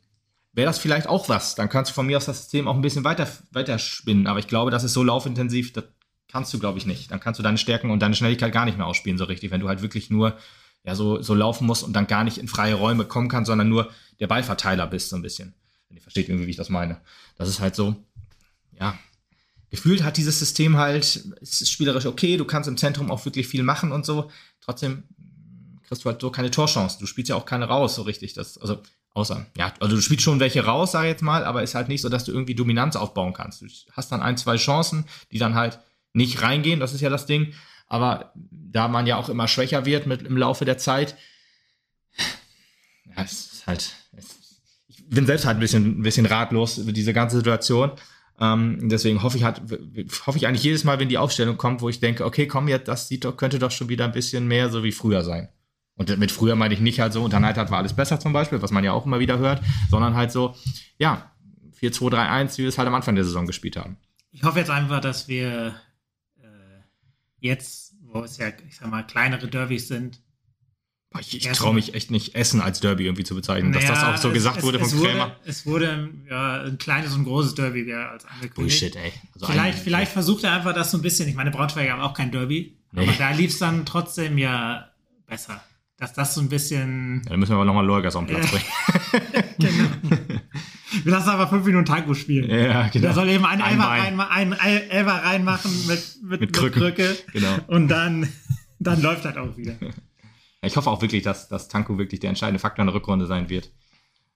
wäre 0.54 0.68
das 0.68 0.80
vielleicht 0.80 1.08
auch 1.08 1.30
was. 1.30 1.56
Dann 1.56 1.70
kannst 1.70 1.92
du 1.92 1.96
von 1.96 2.06
mir 2.06 2.18
aus 2.18 2.26
das 2.26 2.40
System 2.40 2.68
auch 2.68 2.76
ein 2.76 2.82
bisschen 2.82 3.04
weiter, 3.04 3.28
weiter 3.52 3.80
spinnen. 3.80 4.28
Aber 4.28 4.40
ich 4.40 4.48
glaube, 4.48 4.72
das 4.72 4.84
ist 4.84 4.94
so 4.94 5.04
laufintensiv, 5.04 5.74
das 5.74 5.86
kannst 6.28 6.54
du, 6.54 6.60
glaube 6.60 6.78
ich, 6.78 6.86
nicht. 6.86 7.12
Dann 7.12 7.20
kannst 7.20 7.40
du 7.40 7.44
deine 7.44 7.58
Stärken 7.58 7.90
und 7.90 8.00
deine 8.00 8.16
Schnelligkeit 8.16 8.54
gar 8.54 8.66
nicht 8.66 8.78
mehr 8.78 8.88
ausspielen, 8.88 9.18
so 9.18 9.26
richtig, 9.26 9.52
wenn 9.52 9.62
du 9.62 9.68
halt 9.68 9.82
wirklich 9.82 10.10
nur 10.10 10.38
ja, 10.84 10.96
so, 10.96 11.22
so 11.22 11.34
laufen 11.34 11.68
musst 11.68 11.84
und 11.84 11.94
dann 11.94 12.08
gar 12.08 12.24
nicht 12.24 12.38
in 12.38 12.48
freie 12.48 12.74
Räume 12.74 13.06
kommen 13.06 13.30
kannst, 13.30 13.48
sondern 13.48 13.70
nur 13.70 13.92
der 14.20 14.28
Ballverteiler 14.28 14.88
bist, 14.88 15.10
so 15.10 15.16
ein 15.16 15.22
bisschen. 15.22 15.54
Wenn 15.88 15.98
ihr 15.98 16.02
versteht 16.02 16.30
irgendwie, 16.30 16.48
wie 16.48 16.52
ich 16.52 16.58
das 16.58 16.70
meine. 16.70 17.02
Das 17.38 17.50
ist 17.50 17.60
halt 17.60 17.76
so, 17.76 17.96
ja, 18.80 18.98
gefühlt 19.70 20.04
hat 20.04 20.18
dieses 20.18 20.40
System 20.40 20.78
halt, 20.78 21.04
es 21.42 21.62
ist 21.62 21.70
spielerisch 21.70 22.06
okay, 22.06 22.38
du 22.38 22.46
kannst 22.46 22.68
im 22.68 22.78
Zentrum 22.78 23.12
auch 23.12 23.26
wirklich 23.26 23.48
viel 23.48 23.64
machen 23.64 23.92
und 23.92 24.06
so. 24.06 24.32
Trotzdem 24.60 25.04
kriegst 25.84 26.04
du 26.04 26.10
halt 26.10 26.22
so 26.22 26.32
keine 26.32 26.52
Torchancen. 26.52 27.00
Du 27.00 27.06
spielst 27.06 27.30
ja 27.30 27.36
auch 27.36 27.46
keine 27.46 27.66
raus, 27.66 27.96
so 27.96 28.02
richtig. 28.04 28.34
Das, 28.34 28.58
also, 28.58 28.82
außer, 29.14 29.46
ja, 29.58 29.74
also 29.80 29.96
du 29.96 30.02
spielst 30.02 30.24
schon 30.24 30.40
welche 30.40 30.66
raus, 30.66 30.94
sag 30.94 31.04
ich 31.04 31.10
jetzt 31.10 31.24
mal, 31.24 31.44
aber 31.44 31.64
ist 31.64 31.76
halt 31.76 31.90
nicht 31.90 32.02
so, 32.02 32.10
dass 32.10 32.24
du 32.24 32.32
irgendwie 32.32 32.56
Dominanz 32.56 32.96
aufbauen 32.96 33.34
kannst. 33.34 33.62
Du 33.62 33.68
hast 33.94 34.12
dann 34.12 34.22
ein, 34.22 34.38
zwei 34.38 34.58
Chancen, 34.58 35.06
die 35.32 35.40
dann 35.40 35.56
halt 35.56 35.80
nicht 36.14 36.42
reingehen, 36.42 36.80
das 36.80 36.94
ist 36.94 37.02
ja 37.02 37.10
das 37.10 37.26
Ding. 37.26 37.54
Aber 37.88 38.32
da 38.36 38.88
man 38.88 39.06
ja 39.06 39.18
auch 39.18 39.28
immer 39.28 39.48
schwächer 39.48 39.86
wird 39.86 40.08
mit, 40.08 40.22
im 40.22 40.38
Laufe 40.38 40.64
der 40.64 40.78
Zeit, 40.78 41.16
ja, 43.06 43.24
es 43.24 43.54
ist 43.54 43.68
halt, 43.68 43.94
es, 44.16 44.62
ich 44.88 45.10
bin 45.10 45.26
selbst 45.26 45.46
halt 45.46 45.58
ein 45.58 45.60
bisschen, 45.60 46.00
ein 46.00 46.04
bisschen 46.04 46.26
ratlos 46.26 46.78
über 46.78 46.94
diese 46.94 47.14
ganze 47.14 47.38
Situation. 47.38 47.92
Ähm, 48.40 48.90
deswegen 48.90 49.22
hoffe 49.24 49.38
ich 49.38 49.44
halt, 49.44 49.62
hoffe 50.26 50.38
ich 50.38 50.48
eigentlich 50.48 50.64
jedes 50.64 50.86
Mal, 50.86 51.00
wenn 51.00 51.10
die 51.10 51.18
Aufstellung 51.18 51.58
kommt, 51.58 51.82
wo 51.82 51.90
ich 51.90 52.00
denke, 52.00 52.26
okay, 52.26 52.48
komm, 52.48 52.70
jetzt, 52.70 52.88
das 52.88 53.10
sieht 53.10 53.26
doch, 53.26 53.36
könnte 53.36 53.60
doch 53.60 53.72
schon 53.72 53.90
wieder 53.90 54.06
ein 54.06 54.14
bisschen 54.14 54.48
mehr 54.48 54.70
so 54.70 54.84
wie 54.84 54.94
früher 54.94 55.24
sein. 55.24 55.50
Und 56.02 56.18
mit 56.18 56.32
früher 56.32 56.56
meine 56.56 56.74
ich 56.74 56.80
nicht 56.80 57.00
halt 57.00 57.14
so, 57.14 57.24
unter 57.24 57.40
Neidhardt 57.40 57.70
war 57.72 57.78
alles 57.78 57.94
besser 57.94 58.20
zum 58.20 58.34
Beispiel, 58.34 58.62
was 58.62 58.72
man 58.72 58.84
ja 58.84 58.92
auch 58.92 59.06
immer 59.06 59.20
wieder 59.20 59.38
hört, 59.38 59.62
sondern 59.90 60.16
halt 60.16 60.32
so, 60.32 60.56
ja, 60.98 61.32
4-2-3-1, 61.80 62.58
wie 62.58 62.64
wir 62.64 62.70
es 62.70 62.78
halt 62.78 62.88
am 62.88 62.96
Anfang 62.96 63.16
der 63.16 63.24
Saison 63.24 63.46
gespielt 63.46 63.78
haben. 63.78 63.98
ich 64.32 64.44
hoffe 64.44 64.60
jetzt 64.60 64.70
einfach, 64.72 65.00
dass 65.02 65.28
wir 65.28 65.76
äh, 66.40 66.44
jetzt, 67.40 67.94
wo 68.04 68.24
es 68.24 68.38
ja, 68.38 68.48
ich 68.68 68.78
sag 68.78 68.90
mal, 68.90 69.04
kleinere 69.04 69.48
Derbys 69.48 69.88
sind, 69.88 70.22
Ich, 71.20 71.36
ich 71.36 71.48
traue 71.52 71.74
mich 71.74 71.94
echt 71.94 72.10
nicht, 72.12 72.36
Essen 72.36 72.62
als 72.62 72.80
Derby 72.80 73.06
irgendwie 73.06 73.24
zu 73.26 73.36
bezeichnen, 73.36 73.74
dass 73.74 73.86
das 73.86 74.00
Naja, 74.02 74.14
auch 74.14 74.18
so 74.18 74.30
es- 74.30 74.34
gesagt 74.34 74.58
es, 74.58 74.64
wurde 74.64 74.80
von 74.80 74.92
wurde, 74.94 75.10
Krämer. 75.10 75.36
Es 75.46 75.66
wurde 75.66 76.10
ja, 76.30 76.62
ein 76.64 76.78
kleines 76.78 77.14
und 77.16 77.26
großes 77.26 77.56
Derby 77.56 77.86
wäre 77.86 78.08
als 78.10 78.26
angekündigt. 78.26 78.56
Bullshit, 78.56 78.96
ey. 78.96 79.12
Also 79.34 79.48
Vielleicht, 79.48 79.78
ein- 79.80 79.84
vielleicht 79.84 80.12
versucht 80.14 80.44
er 80.46 80.54
einfach 80.54 80.74
das 80.74 80.90
so 80.92 80.98
ein 80.98 81.02
bisschen. 81.02 81.28
Ich 81.28 81.36
meine, 81.36 81.52
Braunschweig 81.52 81.90
haben 81.90 82.02
auch 82.02 82.14
kein 82.14 82.32
Derby, 82.32 82.78
Nee. 82.94 83.04
aber 83.04 83.12
da 83.18 83.32
lief 83.32 83.52
es 83.52 83.60
dann 83.60 83.86
trotzdem 83.86 84.38
ja 84.38 84.90
besser. 85.28 85.62
Dass 86.02 86.14
das 86.14 86.34
so 86.34 86.42
ein 86.42 86.50
bisschen. 86.50 87.22
Ja, 87.26 87.30
dann 87.30 87.40
müssen 87.40 87.52
wir 87.52 87.58
aber 87.58 87.66
nochmal 87.66 87.86
Lorgas 87.86 88.16
auf 88.16 88.26
den 88.26 88.36
Platz 88.36 88.50
bringen. 88.50 88.66
genau. 89.60 90.18
Wir 91.04 91.12
lassen 91.12 91.30
einfach 91.30 91.48
fünf 91.48 91.64
Minuten 91.64 91.86
Tango 91.86 92.16
spielen. 92.16 92.50
Ja, 92.50 92.88
genau. 92.88 93.04
Der 93.04 93.14
soll 93.14 93.30
eben 93.30 93.46
einen 93.46 93.62
Ein 93.62 93.74
Elfer, 93.74 93.88
rein, 93.88 94.20
einen 94.20 94.54
Elfer 94.54 95.24
reinmachen 95.24 95.72
mit, 95.86 96.18
mit, 96.24 96.42
Mit 96.42 96.54
Krücken. 96.54 96.82
Krücke. 96.82 97.16
Genau. 97.34 97.56
Und 97.68 97.88
dann, 97.90 98.28
dann 98.80 99.00
läuft 99.00 99.26
das 99.26 99.38
auch 99.38 99.56
wieder. 99.56 99.76
Ich 100.64 100.78
hoffe 100.78 100.92
auch 100.92 101.02
wirklich, 101.02 101.24
dass, 101.24 101.50
dass 101.50 101.70
Tanko 101.70 101.98
wirklich 101.98 102.20
der 102.20 102.30
entscheidende 102.30 102.60
Faktor 102.60 102.84
in 102.84 102.88
der 102.88 102.94
Rückrunde 102.94 103.26
sein 103.26 103.50
wird. 103.50 103.72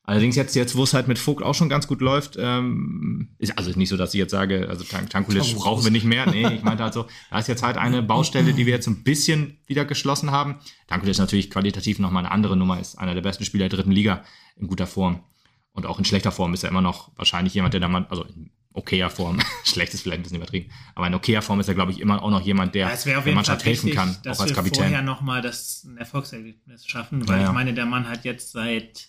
Allerdings 0.08 0.36
jetzt, 0.36 0.56
jetzt 0.56 0.76
wo 0.76 0.84
es 0.84 0.94
halt 0.94 1.08
mit 1.08 1.18
Vogt 1.18 1.44
auch 1.44 1.56
schon 1.56 1.68
ganz 1.68 1.88
gut 1.88 2.00
läuft, 2.00 2.36
ähm, 2.40 3.30
ist 3.40 3.58
also 3.58 3.72
nicht 3.72 3.90
so, 3.90 3.98
dass 3.98 4.14
ich 4.14 4.20
jetzt 4.20 4.32
sage, 4.32 4.68
also 4.70 4.84
Tank 4.84 5.10
Tankulic 5.10 5.56
brauchen 5.56 5.84
wir 5.84 5.92
nicht 5.92 6.06
mehr. 6.06 6.30
Nee, 6.30 6.48
ich 6.54 6.62
meinte 6.62 6.84
halt 6.84 6.94
so, 6.94 7.08
da 7.32 7.40
ist 7.40 7.48
jetzt 7.48 7.64
halt 7.64 7.78
eine 7.78 8.04
Baustelle, 8.04 8.54
die 8.54 8.66
wir 8.68 8.74
jetzt 8.74 8.88
ein 8.88 9.04
bisschen 9.04 9.58
wieder 9.66 9.84
geschlossen 9.84 10.30
haben. 10.30 10.60
Tankulic 10.88 11.12
ist 11.12 11.18
natürlich 11.20 11.50
qualitativ 11.50 11.98
nochmal 11.98 12.24
eine 12.24 12.32
andere 12.32 12.56
Nummer, 12.56 12.80
ist 12.80 13.00
einer 13.00 13.16
der 13.16 13.22
besten 13.22 13.46
Spieler 13.46 13.68
der 13.68 13.78
dritten 13.78 13.92
Liga 13.92 14.24
in 14.58 14.68
guter 14.68 14.86
Form. 14.88 15.24
Und 15.72 15.86
auch 15.88 15.98
in 15.98 16.06
schlechter 16.06 16.32
Form 16.32 16.54
ist 16.54 16.64
er 16.64 16.70
immer 16.70 16.82
noch 16.82 17.12
wahrscheinlich 17.16 17.54
jemand, 17.56 17.74
der 17.74 17.82
da 17.82 17.88
mal, 17.88 18.06
also 18.10 18.24
in 18.24 18.52
okayer 18.74 19.10
Form, 19.10 19.40
schlecht 19.64 19.94
ist 19.94 20.02
vielleicht 20.02 20.20
ein 20.20 20.24
bisschen 20.24 20.38
übertrieben, 20.38 20.70
aber 20.96 21.08
in 21.08 21.14
okayer 21.16 21.42
Form 21.42 21.60
ist 21.60 21.68
er, 21.68 21.74
glaube 21.76 21.92
ich, 21.92 22.00
immer 22.00 22.22
auch 22.22 22.30
noch 22.30 22.42
jemand, 22.42 22.76
der 22.76 22.88
Ja, 22.88 22.94
es 22.94 23.06
wäre 23.06 23.22
der 23.24 23.34
Mannschaft 23.34 23.66
helfen 23.66 23.88
wichtig, 23.88 24.00
kann, 24.00 24.18
dass 24.24 24.38
auch 24.38 24.44
als 24.44 24.52
wir 24.52 24.56
Kapitän. 24.56 24.84
vorher 24.84 25.02
nochmal 25.02 25.42
das 25.42 25.88
Erfolgserlebnis 25.98 26.86
schaffen, 26.86 27.28
weil 27.28 27.38
Ja, 27.38 27.42
ja. 27.44 27.48
ich 27.50 27.54
meine, 27.54 27.74
der 27.74 27.86
Mann 27.86 28.08
hat 28.08 28.24
jetzt 28.26 28.52
seit 28.52 29.08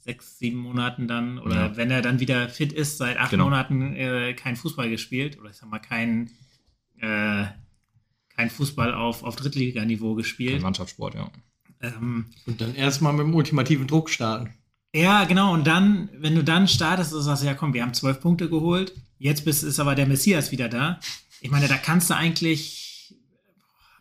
sechs, 0.00 0.38
sieben 0.38 0.58
Monaten 0.58 1.06
dann, 1.08 1.38
oder 1.38 1.56
Ja. 1.56 1.76
wenn 1.76 1.90
er 1.90 2.02
dann 2.02 2.20
wieder 2.20 2.48
fit 2.48 2.72
ist, 2.72 2.98
seit 2.98 3.18
acht 3.18 3.30
Genau. 3.30 3.44
Monaten 3.44 3.94
äh, 3.94 4.34
kein 4.34 4.56
Fußball 4.56 4.88
gespielt, 4.90 5.38
oder 5.38 5.50
ich 5.50 5.56
sag 5.56 5.68
mal, 5.70 5.78
kein, 5.78 6.30
äh, 7.00 7.44
kein 8.34 8.50
Fußball 8.50 8.94
auf, 8.94 9.22
auf 9.22 9.36
Drittliganiveau 9.36 10.14
gespielt. 10.14 10.62
Mannschaftssport, 10.62 11.14
ja. 11.14 11.30
Ähm, 11.82 12.26
Und 12.46 12.60
dann 12.60 12.74
erstmal 12.74 13.12
mit 13.12 13.22
dem 13.26 13.34
ultimativen 13.34 13.86
Druck 13.86 14.10
starten. 14.10 14.54
Ja, 14.94 15.24
genau. 15.24 15.54
Und 15.54 15.66
dann, 15.66 16.08
wenn 16.18 16.34
du 16.34 16.42
dann 16.42 16.66
startest 16.66 17.12
und 17.14 17.22
sagst, 17.22 17.44
ja 17.44 17.54
komm, 17.54 17.74
wir 17.74 17.82
haben 17.82 17.94
zwölf 17.94 18.20
Punkte 18.20 18.48
geholt, 18.48 18.92
jetzt 19.18 19.44
bist, 19.44 19.62
ist 19.62 19.78
aber 19.80 19.94
der 19.94 20.06
Messias 20.06 20.50
wieder 20.50 20.68
da. 20.68 20.98
Ich 21.40 21.50
meine, 21.50 21.68
da 21.68 21.76
kannst 21.76 22.10
du 22.10 22.14
eigentlich 22.16 23.14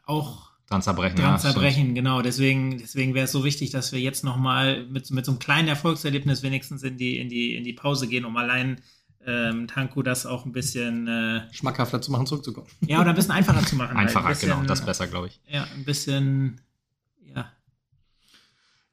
auch 0.05 0.48
Dran 0.69 0.83
zerbrechen. 0.83 1.15
dran 1.15 1.31
ja, 1.31 1.39
stimmt. 1.39 1.53
zerbrechen, 1.53 1.95
genau. 1.95 2.21
Deswegen, 2.21 2.77
deswegen 2.77 3.15
wäre 3.15 3.25
es 3.25 3.31
so 3.31 3.43
wichtig, 3.43 3.71
dass 3.71 3.91
wir 3.91 3.99
jetzt 3.99 4.23
nochmal 4.23 4.85
mit, 4.85 5.09
mit 5.09 5.25
so 5.25 5.31
einem 5.31 5.39
kleinen 5.39 5.67
Erfolgserlebnis 5.67 6.43
wenigstens 6.43 6.83
in 6.83 6.95
die, 6.97 7.17
in 7.17 7.27
die, 7.27 7.55
in 7.55 7.63
die 7.63 7.73
Pause 7.73 8.07
gehen, 8.07 8.23
um 8.23 8.37
allein 8.37 8.79
ähm, 9.25 9.67
Tanku 9.67 10.03
das 10.03 10.27
auch 10.27 10.45
ein 10.45 10.51
bisschen, 10.51 11.07
äh, 11.07 11.41
Schmackhafter 11.51 12.01
zu 12.01 12.11
machen, 12.11 12.27
zurückzukommen. 12.27 12.67
ja, 12.81 13.01
oder 13.01 13.09
ein 13.09 13.15
bisschen 13.15 13.31
einfacher 13.31 13.65
zu 13.65 13.75
machen. 13.75 13.89
halt. 13.97 14.09
Einfacher, 14.09 14.27
ein 14.27 14.33
bisschen, 14.33 14.49
genau, 14.51 14.63
das 14.63 14.81
ist 14.81 14.85
besser, 14.85 15.07
glaube 15.07 15.27
ich. 15.27 15.41
Ja, 15.47 15.67
ein 15.75 15.85
bisschen. 15.85 16.61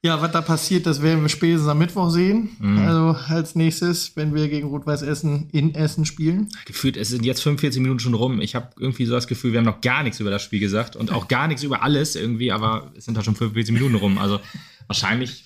Ja, 0.07 0.23
was 0.23 0.31
da 0.31 0.41
passiert, 0.41 0.87
das 0.87 1.03
werden 1.03 1.23
wir 1.23 1.29
spätestens 1.29 1.69
am 1.69 1.79
Mittwoch 1.79 2.11
sehen. 2.11 2.51
Mhm. 2.61 2.79
Also 2.79 3.17
als 3.29 3.57
nächstes, 3.57 4.13
wenn 4.15 4.35
wir 4.35 4.49
gegen 4.49 4.69
Rot-Weiß 4.69 5.03
Essen 5.03 5.49
in 5.51 5.75
Essen 5.75 6.05
spielen. 6.05 6.49
Gefühlt, 6.65 6.97
es 6.97 7.09
sind 7.09 7.25
jetzt 7.25 7.43
45 7.43 7.83
Minuten 7.83 7.99
schon 7.99 8.15
rum. 8.15 8.41
Ich 8.41 8.55
habe 8.55 8.69
irgendwie 8.79 9.05
so 9.05 9.15
das 9.15 9.27
Gefühl, 9.27 9.51
wir 9.51 9.59
haben 9.59 9.67
noch 9.67 9.81
gar 9.81 10.05
nichts 10.05 10.21
über 10.21 10.31
das 10.31 10.43
Spiel 10.43 10.61
gesagt 10.61 10.95
und 10.95 11.13
auch 11.13 11.27
gar 11.27 11.49
nichts 11.49 11.65
über 11.65 11.83
alles 11.83 12.15
irgendwie, 12.15 12.53
aber 12.53 12.93
es 12.97 13.05
sind 13.05 13.17
halt 13.17 13.25
schon 13.25 13.35
45 13.35 13.75
Minuten 13.75 13.97
rum. 13.97 14.19
Also 14.19 14.39
wahrscheinlich 14.87 15.43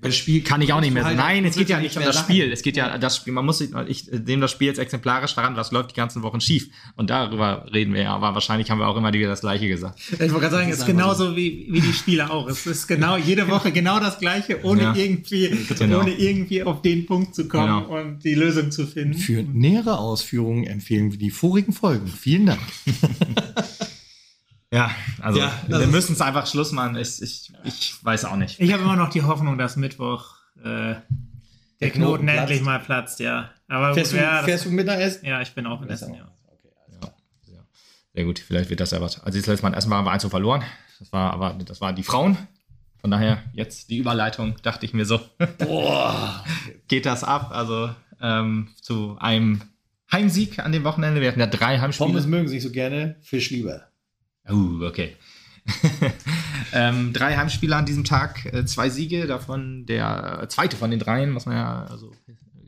das 0.00 0.16
Spiel 0.16 0.42
kann 0.42 0.60
ich 0.62 0.72
auch 0.72 0.80
nicht 0.80 0.92
mehr. 0.92 1.04
Halt, 1.04 1.16
Nein, 1.16 1.44
es 1.44 1.56
geht 1.56 1.68
ja 1.68 1.80
nicht 1.80 1.96
um 1.96 2.00
mehr 2.00 2.08
das 2.08 2.16
lachen. 2.16 2.30
Spiel. 2.32 2.52
Es 2.52 2.62
geht 2.62 2.76
ja 2.76 2.96
das 2.98 3.16
Spiel. 3.16 3.32
Man 3.32 3.44
muss 3.44 3.58
sich, 3.58 3.70
ich 3.88 4.06
nehme 4.10 4.42
das 4.42 4.50
Spiel 4.50 4.68
jetzt 4.68 4.78
exemplarisch 4.78 5.34
daran, 5.34 5.56
was 5.56 5.72
läuft 5.72 5.90
die 5.90 5.94
ganzen 5.94 6.22
Wochen 6.22 6.40
schief. 6.40 6.68
Und 6.96 7.10
darüber 7.10 7.66
reden 7.72 7.94
wir 7.94 8.02
ja. 8.02 8.14
Aber 8.14 8.34
wahrscheinlich 8.34 8.70
haben 8.70 8.78
wir 8.78 8.88
auch 8.88 8.96
immer 8.96 9.12
wieder 9.12 9.28
das 9.28 9.40
Gleiche 9.40 9.68
gesagt. 9.68 10.00
Ich 10.12 10.18
wollte 10.18 10.32
gerade 10.34 10.50
sagen, 10.50 10.70
es 10.70 10.78
ist 10.78 10.86
genauso 10.86 11.36
wie, 11.36 11.66
wie 11.70 11.80
die 11.80 11.92
Spiele 11.92 12.30
auch. 12.30 12.48
Es 12.48 12.66
ist 12.66 12.86
genau 12.86 13.16
jede 13.16 13.48
Woche 13.48 13.72
genau 13.72 13.98
das 14.00 14.18
Gleiche, 14.18 14.62
ohne 14.64 14.82
Ja. 14.82 14.94
irgendwie, 14.94 15.50
Genau. 15.78 16.00
ohne 16.00 16.12
irgendwie 16.12 16.62
auf 16.62 16.82
den 16.82 17.06
Punkt 17.06 17.34
zu 17.34 17.48
kommen 17.48 17.84
Genau. 17.84 18.00
und 18.00 18.24
die 18.24 18.34
Lösung 18.34 18.70
zu 18.70 18.86
finden. 18.86 19.14
Für 19.14 19.42
nähere 19.42 19.98
Ausführungen 19.98 20.64
empfehlen 20.64 21.10
wir 21.12 21.18
die 21.18 21.30
vorigen 21.30 21.72
Folgen. 21.72 22.06
Vielen 22.06 22.46
Dank. 22.46 22.60
Ja, 24.76 24.90
also 25.20 25.38
Ja, 25.38 25.52
wir 25.68 25.86
müssen 25.86 26.12
es 26.12 26.20
einfach 26.20 26.46
Schluss 26.46 26.70
machen. 26.72 26.96
Ich, 26.96 27.22
ich, 27.22 27.52
ich 27.64 28.04
weiß 28.04 28.26
auch 28.26 28.36
nicht. 28.36 28.60
Ich 28.60 28.72
habe 28.72 28.82
immer 28.82 28.96
noch 28.96 29.08
die 29.08 29.22
Hoffnung, 29.22 29.56
dass 29.56 29.76
Mittwoch 29.76 30.34
äh, 30.58 30.62
der, 30.64 31.02
Der 31.80 31.90
Knoten, 31.90 32.26
Knoten 32.26 32.28
endlich 32.28 32.60
mal 32.60 32.78
platzt, 32.80 33.20
ja. 33.20 33.50
Aber 33.68 33.94
Fährst, 33.94 34.12
gut, 34.12 34.20
ja, 34.20 34.30
du, 34.30 34.36
das, 34.36 34.44
fährst 34.44 34.64
du 34.66 34.70
Mittagessen? 34.70 35.26
ja, 35.26 35.40
ich 35.40 35.54
bin 35.54 35.66
auch 35.66 35.80
in 35.80 35.88
Essen, 35.88 36.14
ja. 36.14 36.30
Sehr 38.12 38.24
gut, 38.24 38.38
vielleicht 38.38 38.70
wird 38.70 38.80
das 38.80 38.92
ja 38.92 39.00
was. 39.00 39.22
Also 39.22 39.38
das 39.38 39.46
letzte 39.46 39.66
Mal 39.66 39.74
erstmal 39.74 39.98
haben 39.98 40.06
wir 40.06 40.12
1 40.12 40.24
verloren. 40.26 40.62
Das 40.98 41.12
war 41.12 41.32
aber 41.32 41.54
das 41.62 41.82
waren 41.82 41.94
die 41.96 42.02
Frauen. 42.02 42.38
Von 42.98 43.10
daher 43.10 43.42
jetzt 43.52 43.90
die 43.90 43.98
Überleitung, 43.98 44.56
dachte 44.62 44.86
ich 44.86 44.94
mir 44.94 45.04
so. 45.04 45.20
Boah. 45.58 46.42
Geht 46.88 47.04
das 47.04 47.24
ab? 47.24 47.50
Also 47.52 47.90
ähm, 48.22 48.68
zu 48.80 49.18
einem 49.20 49.60
Heimsieg 50.10 50.58
an 50.58 50.72
dem 50.72 50.84
Wochenende. 50.84 51.20
Wir 51.20 51.28
hatten 51.28 51.40
ja 51.40 51.46
drei 51.46 51.78
Heimspiele. 51.78 52.08
Pommes 52.08 52.26
mögen 52.26 52.48
sich 52.48 52.62
so 52.62 52.70
gerne, 52.70 53.16
Fisch 53.20 53.50
lieber. 53.50 53.88
Uh, 54.50 54.84
okay. 54.84 55.16
ähm, 56.72 57.12
drei 57.12 57.36
Heimspiele 57.36 57.74
an 57.74 57.86
diesem 57.86 58.04
Tag, 58.04 58.46
äh, 58.46 58.64
zwei 58.64 58.88
Siege, 58.88 59.26
davon 59.26 59.84
der 59.86 60.46
zweite 60.48 60.76
von 60.76 60.90
den 60.90 61.00
dreien, 61.00 61.30
muss 61.30 61.46
man 61.46 61.56
ja 61.56 61.86
also 61.86 62.12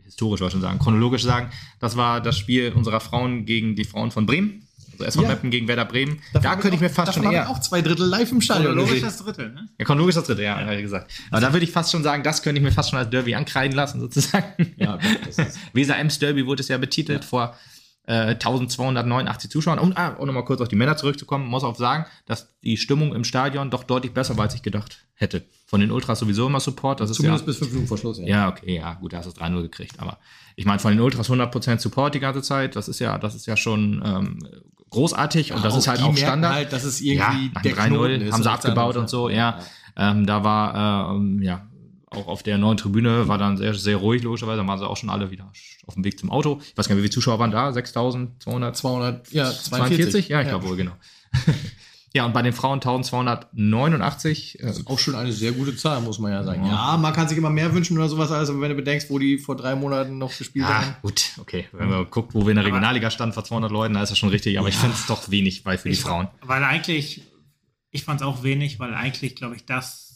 historisch 0.05 0.41
schon 0.51 0.61
sagen, 0.61 0.79
chronologisch 0.79 1.23
sagen. 1.23 1.51
Das 1.79 1.97
war 1.97 2.21
das 2.21 2.37
Spiel 2.37 2.73
unserer 2.73 3.01
Frauen 3.01 3.47
gegen 3.47 3.77
die 3.77 3.85
Frauen 3.85 4.11
von 4.11 4.27
Bremen. 4.27 4.65
Also 4.93 5.05
SV 5.05 5.23
Ja. 5.23 5.29
Meppen 5.29 5.51
gegen 5.51 5.69
Werder 5.69 5.85
Bremen. 5.85 6.19
Davon 6.33 6.51
da 6.51 6.57
könnte 6.57 6.75
ich 6.75 6.81
mir 6.81 6.91
fast 6.91 7.15
schon 7.15 7.31
eher. 7.31 7.49
auch 7.49 7.61
zwei 7.61 7.83
Drittel 7.83 8.07
live 8.07 8.33
im 8.33 8.41
Stadion 8.41 8.75
Chronologisch 8.75 9.01
das 9.01 9.19
Dritte, 9.19 9.43
ne? 9.51 9.69
Ja, 9.79 9.85
chronologisch 9.85 10.17
das 10.17 10.25
dritte, 10.25 10.43
ja, 10.43 10.61
ja. 10.61 10.73
ich 10.73 10.83
gesagt. 10.83 11.13
Aber 11.31 11.41
da 11.41 11.53
würde 11.53 11.65
ich 11.65 11.71
fast 11.71 11.93
schon 11.93 12.03
sagen, 12.03 12.25
das 12.25 12.43
könnte 12.43 12.59
ich 12.59 12.65
mir 12.65 12.73
fast 12.73 12.91
schon 12.91 12.99
als 12.99 13.11
Derby 13.11 13.35
ankreiden 13.37 13.77
lassen, 13.77 14.01
sozusagen. 14.01 14.75
Ja, 14.77 14.99
Weser 15.73 15.97
Ems 15.99 16.19
Derby 16.19 16.47
wurde 16.47 16.63
es 16.63 16.69
ja 16.69 16.79
betitelt 16.79 17.25
vor 17.25 17.57
äh, 18.09 18.31
1289 18.31 19.51
Zuschauern. 19.51 19.79
Und 19.79 19.97
ah, 19.99 20.15
um 20.19 20.27
nochmal 20.27 20.45
kurz 20.45 20.63
auf 20.63 20.69
die 20.69 20.77
Männer 20.77 20.97
zurückzukommen, 20.97 21.47
muss 21.47 21.63
auch 21.63 21.77
sagen, 21.77 22.07
dass 22.25 22.49
die 22.63 22.79
Stimmung 22.79 23.15
im 23.15 23.23
Stadion 23.23 23.71
doch 23.71 23.85
deutlich 23.85 24.15
besser 24.15 24.37
war, 24.37 24.45
als 24.45 24.55
ich 24.55 24.63
gedacht 24.63 25.05
hätte. 25.15 25.45
Von 25.67 25.81
den 25.81 25.91
Ultras 25.91 26.19
sowieso 26.19 26.47
immer 26.47 26.61
Support. 26.61 27.01
Das 27.01 27.11
ist 27.11 27.17
Zumindest 27.19 27.43
ja, 27.43 27.47
bis 27.47 27.59
fünf 27.59 27.71
Minuten 27.71 27.89
vor 27.89 27.99
Schluss. 27.99 28.19
ja, 28.19 28.49
okay, 28.49 28.77
ja, 28.77 28.95
gut, 28.95 29.13
da 29.13 29.19
hast 29.19 29.27
du 29.27 29.31
es 29.31 29.37
3-0 29.37 29.61
gekriegt. 29.63 30.01
Aber 30.01 30.19
ich 30.57 30.65
meine, 30.65 30.79
von 30.79 30.91
den 30.91 31.01
Ultras 31.01 31.29
100% 31.29 31.79
Support 31.81 32.15
die 32.15 32.21
ganze 32.21 32.41
Zeit. 32.41 32.77
Das 32.77 32.89
ist 32.89 32.99
ja, 32.99 33.19
das 33.19 33.35
ist 33.35 33.47
ja 33.47 33.57
schon 33.59 34.03
ähm, 34.05 34.39
großartig 34.89 35.53
und 35.53 35.63
das 35.63 35.77
ist 35.77 35.87
halt 35.87 36.01
auch 36.03 36.17
Standard. 36.17 36.55
Halt, 36.55 36.73
dass 36.73 36.85
es 36.85 37.01
ja, 37.01 37.13
irgendwie 37.13 37.51
nach 37.55 37.63
der 37.63 37.75
dem 37.75 37.79
3-0 37.79 37.89
Knoten 37.89 38.21
ist 38.23 38.33
haben 38.33 38.43
sie 38.43 38.49
und 38.49 38.55
abgebaut 38.55 38.97
und 38.97 39.11
so, 39.11 39.29
ja. 39.29 39.59
Ähm, 39.97 40.27
da 40.27 40.45
war, 40.45 41.13
ähm, 41.15 41.43
ja, 41.43 41.68
auch 42.11 42.27
auf 42.27 42.43
der 42.43 42.59
neuen 42.59 42.77
Tribüne 42.77 43.29
war 43.29 43.39
dann 43.39 43.57
sehr, 43.57 43.75
sehr 43.75 43.97
ruhig, 43.97 44.23
logischerweise. 44.23 44.59
Da 44.61 44.67
waren 44.67 44.79
sie 44.79 44.89
auch 44.89 44.97
schon 44.97 45.11
alle 45.11 45.31
wieder 45.31 45.53
auf 45.87 45.95
dem 45.95 46.05
Weg 46.05 46.19
zum 46.19 46.31
Auto. 46.31 46.61
Ich 46.63 46.77
weiß 46.77 46.89
gar 46.89 46.95
nicht, 46.95 47.03
wie 47.03 47.07
viele 47.09 47.15
Zuschauer 47.15 47.39
waren 47.39 47.51
da? 47.51 47.69
6.200? 47.71 48.73
200, 48.73 49.33
ja, 49.33 49.51
42? 49.51 49.69
42. 49.69 50.29
Ja, 50.29 50.41
ich 50.43 50.49
glaube 50.49 50.67
wohl, 50.69 50.77
genau. 50.77 50.93
ja, 52.15 52.25
und 52.25 52.33
bei 52.33 52.43
den 52.43 52.53
Frauen 52.53 52.81
1289. 52.81 54.61
Äh, 54.61 54.73
Auch 54.87 54.99
schon 54.99 55.15
eine 55.15 55.33
sehr 55.33 55.53
gute 55.53 55.77
Zahl, 55.77 56.01
muss 56.01 56.19
man 56.19 56.33
ja 56.33 56.43
sagen. 56.45 56.65
Ja, 56.67 56.97
man 56.97 57.13
kann 57.13 57.29
sich 57.29 57.37
immer 57.37 57.51
mehr 57.51 57.75
wünschen 57.75 57.97
oder 57.99 58.09
sowas, 58.09 58.31
alles, 58.33 58.49
aber 58.51 58.61
wenn 58.63 58.71
du 58.71 58.77
bedenkst, 58.77 59.11
wo 59.11 59.19
die 59.19 59.39
vor 59.39 59.57
drei 59.57 59.75
Monaten 59.75 60.19
noch 60.19 60.37
gespielt 60.37 60.65
ja, 60.67 60.83
haben. 60.83 60.97
gut, 61.03 61.33
okay. 61.39 61.69
Wenn 61.73 61.89
man 61.89 62.11
guckt, 62.11 62.35
wo 62.35 62.43
wir 62.47 62.51
in 62.51 62.57
der 62.57 62.65
Regionalliga 62.65 63.11
standen 63.11 63.35
vor 63.35 63.45
200 63.45 63.71
Leuten, 63.71 63.95
da 63.95 64.03
ist 64.03 64.11
das 64.11 64.19
schon 64.19 64.31
richtig. 64.31 64.59
Aber 64.59 64.69
ich 64.69 64.77
finde 64.77 64.95
es 64.97 65.07
doch 65.07 65.31
wenig 65.31 65.65
bei 65.65 65.77
für 65.77 65.89
die 65.89 65.95
Ich- 65.95 66.01
Frauen. 66.01 66.29
Weil 66.43 66.65
eigentlich, 66.65 67.23
ich 67.91 68.05
fand 68.05 68.21
es 68.21 68.27
auch 68.27 68.43
wenig, 68.43 68.79
weil 68.79 68.95
eigentlich, 68.95 69.37
glaube 69.37 69.57
ich, 69.57 69.65
das 69.67 70.07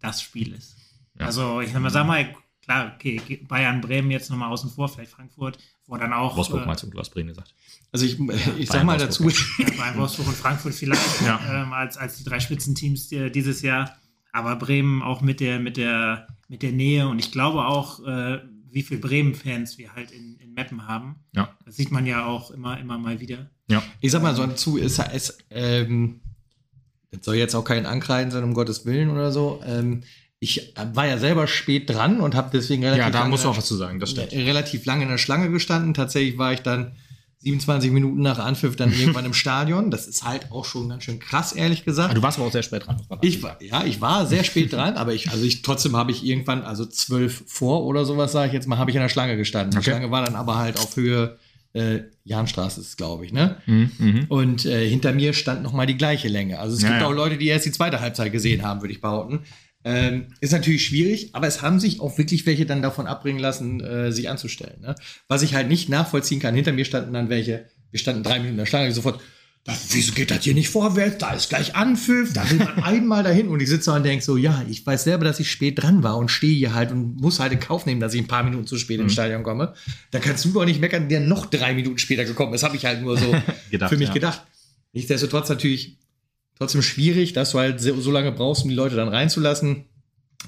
das 0.00 0.22
Spiel 0.22 0.54
ist. 0.54 0.76
Ja. 1.20 1.26
Also, 1.26 1.60
ich 1.60 1.72
sag 1.72 1.80
mal, 1.80 1.90
sag 1.90 2.06
mal, 2.06 2.34
klar, 2.62 2.92
okay, 2.94 3.44
Bayern, 3.48 3.80
Bremen 3.80 4.10
jetzt 4.10 4.30
nochmal 4.30 4.50
außen 4.50 4.70
vor, 4.70 4.88
vielleicht 4.88 5.10
Frankfurt, 5.12 5.58
wo 5.86 5.96
dann 5.96 6.12
auch. 6.12 6.36
Wolfsburg 6.36 6.62
äh, 6.62 6.66
meinst 6.66 6.82
du, 6.82 6.86
du 6.88 6.98
hast 6.98 7.10
Bremen 7.10 7.28
gesagt. 7.28 7.54
Also 7.92 8.06
ich, 8.06 8.18
ich 8.58 8.68
sag 8.68 8.84
mal 8.84 9.00
Wolfsburg, 9.00 9.34
dazu, 9.34 9.62
Ja, 9.62 9.76
Bayern, 9.76 9.98
Wolfsburg 9.98 10.28
und 10.28 10.36
Frankfurt 10.36 10.74
vielleicht 10.74 11.20
Ja. 11.22 11.40
ähm, 11.62 11.72
als, 11.72 11.96
als 11.96 12.18
die 12.18 12.24
drei 12.24 12.38
Spitzenteams 12.38 13.08
die, 13.08 13.30
dieses 13.32 13.62
Jahr. 13.62 13.96
Aber 14.32 14.54
Bremen 14.56 15.02
auch 15.02 15.22
mit 15.22 15.40
der, 15.40 15.58
mit 15.58 15.76
der, 15.76 16.28
mit 16.48 16.62
der 16.62 16.70
Nähe 16.70 17.08
und 17.08 17.18
ich 17.18 17.32
glaube 17.32 17.64
auch, 17.66 18.06
äh, 18.06 18.40
wie 18.70 18.82
viele 18.82 19.00
Bremen-Fans 19.00 19.76
wir 19.78 19.92
halt 19.94 20.12
in, 20.12 20.36
in 20.36 20.54
Meppen 20.54 20.86
haben. 20.86 21.16
Ja. 21.34 21.56
Das 21.64 21.76
sieht 21.76 21.90
man 21.90 22.06
ja 22.06 22.26
auch 22.26 22.52
immer, 22.52 22.78
immer 22.78 22.96
mal 22.98 23.18
wieder. 23.18 23.50
Ja. 23.68 23.82
ich 24.00 24.12
sag 24.12 24.22
mal 24.22 24.36
so 24.36 24.46
dazu, 24.46 24.76
ist 24.76 25.00
es, 25.00 25.38
ähm, 25.50 26.20
das 27.10 27.24
soll 27.24 27.34
jetzt 27.34 27.56
auch 27.56 27.64
kein 27.64 27.86
Ankreiden 27.86 28.30
sein, 28.30 28.44
um 28.44 28.54
Gottes 28.54 28.86
Willen 28.86 29.10
oder 29.10 29.32
so. 29.32 29.60
Ähm, 29.64 30.02
ich 30.42 30.72
war 30.94 31.06
ja 31.06 31.18
selber 31.18 31.46
spät 31.46 31.88
dran 31.90 32.20
und 32.20 32.34
habe 32.34 32.50
deswegen 32.52 32.82
relativ 32.82 33.04
Ja, 33.04 33.10
da 33.10 33.18
lange- 33.20 33.30
musst 33.30 33.44
du 33.44 33.48
auch 33.50 33.58
was 33.58 33.66
zu 33.66 33.76
sagen, 33.76 34.00
das 34.00 34.10
stimmt. 34.10 34.32
äh, 34.32 34.42
relativ 34.42 34.86
lange 34.86 35.02
in 35.04 35.10
der 35.10 35.18
Schlange 35.18 35.50
gestanden. 35.50 35.92
Tatsächlich 35.94 36.38
war 36.38 36.52
ich 36.54 36.60
dann 36.60 36.92
27 37.42 37.90
Minuten 37.90 38.20
nach 38.22 38.38
Anpfiff 38.38 38.74
dann 38.76 38.90
irgendwann 38.92 39.24
im 39.26 39.34
Stadion. 39.44 39.90
Das 39.90 40.06
ist 40.06 40.24
halt 40.24 40.50
auch 40.50 40.64
schon 40.64 40.88
ganz 40.88 41.04
schön 41.04 41.18
krass, 41.18 41.52
ehrlich 41.52 41.84
gesagt. 41.84 42.10
Ah, 42.10 42.14
du 42.14 42.22
warst 42.22 42.38
aber 42.38 42.46
auch 42.48 42.52
sehr 42.52 42.62
spät 42.62 42.86
dran. 42.86 42.96
muss 43.08 43.18
Ich 43.22 43.42
war, 43.42 43.62
ja, 43.62 43.84
ich 43.84 44.00
war 44.00 44.26
sehr 44.26 44.42
spät 44.44 44.72
dran, 44.72 44.94
aber 44.96 45.12
ich, 45.12 45.30
also 45.30 45.44
ich, 45.44 45.60
trotzdem 45.62 45.94
habe 45.96 46.10
ich 46.10 46.24
irgendwann, 46.24 46.62
also 46.62 46.86
zwölf 46.86 47.44
vor 47.46 47.84
oder 47.84 48.04
sowas, 48.06 48.32
sage 48.32 48.48
ich 48.48 48.52
jetzt 48.54 48.66
mal, 48.66 48.78
habe 48.78 48.90
ich 48.90 48.96
in 48.96 49.02
der 49.02 49.08
Schlange 49.10 49.36
gestanden. 49.36 49.70
Die 49.72 49.76
Okay. 49.78 49.90
Schlange 49.90 50.10
war 50.10 50.24
dann 50.24 50.36
aber 50.36 50.56
halt 50.56 50.78
auf 50.78 50.96
Höhe 50.96 51.38
äh, 51.74 52.00
Jahnstraße, 52.24 52.80
ist 52.80 52.96
glaube 52.96 53.24
ich, 53.26 53.32
ne? 53.32 53.56
Mhm, 53.66 53.90
mhm. 53.98 54.24
Und 54.28 54.64
äh, 54.66 54.88
hinter 54.88 55.12
mir 55.12 55.34
stand 55.34 55.62
noch 55.62 55.72
mal 55.72 55.86
die 55.86 55.96
gleiche 55.96 56.28
Länge. 56.28 56.58
Also 56.58 56.76
es 56.76 56.82
Ja, 56.82 56.88
gibt 56.88 57.00
ja. 57.02 57.06
auch 57.06 57.12
Leute, 57.12 57.36
die 57.38 57.46
erst 57.46 57.64
die 57.66 57.72
zweite 57.72 58.00
Halbzeit 58.00 58.32
gesehen 58.32 58.62
haben, 58.62 58.80
würde 58.80 58.92
ich 58.94 59.00
behaupten. 59.02 59.40
Ähm, 59.82 60.26
ist 60.40 60.52
natürlich 60.52 60.84
schwierig, 60.84 61.30
aber 61.34 61.46
es 61.46 61.62
haben 61.62 61.80
sich 61.80 62.00
auch 62.00 62.18
wirklich 62.18 62.44
welche 62.44 62.66
dann 62.66 62.82
davon 62.82 63.06
abbringen 63.06 63.40
lassen, 63.40 63.80
äh, 63.80 64.12
sich 64.12 64.28
anzustellen. 64.28 64.80
Ne? 64.82 64.94
Was 65.26 65.42
ich 65.42 65.54
halt 65.54 65.68
nicht 65.68 65.88
nachvollziehen 65.88 66.40
kann, 66.40 66.54
hinter 66.54 66.72
mir 66.72 66.84
standen 66.84 67.14
dann 67.14 67.30
welche, 67.30 67.66
wir 67.90 67.98
standen 67.98 68.22
drei 68.22 68.34
Minuten 68.34 68.52
in 68.52 68.58
der 68.58 68.66
Schlange, 68.66 68.92
sofort, 68.92 69.20
wieso 69.90 70.12
geht 70.12 70.30
das 70.30 70.44
hier 70.44 70.54
nicht 70.54 70.68
vorwärts? 70.68 71.18
Da 71.18 71.32
ist 71.32 71.48
gleich 71.48 71.76
Anpfiff, 71.76 72.32
da 72.32 72.48
will 72.50 72.58
man 72.58 72.82
einmal 72.82 73.22
dahin. 73.22 73.48
Und 73.48 73.60
ich 73.60 73.68
sitze 73.68 73.90
da 73.90 73.96
und 73.96 74.04
denke 74.04 74.24
so, 74.24 74.36
ja, 74.36 74.64
ich 74.68 74.84
weiß 74.86 75.04
selber, 75.04 75.24
dass 75.24 75.40
ich 75.40 75.50
spät 75.50 75.82
dran 75.82 76.02
war 76.02 76.16
und 76.16 76.30
stehe 76.30 76.54
hier 76.54 76.74
halt 76.74 76.90
und 76.90 77.20
muss 77.20 77.40
halt 77.40 77.52
in 77.52 77.60
Kauf 77.60 77.86
nehmen, 77.86 78.00
dass 78.00 78.14
ich 78.14 78.20
ein 78.20 78.28
paar 78.28 78.42
Minuten 78.42 78.66
zu 78.66 78.78
spät 78.78 79.00
ins 79.00 79.12
Stadion 79.12 79.42
komme. 79.42 79.74
Da 80.10 80.18
kannst 80.18 80.44
du 80.44 80.50
doch 80.50 80.64
nicht 80.64 80.80
meckern, 80.80 81.08
der 81.08 81.20
noch 81.20 81.46
drei 81.46 81.74
Minuten 81.74 81.98
später 81.98 82.24
gekommen 82.24 82.54
ist. 82.54 82.62
Habe 82.62 82.76
ich 82.76 82.84
halt 82.84 83.02
nur 83.02 83.16
so 83.16 83.34
Gedacht, 83.70 83.90
für 83.90 83.96
mich 83.96 84.08
ja. 84.08 84.14
gedacht. 84.14 84.42
Nichtsdestotrotz 84.92 85.48
natürlich 85.48 85.98
trotzdem 86.60 86.82
schwierig, 86.82 87.32
dass 87.32 87.50
du 87.52 87.58
halt 87.58 87.80
so, 87.80 87.98
so 88.00 88.10
lange 88.12 88.30
brauchst, 88.32 88.62
um 88.62 88.68
die 88.68 88.74
Leute 88.76 88.94
dann 88.94 89.08
reinzulassen. 89.08 89.86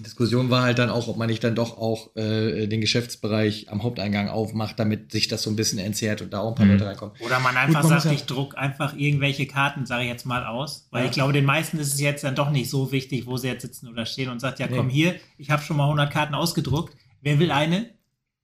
Diskussion 0.00 0.48
war 0.48 0.62
halt 0.62 0.78
dann 0.78 0.88
auch, 0.88 1.06
ob 1.08 1.18
man 1.18 1.28
nicht 1.28 1.44
dann 1.44 1.54
doch 1.54 1.76
auch 1.76 2.16
äh, 2.16 2.66
den 2.66 2.80
Geschäftsbereich 2.80 3.70
am 3.70 3.82
Haupteingang 3.82 4.28
aufmacht, 4.30 4.78
damit 4.78 5.12
sich 5.12 5.28
das 5.28 5.42
so 5.42 5.50
ein 5.50 5.56
bisschen 5.56 5.78
entzerrt 5.78 6.22
und 6.22 6.32
da 6.32 6.40
auch 6.40 6.48
ein 6.48 6.54
paar 6.54 6.64
Mhm. 6.64 6.72
Leute 6.72 6.86
reinkommen. 6.86 7.14
Oder 7.20 7.40
man 7.40 7.56
einfach 7.58 7.82
man 7.82 7.92
muss 7.92 8.02
sagt, 8.02 8.04
ja- 8.06 8.12
ich 8.12 8.24
druck 8.24 8.56
einfach 8.56 8.96
irgendwelche 8.96 9.46
Karten, 9.46 9.84
sage 9.84 10.04
ich 10.04 10.08
jetzt 10.08 10.24
mal 10.24 10.46
aus. 10.46 10.86
Weil 10.90 11.02
Ja. 11.02 11.06
ich 11.08 11.12
glaube, 11.12 11.34
den 11.34 11.44
meisten 11.44 11.78
ist 11.78 11.92
es 11.92 12.00
jetzt 12.00 12.24
dann 12.24 12.34
doch 12.34 12.50
nicht 12.50 12.70
so 12.70 12.90
wichtig, 12.90 13.26
wo 13.26 13.36
sie 13.36 13.48
jetzt 13.48 13.62
sitzen 13.62 13.88
oder 13.88 14.06
stehen 14.06 14.30
und 14.30 14.40
sagt, 14.40 14.60
ja 14.60 14.66
Nee. 14.66 14.76
komm 14.76 14.88
hier, 14.88 15.16
ich 15.36 15.50
habe 15.50 15.62
schon 15.62 15.76
mal 15.76 15.84
100 15.88 16.10
Karten 16.10 16.34
ausgedruckt. 16.34 16.96
Wer 17.20 17.38
will 17.38 17.50
eine? 17.50 17.90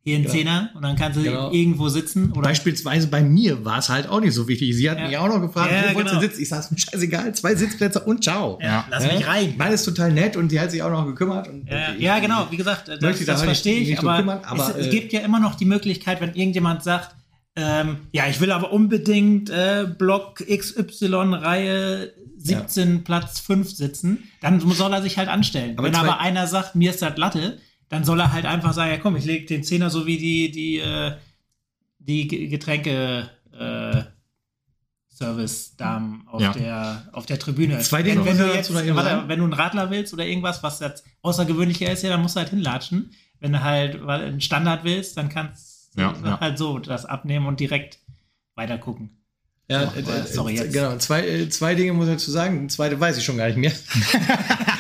Hier 0.05 0.17
ein 0.17 0.25
Ja. 0.25 0.31
Zehner 0.31 0.71
und 0.75 0.83
dann 0.83 0.97
kannst 0.97 1.19
du 1.19 1.23
Genau. 1.23 1.51
irgendwo 1.53 1.89
sitzen. 1.91 2.33
Oder 2.33 2.43
Beispielsweise 2.43 3.09
bei 3.09 3.21
mir 3.21 3.65
war 3.65 3.79
es 3.79 3.89
halt 3.91 4.09
auch 4.09 4.21
nicht 4.21 4.33
so 4.33 4.49
wichtig. 4.49 4.75
Sie 4.75 4.89
hat 4.89 4.99
Ja. 4.99 5.07
mich 5.07 5.17
auch 5.19 5.29
noch 5.29 5.41
gefragt, 5.41 5.71
Ja, 5.71 5.93
wo 5.93 5.99
genau. 5.99 6.15
du 6.15 6.21
sitzen? 6.21 6.41
Ich 6.41 6.51
ist 6.51 6.71
mir 6.73 6.79
scheißegal, 6.79 7.35
zwei 7.35 7.55
Sitzplätze 7.55 8.01
und 8.01 8.23
ciao. 8.25 8.59
ja, 8.63 8.87
lass 8.91 9.05
mich 9.05 9.27
rein. 9.27 9.55
Meine 9.59 9.75
ist 9.75 9.85
total 9.85 10.13
nett 10.13 10.37
und 10.37 10.51
die 10.51 10.59
hat 10.61 10.71
sich 10.71 10.83
auch 10.83 10.91
noch 10.91 11.05
gekümmert. 11.05 11.49
Und 11.49 11.69
Ja, 11.69 11.93
ich- 11.95 12.01
ja, 12.01 12.19
genau, 12.21 12.47
wie 12.51 12.57
gesagt, 12.57 12.89
das, 12.89 12.99
das 13.01 13.29
halt 13.29 13.41
verstehe 13.41 13.81
ich, 13.81 13.99
aber, 13.99 14.17
kümmern, 14.17 14.41
aber, 14.47 14.71
es, 14.71 14.77
es 14.77 14.87
äh, 14.87 14.91
gibt 14.91 15.13
ja 15.13 15.21
immer 15.21 15.41
noch 15.41 15.57
die 15.57 15.67
Möglichkeit, 15.67 16.21
wenn 16.23 16.35
irgendjemand 16.35 16.83
sagt, 16.85 17.15
ähm, 17.57 17.99
ja, 18.13 18.29
ich 18.29 18.41
will 18.41 18.53
aber 18.53 18.73
unbedingt 18.73 19.51
äh, 19.51 19.85
Block 19.99 20.37
XY 20.47 21.35
Reihe 21.35 22.13
17 22.39 23.03
Platz 23.05 23.41
5 23.41 23.69
sitzen, 23.73 24.23
dann 24.41 24.61
soll 24.61 24.93
er 24.93 25.03
sich 25.03 25.19
halt 25.19 25.29
anstellen. 25.29 25.77
Aber 25.77 25.89
wenn 25.89 25.95
aber 25.97 26.21
einer 26.21 26.47
sagt, 26.47 26.77
mir 26.77 26.91
ist 26.91 27.03
das 27.03 27.17
Latte, 27.17 27.59
dann 27.89 28.05
soll 28.05 28.21
er 28.21 28.33
halt 28.33 28.45
einfach 28.47 28.73
sagen, 28.73 28.91
ja 28.91 28.99
komm, 28.99 29.17
ich 29.17 29.25
lege 29.25 29.47
den 29.47 29.65
Zehner 29.65 29.91
so 29.91 30.07
wie 30.07 30.19
die, 30.19 30.51
die, 30.51 30.79
äh, 30.79 31.13
die 31.99 32.29
Ge- 32.29 32.49
Getränke 32.49 33.31
äh, 33.59 34.03
Service-Damen 35.11 36.29
auf, 36.29 36.41
Ja. 36.41 36.53
der, 36.53 37.09
auf 37.13 37.27
der 37.27 37.39
Tribüne. 37.39 37.79
Zwei 37.81 38.03
Dinge 38.03 38.25
wenn, 38.25 38.39
wenn, 38.39 38.47
du 38.49 38.55
jetzt, 38.55 38.73
warte, 38.73 39.25
wenn 39.29 39.39
du 39.39 39.45
einen 39.45 39.53
Radler 39.53 39.91
willst 39.91 40.13
oder 40.13 40.25
irgendwas, 40.27 40.63
was 40.63 40.81
jetzt 40.81 41.05
außergewöhnlicher 41.23 41.91
ist, 41.91 42.03
ja, 42.03 42.11
dann 42.11 42.23
musst 42.23 42.37
du 42.37 42.41
halt 42.41 42.51
hinlatschen. 42.51 43.11
Wenn 43.41 43.53
du 43.53 43.63
halt 43.63 44.05
weil, 44.07 44.23
einen 44.23 44.41
Standard 44.41 44.85
willst, 44.85 45.17
dann 45.17 45.29
kannst 45.29 45.97
du 45.97 46.03
Ja, 46.03 46.15
ja. 46.25 46.41
halt 46.41 46.59
so 46.59 46.79
das 46.79 47.05
abnehmen 47.05 47.47
und 47.47 47.59
direkt 47.61 47.99
weiter 48.55 48.79
gucken. 48.79 49.11
Ja, 49.71 49.83
äh, 49.93 50.01
äh, 50.01 50.27
sorry, 50.27 50.55
jetzt. 50.57 50.73
genau. 50.73 50.97
Zwei, 50.99 51.27
äh, 51.27 51.49
zwei 51.49 51.75
Dinge 51.75 51.93
muss 51.93 52.07
ich 52.09 52.15
dazu 52.15 52.31
sagen. 52.31 52.69
Zweite 52.69 52.99
weiß 52.99 53.19
ich 53.19 53.25
schon 53.25 53.37
gar 53.37 53.49
nicht 53.49 53.59
mehr. 53.59 53.73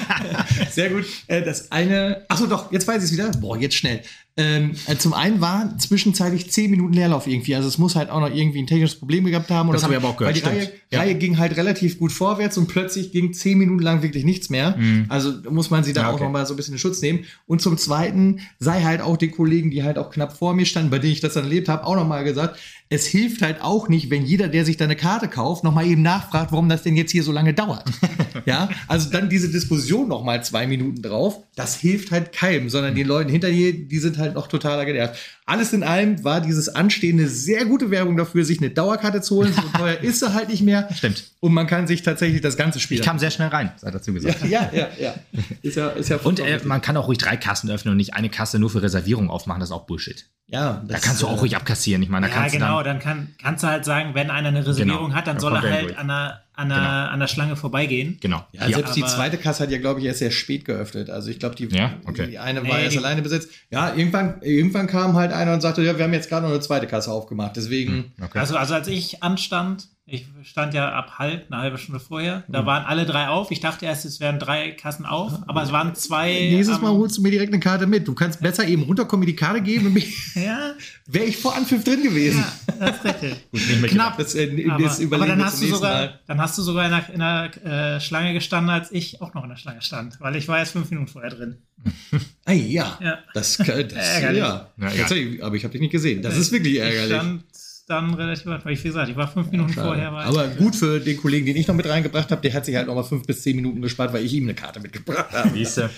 Sehr 0.70 0.90
gut. 0.90 1.04
Äh, 1.26 1.42
das 1.42 1.70
eine, 1.72 2.22
achso 2.28 2.46
doch, 2.46 2.72
jetzt 2.72 2.86
weiß 2.86 2.98
ich 2.98 3.10
es 3.10 3.12
wieder. 3.12 3.30
Boah, 3.40 3.56
jetzt 3.58 3.74
schnell. 3.76 4.02
Ähm, 4.36 4.76
äh, 4.86 4.96
zum 4.96 5.14
einen 5.14 5.40
war 5.40 5.76
zwischenzeitlich 5.78 6.48
10 6.48 6.70
Minuten 6.70 6.92
Leerlauf 6.92 7.26
irgendwie. 7.26 7.56
Also 7.56 7.66
es 7.66 7.76
muss 7.76 7.96
halt 7.96 8.08
auch 8.08 8.20
noch 8.20 8.32
irgendwie 8.32 8.60
ein 8.60 8.68
technisches 8.68 8.96
Problem 8.96 9.24
gehabt 9.24 9.50
haben. 9.50 9.72
Das 9.72 9.82
oder 9.82 9.94
habe 9.94 9.94
so. 9.94 9.98
ich 9.98 10.04
aber 10.04 10.14
auch 10.14 10.16
gehört, 10.16 10.34
Weil 10.36 10.54
die 10.54 10.60
Reihe. 10.60 10.72
Ja. 10.90 11.00
Reihe 11.00 11.14
ging 11.16 11.38
halt 11.38 11.56
relativ 11.56 11.98
gut 11.98 12.12
vorwärts 12.12 12.56
und 12.56 12.68
plötzlich 12.68 13.10
ging 13.10 13.32
10 13.32 13.58
Minuten 13.58 13.82
lang 13.82 14.02
wirklich 14.02 14.24
nichts 14.24 14.48
mehr. 14.48 14.78
Also 15.08 15.34
muss 15.50 15.70
man 15.70 15.82
sie 15.82 15.92
da 15.92 16.02
Mhm. 16.02 16.06
Ja, 16.06 16.10
auch 16.10 16.14
okay. 16.14 16.24
noch 16.24 16.30
mal 16.30 16.46
so 16.46 16.54
ein 16.54 16.56
bisschen 16.56 16.74
in 16.74 16.78
Schutz 16.78 17.02
nehmen. 17.02 17.24
Und 17.46 17.60
zum 17.60 17.76
Zweiten 17.78 18.40
sei 18.60 18.82
halt 18.82 19.00
auch 19.00 19.16
den 19.16 19.32
Kollegen, 19.32 19.72
die 19.72 19.82
halt 19.82 19.98
auch 19.98 20.10
knapp 20.10 20.38
vor 20.38 20.54
mir 20.54 20.66
standen, 20.66 20.90
bei 20.90 21.00
denen 21.00 21.14
ich 21.14 21.20
das 21.20 21.34
dann 21.34 21.42
erlebt 21.44 21.68
habe, 21.68 21.84
auch 21.84 21.96
noch 21.96 22.06
mal 22.06 22.22
gesagt, 22.22 22.60
es 22.90 23.06
hilft 23.06 23.42
halt 23.42 23.60
auch 23.60 23.88
nicht, 23.88 24.10
wenn 24.10 24.24
jeder, 24.24 24.48
der 24.48 24.64
sich 24.64 24.76
da 24.76 24.84
eine 24.84 24.96
Karte 24.96 25.28
kauft, 25.28 25.62
noch 25.62 25.74
mal 25.74 25.86
eben 25.86 26.02
nachfragt, 26.02 26.52
warum 26.52 26.68
das 26.68 26.82
denn 26.82 26.96
jetzt 26.96 27.12
hier 27.12 27.22
so 27.22 27.32
lange 27.32 27.52
dauert. 27.52 27.84
ja, 28.46 28.70
also 28.86 29.10
dann 29.10 29.28
diese 29.28 29.50
Diskussion 29.50 30.08
noch 30.08 30.24
mal 30.24 30.42
zwei 30.42 30.66
Minuten 30.66 31.02
drauf, 31.02 31.42
das 31.54 31.76
hilft 31.76 32.10
halt 32.10 32.32
keinem, 32.32 32.70
sondern 32.70 32.94
den 32.94 33.06
Leuten 33.06 33.30
hinter 33.30 33.50
dir, 33.50 33.72
die 33.72 33.98
sind 33.98 34.16
halt 34.16 34.34
noch 34.34 34.46
totaler 34.46 34.86
genervt. 34.86 35.18
Alles 35.48 35.72
in 35.72 35.82
allem 35.82 36.22
war 36.24 36.40
dieses 36.40 36.68
Anstehende 36.68 37.26
sehr 37.28 37.64
gute 37.64 37.90
Werbung 37.90 38.16
dafür, 38.16 38.44
sich 38.44 38.58
eine 38.58 38.70
Dauerkarte 38.70 39.20
zu 39.22 39.36
holen. 39.36 39.52
So 39.58 39.62
teuer 39.78 39.98
ist 40.02 40.20
sie 40.20 40.32
halt 40.34 40.48
nicht 40.50 40.62
mehr. 40.62 40.88
Stimmt. 40.94 41.24
Und 41.40 41.54
man 41.54 41.66
kann 41.66 41.86
sich 41.86 42.02
tatsächlich 42.02 42.40
das 42.42 42.56
ganze 42.56 42.80
Spiel 42.80 42.98
Ich 42.98 43.04
kam 43.04 43.18
sehr 43.18 43.30
schnell 43.30 43.48
rein, 43.48 43.72
sei 43.76 43.90
dazu 43.90 44.12
gesagt. 44.12 44.44
ja, 44.44 44.68
ja, 44.72 44.88
ja. 45.00 45.14
Ist 45.62 45.76
ja, 45.76 45.88
ist 45.88 46.08
ja 46.10 46.16
Und 46.18 46.38
äh, 46.40 46.60
man 46.64 46.80
kann 46.82 46.96
auch 46.96 47.08
ruhig 47.08 47.18
drei 47.18 47.36
Kassen 47.36 47.70
öffnen 47.70 47.92
und 47.92 47.96
nicht 47.96 48.14
eine 48.14 48.28
Kasse 48.28 48.58
nur 48.58 48.70
für 48.70 48.82
Reservierung 48.82 49.30
aufmachen. 49.30 49.60
Das 49.60 49.70
ist 49.70 49.74
auch 49.74 49.86
Bullshit. 49.86 50.26
ja, 50.48 50.82
Da 50.86 50.98
kannst 50.98 51.22
du 51.22 51.26
auch 51.26 51.40
ruhig 51.40 51.56
abkassieren. 51.56 52.02
Ich 52.02 52.08
meine, 52.08 52.26
da 52.28 52.32
Ja, 52.34 52.38
kannst 52.40 52.54
genau, 52.54 52.78
du 52.78 52.84
dann, 52.84 52.96
dann 52.98 53.02
kann, 53.02 53.28
kannst 53.42 53.62
du 53.64 53.68
halt 53.68 53.84
sagen, 53.84 54.14
wenn 54.14 54.30
einer 54.30 54.48
eine 54.48 54.66
Reservierung 54.66 55.06
Genau. 55.06 55.16
hat, 55.16 55.26
dann 55.26 55.36
Dann 55.36 55.40
soll 55.40 55.54
er 55.56 55.62
halt 55.62 55.84
durch. 55.90 55.98
an 55.98 56.08
der, 56.08 56.42
an, 56.58 56.68
der, 56.70 56.78
an 56.78 57.20
der 57.20 57.28
Schlange 57.28 57.56
vorbeigehen. 57.56 58.18
Genau. 58.20 58.44
Ja, 58.52 58.64
Hier. 58.66 58.74
selbst 58.76 58.96
die 58.96 59.04
zweite 59.04 59.38
Kasse 59.38 59.62
hat 59.62 59.70
ja, 59.70 59.78
glaube 59.78 60.00
ich, 60.00 60.06
erst 60.06 60.18
sehr 60.18 60.30
spät 60.32 60.64
geöffnet. 60.64 61.08
Also 61.08 61.30
ich 61.30 61.38
glaube, 61.38 61.54
die, 61.54 61.66
Ja, 61.74 61.94
okay. 62.06 62.26
die 62.26 62.38
eine 62.38 62.60
Nee, 62.62 62.68
war 62.68 62.80
erst 62.80 62.94
die- 62.94 62.98
alleine 62.98 63.22
besetzt. 63.22 63.48
Ja, 63.70 63.94
irgendwann, 63.94 64.42
irgendwann 64.42 64.86
kam 64.88 65.14
halt 65.14 65.32
einer 65.32 65.54
und 65.54 65.60
sagte, 65.60 65.82
ja, 65.82 65.96
wir 65.96 66.04
haben 66.04 66.12
jetzt 66.12 66.28
gerade 66.28 66.42
noch 66.46 66.50
eine 66.52 66.60
zweite 66.60 66.86
Kasse 66.86 67.12
aufgemacht. 67.12 67.56
Deswegen, 67.56 68.12
Okay. 68.20 68.38
Also, 68.38 68.56
also 68.56 68.74
als 68.74 68.88
ich 68.88 69.22
anstand, 69.22 69.86
ich 70.10 70.26
stand 70.42 70.74
ja 70.74 70.90
ab 70.92 71.18
halb, 71.18 71.46
eine 71.52 71.60
halbe 71.60 71.78
Stunde 71.78 72.00
vorher, 72.00 72.42
da 72.48 72.64
waren 72.66 72.84
alle 72.84 73.04
drei 73.06 73.28
auf. 73.28 73.50
Ich 73.50 73.60
dachte 73.60 73.84
erst, 73.86 74.04
es 74.04 74.20
wären 74.20 74.38
drei 74.38 74.70
Kassen 74.72 75.04
auf, 75.06 75.32
aber 75.46 75.62
es 75.62 75.70
waren 75.70 75.94
zwei. 75.94 76.30
nächstes 76.50 76.80
Mal 76.80 76.90
ähm, 76.92 76.96
holst 76.98 77.18
du 77.18 77.22
mir 77.22 77.30
direkt 77.30 77.52
eine 77.52 77.60
Karte 77.60 77.86
mit. 77.86 78.08
Du 78.08 78.14
kannst 78.14 78.40
besser 78.40 78.66
eben 78.66 78.82
runterkommen, 78.84 79.20
mir 79.26 79.32
die 79.32 79.36
Karte 79.36 79.60
geben. 79.60 79.94
Ja, 80.34 80.74
Wäre 81.06 81.24
ich 81.24 81.36
vor 81.36 81.54
Anpfiff 81.56 81.84
drin 81.84 82.02
gewesen. 82.02 82.44
ja, 82.78 82.86
das 82.86 82.96
ist 82.96 83.04
richtig. 83.04 83.34
nicht 83.52 83.80
mehr 83.80 83.90
Knapp. 83.90 84.16
Das, 84.18 84.34
äh, 84.34 84.66
Aber, 84.70 84.82
das 84.84 85.00
aber 85.02 85.26
dann 85.26 85.44
hast 85.44 85.62
du 85.62 85.66
sogar, 85.66 85.92
Mal. 85.92 86.20
dann 86.26 86.40
hast 86.40 86.56
du 86.58 86.62
sogar 86.62 86.84
in 86.86 86.90
der, 86.90 87.10
in 87.12 87.18
der 87.64 87.96
äh, 87.96 88.00
Schlange 88.00 88.32
gestanden, 88.34 88.70
als 88.70 88.92
ich 88.92 89.20
auch 89.20 89.34
noch 89.34 89.42
in 89.44 89.50
der 89.50 89.56
Schlange 89.56 89.82
stand, 89.82 90.20
weil 90.20 90.36
ich 90.36 90.48
war 90.48 90.58
erst 90.58 90.72
fünf 90.72 90.90
Minuten 90.90 91.08
vorher 91.08 91.30
drin. 91.30 91.56
Ah, 92.44 92.52
ja. 92.52 92.98
Ja. 93.02 93.18
Das, 93.34 93.58
das 93.58 93.68
Ärgerlich. 93.68 94.38
ja. 94.38 94.70
Ja, 94.78 95.44
aber 95.46 95.54
ich 95.56 95.64
habe 95.64 95.72
dich 95.72 95.82
nicht 95.82 95.90
gesehen. 95.90 96.22
Das 96.22 96.34
ist 96.38 96.50
wirklich 96.50 96.76
Ich 96.76 96.80
ärgerlich. 96.80 97.14
stand 97.14 97.42
dann 97.88 98.14
relativ 98.14 98.46
weit, 98.46 98.64
weil 98.64 98.74
ich, 98.74 98.84
wie 98.84 98.88
gesagt, 98.88 99.08
ich 99.08 99.16
war 99.16 99.28
fünf 99.28 99.50
Minuten 99.50 99.72
Schade. 99.72 99.88
vorher. 99.88 100.12
Aber 100.12 100.46
gut 100.48 100.76
für 100.76 101.00
den 101.00 101.16
Kollegen, 101.16 101.46
den 101.46 101.56
ich 101.56 101.66
noch 101.66 101.74
mit 101.74 101.88
reingebracht 101.88 102.30
habe, 102.30 102.42
der 102.42 102.52
hat 102.52 102.64
sich 102.66 102.76
halt 102.76 102.86
noch 102.86 102.94
mal 102.94 103.02
fünf 103.02 103.26
bis 103.26 103.42
zehn 103.42 103.56
Minuten 103.56 103.80
gespart, 103.80 104.12
weil 104.12 104.24
ich 104.24 104.32
ihm 104.34 104.44
eine 104.44 104.54
Karte 104.54 104.80
mitgebracht 104.80 105.32
habe. 105.32 105.50
Siehste. 105.50 105.90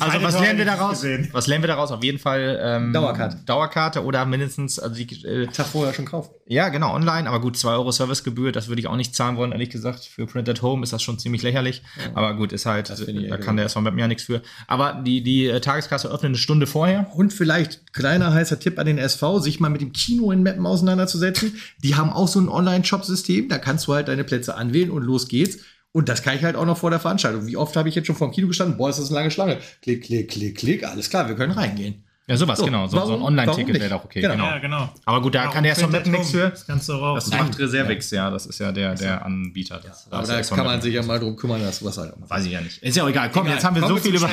Also 0.00 0.22
was 0.22 0.40
lernen 0.40 0.58
wir 0.58 0.64
daraus? 0.64 1.00
gesehen. 1.00 1.28
Was 1.32 1.46
lernen 1.46 1.62
wir 1.62 1.68
daraus? 1.68 1.90
Auf 1.90 2.02
jeden 2.02 2.18
Fall 2.18 2.58
ähm, 2.62 2.92
Dauerkarte. 2.92 3.38
Dauerkarte 3.44 4.04
oder 4.04 4.24
mindestens, 4.26 4.78
also 4.78 4.94
die, 4.96 5.24
äh, 5.24 5.46
Tag 5.46 5.66
vorher 5.66 5.94
schon 5.94 6.04
kaufen. 6.04 6.30
ja 6.46 6.68
genau, 6.68 6.94
online, 6.94 7.28
aber 7.28 7.40
gut, 7.40 7.56
2 7.56 7.72
Euro 7.72 7.90
Servicegebühr, 7.90 8.52
das 8.52 8.68
würde 8.68 8.80
ich 8.80 8.86
auch 8.86 8.96
nicht 8.96 9.14
zahlen 9.14 9.36
wollen, 9.36 9.52
ehrlich 9.52 9.70
gesagt. 9.70 10.04
Für 10.04 10.26
Print 10.26 10.48
at 10.48 10.62
Home 10.62 10.82
ist 10.82 10.92
das 10.92 11.02
schon 11.02 11.18
ziemlich 11.18 11.42
lächerlich. 11.42 11.82
Aber 12.14 12.34
gut, 12.34 12.52
ist 12.52 12.66
halt, 12.66 12.90
ich 12.90 13.28
da 13.28 13.36
kann 13.36 13.56
der 13.56 13.66
SV 13.66 13.80
Mappen 13.80 13.98
ja 13.98 14.08
nichts 14.08 14.24
für. 14.24 14.42
Aber 14.66 15.02
die, 15.04 15.22
die 15.22 15.46
äh, 15.46 15.60
Tageskasse 15.60 16.08
öffnet 16.08 16.30
eine 16.30 16.38
Stunde 16.38 16.66
vorher. 16.66 17.10
Und 17.14 17.32
vielleicht 17.32 17.92
kleiner 17.92 18.32
heißer 18.32 18.58
Tipp 18.58 18.78
an 18.78 18.86
den 18.86 18.98
SV, 18.98 19.38
sich 19.40 19.60
mal 19.60 19.70
mit 19.70 19.80
dem 19.80 19.92
Kino 19.92 20.30
in 20.30 20.42
Mappen 20.42 20.66
auseinanderzusetzen. 20.66 21.54
Die 21.82 21.94
haben 21.94 22.10
auch 22.10 22.28
so 22.28 22.40
ein 22.40 22.48
Online-Shop-System, 22.48 23.48
da 23.48 23.58
kannst 23.58 23.86
du 23.86 23.94
halt 23.94 24.08
deine 24.08 24.24
Plätze 24.24 24.56
anwählen 24.56 24.90
und 24.90 25.02
los 25.02 25.28
geht's. 25.28 25.58
Und 25.92 26.08
das 26.08 26.22
kann 26.22 26.36
ich 26.36 26.44
halt 26.44 26.56
auch 26.56 26.66
noch 26.66 26.76
vor 26.76 26.90
der 26.90 27.00
Veranstaltung. 27.00 27.46
Wie 27.46 27.56
oft 27.56 27.74
habe 27.76 27.88
ich 27.88 27.94
jetzt 27.94 28.06
schon 28.06 28.16
vor 28.16 28.28
dem 28.28 28.34
Kino 28.34 28.48
gestanden? 28.48 28.76
Boah, 28.76 28.90
ist 28.90 28.98
das 28.98 29.08
eine 29.08 29.18
lange 29.20 29.30
Schlange. 29.30 29.58
Klick, 29.82 30.04
klick, 30.04 30.30
klick, 30.30 30.58
klick. 30.58 30.84
Alles 30.86 31.08
klar, 31.08 31.26
wir 31.28 31.36
können 31.36 31.52
reingehen. 31.52 32.02
Ja, 32.28 32.36
sowas, 32.36 32.58
So, 32.58 32.64
genau. 32.64 32.88
So, 32.88 32.96
so 32.96 33.02
ein 33.04 33.08
warum- 33.08 33.22
Online-Ticket 33.22 33.68
warum 33.68 33.80
wäre 33.80 33.90
doch 33.90 34.04
okay. 34.04 34.20
Genau. 34.20 34.34
Genau. 34.34 34.46
ja, 34.46 34.58
genau. 34.58 34.88
Aber 35.04 35.22
gut, 35.22 35.36
da 35.36 35.42
Warum 35.42 35.54
kann 35.54 35.62
der 35.62 35.88
Mappen 35.88 36.10
nichts 36.10 36.32
für. 36.32 36.50
Das 36.50 36.66
kannst 36.66 36.88
du 36.88 36.94
raus. 36.94 37.24
Das 37.30 37.38
macht 37.38 37.56
Reservix, 37.56 38.10
ja. 38.10 38.30
Das 38.30 38.46
ist 38.46 38.58
ja 38.58 38.72
der, 38.72 38.96
der 38.96 39.24
Anbieter. 39.24 39.78
Das, 39.78 40.08
Aber 40.10 40.26
das 40.26 40.48
da 40.48 40.56
kann 40.56 40.66
man 40.66 40.80
sich 40.82 40.92
ja 40.92 41.02
mal 41.04 41.20
drum 41.20 41.36
kümmern, 41.36 41.62
dass 41.62 41.84
was 41.84 41.98
halt 41.98 42.14
auch. 42.14 42.28
Weiß 42.28 42.44
ich 42.44 42.50
ja 42.52 42.60
nicht. 42.60 42.82
Ist 42.82 42.96
ja 42.96 43.04
auch 43.04 43.08
egal. 43.08 43.30
Komm, 43.30 43.44
Egal. 43.44 43.54
jetzt 43.54 43.64
haben 43.64 43.76
wir 43.76 43.82
Kommen 43.82 43.96
so 43.96 44.02
viel 44.02 44.16
über. 44.16 44.28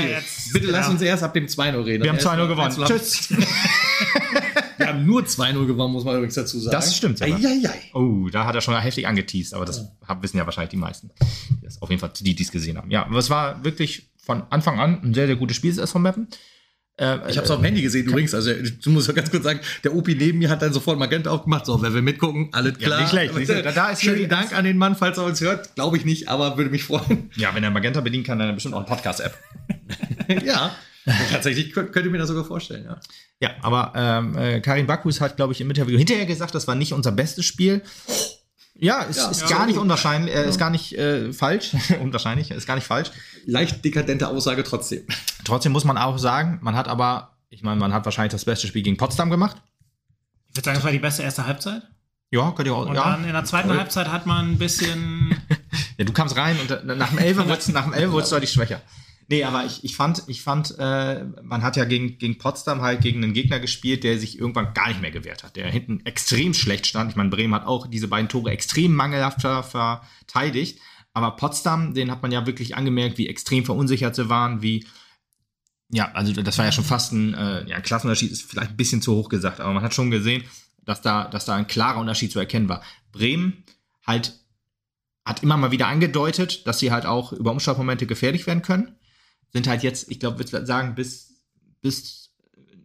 Bitte 0.54 0.68
lass 0.72 0.88
ja. 0.88 0.92
uns 0.92 1.02
erst 1.04 1.22
ab 1.22 1.34
dem 1.36 1.46
2-0 1.46 1.86
reden. 1.86 2.04
Wir 2.04 2.10
haben 2.10 2.18
Erst 2.18 2.28
2-0 2.28 2.36
mal 2.38 2.48
gewonnen. 2.48 2.72
1-0 2.72 2.88
Tschüss. 2.88 3.30
Wir 4.84 4.94
haben 4.94 5.06
nur 5.06 5.24
2-0 5.24 5.66
gewonnen, 5.66 5.94
muss 5.94 6.04
man 6.04 6.16
übrigens 6.16 6.36
dazu 6.36 6.60
sagen. 6.60 6.72
Das 6.74 6.96
stimmt. 6.96 7.22
Eieiei. 7.22 7.70
Oh, 7.94 8.30
da 8.32 8.46
hat 8.46 8.56
er 8.56 8.62
schon 8.62 8.80
heftig 8.80 9.08
angeteased, 9.08 9.54
aber 9.54 9.66
das 9.66 9.86
haben, 10.08 10.22
wissen 10.24 10.38
ja 10.38 10.46
wahrscheinlich 10.46 10.70
die 10.72 10.78
meisten. 10.78 11.12
Das 11.62 11.82
auf 11.82 11.90
jeden 11.90 12.00
Fall 12.00 12.12
die, 12.20 12.36
die 12.36 12.44
es 12.44 12.52
gesehen 12.52 12.78
haben. 12.78 12.90
Ja, 12.92 13.06
aber 13.06 13.18
es 13.20 13.30
war 13.30 13.64
wirklich 13.64 14.10
von 14.24 14.44
Anfang 14.50 14.80
an 14.80 15.02
ein 15.04 15.14
sehr, 15.14 15.28
sehr 15.28 15.36
gutes 15.36 15.58
Spiel, 15.58 15.76
das 15.76 15.92
von 15.92 16.02
Mappen. 16.02 16.28
Äh, 16.96 17.16
Ich 17.30 17.38
habe 17.38 17.46
es 17.46 17.50
auf 17.50 17.58
dem 17.58 17.64
Handy 17.66 17.82
gesehen 17.82 18.06
übrigens. 18.08 18.36
Also 18.36 18.52
du 18.54 18.90
musst 18.92 19.08
ja 19.08 19.14
ganz 19.16 19.32
kurz 19.32 19.44
sagen, 19.44 19.60
der 19.84 19.96
Opi 19.96 20.14
neben 20.14 20.38
mir 20.38 20.50
hat 20.50 20.62
dann 20.62 20.72
sofort 20.74 21.00
Magenta 21.00 21.32
aufgemacht. 21.32 21.66
So, 21.66 21.82
wenn 21.82 21.94
wir 21.94 22.04
mitgucken, 22.04 22.50
alles 22.52 22.74
Ja, 22.80 22.86
klar. 22.86 23.00
nicht 23.02 23.10
schlecht. 23.10 23.34
Siehst 23.36 23.50
du, 23.50 23.64
da- 23.64 23.72
da 23.72 23.90
ist 23.90 24.04
Schönen 24.04 24.30
Dank 24.30 24.54
an 24.56 24.64
den 24.64 24.78
Mann, 24.78 24.96
falls 24.96 25.18
er 25.18 25.24
uns 25.26 25.42
hört. 25.42 25.74
Glaube 25.74 25.98
ich 25.98 26.06
nicht, 26.06 26.30
aber 26.30 26.56
würde 26.58 26.70
mich 26.70 26.84
freuen. 26.84 27.32
ja, 27.36 27.56
wenn 27.56 27.64
er 27.64 27.72
Magenta 27.72 28.02
bedienen 28.02 28.24
kann, 28.24 28.38
dann 28.38 28.54
bestimmt 28.54 28.76
auch 28.76 28.80
eine 28.80 28.88
Podcast-App. 28.88 29.36
ja, 30.46 30.76
tatsächlich 31.32 31.74
könnt, 31.74 31.92
könnte 31.94 32.10
ich 32.10 32.12
mir 32.12 32.20
das 32.20 32.28
sogar 32.28 32.46
vorstellen. 32.46 32.86
Ja. 32.86 33.00
Ja, 33.44 33.50
aber 33.62 33.92
ähm, 33.94 34.38
äh, 34.38 34.62
Karin 34.62 34.88
Bakus 34.88 35.20
hat, 35.20 35.36
glaube 35.36 35.52
ich, 35.52 35.60
im 35.60 35.70
Interview 35.70 35.98
hinterher 35.98 36.26
gesagt, 36.26 36.56
das 36.56 36.66
war 36.66 36.76
nicht 36.76 36.94
unser 36.94 37.12
bestes 37.12 37.44
Spiel. 37.44 37.82
Ja, 38.74 39.02
ist, 39.02 39.18
Ja, 39.18 39.32
ist 39.32 39.42
ja, 39.42 39.48
gar 39.50 39.66
nicht 39.66 39.78
unwahrscheinlich, 39.78 40.34
äh, 40.34 40.48
ist 40.48 40.58
gar 40.58 40.70
nicht 40.70 40.98
äh, 40.98 41.34
falsch, 41.34 41.76
unwahrscheinlich, 42.02 42.52
ist 42.52 42.66
gar 42.66 42.76
nicht 42.76 42.88
falsch. 42.88 43.12
Leicht 43.46 43.84
dekadente 43.84 44.30
Aussage 44.30 44.64
trotzdem. 44.64 45.06
Trotzdem 45.44 45.74
muss 45.74 45.84
man 45.84 45.98
auch 45.98 46.18
sagen, 46.20 46.60
man 46.62 46.78
hat 46.78 46.88
aber, 46.88 47.36
ich 47.50 47.64
meine, 47.64 47.82
man 47.82 47.94
hat 47.94 48.06
wahrscheinlich 48.06 48.32
das 48.32 48.46
beste 48.46 48.66
Spiel 48.66 48.82
gegen 48.82 48.96
Potsdam 48.96 49.30
gemacht. 49.30 49.58
Ich 50.48 50.56
würde 50.56 50.64
sagen, 50.64 50.76
das 50.78 50.86
war 50.86 50.94
die 50.94 51.00
beste 51.00 51.24
erste 51.24 51.46
Halbzeit. 51.46 51.82
Ja, 52.32 52.50
könnte 52.52 52.72
ich 52.72 52.78
auch. 52.78 52.86
Und 52.86 52.96
ja. 52.96 53.04
dann 53.04 53.26
in 53.26 53.34
der 53.34 53.44
zweiten 53.44 53.68
Voll. 53.68 53.78
Halbzeit 53.78 54.08
hat 54.08 54.26
man 54.26 54.54
ein 54.54 54.58
bisschen. 54.58 55.36
Ja, 55.98 56.06
du 56.06 56.14
kamst 56.14 56.36
rein 56.36 56.56
und 56.60 56.72
äh, 56.72 56.96
nach 56.96 57.10
dem 57.10 57.20
Elfer 57.20 57.48
wurdest 57.48 57.72
nach 57.72 57.84
dem 57.84 57.94
Elfer 57.94 58.12
wurdest 58.14 58.32
du 58.32 58.36
deutlich 58.36 58.52
schwächer. 58.52 58.82
Nee, 59.30 59.44
aber 59.44 59.66
ich, 59.66 59.84
ich 59.84 59.96
fand, 59.96 60.24
ich 60.28 60.42
fand, 60.42 60.76
äh, 60.78 61.24
man 61.42 61.62
hat 61.64 61.76
ja 61.78 61.86
gegen, 61.86 62.18
gegen 62.18 62.38
Potsdam 62.38 62.82
halt 62.82 63.02
gegen 63.02 63.24
einen 63.24 63.34
Gegner 63.34 63.60
gespielt, 63.60 64.04
der 64.04 64.20
sich 64.20 64.38
irgendwann 64.38 64.74
gar 64.74 64.90
nicht 64.90 65.02
mehr 65.02 65.12
gewehrt 65.12 65.44
hat, 65.44 65.56
der 65.56 65.72
hinten 65.72 66.06
extrem 66.06 66.54
schlecht 66.54 66.88
stand. 66.88 67.12
Ich 67.12 67.16
meine, 67.16 67.30
Bremen 67.30 67.54
hat 67.54 67.66
auch 67.66 67.88
diese 67.88 68.08
beiden 68.08 68.30
Tore 68.30 68.52
extrem 68.52 68.94
mangelhaft 68.96 69.42
ver- 69.42 69.64
verteidigt. 69.64 70.80
Aber 71.14 71.36
Potsdam, 71.36 71.94
den 71.94 72.12
hat 72.12 72.22
man 72.22 72.32
ja 72.32 72.46
wirklich 72.46 72.76
angemerkt, 72.76 73.18
wie 73.18 73.30
extrem 73.30 73.66
verunsichert 73.66 74.16
sie 74.16 74.30
waren, 74.30 74.62
wie, 74.62 74.86
ja, 75.90 76.12
also 76.14 76.34
das 76.34 76.58
war 76.58 76.66
ja 76.66 76.72
schon 76.72 76.84
fast 76.84 77.14
ein, 77.14 77.34
äh, 77.34 77.70
ja, 77.70 77.80
Klassenunterschied 77.82 78.32
ist 78.32 78.50
vielleicht 78.50 78.72
ein 78.72 78.78
bisschen 78.78 79.02
zu 79.02 79.16
hoch 79.16 79.30
gesagt, 79.30 79.60
aber 79.60 79.74
man 79.74 79.84
hat 79.84 79.94
schon 79.94 80.12
gesehen, 80.12 80.44
dass 80.84 81.02
da, 81.02 81.26
dass 81.26 81.46
da 81.46 81.56
ein 81.56 81.68
klarer 81.68 82.00
Unterschied 82.00 82.32
zu 82.32 82.40
erkennen 82.40 82.68
war. 82.68 82.82
Bremen 83.12 83.64
halt 84.06 84.40
hat 85.24 85.44
immer 85.44 85.56
mal 85.56 85.72
wieder 85.72 85.88
angedeutet, 85.88 86.68
dass 86.68 86.80
sie 86.80 86.92
halt 86.92 87.06
auch 87.06 87.32
über 87.32 87.52
Umschaltmomente 87.52 88.06
gefährlich 88.08 88.46
werden 88.48 88.64
können. 88.64 88.98
Sind 89.54 89.68
halt 89.68 89.84
jetzt, 89.84 90.10
ich 90.12 90.20
glaube, 90.20 90.40
würde 90.40 90.66
sagen, 90.66 90.96
bis, 90.96 91.42
bis 91.82 92.32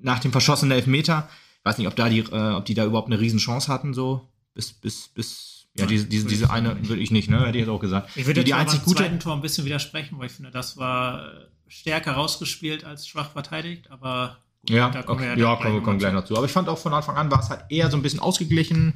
nach 0.00 0.18
dem 0.18 0.32
verschossenen 0.32 0.72
Elfmeter, 0.72 1.28
ich 1.60 1.64
weiß 1.64 1.78
nicht, 1.78 1.88
ob 1.88 1.96
da 1.96 2.08
die, 2.08 2.20
äh, 2.20 2.52
ob 2.54 2.64
die 2.66 2.74
da 2.74 2.84
überhaupt 2.84 3.08
eine 3.08 3.18
Riesenchance 3.20 3.68
hatten, 3.72 3.94
so 3.94 4.28
bis, 4.54 4.72
bis, 4.72 5.08
bis, 5.08 5.66
ja, 5.76 5.86
diese, 5.86 6.06
diese, 6.06 6.26
diese 6.26 6.50
eine, 6.50 6.88
würde 6.88 7.00
ich 7.02 7.10
nicht, 7.10 7.30
ne? 7.30 7.38
Hätte 7.40 7.58
ich 7.58 7.62
jetzt 7.62 7.68
auch 7.70 7.80
gesagt. 7.80 8.10
Ich 8.16 8.26
würde 8.26 8.40
die, 8.40 8.46
die 8.46 8.54
einzig 8.54 8.82
gute. 8.84 8.98
zweiten 8.98 9.20
Tor 9.20 9.34
ein 9.34 9.40
bisschen 9.42 9.64
widersprechen, 9.64 10.18
weil 10.18 10.26
ich 10.26 10.32
finde, 10.32 10.50
das 10.50 10.76
war 10.76 11.26
äh, 11.26 11.46
stärker 11.68 12.12
rausgespielt 12.12 12.84
als 12.84 13.06
schwach 13.06 13.30
verteidigt, 13.32 13.90
aber 13.90 14.38
gut, 14.66 14.70
Ja, 14.76 14.90
da 14.90 15.02
kommen 15.02 15.20
okay. 15.20 15.36
wir 15.36 15.42
ja, 15.42 15.50
ja, 15.50 15.56
kommen, 15.56 15.74
wir- 15.74 15.82
kommen 15.82 15.98
gleich 15.98 16.12
noch 16.12 16.24
zu. 16.24 16.36
Aber 16.36 16.46
ich 16.46 16.52
fand 16.52 16.68
auch 16.68 16.78
von 16.78 16.92
Anfang 16.92 17.16
an 17.16 17.30
war 17.30 17.40
es 17.40 17.48
halt 17.50 17.64
eher 17.70 17.90
so 17.90 17.96
ein 17.96 18.02
bisschen 18.02 18.20
ausgeglichen. 18.20 18.94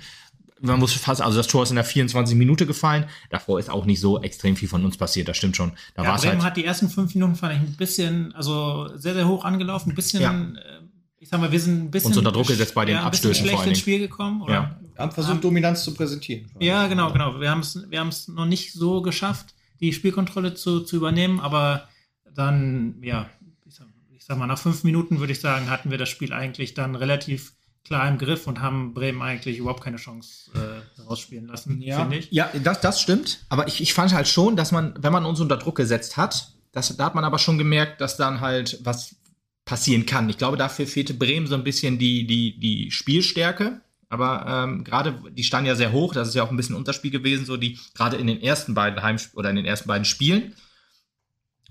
Man 0.62 0.78
muss 0.78 0.92
fast, 0.94 1.20
also 1.20 1.36
das 1.36 1.46
Tor 1.48 1.62
ist 1.64 1.70
in 1.70 1.76
der 1.76 1.84
24 1.84 2.36
Minute 2.36 2.66
gefallen. 2.66 3.06
Davor 3.30 3.58
ist 3.58 3.68
auch 3.70 3.84
nicht 3.84 4.00
so 4.00 4.22
extrem 4.22 4.56
viel 4.56 4.68
von 4.68 4.84
uns 4.84 4.96
passiert, 4.96 5.28
das 5.28 5.36
stimmt 5.36 5.56
schon. 5.56 5.72
Da 5.94 6.02
Ja, 6.02 6.08
war 6.10 6.16
es 6.16 6.22
Bremen 6.22 6.34
halt. 6.36 6.44
hat 6.44 6.56
die 6.56 6.64
ersten 6.64 6.88
fünf 6.88 7.14
Minuten, 7.14 7.34
fand 7.34 7.54
ich, 7.54 7.60
ein 7.60 7.76
bisschen, 7.76 8.34
also 8.34 8.88
sehr, 8.96 9.14
sehr 9.14 9.26
hoch 9.28 9.44
angelaufen, 9.44 9.90
ein 9.90 9.94
bisschen, 9.94 10.22
Ja. 10.22 10.32
äh, 10.32 10.80
ich 11.18 11.28
sag 11.28 11.40
mal, 11.40 11.52
wir 11.52 11.60
sind 11.60 11.84
ein 11.84 11.90
bisschen. 11.90 12.08
Uns 12.08 12.16
unter 12.16 12.32
Druck 12.32 12.48
gesetzt 12.48 12.74
bei 12.74 12.84
den 12.84 12.96
ja, 12.96 13.04
ein 13.04 13.10
bisschen 13.10 13.30
Abstößen 13.30 13.42
vor 13.44 13.48
schlecht 13.48 13.60
allen 13.62 13.68
ins. 13.70 13.78
Spiel 13.78 13.98
gekommen. 14.00 14.42
Oder? 14.42 14.52
Ja. 14.52 14.80
Haben 14.98 15.12
versucht, 15.12 15.44
Dominanz 15.44 15.84
zu 15.84 15.94
präsentieren. 15.94 16.50
Ja, 16.58 16.86
genau, 16.88 17.12
genau. 17.12 17.40
Wir 17.40 17.50
haben 17.50 17.60
es 17.60 17.78
wir 17.88 18.00
haben's 18.00 18.26
noch 18.28 18.44
nicht 18.46 18.72
so 18.72 19.02
geschafft, 19.02 19.54
die 19.80 19.92
Spielkontrolle 19.92 20.54
zu, 20.54 20.80
zu 20.80 20.96
übernehmen, 20.96 21.38
aber 21.40 21.88
dann, 22.34 22.96
ja, 23.02 23.28
ich 23.66 23.74
sag, 23.74 23.86
ich 24.10 24.24
sag 24.24 24.38
mal, 24.38 24.46
nach 24.46 24.58
fünf 24.58 24.84
Minuten 24.84 25.20
würde 25.20 25.32
ich 25.32 25.40
sagen, 25.40 25.70
hatten 25.70 25.90
wir 25.90 25.98
das 25.98 26.08
Spiel 26.08 26.32
eigentlich 26.32 26.74
dann 26.74 26.94
relativ 26.94 27.52
klar 27.84 28.08
im 28.08 28.18
Griff 28.18 28.46
und 28.46 28.60
haben 28.60 28.94
Bremen 28.94 29.22
eigentlich 29.22 29.58
überhaupt 29.58 29.82
keine 29.82 29.96
Chance 29.96 30.50
äh, 30.54 31.02
rausspielen 31.02 31.48
lassen, 31.48 31.82
finde 31.82 32.16
ich. 32.16 32.28
Ja, 32.30 32.50
das, 32.62 32.80
das 32.80 33.00
stimmt. 33.00 33.44
Aber 33.48 33.66
ich, 33.66 33.80
ich 33.80 33.92
fand 33.94 34.14
halt 34.14 34.28
schon, 34.28 34.56
dass 34.56 34.72
man, 34.72 34.94
wenn 34.98 35.12
man 35.12 35.24
uns 35.24 35.40
unter 35.40 35.56
Druck 35.56 35.76
gesetzt 35.76 36.16
hat, 36.16 36.52
das, 36.72 36.96
da 36.96 37.04
hat 37.04 37.14
man 37.14 37.24
aber 37.24 37.38
schon 37.38 37.58
gemerkt, 37.58 38.00
dass 38.00 38.16
dann 38.16 38.40
halt 38.40 38.78
was 38.82 39.16
passieren 39.64 40.06
kann. 40.06 40.28
Ich 40.28 40.38
glaube, 40.38 40.56
dafür 40.56 40.86
fehlte 40.86 41.14
Bremen 41.14 41.46
so 41.46 41.54
ein 41.54 41.64
bisschen 41.64 41.98
die, 41.98 42.26
die, 42.26 42.58
die 42.58 42.90
Spielstärke. 42.90 43.80
Aber 44.08 44.44
ähm, 44.46 44.84
gerade, 44.84 45.22
die 45.30 45.44
standen 45.44 45.68
ja 45.68 45.74
sehr 45.74 45.92
hoch, 45.92 46.12
das 46.12 46.28
ist 46.28 46.34
ja 46.34 46.42
auch 46.42 46.50
ein 46.50 46.56
bisschen 46.56 46.76
Unterspiel 46.76 47.10
gewesen, 47.10 47.46
so 47.46 47.56
die, 47.56 47.78
gerade 47.94 48.18
in 48.18 48.26
den 48.26 48.42
ersten 48.42 48.74
beiden 48.74 49.02
Heimspielen 49.02 49.38
oder 49.38 49.48
in 49.50 49.56
den 49.56 49.64
ersten 49.64 49.88
beiden 49.88 50.04
Spielen. 50.04 50.54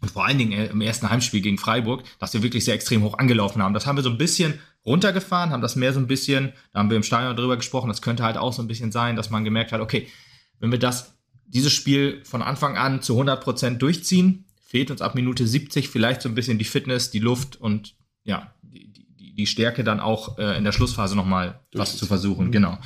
Und 0.02 0.10
vor 0.10 0.26
allen 0.26 0.40
Dingen 0.40 0.52
äh, 0.52 0.66
im 0.68 0.82
ersten 0.82 1.10
Heimspiel 1.10 1.42
gegen 1.42 1.60
Freiburg, 1.60 2.04
dass 2.20 2.34
wir 2.34 2.42
wirklich 2.42 2.66
sehr 2.66 2.74
extrem 2.74 3.04
hoch 3.04 3.20
angelaufen 3.20 3.62
haben. 3.62 3.76
Das 3.76 3.86
haben 3.86 3.96
wir 3.96 4.04
so 4.04 4.10
ein 4.10 4.18
bisschen 4.18 4.60
runtergefahren, 4.86 5.52
haben 5.52 5.62
das 5.62 5.76
mehr 5.76 5.94
so 5.94 6.00
ein 6.00 6.08
bisschen, 6.08 6.54
da 6.74 6.80
haben 6.80 6.90
wir 6.90 6.98
im 6.98 7.04
Stadion 7.04 7.36
drüber 7.36 7.58
gesprochen, 7.58 7.88
das 7.88 8.02
könnte 8.02 8.24
halt 8.24 8.38
auch 8.38 8.54
so 8.54 8.62
ein 8.62 8.68
bisschen 8.68 8.92
sein, 8.92 9.16
dass 9.16 9.30
man 9.30 9.44
gemerkt 9.44 9.72
hat, 9.72 9.82
okay, 9.82 10.08
wenn 10.60 10.72
wir 10.72 10.80
das, 10.80 11.16
dieses 11.46 11.74
Spiel 11.74 12.24
von 12.26 12.42
Anfang 12.42 12.78
an 12.78 13.02
zu 13.02 13.20
100% 13.20 13.78
durchziehen, 13.78 14.46
fehlt 14.64 14.90
uns 14.90 15.02
ab 15.02 15.16
Minute 15.16 15.46
70 15.46 15.90
vielleicht 15.90 16.22
so 16.22 16.30
ein 16.30 16.36
bisschen 16.36 16.58
die 16.58 16.66
Fitness, 16.66 17.12
die 17.12 17.20
Luft 17.20 17.60
und 17.60 17.96
ja, 18.24 18.54
die, 18.62 18.92
die, 18.92 19.36
die 19.36 19.48
Stärke 19.48 19.84
dann 19.84 20.00
auch 20.00 20.38
äh, 20.38 20.58
in 20.58 20.64
der 20.64 20.72
Schlussphase 20.72 21.16
nochmal 21.16 21.60
was 21.74 21.98
zu 21.98 22.06
versuchen, 22.06 22.52
genau. 22.52 22.78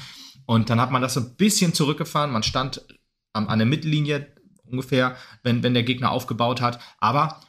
Und 0.46 0.70
dann 0.70 0.82
hat 0.82 0.92
man 0.92 1.02
das 1.02 1.14
so 1.14 1.22
ein 1.22 1.36
bisschen 1.36 1.74
zurückgefahren, 1.74 2.32
man 2.32 2.44
stand 2.44 2.86
am, 3.34 3.48
an 3.48 3.60
der 3.60 3.66
Mittellinie 3.66 4.28
ungefähr, 4.66 5.16
wenn, 5.44 5.64
wenn 5.64 5.74
der 5.74 5.84
Gegner 5.84 6.12
aufgebaut 6.12 6.60
hat, 6.60 6.80
aber 7.00 7.42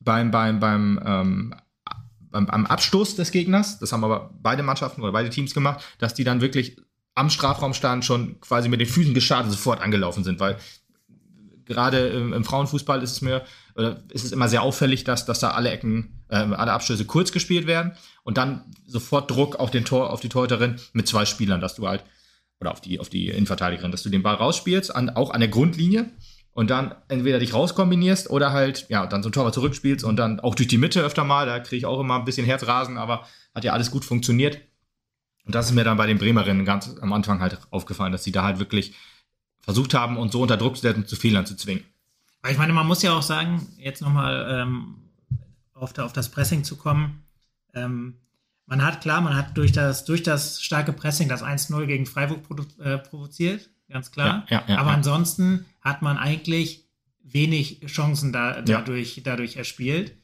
beim, 0.00 0.30
beim, 0.30 0.60
beim, 0.60 1.00
ähm, 1.04 1.54
beim, 2.38 2.46
beim 2.46 2.66
Abstoß 2.66 3.16
des 3.16 3.32
Gegners, 3.32 3.78
das 3.78 3.92
haben 3.92 4.04
aber 4.04 4.30
beide 4.40 4.62
Mannschaften 4.62 5.02
oder 5.02 5.12
beide 5.12 5.30
Teams 5.30 5.54
gemacht, 5.54 5.84
dass 5.98 6.14
die 6.14 6.24
dann 6.24 6.40
wirklich 6.40 6.76
am 7.14 7.30
Strafraum 7.30 7.74
standen, 7.74 8.02
schon 8.02 8.40
quasi 8.40 8.68
mit 8.68 8.80
den 8.80 8.86
Füßen 8.86 9.14
gestartet 9.14 9.50
sofort 9.50 9.80
angelaufen 9.80 10.22
sind, 10.22 10.38
weil 10.38 10.56
gerade 11.64 12.08
im, 12.08 12.32
im 12.32 12.44
Frauenfußball 12.44 13.02
ist 13.02 13.12
es 13.12 13.20
mir, 13.22 13.44
oder 13.74 14.02
ist 14.10 14.24
es 14.24 14.32
immer 14.32 14.48
sehr 14.48 14.62
auffällig, 14.62 15.04
dass, 15.04 15.26
dass 15.26 15.40
da 15.40 15.50
alle 15.50 15.70
Ecken, 15.70 16.22
äh, 16.28 16.36
alle 16.36 16.72
Abstöße 16.72 17.04
kurz 17.04 17.32
gespielt 17.32 17.66
werden 17.66 17.92
und 18.22 18.38
dann 18.38 18.64
sofort 18.86 19.30
Druck 19.30 19.56
auf 19.56 19.70
den 19.70 19.84
Tor, 19.84 20.10
auf 20.10 20.20
die 20.20 20.28
Torhüterin 20.28 20.76
mit 20.92 21.08
zwei 21.08 21.26
Spielern, 21.26 21.60
dass 21.60 21.74
du 21.74 21.88
halt, 21.88 22.04
oder 22.60 22.70
auf 22.72 22.80
die, 22.80 23.00
auf 23.00 23.08
die 23.08 23.28
Innenverteidigerin, 23.28 23.90
dass 23.90 24.02
du 24.02 24.10
den 24.10 24.22
Ball 24.22 24.36
rausspielst, 24.36 24.94
an, 24.94 25.10
auch 25.10 25.30
an 25.30 25.40
der 25.40 25.48
Grundlinie 25.48 26.10
und 26.52 26.70
dann 26.70 26.94
entweder 27.08 27.38
dich 27.38 27.54
rauskombinierst 27.54 28.30
oder 28.30 28.52
halt, 28.52 28.86
ja, 28.88 29.06
dann 29.06 29.22
so 29.22 29.28
ein 29.28 29.32
Torwart 29.32 29.54
zurückspielst 29.54 30.04
und 30.04 30.16
dann 30.16 30.40
auch 30.40 30.54
durch 30.54 30.68
die 30.68 30.78
Mitte 30.78 31.00
öfter 31.02 31.24
mal, 31.24 31.46
da 31.46 31.60
kriege 31.60 31.76
ich 31.76 31.86
auch 31.86 32.00
immer 32.00 32.16
ein 32.18 32.24
bisschen 32.24 32.46
Herzrasen, 32.46 32.98
aber 32.98 33.26
hat 33.54 33.64
ja 33.64 33.72
alles 33.72 33.90
gut 33.90 34.04
funktioniert. 34.04 34.60
Und 35.44 35.54
das 35.54 35.66
ist 35.66 35.72
mir 35.74 35.84
dann 35.84 35.96
bei 35.96 36.06
den 36.06 36.18
Bremerinnen 36.18 36.64
ganz 36.64 36.94
am 37.00 37.12
Anfang 37.12 37.40
halt 37.40 37.58
aufgefallen, 37.70 38.12
dass 38.12 38.24
sie 38.24 38.32
da 38.32 38.42
halt 38.42 38.58
wirklich 38.58 38.94
versucht 39.60 39.94
haben, 39.94 40.16
uns 40.18 40.32
so 40.32 40.42
unter 40.42 40.56
Druck 40.56 40.76
zu 40.76 40.82
setzen, 40.82 41.06
zu 41.06 41.16
Fehlern 41.16 41.46
zu 41.46 41.56
zwingen. 41.56 41.84
Weil 42.42 42.52
ich 42.52 42.58
meine, 42.58 42.72
man 42.72 42.86
muss 42.86 43.02
ja 43.02 43.12
auch 43.16 43.22
sagen, 43.22 43.66
jetzt 43.78 44.00
nochmal 44.02 44.46
ähm, 44.50 44.96
auf, 45.74 45.92
da- 45.92 46.04
auf 46.04 46.12
das 46.12 46.28
Pressing 46.28 46.64
zu 46.64 46.76
kommen. 46.76 47.22
Ähm, 47.74 48.14
man 48.66 48.84
hat 48.84 49.00
klar, 49.00 49.20
man 49.20 49.34
hat 49.36 49.56
durch 49.56 49.72
das, 49.72 50.04
durch 50.04 50.22
das 50.22 50.60
starke 50.62 50.92
Pressing 50.92 51.28
das 51.28 51.42
1-0 51.42 51.86
gegen 51.86 52.06
Freiburg 52.06 52.40
produ- 52.46 52.80
äh, 52.82 52.98
provoziert, 52.98 53.70
ganz 53.88 54.10
klar. 54.10 54.44
Ja, 54.50 54.58
ja, 54.60 54.74
ja, 54.74 54.78
Aber 54.80 54.90
ansonsten 54.90 55.64
hat 55.88 56.02
man 56.02 56.16
eigentlich 56.16 56.88
wenig 57.22 57.80
Chancen 57.86 58.32
da, 58.32 58.62
dadurch, 58.62 59.20
dadurch 59.24 59.56
erspielt. 59.56 60.16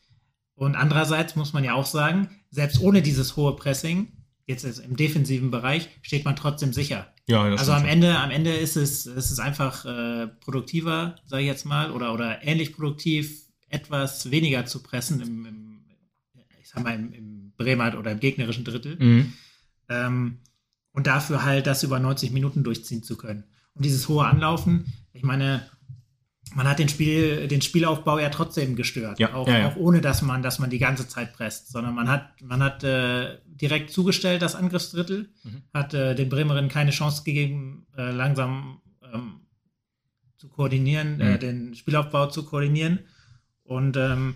Und 0.54 0.76
andererseits 0.76 1.36
muss 1.36 1.52
man 1.52 1.64
ja 1.64 1.74
auch 1.74 1.86
sagen, 1.86 2.28
selbst 2.50 2.80
ohne 2.80 3.02
dieses 3.02 3.36
hohe 3.36 3.56
Pressing, 3.56 4.12
jetzt 4.46 4.64
im 4.78 4.96
defensiven 4.96 5.50
Bereich, 5.50 5.88
steht 6.02 6.24
man 6.24 6.36
trotzdem 6.36 6.72
sicher. 6.72 7.12
Ja, 7.26 7.42
Also 7.42 7.72
am 7.72 7.86
Ende, 7.86 8.18
am 8.18 8.30
Ende 8.30 8.52
ist 8.52 8.76
es, 8.76 9.06
ist 9.06 9.30
es 9.30 9.38
einfach 9.38 9.84
äh, 9.84 10.28
produktiver, 10.28 11.16
sage 11.24 11.42
ich 11.42 11.48
jetzt 11.48 11.64
mal, 11.64 11.90
oder, 11.90 12.12
oder 12.12 12.44
ähnlich 12.44 12.74
produktiv, 12.74 13.42
etwas 13.68 14.30
weniger 14.30 14.66
zu 14.66 14.82
pressen 14.82 15.20
im, 15.20 15.46
im 15.46 15.84
ich 16.60 16.68
sag 16.68 16.84
mal, 16.84 16.94
im, 16.94 17.12
im 17.12 17.52
Bremer 17.56 17.98
oder 17.98 18.12
im 18.12 18.20
gegnerischen 18.20 18.64
Drittel. 18.64 18.96
Mhm. 18.98 19.32
Ähm, 19.88 20.38
und 20.92 21.06
dafür 21.06 21.42
halt 21.44 21.66
das 21.66 21.82
über 21.82 21.98
90 21.98 22.30
Minuten 22.30 22.62
durchziehen 22.62 23.02
zu 23.02 23.16
können. 23.16 23.44
Und 23.74 23.84
dieses 23.84 24.08
hohe 24.08 24.26
Anlaufen, 24.26 24.92
ich 25.14 25.22
meine, 25.22 25.62
man 26.54 26.68
hat 26.68 26.78
den, 26.78 26.88
Spiel, 26.88 27.48
den 27.48 27.62
Spielaufbau 27.62 28.18
ja 28.18 28.28
trotzdem 28.28 28.76
gestört. 28.76 29.18
Ja, 29.18 29.32
auch, 29.34 29.48
ja, 29.48 29.58
ja. 29.58 29.68
auch 29.68 29.76
ohne, 29.76 30.00
dass 30.00 30.20
man, 30.22 30.42
dass 30.42 30.58
man 30.58 30.68
die 30.70 30.78
ganze 30.78 31.08
Zeit 31.08 31.32
presst, 31.32 31.72
sondern 31.72 31.94
man 31.94 32.08
hat, 32.08 32.40
man 32.42 32.62
hat 32.62 32.84
äh, 32.84 33.38
direkt 33.46 33.90
zugestellt, 33.90 34.42
das 34.42 34.54
Angriffsdrittel, 34.54 35.30
Mhm. 35.42 35.62
hat 35.72 35.94
äh, 35.94 36.14
den 36.14 36.28
Bremerinnen 36.28 36.70
keine 36.70 36.90
Chance 36.90 37.22
gegeben, 37.24 37.86
äh, 37.96 38.10
langsam 38.10 38.82
ähm, 39.12 39.40
zu 40.36 40.48
koordinieren, 40.48 41.20
äh, 41.20 41.34
Mhm. 41.34 41.40
den 41.40 41.74
Spielaufbau 41.74 42.26
zu 42.26 42.44
koordinieren. 42.44 43.00
Und 43.62 43.96
ähm, 43.96 44.34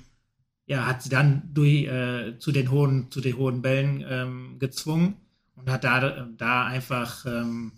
ja, 0.66 0.86
hat 0.86 1.02
sie 1.02 1.10
dann 1.10 1.42
durch, 1.52 1.84
äh, 1.86 2.38
zu, 2.38 2.52
den 2.52 2.70
hohen, 2.70 3.10
zu 3.10 3.20
den 3.20 3.36
hohen 3.36 3.62
Bällen 3.62 4.04
ähm, 4.08 4.56
gezwungen 4.58 5.16
und 5.54 5.70
hat 5.70 5.84
da, 5.84 6.28
da 6.36 6.66
einfach 6.66 7.26
ähm, 7.26 7.72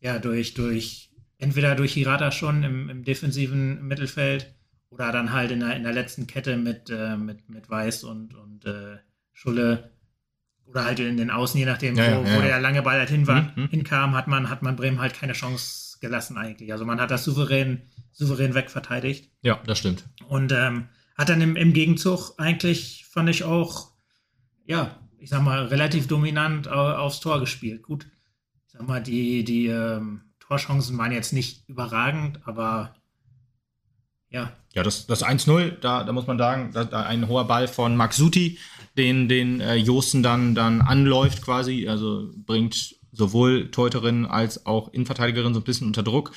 ja, 0.00 0.18
durch, 0.18 0.54
durch 0.54 1.11
entweder 1.42 1.74
durch 1.74 1.92
Hirata 1.92 2.30
schon 2.30 2.62
im, 2.62 2.88
im 2.88 3.04
defensiven 3.04 3.86
Mittelfeld 3.86 4.54
oder 4.90 5.10
dann 5.12 5.32
halt 5.32 5.50
in 5.50 5.60
der, 5.60 5.74
in 5.76 5.82
der 5.82 5.92
letzten 5.92 6.26
Kette 6.26 6.56
mit, 6.56 6.88
äh, 6.90 7.16
mit, 7.16 7.48
mit 7.48 7.68
Weiß 7.68 8.04
und, 8.04 8.34
und 8.34 8.64
äh, 8.64 8.98
Schulle 9.32 9.90
oder 10.66 10.84
halt 10.84 11.00
in 11.00 11.16
den 11.16 11.30
Außen, 11.30 11.58
je 11.58 11.66
nachdem, 11.66 11.96
Ja, 11.96 12.06
wo, 12.18 12.24
ja, 12.24 12.36
wo 12.36 12.40
der 12.40 12.60
lange 12.60 12.82
Ball 12.82 12.98
halt 12.98 13.10
hin 13.10 13.26
war, 13.26 13.42
Mhm, 13.42 13.62
mhm. 13.64 13.68
hinkam, 13.68 14.14
hat 14.14 14.28
man, 14.28 14.48
hat 14.48 14.62
man 14.62 14.76
Bremen 14.76 15.00
halt 15.00 15.14
keine 15.14 15.32
Chance 15.32 15.98
gelassen 16.00 16.36
eigentlich. 16.38 16.72
Also 16.72 16.84
man 16.84 17.00
hat 17.00 17.10
das 17.10 17.24
souverän, 17.24 17.82
souverän 18.12 18.54
wegverteidigt. 18.54 19.30
Ja, 19.42 19.60
das 19.66 19.78
stimmt. 19.78 20.04
Und 20.28 20.52
ähm, 20.52 20.88
hat 21.16 21.28
dann 21.28 21.40
im, 21.40 21.56
im 21.56 21.72
Gegenzug 21.72 22.34
eigentlich, 22.38 23.06
fand 23.10 23.28
ich 23.28 23.44
auch, 23.44 23.92
ja, 24.64 24.98
ich 25.18 25.30
sag 25.30 25.42
mal, 25.42 25.66
relativ 25.66 26.06
dominant 26.06 26.68
au- 26.68 26.94
aufs 26.96 27.20
Tor 27.20 27.40
gespielt. 27.40 27.82
Gut, 27.82 28.06
ich 28.66 28.72
sag 28.72 28.86
mal, 28.86 29.02
die, 29.02 29.44
die 29.44 29.66
ähm, 29.66 30.31
Torchancen 30.52 30.98
waren 30.98 31.12
jetzt 31.12 31.32
nicht 31.32 31.66
überragend, 31.66 32.40
aber 32.44 32.94
ja, 34.28 34.52
Ja, 34.74 34.82
das, 34.82 35.06
das 35.06 35.24
1-0, 35.24 35.78
da, 35.80 36.04
da 36.04 36.12
muss 36.12 36.26
man 36.26 36.38
sagen, 36.38 36.70
da, 36.72 36.84
da 36.84 37.02
ein 37.02 37.28
hoher 37.28 37.46
Ball 37.46 37.68
von 37.68 37.96
Max 37.96 38.16
Suti, 38.16 38.58
den, 38.96 39.28
den 39.28 39.60
äh, 39.60 39.76
Josten 39.76 40.22
dann, 40.22 40.54
dann 40.54 40.82
anläuft 40.82 41.42
quasi, 41.42 41.88
also 41.88 42.30
bringt 42.36 42.96
sowohl 43.12 43.70
Teuterin 43.70 44.26
als 44.26 44.66
auch 44.66 44.92
Innenverteidigerin 44.92 45.54
so 45.54 45.60
ein 45.60 45.64
bisschen 45.64 45.86
unter 45.86 46.02
Druck. 46.02 46.32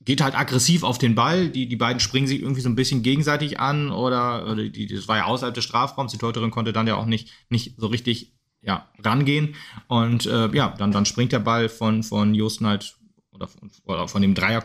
Geht 0.00 0.20
halt 0.20 0.36
aggressiv 0.36 0.82
auf 0.82 0.98
den 0.98 1.14
Ball. 1.14 1.48
Die, 1.48 1.68
die 1.68 1.76
beiden 1.76 2.00
springen 2.00 2.26
sich 2.26 2.40
irgendwie 2.40 2.60
so 2.60 2.68
ein 2.68 2.76
bisschen 2.76 3.02
gegenseitig 3.02 3.60
an 3.60 3.90
oder, 3.90 4.50
oder 4.50 4.68
die, 4.68 4.86
das 4.86 5.06
war 5.06 5.18
ja 5.18 5.24
außerhalb 5.24 5.54
des 5.54 5.64
Strafraums. 5.64 6.12
Die 6.12 6.18
Teuterin 6.18 6.50
konnte 6.50 6.72
dann 6.72 6.86
ja 6.86 6.96
auch 6.96 7.06
nicht, 7.06 7.30
nicht 7.50 7.74
so 7.78 7.88
richtig 7.88 8.32
ja, 8.62 8.88
rangehen. 9.04 9.54
Und 9.86 10.26
äh, 10.26 10.48
ja, 10.54 10.74
dann, 10.78 10.92
dann 10.92 11.04
springt 11.04 11.32
der 11.32 11.40
Ball 11.40 11.68
von, 11.68 12.02
von 12.02 12.34
Josten 12.34 12.66
halt 12.66 12.97
oder 13.38 13.48
von, 13.48 13.70
oder 13.84 14.08
von 14.08 14.22
dem 14.22 14.34
Dreier 14.34 14.62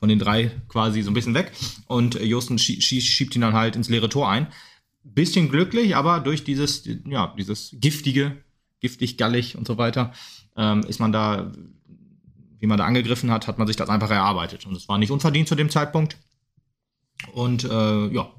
von 0.00 0.08
den 0.08 0.18
drei 0.18 0.50
quasi 0.68 1.02
so 1.02 1.10
ein 1.10 1.14
bisschen 1.14 1.34
weg. 1.34 1.52
Und 1.86 2.16
äh, 2.16 2.24
Josten 2.24 2.58
schie 2.58 2.80
schiebt 2.80 3.34
ihn 3.34 3.42
dann 3.42 3.52
halt 3.52 3.76
ins 3.76 3.88
leere 3.88 4.08
Tor 4.08 4.28
ein. 4.30 4.48
Bisschen 5.04 5.50
glücklich, 5.50 5.94
aber 5.94 6.20
durch 6.20 6.42
dieses, 6.42 6.88
ja, 7.06 7.34
dieses 7.38 7.76
giftige, 7.78 8.38
giftig, 8.80 9.18
gallig 9.18 9.56
und 9.56 9.66
so 9.66 9.78
weiter, 9.78 10.12
ähm, 10.56 10.80
ist 10.84 11.00
man 11.00 11.12
da, 11.12 11.52
wie 12.58 12.66
man 12.66 12.78
da 12.78 12.84
angegriffen 12.84 13.30
hat, 13.30 13.46
hat 13.46 13.58
man 13.58 13.66
sich 13.66 13.76
das 13.76 13.88
einfach 13.88 14.10
erarbeitet. 14.10 14.66
Und 14.66 14.74
es 14.74 14.88
war 14.88 14.98
nicht 14.98 15.10
unverdient 15.10 15.48
zu 15.48 15.54
dem 15.54 15.70
Zeitpunkt. 15.70 16.16
Und 17.32 17.64
äh, 17.64 18.06
ja, 18.08 18.30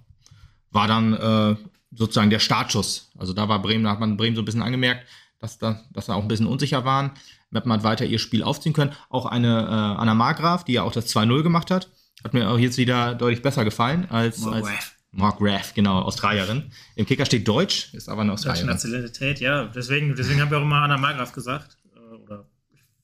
war 0.71 0.87
dann 0.87 1.13
äh, 1.13 1.55
sozusagen 1.91 2.31
der 2.31 2.39
Startschuss. 2.39 3.11
Also 3.17 3.33
da 3.33 3.47
war 3.49 3.61
Bremen, 3.61 3.83
da 3.83 3.91
hat 3.91 3.99
man 3.99 4.17
Bremen 4.17 4.35
so 4.35 4.41
ein 4.41 4.45
bisschen 4.45 4.63
angemerkt, 4.63 5.07
dass 5.39 5.59
da, 5.59 5.83
dass 5.91 6.07
da 6.07 6.15
auch 6.15 6.21
ein 6.23 6.27
bisschen 6.27 6.47
unsicher 6.47 6.85
waren. 6.85 7.11
Hat 7.53 7.65
weiter 7.83 8.05
ihr 8.05 8.19
Spiel 8.19 8.43
aufziehen 8.43 8.73
können. 8.73 8.93
Auch 9.09 9.25
eine 9.25 9.47
äh, 9.47 9.99
Anna 10.01 10.13
Margraf, 10.13 10.63
die 10.63 10.73
ja 10.73 10.83
auch 10.83 10.91
das 10.93 11.13
2-0 11.13 11.43
gemacht 11.43 11.69
hat, 11.71 11.89
hat 12.23 12.33
mir 12.33 12.49
auch 12.49 12.57
jetzt 12.57 12.77
wieder 12.77 13.13
deutlich 13.15 13.41
besser 13.41 13.65
gefallen 13.65 14.07
als, 14.09 14.39
Mark 14.39 14.55
als 14.55 14.67
Raff. 14.67 14.95
Mark 15.11 15.37
Raff, 15.41 15.73
genau, 15.73 15.99
Australierin. 16.03 16.71
Im 16.95 17.05
Kicker 17.05 17.25
steht 17.25 17.45
Deutsch, 17.47 17.93
ist 17.93 18.07
aber 18.07 18.21
eine 18.21 18.29
Deutsche 18.31 18.49
Australierin. 18.51 18.67
Nationalität, 18.69 19.39
ja. 19.41 19.65
Deswegen, 19.65 20.15
deswegen 20.15 20.39
haben 20.39 20.49
wir 20.51 20.57
auch 20.59 20.61
immer 20.61 20.77
Anna 20.83 20.97
Margraf 20.97 21.33
gesagt. 21.33 21.77
Äh, 21.95 22.15
Oder 22.15 22.45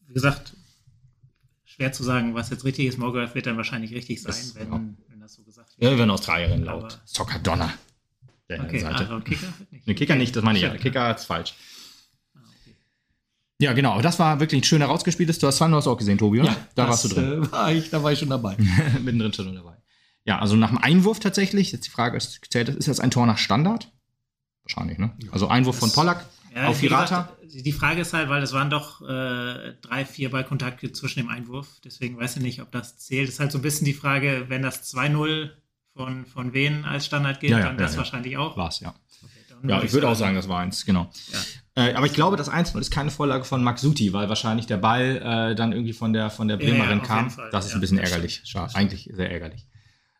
wie 0.07 0.13
gesagt, 0.13 0.53
schwer 1.65 1.91
zu 1.91 2.03
sagen, 2.03 2.33
was 2.33 2.49
jetzt 2.49 2.63
richtig 2.63 2.85
ist. 2.85 2.97
Margraf 2.97 3.35
wird 3.35 3.45
dann 3.47 3.57
wahrscheinlich 3.57 3.91
richtig 3.93 4.21
sein, 4.21 4.27
Das- 4.31 4.55
wenn, 4.55 4.71
ja. 4.71 4.79
wenn 5.09 5.19
das 5.19 5.33
so 5.33 5.43
gesagt 5.43 5.69
wird. 5.77 5.91
Ja, 5.91 5.97
wir 5.97 6.03
eine 6.03 6.13
Australierin 6.13 6.63
laut. 6.63 6.99
Soccer 7.05 7.39
Donner. 7.39 7.73
Der 8.49 8.63
Okay, 8.63 8.79
Seite. 8.79 8.99
also 8.99 9.19
Kicker 9.19 9.47
nicht. 9.71 9.87
Ne, 9.87 9.95
Kicker 9.95 10.15
nicht, 10.15 10.33
das 10.33 10.43
meine 10.43 10.57
ich 10.57 10.63
ja. 10.63 10.73
Kicker 10.77 11.13
ist 11.13 11.25
falsch. 11.25 11.53
Ja, 13.59 13.73
genau, 13.73 13.93
aber 13.93 14.03
das 14.03 14.19
war 14.19 14.39
wirklich 14.39 14.61
ein 14.61 14.63
schön 14.63 14.81
herausgespieltes. 14.81 15.39
Du 15.39 15.47
hast 15.47 15.57
Sanders 15.57 15.87
auch 15.87 15.97
gesehen, 15.97 16.17
Tobi, 16.17 16.41
oder? 16.41 16.55
da 16.75 16.85
das, 16.85 16.89
warst 16.89 17.03
du 17.05 17.07
drin. 17.09 17.43
Äh, 17.43 17.51
war 17.51 17.71
ich, 17.73 17.89
da 17.89 18.03
war 18.03 18.11
ich 18.11 18.19
schon 18.19 18.29
dabei. 18.29 18.55
Mittendrin 19.01 19.33
schon 19.33 19.55
dabei. 19.55 19.77
Ja, 20.25 20.39
also 20.39 20.55
nach 20.55 20.69
dem 20.69 20.77
Einwurf 20.77 21.19
tatsächlich, 21.19 21.71
jetzt 21.71 21.87
die 21.87 21.89
Frage 21.89 22.17
ist, 22.17 22.39
zählt 22.51 22.67
das, 22.67 22.75
ist 22.75 22.87
das 22.87 22.99
ein 22.99 23.09
Tor 23.11 23.25
nach 23.25 23.37
Standard? 23.37 23.91
Wahrscheinlich, 24.63 24.97
ne? 24.99 25.15
Also 25.31 25.47
Einwurf 25.47 25.79
von 25.79 25.91
Pollack 25.91 26.25
Ja, 26.53 26.67
auf 26.67 26.79
Hirata. 26.81 27.29
die 27.43 27.71
Frage 27.71 28.01
ist 28.01 28.13
halt, 28.13 28.29
weil 28.29 28.43
es 28.43 28.51
waren 28.53 28.69
doch 28.69 29.01
äh, 29.01 29.73
drei, 29.81 30.05
vier 30.05 30.29
Ballkontakte 30.29 30.91
zwischen 30.91 31.19
dem 31.21 31.29
Einwurf. 31.29 31.79
Deswegen 31.83 32.17
weiß 32.17 32.35
ich 32.35 32.43
nicht, 32.43 32.61
ob 32.61 32.71
das 32.71 32.97
zählt. 32.99 33.29
ist 33.29 33.39
halt 33.39 33.51
so 33.51 33.57
ein 33.57 33.61
bisschen 33.61 33.85
die 33.85 33.93
Frage, 33.93 34.45
wenn 34.49 34.61
das 34.61 34.93
2-0 34.93 35.49
von, 35.95 36.25
von 36.25 36.53
wen 36.53 36.83
als 36.85 37.05
Standard 37.05 37.39
gilt, 37.39 37.53
Ja, 37.53 37.59
ja, 37.59 37.65
dann 37.65 37.75
ja, 37.77 37.81
das 37.83 37.93
ja. 37.93 37.99
wahrscheinlich 37.99 38.37
auch. 38.37 38.55
War's, 38.57 38.81
ja. 38.81 38.93
Okay, 39.23 39.67
Ja, 39.69 39.81
ich 39.81 39.93
würde 39.93 40.09
auch 40.09 40.15
sagen, 40.15 40.35
das 40.35 40.47
war 40.49 40.59
eins, 40.59 40.85
genau. 40.85 41.09
Äh, 41.77 41.93
aber 41.93 42.07
ich 42.07 42.13
glaube, 42.13 42.37
das 42.37 42.49
1 42.49 42.73
ist 42.73 42.89
keine 42.91 43.11
Vorlage 43.11 43.43
von 43.43 43.63
Max 43.63 43.81
Suti, 43.81 44.11
weil 44.11 44.27
wahrscheinlich 44.29 44.65
der 44.65 44.77
Ball 44.77 45.17
äh, 45.51 45.55
dann 45.55 45.71
irgendwie 45.73 45.93
von 45.93 46.11
der, 46.11 46.31
von 46.31 46.47
der 46.47 46.57
Ja, 46.59 46.63
ja, 46.67 46.73
Bremerin 46.73 47.01
auf 47.01 47.07
kam. 47.07 47.29
Fall. 47.29 47.49
Das 47.51 47.65
ist 47.65 47.71
Ja, 47.71 47.77
ein 47.77 47.81
bisschen 47.81 47.99
ärgerlich. 47.99 48.41
Schade. 48.45 48.73
Eigentlich 48.73 49.09
sehr 49.13 49.31
ärgerlich. 49.31 49.67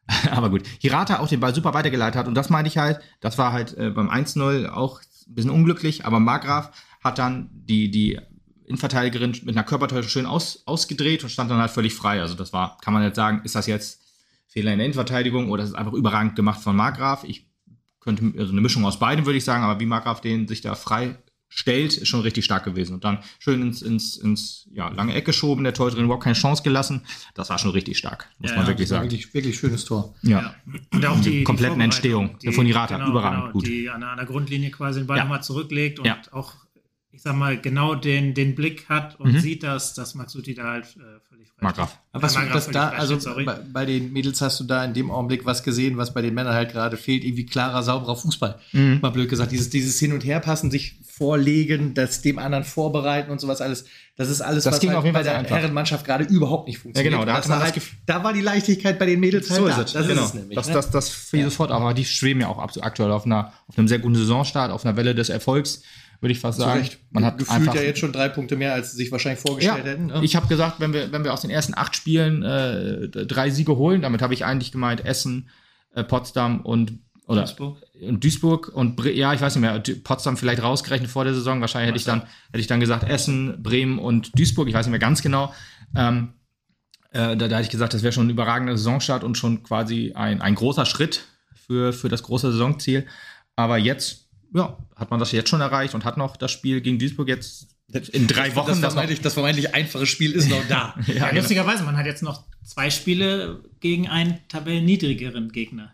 aber 0.32 0.52
gut. 0.52 0.68
Hirata 0.80 1.20
auch 1.20 1.28
den 1.28 1.40
Ball 1.40 1.56
super 1.56 1.74
weitergeleitet 1.74 2.16
hat 2.16 2.28
und 2.28 2.36
das 2.36 2.50
meinte 2.52 2.68
ich 2.70 2.78
halt, 2.78 3.00
das 3.22 3.38
war 3.40 3.54
halt 3.54 3.76
äh, 3.76 3.90
beim 3.90 4.10
1-0 4.10 4.70
auch 4.70 5.02
ein 5.28 5.34
bisschen 5.36 5.50
unglücklich, 5.52 6.06
aber 6.06 6.20
Margraf 6.20 6.72
hat 7.04 7.18
dann 7.18 7.50
die, 7.52 7.90
die 7.90 8.20
Innenverteidigerin 8.66 9.32
mit 9.44 9.56
einer 9.56 9.64
Körpertäuschung 9.64 10.10
schön 10.10 10.26
aus, 10.28 10.62
ausgedreht 10.68 11.24
und 11.24 11.30
stand 11.30 11.50
dann 11.50 11.58
halt 11.60 11.72
völlig 11.72 11.96
frei. 11.96 12.22
Also 12.22 12.36
das 12.36 12.54
war, 12.54 12.78
kann 12.84 12.94
man 12.94 13.02
jetzt 13.02 13.16
sagen, 13.16 13.42
ist 13.44 13.56
das 13.56 13.66
jetzt 13.66 14.02
Fehler 14.48 14.74
in 14.74 14.78
der 14.78 14.86
Innenverteidigung 14.86 15.50
oder 15.50 15.64
ist 15.64 15.70
es 15.70 15.76
einfach 15.76 15.94
überragend 15.94 16.36
gemacht 16.36 16.62
von 16.62 16.76
Markgraf? 16.76 17.24
Ich 17.24 17.48
könnte, 18.00 18.32
also 18.38 18.52
eine 18.52 18.62
Mischung 18.62 18.86
aus 18.86 19.00
beiden, 19.00 19.26
würde 19.26 19.38
ich 19.38 19.44
sagen, 19.44 19.64
aber 19.64 19.80
wie 19.80 19.86
Markgraf 19.88 20.22
den 20.22 20.48
sich 20.48 20.62
da 20.62 20.76
frei 20.76 21.18
stellt, 21.50 21.98
ist 21.98 22.08
schon 22.08 22.22
richtig 22.22 22.46
stark 22.46 22.66
gewesen. 22.66 22.94
Und 22.96 23.04
dann 23.04 23.20
schön 23.40 23.62
ins, 23.62 23.82
ins, 23.82 24.18
ins 24.18 24.68
ja, 24.72 24.90
lange 24.90 25.14
Eck 25.14 25.26
geschoben, 25.26 25.64
der 25.64 25.74
Torhüterin 25.74 26.06
überhaupt 26.06 26.24
keine 26.24 26.36
Chance 26.36 26.62
gelassen. 26.64 27.02
Das 27.36 27.50
war 27.50 27.58
schon 27.58 27.72
richtig 27.72 27.98
stark, 27.98 28.30
muss 28.40 28.52
Ja, 28.52 28.58
man 28.58 28.66
ja, 28.66 28.72
wirklich 28.72 28.90
sagen. 28.90 29.04
Wirklich, 29.10 29.34
wirklich 29.34 29.58
schönes 29.58 29.86
Tor. 29.86 30.14
Ja. 30.24 30.56
Und 30.94 31.06
auch 31.06 31.20
die, 31.22 31.30
die 31.32 31.44
kompletten 31.44 31.80
Vorbereitung, 31.80 31.82
Entstehung 32.26 32.40
die, 32.40 32.52
von 32.52 32.66
Hirata, 32.66 32.98
genau, 32.98 33.10
überragend 33.12 33.42
genau, 33.42 33.52
gut. 33.54 33.68
Die 33.68 33.90
an, 33.90 34.02
der 34.02 34.26
Grundlinie 34.26 34.72
quasi 34.72 35.00
den 35.00 35.08
Ball 35.08 35.18
Ja. 35.18 35.24
nochmal 35.24 35.42
zurücklegt 35.44 36.00
und 36.00 36.06
Ja. 36.06 36.22
auch, 36.32 36.54
ich 37.12 37.22
sag 37.22 37.36
mal, 37.36 37.60
genau 37.60 37.96
den, 37.96 38.34
den 38.34 38.54
Blick 38.54 38.90
hat 38.90 39.20
und 39.20 39.34
Mhm. 39.34 39.40
sieht, 39.40 39.64
dass, 39.64 39.94
dass 39.94 40.16
Maxuti 40.16 40.54
da 40.54 40.64
halt 40.66 40.98
äh, 40.98 41.20
Markgraf. 41.60 41.90
steht. 41.90 42.00
Aber 42.14 42.24
was 42.24 42.36
Markgraf 42.36 42.66
das 42.66 42.72
da, 42.72 42.90
also 42.90 43.18
bei, 43.46 43.60
bei 43.74 43.86
den 43.86 44.14
Mädels 44.14 44.42
hast 44.42 44.60
du 44.60 44.64
da 44.64 44.86
in 44.86 44.94
dem 44.94 45.10
Augenblick 45.10 45.46
was 45.46 45.64
gesehen, 45.64 45.98
was 45.98 46.14
bei 46.14 46.22
den 46.22 46.34
Männern 46.34 46.54
halt 46.54 46.72
gerade 46.72 46.98
fehlt, 46.98 47.24
irgendwie 47.24 47.46
klarer, 47.46 47.82
sauberer 47.82 48.16
Fußball. 48.16 48.60
Mhm. 48.74 49.00
Mal 49.02 49.10
blöd 49.10 49.30
gesagt, 49.30 49.52
dieses, 49.52 49.70
dieses 49.70 49.98
Hin- 50.00 50.14
und 50.14 50.24
Herpassen, 50.24 50.70
sich 50.70 51.00
vorlegen, 51.18 51.96
das 51.96 52.22
dem 52.22 52.38
anderen 52.38 52.64
vorbereiten 52.64 53.32
und 53.32 53.42
sowas 53.42 53.62
alles, 53.62 53.86
das 54.18 54.30
ist 54.30 54.42
alles, 54.42 54.66
Das 54.66 54.74
was 54.74 54.80
ging 54.80 54.90
halt 54.90 55.00
auf 55.00 55.04
jeden 55.06 55.14
bei 55.14 55.20
Fall 55.24 55.32
der 55.32 55.40
einfach. 55.40 55.58
Herrenmannschaft 55.58 56.06
gerade 56.06 56.26
überhaupt 56.26 56.68
nicht 56.68 56.78
funktioniert. 56.78 57.12
Ja, 57.12 57.20
genau, 57.20 57.32
da 57.32 57.38
das 57.38 57.50
war 57.50 57.60
das 57.60 57.72
halt, 57.74 57.82
da 58.06 58.24
war 58.24 58.34
die 58.34 58.42
Leichtigkeit 58.42 59.00
bei 59.00 59.08
den 59.08 59.20
Mädels 59.20 59.50
halt 59.50 59.60
So 59.60 59.68
da. 59.68 59.74
ist 59.74 59.88
es. 59.88 59.94
Das 59.94 60.08
genau. 60.08 60.22
ist 60.22 60.28
es 60.28 60.34
nämlich. 60.36 60.56
das, 60.56 60.68
ne? 60.68 60.74
das, 60.74 60.92
das 60.92 61.10
fiel 61.10 61.44
sofort, 61.46 61.72
aber 61.72 61.94
die 61.96 62.06
schweben 62.06 62.42
ja 62.42 62.48
auch 62.48 62.60
aktuell 62.82 63.12
auf 63.12 63.26
einer, 63.26 63.52
auf 63.68 63.78
einem 63.78 63.88
sehr 63.88 64.00
guten 64.00 64.16
Saisonstart, 64.16 64.72
auf 64.72 64.86
einer 64.86 64.96
Welle 64.96 65.16
des 65.16 65.30
Erfolgs, 65.30 65.82
würde 66.20 66.32
ich 66.32 66.40
fast 66.40 66.60
sagen. 66.60 66.80
Recht. 66.80 67.00
Man 67.12 67.26
hat 67.26 67.38
gefühlt 67.38 67.74
ja 67.74 67.82
jetzt 67.82 68.00
schon 68.00 68.12
drei 68.12 68.30
Punkte 68.30 68.56
mehr, 68.56 68.74
als 68.74 68.92
sie 68.92 68.98
sich 68.98 69.12
wahrscheinlich 69.12 69.44
Ja, 69.44 69.48
vorgestellt 69.48 69.86
hätten. 69.86 70.06
Ne? 70.08 70.20
ich 70.24 70.36
habe 70.36 70.48
gesagt, 70.48 70.80
wenn 70.80 70.94
wir, 70.94 71.12
wenn 71.12 71.24
wir 71.24 71.34
aus 71.34 71.42
den 71.42 71.50
ersten 71.50 71.74
acht 71.76 71.96
Spielen 71.96 72.44
äh, 72.44 73.10
drei 73.10 73.50
Siege 73.50 73.76
holen, 73.78 74.02
damit 74.02 74.22
habe 74.22 74.34
ich 74.34 74.46
eigentlich 74.46 74.72
gemeint 74.72 75.06
Essen, 75.06 75.50
äh, 75.94 76.04
Potsdam 76.04 76.62
und 76.62 77.00
oder 77.28 77.42
Duisburg. 77.42 77.82
und 78.02 78.24
Duisburg 78.24 78.70
und 78.70 78.96
Bre 78.96 79.12
ja, 79.12 79.34
ich 79.34 79.42
weiß 79.42 79.56
nicht 79.56 79.62
mehr, 79.62 79.84
Potsdam 80.04 80.38
vielleicht 80.38 80.64
rausgerechnet 80.64 81.12
vor 81.12 81.26
der 81.26 81.34
Saison. 81.34 81.60
Wahrscheinlich 81.60 81.90
hätte 81.90 81.98
ich 81.98 82.06
dann 82.06 82.22
hätte 82.22 82.60
ich 82.60 82.68
dann 82.68 82.80
gesagt 82.80 83.04
Essen, 83.04 83.62
Bremen 83.62 84.00
und 84.00 84.38
Duisburg. 84.38 84.68
Ich 84.70 84.74
weiß 84.74 84.86
nicht 84.86 84.92
mehr 84.92 85.00
ganz 85.00 85.22
genau. 85.22 85.54
Ähm, 85.96 86.34
äh, 87.12 87.36
da, 87.36 87.48
da 87.48 87.56
hätte 87.58 87.64
ich 87.64 87.70
gesagt, 87.70 87.94
das 87.94 88.04
wäre 88.04 88.14
schon 88.14 88.28
ein 88.28 88.32
überragender 88.32 88.78
Saisonstart 88.78 89.24
und 89.24 89.38
schon 89.38 89.64
quasi 89.64 90.14
ein, 90.16 90.42
ein 90.42 90.56
großer 90.56 90.86
Schritt 90.86 91.26
für, 91.54 91.92
für 91.92 92.10
das 92.10 92.24
große 92.24 92.52
Saisonziel. 92.52 93.06
Aber 93.56 93.78
jetzt, 93.78 94.27
ja, 94.54 94.78
hat 94.96 95.12
man 95.12 95.20
das 95.20 95.32
jetzt 95.32 95.50
schon 95.50 95.62
erreicht 95.62 95.94
und 95.96 96.06
hat 96.06 96.18
noch 96.18 96.38
das 96.38 96.52
Spiel 96.52 96.82
gegen 96.82 97.00
Duisburg 97.00 97.28
jetzt 97.28 97.68
in 98.12 98.28
drei 98.28 98.54
Wochen. 98.56 98.82
das, 98.82 98.94
vermeintlich, 98.94 99.22
das 99.22 99.34
vermeintlich 99.34 99.74
einfache 99.74 100.06
Spiel 100.06 100.32
ist 100.34 100.50
noch 100.50 100.66
da. 100.68 100.96
ja, 101.08 101.14
Ja, 101.14 101.28
genau. 101.30 101.42
lustigerweise, 101.42 101.84
man 101.84 101.96
hat 101.98 102.06
jetzt 102.06 102.24
noch 102.24 102.44
zwei 102.64 102.90
Spiele 102.90 103.64
gegen 103.80 104.08
einen 104.10 104.40
tabellenniedrigeren 104.50 105.52
Gegner. 105.52 105.92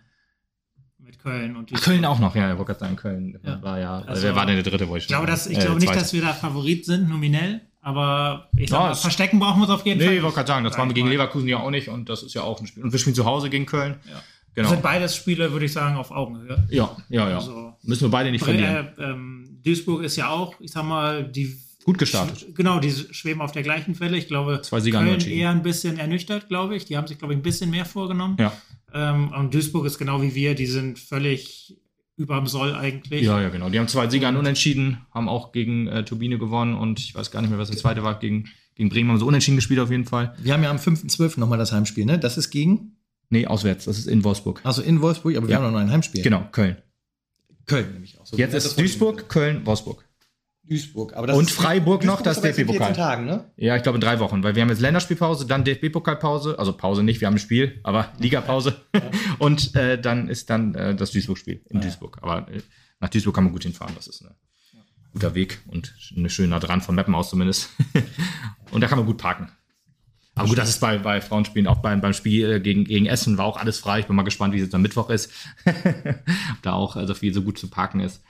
Mit 0.97 1.19
Köln 1.19 1.55
und 1.55 1.63
Ach, 1.65 1.69
Duisburg. 1.69 1.83
Köln 1.83 2.05
auch 2.05 2.19
noch, 2.19 2.35
ja, 2.35 2.51
ich 2.51 2.57
wollte 2.57 2.71
gerade 2.73 2.79
sagen, 2.79 2.95
Köln 2.95 3.37
Ja. 3.43 3.61
war 3.61 3.79
ja, 3.79 3.99
Also, 4.07 4.23
wer 4.23 4.35
war 4.35 4.45
denn 4.45 4.55
der 4.55 4.63
dritte, 4.63 4.87
wollte 4.87 4.99
ich 4.99 5.03
Ich 5.03 5.07
glaube, 5.09 5.27
dass, 5.27 5.47
ich 5.47 5.53
sagen. 5.55 5.65
glaube 5.65 5.77
Äh, 5.77 5.81
nicht, 5.81 5.87
zweite. 5.89 5.99
dass 5.99 6.13
wir 6.13 6.21
da 6.21 6.33
Favorit 6.33 6.85
sind, 6.85 7.09
nominell, 7.09 7.61
aber 7.81 8.49
ich 8.57 8.69
sag 8.69 8.79
Ja, 8.79 8.91
es- 8.91 9.01
verstecken 9.01 9.39
brauchen 9.39 9.59
wir 9.59 9.63
uns 9.69 9.71
auf 9.81 9.85
jeden 9.85 9.99
Fall. 9.99 10.09
Nee, 10.09 10.17
ich 10.17 10.23
wollte 10.23 10.35
gerade 10.35 10.47
sagen, 10.47 10.63
das 10.63 10.77
waren 10.77 10.89
wir 10.89 10.93
gegen. 10.95 11.09
Leverkusen 11.09 11.47
ja 11.47 11.57
auch 11.57 11.69
nicht 11.69 11.89
und 11.89 12.07
das 12.09 12.23
ist 12.23 12.33
ja 12.33 12.41
auch 12.41 12.59
ein 12.61 12.67
Spiel. 12.67 12.83
Und 12.83 12.91
wir 12.91 12.99
spielen 12.99 13.15
zu 13.15 13.25
Hause 13.25 13.49
gegen 13.49 13.65
Köln. 13.65 13.97
Ja. 14.09 14.23
Genau. 14.55 14.67
Das 14.67 14.71
sind 14.71 14.83
beides 14.83 15.15
Spiele, 15.15 15.51
würde 15.51 15.65
ich 15.65 15.73
sagen, 15.73 15.95
auf 15.95 16.11
Augenhöhe. 16.11 16.65
Ja, 16.69 16.95
ja, 17.09 17.29
ja. 17.29 17.35
Also- 17.37 17.73
Müssen 17.83 18.03
wir 18.03 18.09
beide 18.11 18.31
nicht 18.31 18.43
verlieren. 18.43 18.87
Äh, 18.97 19.03
ähm, 19.03 19.59
Duisburg 19.63 20.03
ist 20.03 20.15
ja 20.15 20.29
auch, 20.29 20.59
ich 20.59 20.71
sag 20.71 20.83
mal, 20.85 21.23
die 21.23 21.57
Gut 21.83 21.97
gestartet. 21.97 22.55
Genau, 22.55 22.79
die 22.79 22.91
schweben 22.91 23.41
auf 23.41 23.51
der 23.51 23.61
gleichen 23.63 23.99
Welle. 23.99 24.15
Ich 24.17 24.27
glaube, 24.27 24.61
Zwei 24.63 24.79
Sieger 24.79 25.03
Köln 25.03 25.19
eher 25.19 25.49
ein 25.49 25.63
bisschen 25.63 25.97
ernüchtert, 25.97 26.47
glaube 26.47 26.75
ich. 26.77 26.85
Die 26.85 26.95
haben 26.95 27.07
sich, 27.07 27.17
glaube 27.17 27.33
ich, 27.33 27.39
ein 27.39 27.43
bisschen 27.43 27.69
mehr 27.71 27.83
vorgenommen. 27.83 28.37
Ja. 28.39 28.53
Ähm, 28.93 29.33
und 29.33 29.53
Duisburg 29.53 29.85
ist 29.85 29.97
genau 29.97 30.21
wie 30.21 30.33
wir, 30.33 30.55
die 30.55 30.65
sind 30.65 30.97
völlig 30.97 31.75
überm 32.15 32.47
Soll 32.47 32.73
eigentlich. 32.73 33.23
Ja, 33.23 33.41
ja, 33.41 33.49
genau. 33.49 33.69
Die 33.69 33.79
haben 33.79 33.87
zwei 33.87 34.07
Sieger 34.07 34.29
an 34.29 34.37
Unentschieden, 34.37 34.99
haben 35.13 35.27
auch 35.27 35.51
gegen 35.51 35.87
äh, 35.87 36.05
Turbine 36.05 36.37
gewonnen 36.37 36.75
und 36.75 36.99
ich 36.99 37.13
weiß 37.15 37.31
gar 37.31 37.41
nicht 37.41 37.49
mehr, 37.49 37.59
was 37.59 37.69
der 37.69 37.77
zweite 37.77 38.03
war. 38.03 38.17
Gegen, 38.19 38.45
gegen 38.75 38.89
Bremen 38.89 39.09
haben 39.09 39.17
sie 39.17 39.25
unentschieden 39.25 39.57
gespielt 39.57 39.79
auf 39.79 39.91
jeden 39.91 40.05
Fall. 40.05 40.35
Wir 40.41 40.53
haben 40.53 40.63
ja 40.63 40.69
am 40.69 40.77
5.12. 40.77 41.39
nochmal 41.39 41.57
das 41.57 41.71
Heimspiel, 41.73 42.05
ne? 42.05 42.17
Das 42.17 42.37
ist 42.37 42.49
gegen, 42.51 42.95
Nee, 43.33 43.47
auswärts. 43.47 43.85
Das 43.85 43.97
ist 43.97 44.05
in 44.07 44.23
Wolfsburg. 44.23 44.61
also 44.63 44.81
in 44.81 45.01
Wolfsburg, 45.01 45.35
aber 45.35 45.47
wir 45.47 45.53
Ja. 45.55 45.61
haben 45.61 45.71
noch 45.73 45.79
ein 45.79 45.91
Heimspiel. 45.91 46.21
Genau, 46.21 46.47
Köln. 46.51 46.77
Köln 47.65 47.91
nämlich 47.93 48.19
auch. 48.19 48.25
So, 48.25 48.37
Jetzt 48.37 48.53
das 48.53 48.65
ist 48.65 48.79
Duisburg, 48.79 49.27
Köln, 49.27 49.65
Wolfsburg. 49.65 50.05
Duisburg. 50.65 51.13
Aber 51.15 51.27
das 51.27 51.37
Und 51.37 51.49
Freiburg 51.51 52.03
noch, 52.05 52.21
Duisburg 52.21 52.23
das 52.35 52.43
erst 52.43 52.59
in 52.59 52.67
DFB-Pokal. 52.67 52.87
14 52.89 52.95
Tagen, 53.03 53.25
ne? 53.25 53.51
Ja, 53.57 53.75
ich 53.75 53.83
glaube 53.83 53.97
in 53.97 54.01
drei 54.01 54.19
Wochen, 54.19 54.43
weil 54.43 54.55
wir 54.55 54.61
haben 54.61 54.69
jetzt 54.69 54.79
Länderspielpause, 54.81 55.45
dann 55.47 55.63
DFB-Pokalpause, 55.65 56.57
also 56.59 56.73
Pause 56.73 57.03
nicht, 57.03 57.19
wir 57.21 57.27
haben 57.27 57.35
ein 57.35 57.39
Spiel, 57.39 57.79
aber 57.83 58.13
Ligapause. 58.19 58.75
Und 59.39 59.75
äh, 59.75 59.99
dann 59.99 60.29
ist 60.29 60.49
dann 60.49 60.75
äh, 60.75 60.95
das 60.95 61.11
Duisburg-Spiel 61.11 61.63
in 61.69 61.77
Ah, 61.77 61.79
ja. 61.79 61.85
Duisburg. 61.87 62.19
Aber 62.21 62.47
äh, 62.51 62.61
nach 62.99 63.09
Duisburg 63.09 63.33
kann 63.35 63.43
man 63.45 63.51
gut 63.53 63.63
hinfahren, 63.63 63.93
das 63.95 64.07
ist 64.07 64.21
ein 64.23 64.35
guter 65.11 65.35
Weg 65.35 65.59
und 65.67 65.93
eine 66.15 66.29
schön 66.29 66.49
nah 66.49 66.59
dran, 66.59 66.81
von 66.81 66.95
Meppen 66.95 67.13
aus 67.15 67.29
zumindest. 67.29 67.69
und 68.71 68.81
da 68.81 68.87
kann 68.87 68.97
man 68.99 69.05
gut 69.07 69.17
parken. 69.17 69.49
Aber 70.35 70.47
gut, 70.47 70.57
das 70.57 70.69
ist 70.69 70.79
bei, 70.79 70.97
bei 70.97 71.21
Frauenspielen, 71.21 71.67
auch 71.67 71.77
beim, 71.77 72.01
beim 72.01 72.13
Spiel 72.13 72.53
äh, 72.53 72.59
gegen, 72.59 72.85
gegen 72.85 73.05
Essen 73.05 73.37
war 73.37 73.45
auch 73.45 73.57
alles 73.57 73.79
frei. 73.79 73.99
Ich 73.99 74.07
bin 74.07 74.15
mal 74.15 74.23
gespannt, 74.23 74.53
wie 74.53 74.57
es 74.57 74.63
jetzt 74.63 74.75
am 74.75 74.81
Mittwoch 74.81 75.09
ist. 75.09 75.31
Ob 75.65 76.61
da 76.63 76.73
auch 76.73 76.95
äh, 76.95 77.05
so 77.05 77.13
viel 77.13 77.33
so 77.33 77.43
gut 77.43 77.59
zu 77.59 77.69
parken 77.69 77.99
ist. 77.99 78.21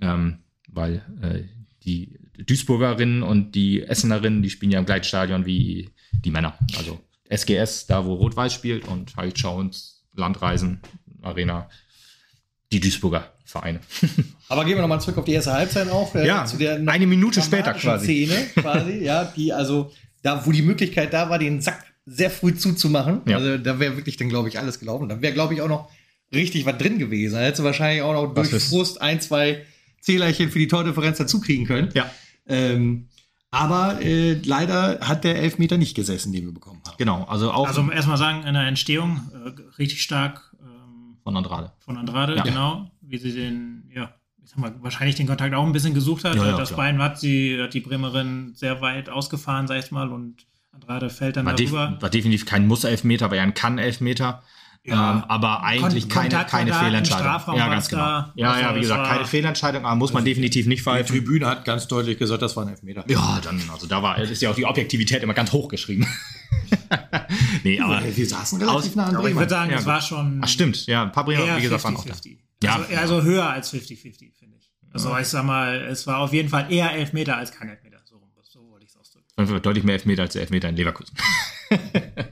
Ähm, 0.00 0.38
weil 0.68 1.02
äh, 1.22 1.44
die 1.84 2.18
Duisburgerinnen 2.44 3.22
und 3.22 3.52
die 3.52 3.82
Essenerinnen, 3.82 4.42
die 4.42 4.50
spielen 4.50 4.72
ja 4.72 4.80
im 4.80 4.86
Gleitstadion 4.86 5.46
wie 5.46 5.90
die 6.12 6.30
Männer. 6.30 6.58
Also 6.76 6.98
SGS, 7.28 7.86
da 7.86 8.04
wo 8.04 8.14
Rot-Weiß 8.14 8.52
spielt 8.52 8.88
und 8.88 9.16
halt 9.16 9.38
Schauens, 9.38 10.04
Landreisen, 10.14 10.80
Arena, 11.22 11.68
die 12.72 12.80
Duisburger 12.80 13.32
Vereine. 13.44 13.80
Aber 14.48 14.64
gehen 14.64 14.74
wir 14.74 14.82
nochmal 14.82 15.00
zurück 15.00 15.18
auf 15.18 15.24
die 15.24 15.32
erste 15.32 15.52
Halbzeit 15.52 15.88
auch. 15.88 16.14
äh, 16.14 16.26
Ja, 16.26 16.44
eine 16.86 17.06
Minute 17.06 17.42
später 17.42 17.74
quasi. 17.74 18.26
Szene 18.26 18.46
quasi, 18.54 19.04
ja, 19.04 19.24
die 19.24 19.52
also, 19.52 19.92
da 20.24 20.44
wo 20.46 20.50
die 20.52 20.62
Möglichkeit 20.62 21.12
da 21.12 21.30
war, 21.30 21.38
den 21.38 21.60
Sack 21.60 21.84
sehr 22.06 22.30
früh 22.30 22.54
zuzumachen. 22.54 23.20
Ja. 23.26 23.36
Also 23.36 23.58
da 23.58 23.78
wäre 23.78 23.96
wirklich 23.96 24.16
dann, 24.16 24.28
glaube 24.28 24.48
ich, 24.48 24.58
alles 24.58 24.80
gelaufen. 24.80 25.08
Da 25.08 25.22
wäre, 25.22 25.32
glaube 25.32 25.54
ich, 25.54 25.60
auch 25.62 25.68
noch 25.68 25.90
richtig 26.34 26.66
was 26.66 26.76
drin 26.78 26.98
gewesen. 26.98 27.34
Da 27.34 27.40
hättest 27.40 27.60
du 27.60 27.64
wahrscheinlich 27.64 28.02
auch 28.02 28.12
noch 28.14 28.34
Was 28.34 28.50
durch 28.50 28.62
ist- 28.62 28.70
Frust 28.70 29.00
ein, 29.00 29.20
zwei 29.20 29.64
Zählerchen 30.00 30.50
für 30.50 30.58
die 30.58 30.66
Tordifferenz 30.68 31.18
dazu 31.18 31.40
kriegen 31.40 31.64
können. 31.66 31.90
Ja, 31.94 32.10
Ähm, 32.46 33.08
aber 33.50 34.00
äh, 34.02 34.34
leider 34.44 34.98
hat 35.00 35.24
der 35.24 35.36
Elfmeter 35.36 35.78
nicht 35.78 35.94
gesessen, 35.94 36.32
den 36.32 36.44
wir 36.44 36.52
bekommen 36.52 36.82
haben. 36.86 36.96
genau. 36.98 37.24
Also 37.24 37.52
auch 37.52 37.68
Also 37.68 37.88
erstmal 37.90 38.18
sagen, 38.18 38.44
in 38.46 38.52
der 38.54 38.64
Entstehung 38.64 39.20
äh, 39.32 39.52
richtig 39.78 40.02
stark 40.02 40.54
ähm, 40.60 41.16
von 41.22 41.36
Andrade. 41.36 41.72
von 41.78 41.96
Andrade, 41.96 42.36
Ja. 42.36 42.42
genau, 42.42 42.90
wie 43.00 43.16
sie 43.18 43.32
den, 43.32 43.90
ja, 43.94 44.12
ich 44.44 44.50
sag 44.50 44.58
mal, 44.58 44.74
wahrscheinlich 44.80 45.16
den 45.16 45.26
Kontakt 45.26 45.54
auch 45.54 45.64
ein 45.64 45.72
bisschen 45.72 45.94
gesucht 45.94 46.24
hat. 46.24 46.36
Ja, 46.36 46.44
ja, 46.46 46.56
das 46.56 46.68
klar. 46.68 46.78
Bein 46.78 47.02
hat 47.02 47.18
sie, 47.18 47.58
hat 47.60 47.72
die 47.74 47.80
Bremerin 47.80 48.52
sehr 48.54 48.80
weit 48.80 49.08
ausgefahren, 49.08 49.66
sag 49.66 49.78
ich 49.82 49.90
mal, 49.90 50.10
und 50.10 50.46
Andrade 50.72 51.08
fällt 51.10 51.36
dann 51.36 51.46
War, 51.46 51.54
def 51.54 51.70
darüber. 51.72 52.00
war 52.02 52.10
definitiv 52.10 52.44
kein 52.46 52.66
Muss-Elfmeter, 52.66 53.30
war 53.30 53.36
ja 53.36 53.42
ein 53.42 53.54
Kann-Elfmeter. 53.54 54.42
Ja. 54.86 55.12
ähm, 55.12 55.24
aber 55.28 55.62
eigentlich 55.62 56.10
Kon- 56.10 56.28
keine, 56.28 56.44
keine 56.44 56.74
Fehlentscheidung. 56.74 57.56
Ja, 57.56 57.68
ganz 57.68 57.88
genau. 57.88 58.02
da. 58.02 58.32
Ja, 58.36 58.50
Also 58.50 58.60
ja, 58.60 58.70
wie 58.74 58.78
es 58.80 58.82
gesagt, 58.82 59.08
keine 59.08 59.24
Fehlentscheidung, 59.24 59.86
aber 59.86 59.96
muss 59.96 60.12
man 60.12 60.26
definitiv 60.26 60.66
nicht 60.66 60.80
Die 60.80 60.82
pfeifen. 60.84 61.06
Tribüne 61.16 61.46
hat 61.46 61.64
ganz 61.64 61.88
deutlich 61.88 62.18
gesagt, 62.18 62.42
das 62.42 62.54
war 62.54 62.64
ein 62.66 62.68
Elfmeter. 62.68 63.02
Ja, 63.08 63.40
dann, 63.42 63.62
also 63.72 63.86
da 63.86 64.02
war, 64.02 64.18
ist 64.18 64.42
ja 64.42 64.50
auch 64.50 64.54
die 64.54 64.66
Objektivität 64.66 65.22
immer 65.22 65.32
ganz 65.32 65.52
hoch 65.52 65.68
geschrieben. 65.68 66.06
nee, 67.64 67.80
aber. 67.80 68.02
wir 68.14 68.26
saßen 68.28 68.58
relativ 68.60 68.90
Aus- 68.90 68.94
nah 68.96 69.04
an 69.06 69.16
Aber 69.16 69.20
ich 69.20 69.34
Bremen. 69.34 69.38
würde 69.38 69.50
sagen, 69.50 69.70
Ja, 69.70 69.78
es 69.78 69.86
war 69.86 70.02
schon 70.02 70.40
Ach, 70.42 70.48
stimmt, 70.48 70.84
ja, 70.86 71.02
ein 71.04 71.12
paar 71.12 71.24
Bremer, 71.24 71.56
wie 71.56 71.62
gesagt, 71.62 71.82
waren 71.84 71.96
auch 71.96 72.04
da. 72.04 72.12
50-50. 72.64 72.90
Ja. 72.90 72.98
Also, 72.98 73.16
also 73.16 73.22
höher 73.22 73.48
als 73.48 73.72
50-50, 73.72 74.34
finde 74.38 74.56
ich. 74.58 74.70
Also 74.92 75.16
ich 75.18 75.26
sag 75.26 75.44
mal, 75.44 75.82
es 75.90 76.06
war 76.06 76.18
auf 76.18 76.32
jeden 76.32 76.48
Fall 76.48 76.72
eher 76.72 76.92
Elfmeter 76.92 77.36
als 77.36 77.50
kein 77.52 77.68
Elfmeter. 77.68 77.98
So, 78.04 78.22
so 78.42 78.70
wollte 78.70 78.84
ich 78.84 78.90
es 78.90 78.96
ausdrücken. 78.96 79.62
Deutlich 79.62 79.82
mehr 79.84 79.94
Elfmeter 79.94 80.22
als 80.22 80.34
der 80.34 80.42
Elfmeter 80.42 80.68
in 80.68 80.76
Leverkusen. 80.76 81.16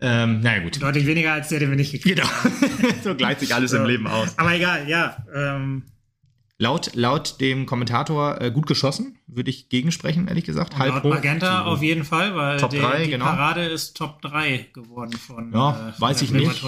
ähm, 0.00 0.40
naja, 0.40 0.62
gut. 0.62 0.80
Deutlich 0.80 1.06
weniger 1.06 1.32
als 1.34 1.48
der, 1.48 1.60
den 1.60 1.70
wir 1.70 1.76
nicht 1.76 1.92
gekriegt 1.92 2.16
Genau. 2.16 2.28
haben. 2.28 2.52
so 3.04 3.14
gleicht 3.14 3.40
sich 3.40 3.54
alles 3.54 3.70
So. 3.70 3.78
im 3.78 3.84
Leben 3.86 4.06
aus. 4.06 4.38
Aber 4.38 4.54
egal, 4.54 4.88
ja. 4.88 5.24
Ähm, 5.34 5.84
Laut, 6.58 6.94
laut 6.94 7.38
dem 7.42 7.66
Kommentator 7.66 8.40
äh, 8.40 8.50
gut 8.50 8.66
geschossen, 8.66 9.18
würde 9.26 9.50
ich 9.50 9.68
gegensprechen, 9.68 10.26
ehrlich 10.26 10.44
gesagt. 10.44 10.78
laut 10.78 11.04
Magenta 11.04 11.64
auf 11.66 11.82
jeden 11.82 12.02
Fall, 12.04 12.34
weil 12.34 12.58
Top 12.58 12.70
der, 12.70 12.80
drei, 12.80 13.04
die 13.04 13.10
genau. 13.10 13.26
Parade 13.26 13.66
ist 13.66 13.94
Top 13.94 14.22
3 14.22 14.70
geworden 14.72 15.12
von, 15.12 15.52
Ja, 15.52 15.88
äh, 15.88 15.92
von 15.92 16.00
weiß 16.00 16.18
der 16.18 16.24
ich 16.24 16.32
nicht. 16.32 16.64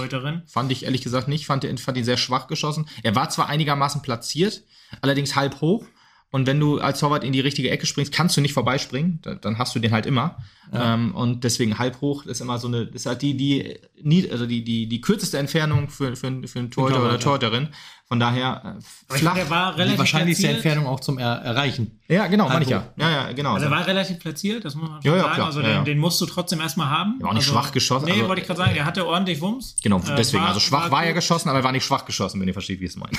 Fand 0.46 0.72
ich 0.72 0.84
ehrlich 0.84 1.00
gesagt 1.00 1.26
nicht. 1.28 1.46
Fand, 1.46 1.64
fand 1.80 1.96
ihn 1.96 2.04
sehr 2.04 2.18
schwach 2.18 2.48
geschossen. 2.48 2.86
Er 3.02 3.16
war 3.16 3.30
zwar 3.30 3.48
einigermaßen 3.48 4.02
platziert, 4.02 4.62
allerdings 5.00 5.36
halb 5.36 5.62
hoch. 5.62 5.86
Und 6.30 6.46
wenn 6.46 6.60
du 6.60 6.78
als 6.78 7.00
Torwart 7.00 7.24
in 7.24 7.32
die 7.32 7.40
richtige 7.40 7.70
Ecke 7.70 7.86
springst, 7.86 8.12
kannst 8.12 8.36
du 8.36 8.42
nicht 8.42 8.52
vorbeispringen. 8.52 9.18
Da- 9.22 9.34
Dann 9.34 9.56
hast 9.56 9.74
du 9.74 9.78
den 9.78 9.92
halt 9.92 10.04
immer. 10.04 10.36
Ähm, 10.70 11.14
und 11.14 11.42
deswegen 11.44 11.78
halb 11.78 12.02
hoch 12.02 12.26
ist 12.26 12.42
immer 12.42 12.58
so 12.58 12.68
eine, 12.68 12.82
ist 12.82 13.06
halt 13.06 13.22
die, 13.22 13.34
die, 13.34 13.78
nie, 14.02 14.30
also 14.30 14.44
die, 14.44 14.62
die, 14.62 14.86
die 14.86 15.00
kürzeste 15.00 15.38
Entfernung 15.38 15.88
für, 15.88 16.14
für, 16.16 16.46
für 16.46 16.58
einen 16.58 16.70
Torhüter 16.70 17.02
oder 17.02 17.18
Torhüterin. 17.18 17.68
Von 18.06 18.20
daher 18.20 18.76
äh, 19.10 19.14
flach. 19.18 19.34
der 19.34 19.48
war 19.48 19.72
Die 19.72 19.78
relativ 19.80 19.98
wahrscheinlichste 20.00 20.42
platziert. 20.48 20.66
Entfernung 20.66 20.86
auch 20.92 21.00
zum 21.00 21.16
er 21.18 21.36
Erreichen. 21.36 21.98
ja, 22.08 22.26
genau, 22.26 22.48
meine 22.50 22.64
ich 22.64 22.70
ja. 22.70 22.92
Ja, 22.98 23.10
ja, 23.10 23.32
genau. 23.32 23.54
Also 23.54 23.64
er 23.64 23.70
war 23.70 23.86
relativ 23.86 24.18
platziert, 24.18 24.66
das 24.66 24.74
muss 24.74 24.90
man 24.90 25.00
Ja, 25.02 25.10
schon 25.10 25.16
ja, 25.16 25.22
sagen. 25.22 25.34
klar. 25.34 25.46
Also 25.46 25.60
Ja, 25.62 25.66
den, 25.68 25.74
ja. 25.76 25.82
den 25.84 25.98
musst 25.98 26.20
du 26.20 26.26
trotzdem 26.26 26.60
erstmal 26.60 26.90
haben. 26.90 27.18
Ja, 27.22 27.26
auch 27.28 27.32
nicht 27.32 27.44
also, 27.48 27.52
schwach 27.52 27.72
geschossen, 27.72 28.04
Nee, 28.04 28.12
also- 28.12 28.28
wollte 28.28 28.42
ich 28.42 28.46
gerade 28.46 28.58
sagen, 28.58 28.74
der 28.74 28.84
hatte 28.84 29.06
ordentlich 29.06 29.40
Wumms. 29.40 29.76
Genau, 29.82 29.98
Äh, 30.00 30.14
deswegen. 30.18 30.42
war- 30.42 30.48
also 30.48 30.60
schwach 30.60 30.90
war, 30.90 31.02
er 31.02 31.12
gut. 31.12 31.22
geschossen, 31.22 31.48
aber 31.48 31.60
er 31.60 31.64
war 31.64 31.72
nicht 31.72 31.84
schwach 31.86 32.04
geschossen, 32.04 32.38
wenn 32.42 32.48
ihr 32.48 32.52
versteht, 32.54 32.80
wie 32.80 32.84
ich 32.84 32.90
es 32.90 32.96
meine. 32.98 33.16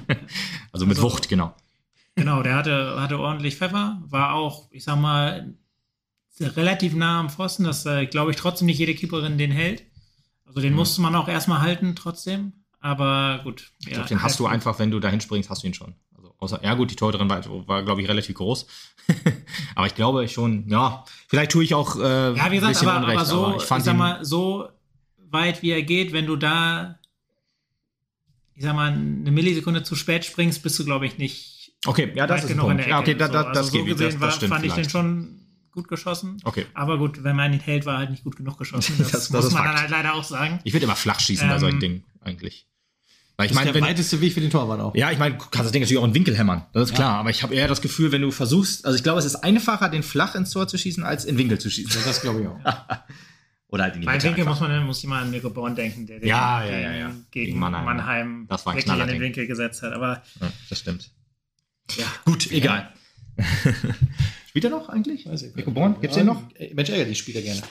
also 0.72 0.84
mit 0.84 0.98
Also- 0.98 1.10
Wucht, 1.10 1.28
genau. 1.30 1.54
Genau, 2.14 2.42
der 2.42 2.54
hatte, 2.56 3.00
hatte 3.00 3.18
ordentlich 3.18 3.56
Pfeffer, 3.56 4.02
war 4.06 4.34
auch, 4.34 4.68
ich 4.70 4.84
sag 4.84 4.98
mal, 4.98 5.54
relativ 6.40 6.94
nah 6.94 7.20
am 7.20 7.30
Pfosten, 7.30 7.64
dass, 7.64 7.86
äh, 7.86 8.06
glaube 8.06 8.30
ich, 8.30 8.36
trotzdem 8.36 8.66
nicht 8.66 8.78
jede 8.78 8.94
Keeperin 8.94 9.38
den 9.38 9.50
hält. 9.50 9.84
Also 10.44 10.58
Mhm. 10.60 10.64
den 10.64 10.74
musste 10.74 11.00
man 11.00 11.14
auch 11.14 11.28
erstmal 11.28 11.60
halten, 11.60 11.94
trotzdem. 11.96 12.52
Aber 12.80 13.40
gut. 13.44 13.70
Ich 13.80 13.92
glaube, 13.92 14.08
den 14.08 14.22
hast 14.22 14.40
du 14.40 14.46
einfach, 14.46 14.78
wenn 14.78 14.90
du 14.90 14.98
da 14.98 15.08
hinspringst, 15.08 15.48
hast 15.48 15.62
du 15.62 15.68
ihn 15.68 15.74
schon. 15.74 15.94
Also 16.16 16.34
außer, 16.38 16.60
ja 16.64 16.74
gut, 16.74 16.90
die 16.90 16.96
Torhüterin 16.96 17.30
war, 17.30 17.68
war 17.68 17.84
glaube 17.84 18.02
ich, 18.02 18.08
relativ 18.08 18.34
groß. 18.34 18.66
aber 19.76 19.86
ich 19.86 19.94
glaube 19.94 20.26
schon, 20.28 20.68
ja, 20.68 21.04
vielleicht 21.28 21.52
tue 21.52 21.62
ich 21.64 21.74
auch 21.74 21.96
äh, 21.96 22.34
Ja, 22.34 22.50
wie 22.50 22.56
gesagt, 22.56 22.74
bisschen 22.74 22.88
aber, 22.88 22.98
Unrecht, 22.98 23.18
aber 23.18 23.24
so, 23.24 23.46
aber 23.46 23.56
ich 23.56 23.62
fand 23.62 23.84
sag 23.84 23.96
mal, 23.96 24.24
so 24.24 24.68
weit 25.30 25.62
wie 25.62 25.70
er 25.70 25.82
geht, 25.82 26.12
wenn 26.12 26.26
du 26.26 26.36
da, 26.36 26.98
ich 28.54 28.64
sag 28.64 28.74
mal, 28.74 28.92
eine 28.92 29.30
Millisekunde 29.30 29.84
zu 29.84 29.94
spät 29.94 30.24
springst, 30.24 30.62
bist 30.62 30.78
du, 30.78 30.84
glaube 30.84 31.06
ich, 31.06 31.18
nicht 31.18 31.51
okay, 31.86 32.12
ja, 32.14 32.26
das 32.26 32.44
ist 32.44 32.48
der 32.56 32.88
Ja, 32.88 33.00
okay, 33.00 33.14
da, 33.14 33.26
So, 33.26 33.32
da, 33.32 33.38
also 33.42 33.52
das 33.52 33.66
so 33.68 33.72
geht, 33.72 33.86
gesehen 33.86 34.06
das, 34.12 34.20
war, 34.20 34.26
das 34.28 34.36
stimmt 34.36 34.52
fand 34.52 34.64
ich 34.64 34.70
den 34.72 34.74
vielleicht. 34.74 34.90
schon 34.90 35.38
gut 35.72 35.88
geschossen. 35.88 36.36
Okay. 36.44 36.66
Aber 36.74 36.98
gut, 36.98 37.24
wenn 37.24 37.34
man 37.36 37.52
ihn 37.52 37.60
hält, 37.60 37.86
war 37.86 37.94
er 37.94 37.98
halt 38.00 38.10
nicht 38.10 38.24
gut 38.24 38.36
genug 38.36 38.58
geschossen. 38.58 38.94
Das, 38.98 39.10
Das- 39.12 39.28
das 39.28 39.30
muss 39.30 39.52
man 39.52 39.62
Fakt. 39.64 39.68
dann 39.74 39.80
halt 39.80 39.90
leider 39.90 40.14
auch 40.14 40.24
sagen. 40.24 40.60
Ich 40.64 40.72
würde 40.72 40.84
immer 40.84 40.96
flach 40.96 41.18
schießen 41.20 41.48
bei 41.48 41.54
Ähm, 41.54 41.60
solchen 41.60 41.80
Dingen, 41.80 42.04
eigentlich. 42.20 42.66
Weil 43.38 43.46
ich 43.46 43.52
Das 43.52 43.56
ist 43.56 43.64
meine, 43.64 43.72
der 43.72 43.80
wenn, 43.82 43.88
weiteste 43.88 44.20
Weg 44.20 44.34
für 44.34 44.42
den 44.42 44.50
Torwart 44.50 44.78
auch. 44.80 44.94
Ja, 44.94 45.10
ich 45.10 45.18
meine, 45.18 45.36
du 45.36 45.40
kannst 45.40 45.60
das 45.64 45.72
Ding 45.72 45.80
natürlich 45.80 45.98
auch 45.98 46.04
in 46.06 46.14
Winkel 46.14 46.36
hämmern. 46.36 46.66
Das 46.74 46.90
ist 46.90 46.94
klar. 46.94 47.14
Aber 47.16 47.30
ich 47.30 47.42
habe 47.42 47.54
eher 47.54 47.66
das 47.66 47.80
Gefühl, 47.80 48.12
wenn 48.12 48.20
du 48.20 48.30
versuchst, 48.30 48.84
also 48.84 48.94
ich 48.96 49.02
glaube, 49.02 49.18
es 49.20 49.24
ist 49.24 49.36
einfacher, 49.36 49.88
den 49.88 50.02
flach 50.02 50.34
ins 50.34 50.50
Tor 50.50 50.68
zu 50.68 50.76
schießen, 50.76 51.02
als 51.02 51.24
in 51.24 51.38
Winkel 51.38 51.58
zu 51.58 51.70
schießen. 51.70 51.98
Ja, 52.02 52.06
das 52.06 52.20
glaube 52.20 52.42
ich 52.42 52.46
auch. 52.48 52.58
Oder 53.68 53.84
halt 53.84 53.94
in 53.94 54.02
die 54.02 54.06
Bei 54.06 54.12
Mitte 54.12 54.26
Winkel 54.26 54.42
einfach. 54.46 54.60
muss 54.60 54.68
man 54.68 54.84
muss 54.86 54.98
ich 54.98 55.06
mal 55.06 55.22
an 55.22 55.30
Mirko 55.30 55.48
Born 55.48 55.74
denken, 55.74 56.06
der 56.06 56.20
den 56.20 56.28
Ja, 56.28 56.62
ja, 56.62 56.78
ja, 56.78 56.92
ja. 56.92 57.06
gegen, 57.30 57.46
Gegen 57.46 57.58
Mannheim, 57.58 57.86
Mannheim. 57.86 58.44
War 58.50 58.58
wirklich 58.66 58.86
in 58.86 59.06
den. 59.08 59.20
Winkel 59.20 59.46
gesetzt 59.46 59.80
hat. 59.82 59.94
Aber 59.94 60.22
Ja, 60.42 60.52
das 60.68 60.78
stimmt. 60.78 61.10
Ja, 61.96 62.06
Gut, 62.24 62.50
egal. 62.50 62.92
Spielt 64.48 64.64
er 64.64 64.70
noch 64.70 64.88
eigentlich? 64.88 65.26
Weiß 65.26 65.42
ich. 65.42 65.54
Nico 65.54 65.70
Born? 65.70 65.96
Gibt's 66.00 66.16
den 66.16 66.26
noch? 66.26 66.42
Äh, 66.58 66.74
Mensch, 66.74 66.90
ärgert 66.90 67.08
die 67.08 67.14
Spieler 67.14 67.40
gerne. 67.40 67.62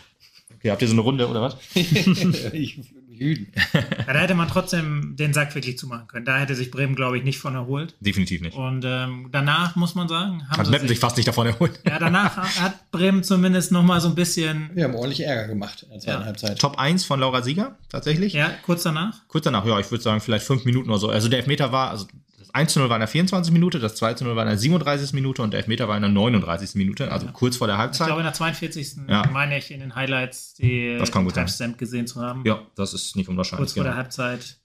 Okay, 0.56 0.70
habt 0.72 0.82
ihr 0.82 0.88
so 0.88 0.94
eine 0.94 1.02
Runde 1.02 1.28
oder 1.28 1.42
was? 1.42 1.56
ich 1.74 1.96
will 1.96 2.52
mich 2.52 3.20
hüten. 3.20 3.52
Ja, 3.74 3.82
da 4.14 4.20
hätte 4.20 4.36
man 4.36 4.48
trotzdem 4.48 5.16
den 5.16 5.34
Sack 5.34 5.56
wirklich 5.56 5.78
zumachen 5.78 6.08
können. 6.08 6.26
Da 6.26 6.38
hätte 6.38 6.54
sich 6.56 6.70
Bremen, 6.72 6.96
glaube 6.96 7.18
ich, 7.18 7.24
nicht 7.24 7.40
von 7.40 7.56
erholt. 7.56 7.96
Definitiv 8.00 8.42
nicht. 8.42 8.56
Und 8.56 8.84
ähm, 8.86 9.30
danach 9.32 9.76
muss 9.76 9.96
man 9.96 10.08
sagen, 10.08 10.48
haben 10.50 10.58
Hat 10.58 10.66
sie 10.66 10.72
Meppen 10.72 10.88
sich 10.88 11.00
fast 11.00 11.18
nicht 11.18 11.28
davon 11.28 11.48
erholt. 11.48 11.80
ja, 11.88 11.98
danach 12.00 12.38
hat 12.60 12.92
Bremen 12.92 13.24
zumindest 13.24 13.72
noch 13.72 13.84
mal 13.84 14.02
so 14.02 14.10
ein 14.10 14.16
bisschen, 14.16 14.70
Wir 14.74 14.84
haben 14.84 14.96
ordentlich 14.96 15.22
Ärger 15.22 15.48
gemacht 15.48 15.84
in 15.84 15.90
der 15.90 16.00
zweiten 16.00 16.20
Ja. 16.20 16.26
Halbzeit. 16.26 16.60
Top 16.60 16.78
1 16.78 17.06
von 17.06 17.20
Laura 17.20 17.42
Sieger, 17.42 17.78
tatsächlich. 17.90 18.34
ja, 18.34 18.52
kurz 18.64 18.84
danach. 18.84 19.28
Kurz 19.28 19.46
danach, 19.46 19.66
ja, 19.66 19.80
ich 19.80 19.90
würde 19.90 20.04
sagen, 20.04 20.20
vielleicht 20.22 20.46
fünf 20.46 20.66
Minuten 20.66 20.90
oder 20.90 21.00
so. 21.00 21.10
Also 21.10 21.28
der 21.28 21.40
Elfmeter 21.40 21.72
war, 21.72 21.90
also 21.92 22.08
das 22.52 22.56
1 22.56 22.74
zu 22.74 22.80
0 22.80 22.90
war 22.90 22.98
in 22.98 23.02
der 23.02 23.08
24. 23.08 23.54
Minute, 23.54 23.80
das 23.80 23.96
2 23.96 24.14
zu 24.16 24.24
0 24.24 24.36
war 24.36 24.44
in 24.44 24.50
der 24.50 24.58
37. 24.58 25.14
Minute 25.14 25.42
und 25.42 25.52
der 25.52 25.60
Elfmeter 25.60 25.88
war 25.88 25.96
in 25.96 26.02
der 26.02 26.12
39. 26.12 26.76
Minute, 26.76 27.12
also 27.12 27.28
kurz 27.28 27.58
vor 27.58 27.68
der 27.68 27.76
Ich 27.78 27.80
Halbzeit. 27.82 28.08
glaube, 28.08 28.22
in 28.22 28.26
der 28.26 28.34
42. 28.34 28.98
Ja. 29.08 29.26
meine 29.32 29.58
ich 29.58 29.72
in 29.72 29.80
den 29.80 29.96
Highlights 29.96 30.54
die 30.56 30.98
Das 31.00 31.12
kann 31.12 31.24
gut 31.26 31.36
sein. 31.36 31.76
Gesehen 31.78 32.08
zu 32.08 32.22
haben. 32.22 32.44
ja, 32.46 32.62
das 32.76 32.94
ist 32.94 33.16
nicht 33.16 33.30
unwahrscheinlich. 33.30 33.68
kurz 33.68 33.74
vor 33.74 33.84
der 33.84 33.94
Genau. 33.94 34.02
Halbzeit. 34.04 34.58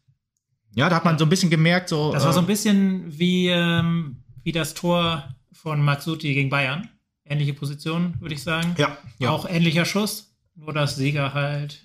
Ja, 0.74 0.88
da 0.90 0.96
hat 0.96 1.04
man 1.04 1.16
so 1.18 1.24
ein 1.24 1.28
bisschen 1.30 1.48
gemerkt, 1.50 1.88
so. 1.88 2.12
Das 2.12 2.24
war 2.24 2.32
so 2.32 2.40
ein 2.40 2.44
äh, 2.44 2.48
bisschen 2.48 3.18
wie, 3.18 3.48
ähm, 3.48 4.22
wie 4.42 4.52
das 4.52 4.74
Tor 4.74 5.34
von 5.52 5.80
Maxuti 5.82 6.34
gegen 6.34 6.50
Bayern. 6.50 6.88
Ähnliche 7.24 7.54
Position, 7.54 8.14
würde 8.20 8.34
ich 8.34 8.42
sagen. 8.42 8.74
Ja, 8.76 8.98
ja. 9.18 9.30
Auch 9.30 9.48
ähnlicher 9.48 9.84
Schuss, 9.84 10.34
nur 10.54 10.72
dass 10.72 10.96
Sieger 10.96 11.32
halt 11.34 11.82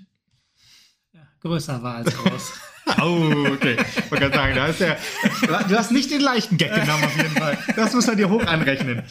ja, 1.14 1.22
größer 1.40 1.82
war 1.82 1.96
als 1.96 2.16
groß. 2.24 2.54
Oh, 3.02 3.48
okay. 3.54 3.78
Wollte 4.12 4.30
gerade 4.30 4.36
sagen, 4.36 4.56
da 4.56 4.68
ist 4.68 4.80
der. 4.82 4.98
Du 5.68 5.76
hast 5.78 5.92
nicht 5.92 6.12
den 6.12 6.22
leichten 6.22 6.58
Gag 6.58 6.74
genommen, 6.74 7.04
auf 7.04 7.16
jeden 7.18 7.30
Fall. 7.36 7.58
Das 7.76 7.94
muss 7.94 8.06
man 8.08 8.18
dir 8.18 8.30
hoch 8.30 8.46
anrechnen. 8.46 9.04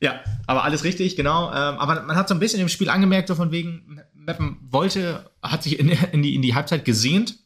ja, 0.00 0.20
aber 0.46 0.64
alles 0.64 0.84
richtig, 0.84 1.16
genau. 1.16 1.48
Ähm, 1.48 1.78
aber 1.78 2.02
man 2.02 2.16
hat 2.16 2.28
so 2.28 2.34
ein 2.34 2.40
bisschen 2.40 2.60
im 2.60 2.68
Spiel 2.68 2.88
angemerkt, 2.88 3.28
so 3.28 3.34
von 3.34 3.50
wegen, 3.50 4.00
Meppen 4.14 4.58
wollte, 4.70 5.30
hat 5.42 5.62
sich 5.62 5.78
in, 5.78 5.88
in, 6.12 6.22
die, 6.22 6.34
in 6.34 6.42
die 6.42 6.54
Halbzeit 6.54 6.84
gesehnt. 6.84 7.38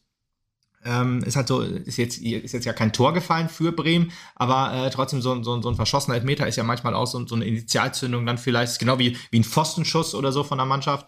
Ähm, 0.85 1.21
ist 1.23 1.35
halt 1.35 1.49
so, 1.49 1.59
ist 1.61 1.97
jetzt, 1.97 2.19
ist 2.19 2.53
jetzt 2.53 2.63
ja 2.65 2.71
kein 2.71 2.93
Tor 2.93 3.13
gefallen 3.13 3.49
für 3.49 3.73
Bremen, 3.73 4.13
aber 4.35 4.85
äh, 4.85 4.89
trotzdem 4.89 5.21
so, 5.21 5.33
ein- 5.33 5.43
so, 5.43 5.61
so 5.61 5.69
ein 5.69 5.75
verschossener 5.75 6.15
Elfmeter 6.15 6.47
ist 6.47 6.55
ja 6.55 6.63
manchmal 6.63 6.93
auch 6.95 7.05
so, 7.05 7.27
so 7.27 7.35
eine 7.35 7.43
Initialzündung 7.43 8.25
dann 8.25 8.37
vielleicht, 8.37 8.79
genau 8.79 8.97
wie, 8.97 9.17
wie 9.31 9.39
ein 9.41 9.43
Pfostenschuss 9.43 10.15
oder 10.15 10.31
so 10.31 10.45
von 10.45 10.57
der 10.57 10.65
Mannschaft 10.65 11.07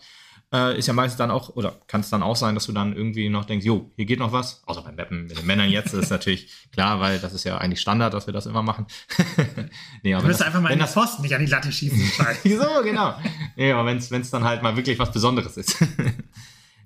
äh, 0.53 0.77
ist 0.77 0.87
ja 0.87 0.93
meistens 0.93 1.17
dann 1.17 1.31
auch, 1.31 1.49
oder 1.55 1.79
kann 1.87 2.01
es 2.01 2.09
dann 2.09 2.23
auch 2.23 2.35
sein, 2.35 2.55
dass 2.55 2.65
du 2.65 2.73
dann 2.73 2.95
irgendwie 2.95 3.29
noch 3.29 3.45
denkst, 3.45 3.65
jo, 3.65 3.91
hier 3.95 4.05
geht 4.05 4.19
noch 4.19 4.33
was. 4.33 4.61
Außer 4.65 4.81
beim 4.81 4.95
Mappen 4.95 5.27
mit 5.27 5.37
den 5.37 5.45
Männern 5.45 5.69
jetzt 5.69 5.93
ist 5.93 6.09
natürlich 6.09 6.51
klar, 6.73 6.99
weil 6.99 7.19
das 7.19 7.33
ist 7.33 7.45
ja 7.45 7.57
eigentlich 7.57 7.79
Standard, 7.79 8.13
dass 8.13 8.27
wir 8.27 8.33
das 8.33 8.45
immer 8.45 8.61
machen. 8.61 8.85
nee, 10.03 10.13
aber 10.13 10.23
Du 10.23 10.27
müsst 10.27 10.43
einfach 10.43 10.61
mal 10.61 10.71
in 10.71 10.79
das, 10.79 10.93
Pfosten, 10.93 11.21
nicht 11.21 11.33
an 11.35 11.45
die 11.45 11.51
Latte 11.51 11.71
schießen. 11.71 12.01
So, 12.43 12.83
genau. 12.83 13.15
Nee, 13.55 13.71
aber 13.71 13.85
wenn 13.85 13.97
es 13.97 14.29
dann 14.29 14.43
halt 14.43 14.61
mal 14.61 14.75
wirklich 14.75 14.99
was 14.99 15.11
Besonderes 15.11 15.57
ist. 15.57 15.77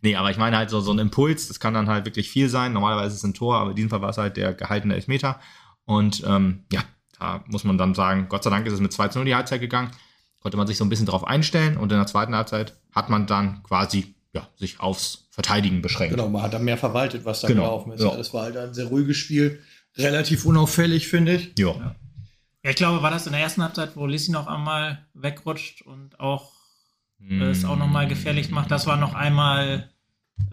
nee, 0.01 0.15
aber 0.15 0.29
ich 0.29 0.37
meine 0.37 0.57
halt 0.57 0.69
so, 0.69 0.79
so 0.79 0.91
ein 0.91 0.99
Impuls, 0.99 1.47
das 1.47 1.59
kann 1.59 1.73
dann 1.73 1.89
halt 1.89 2.05
wirklich 2.05 2.29
viel 2.29 2.49
sein. 2.49 2.73
Normalerweise 2.73 3.07
ist 3.07 3.17
es 3.19 3.23
ein 3.23 3.33
Tor, 3.33 3.57
aber 3.57 3.71
in 3.71 3.75
diesem 3.75 3.89
Fall 3.89 4.01
war 4.01 4.09
es 4.09 4.17
halt 4.17 4.37
der 4.37 4.53
gehaltene 4.53 4.93
Elfmeter. 4.93 5.39
Und 5.85 6.23
ähm, 6.25 6.65
ja, 6.71 6.81
da 7.19 7.43
muss 7.47 7.63
man 7.63 7.77
dann 7.77 7.95
sagen, 7.95 8.27
Gott 8.29 8.43
sei 8.43 8.49
Dank 8.49 8.65
ist 8.67 8.73
es 8.73 8.79
mit 8.79 8.93
2 8.93 9.09
zu 9.09 9.19
0 9.19 9.25
die 9.25 9.35
Halbzeit 9.35 9.61
gegangen. 9.61 9.91
Konnte 10.45 10.57
man 10.57 10.67
sich 10.67 10.77
so 10.77 10.85
ein 10.85 10.89
bisschen 10.89 11.07
drauf 11.07 11.25
einstellen 11.25 11.75
und 11.75 11.91
in 11.91 11.97
der 11.97 12.05
zweiten 12.05 12.35
Halbzeit 12.35 12.77
hat 12.91 13.09
man 13.09 13.25
dann 13.25 13.63
quasi 13.63 14.13
ja, 14.31 14.47
sich 14.57 14.79
aufs 14.79 15.25
Verteidigen 15.31 15.81
beschränkt. 15.81 16.13
Genau, 16.15 16.29
man 16.29 16.43
hat 16.43 16.53
dann 16.53 16.63
mehr 16.63 16.77
verwaltet, 16.77 17.25
was 17.25 17.41
da 17.41 17.47
Genau, 17.47 17.63
gelaufen 17.63 17.93
ist. 17.93 18.03
ja. 18.03 18.15
Das 18.15 18.31
war 18.31 18.43
halt 18.43 18.55
ein 18.55 18.71
sehr 18.75 18.85
ruhiges 18.85 19.17
Spiel. 19.17 19.59
Relativ 19.97 20.45
unauffällig, 20.45 21.07
finde 21.07 21.33
ich. 21.33 21.53
Ja. 21.57 21.95
Ja, 22.63 22.69
ich 22.69 22.75
glaube, 22.75 23.01
war 23.01 23.09
das 23.09 23.25
in 23.25 23.31
der 23.31 23.41
ersten 23.41 23.63
Halbzeit, 23.63 23.95
wo 23.95 24.05
Lissi 24.05 24.29
noch 24.31 24.45
einmal 24.45 25.07
wegrutscht 25.15 25.81
und 25.81 26.19
auch 26.19 26.51
äh, 27.27 27.45
es 27.45 27.65
auch 27.65 27.75
nochmal 27.75 28.07
gefährlich 28.07 28.51
macht. 28.51 28.69
Das 28.69 28.85
war 28.85 28.97
noch 28.97 29.15
einmal 29.15 29.89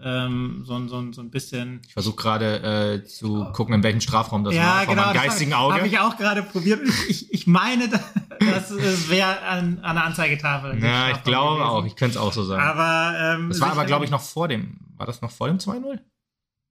ähm, 0.03 0.63
so, 0.65 0.75
ein- 0.75 0.89
so, 0.89 1.11
so 1.11 1.21
ein 1.21 1.29
bisschen. 1.29 1.81
Ich 1.87 1.93
versuche 1.93 2.15
gerade 2.15 3.01
äh, 3.03 3.05
zu 3.05 3.45
gucken, 3.53 3.73
in 3.75 3.83
welchem 3.83 4.01
Strafraum 4.01 4.43
das 4.43 4.53
ja, 4.53 4.63
war, 4.63 4.83
vor 4.85 4.93
genau. 4.95 5.07
meinem 5.07 5.13
das 5.15 5.23
geistigen 5.23 5.53
Habe 5.55 5.73
Auge. 5.75 5.87
ich 5.87 5.99
auch 5.99 6.17
gerade 6.17 6.43
probiert. 6.43 6.81
Ich, 7.09 7.31
ich 7.33 7.47
meine, 7.47 7.87
dass 8.39 8.71
es 8.71 9.09
wäre 9.09 9.41
an, 9.41 9.79
an 9.81 9.95
der 9.95 10.05
Anzeigetafel. 10.05 10.81
Ja, 10.83 11.09
ich 11.11 11.23
glaube 11.23 11.55
gewesen. 11.57 11.69
auch. 11.69 11.85
Ich 11.85 11.95
könnte 11.95 12.17
es 12.17 12.21
auch 12.23 12.33
so 12.33 12.43
sagen. 12.43 12.61
Aber 12.61 13.17
ähm, 13.35 13.49
das 13.49 13.61
war 13.61 13.71
aber, 13.71 13.85
glaube 13.85 14.05
ich, 14.05 14.11
noch 14.11 14.21
vor 14.21 14.47
dem. 14.47 14.77
War 14.97 15.05
das 15.07 15.21
noch 15.21 15.31
vor 15.31 15.47
dem 15.47 15.57
2-0? 15.57 15.99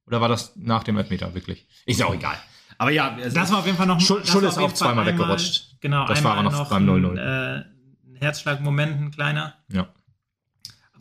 Oder 0.06 0.20
war 0.20 0.28
das 0.28 0.52
nach 0.56 0.82
dem 0.82 0.98
Elfmeter 0.98 1.32
wirklich? 1.34 1.66
Ist 1.86 2.00
ja 2.00 2.06
auch 2.06 2.14
egal. 2.14 2.36
Aber 2.78 2.90
ja, 2.90 3.16
es- 3.20 3.34
Das 3.34 3.50
war 3.52 3.60
auf 3.60 3.66
jeden 3.66 3.78
Fall 3.78 3.86
noch 3.86 4.00
Schul- 4.00 4.20
das 4.20 4.30
Schul 4.30 4.42
war 4.42 4.48
ist 4.50 4.58
auch 4.58 4.72
zweimal 4.72 5.06
einmal- 5.06 5.26
weggerutscht. 5.28 5.76
Genau, 5.80 6.06
Das 6.06 6.22
war 6.24 6.32
aber 6.36 6.42
noch 6.50 6.68
beim 6.68 6.84
0-0. 6.88 7.10
Ein, 7.12 7.16
äh, 7.18 7.64
ein 8.10 8.16
Herzschlagmoment, 8.16 9.00
ein 9.00 9.10
kleiner. 9.10 9.54
ja. 9.68 9.88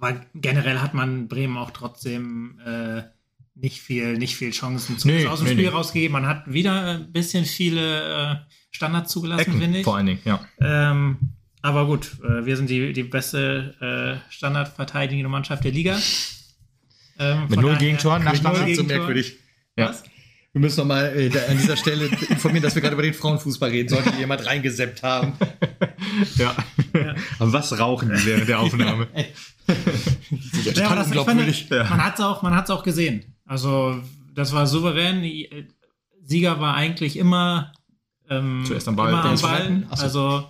Aber 0.01 0.19
generell 0.33 0.79
hat 0.79 0.93
man 0.95 1.27
Bremen 1.27 1.57
auch 1.57 1.71
trotzdem 1.71 2.59
äh, 2.65 3.03
nicht 3.53 3.81
viel, 3.81 4.17
nicht 4.17 4.35
viel 4.35 4.49
Chancen 4.51 4.97
zu 4.97 5.07
Nee, 5.07 5.27
aus 5.27 5.39
dem 5.39 5.45
nee, 5.45 5.53
Spiel 5.53 5.65
nee. 5.65 5.71
rausgegeben. 5.71 6.13
Man 6.13 6.25
hat 6.25 6.51
wieder 6.51 6.97
ein 6.97 7.11
bisschen 7.11 7.45
viele 7.45 8.31
äh, 8.31 8.35
Standards 8.71 9.11
zugelassen, 9.11 9.59
finde 9.59 9.79
ich. 9.79 9.83
vor 9.83 9.97
allen 9.97 10.07
Dingen, 10.07 10.21
ja. 10.25 10.43
Ähm, 10.59 11.17
aber 11.61 11.85
gut, 11.85 12.17
äh, 12.23 12.45
wir 12.45 12.57
sind 12.57 12.71
die, 12.71 12.93
die 12.93 13.03
beste 13.03 14.21
äh, 14.27 14.31
standardverteidigende 14.33 15.29
Mannschaft 15.29 15.63
der 15.63 15.71
Liga. 15.71 15.99
Ähm, 17.19 17.45
Mit 17.49 17.61
null 17.61 17.77
Gegentoren 17.77 18.23
nach 18.23 18.35
Standard, 18.35 18.61
so 18.61 18.65
Gegentoren. 18.65 18.87
merkwürdig. 18.97 19.37
ja. 19.77 19.89
Was? 19.89 20.03
Wir 20.53 20.59
müssen 20.59 20.79
nochmal 20.79 21.13
äh, 21.15 21.31
an 21.47 21.57
dieser 21.57 21.77
Stelle 21.77 22.07
informieren, 22.27 22.63
dass 22.63 22.75
wir 22.75 22.81
gerade 22.81 22.95
über 22.95 23.03
den 23.03 23.13
Frauenfußball 23.13 23.69
reden. 23.69 23.87
Sollte 23.87 24.11
jemand 24.17 24.45
reingeseppt 24.45 25.01
haben. 25.01 25.33
ja. 26.35 26.53
Aber 27.39 27.53
was 27.53 27.79
rauchen 27.79 28.11
die 28.13 28.25
während 28.25 28.49
der 28.49 28.59
Aufnahme? 28.59 29.07
Ja, 30.75 30.85
aber 30.87 30.95
das, 30.95 31.11
ich 31.11 31.19
finde, 31.21 31.83
Man 31.89 32.03
hat 32.03 32.15
es 32.15 32.21
auch, 32.21 32.41
man 32.41 32.55
hat's 32.55 32.69
auch 32.69 32.83
gesehen. 32.83 33.35
Also, 33.45 34.01
das 34.33 34.53
war 34.53 34.67
souverän. 34.67 35.23
Äh, 35.23 35.67
Sieger 36.23 36.59
war 36.59 36.75
eigentlich 36.75 37.17
immer, 37.17 37.73
ähm, 38.29 38.63
Zuerst 38.65 38.87
am 38.87 38.95
Ball, 38.95 39.09
immer 39.11 39.21
den 39.23 39.31
am 39.31 39.41
Ball. 39.41 39.83
so. 39.95 40.03
Also, 40.03 40.45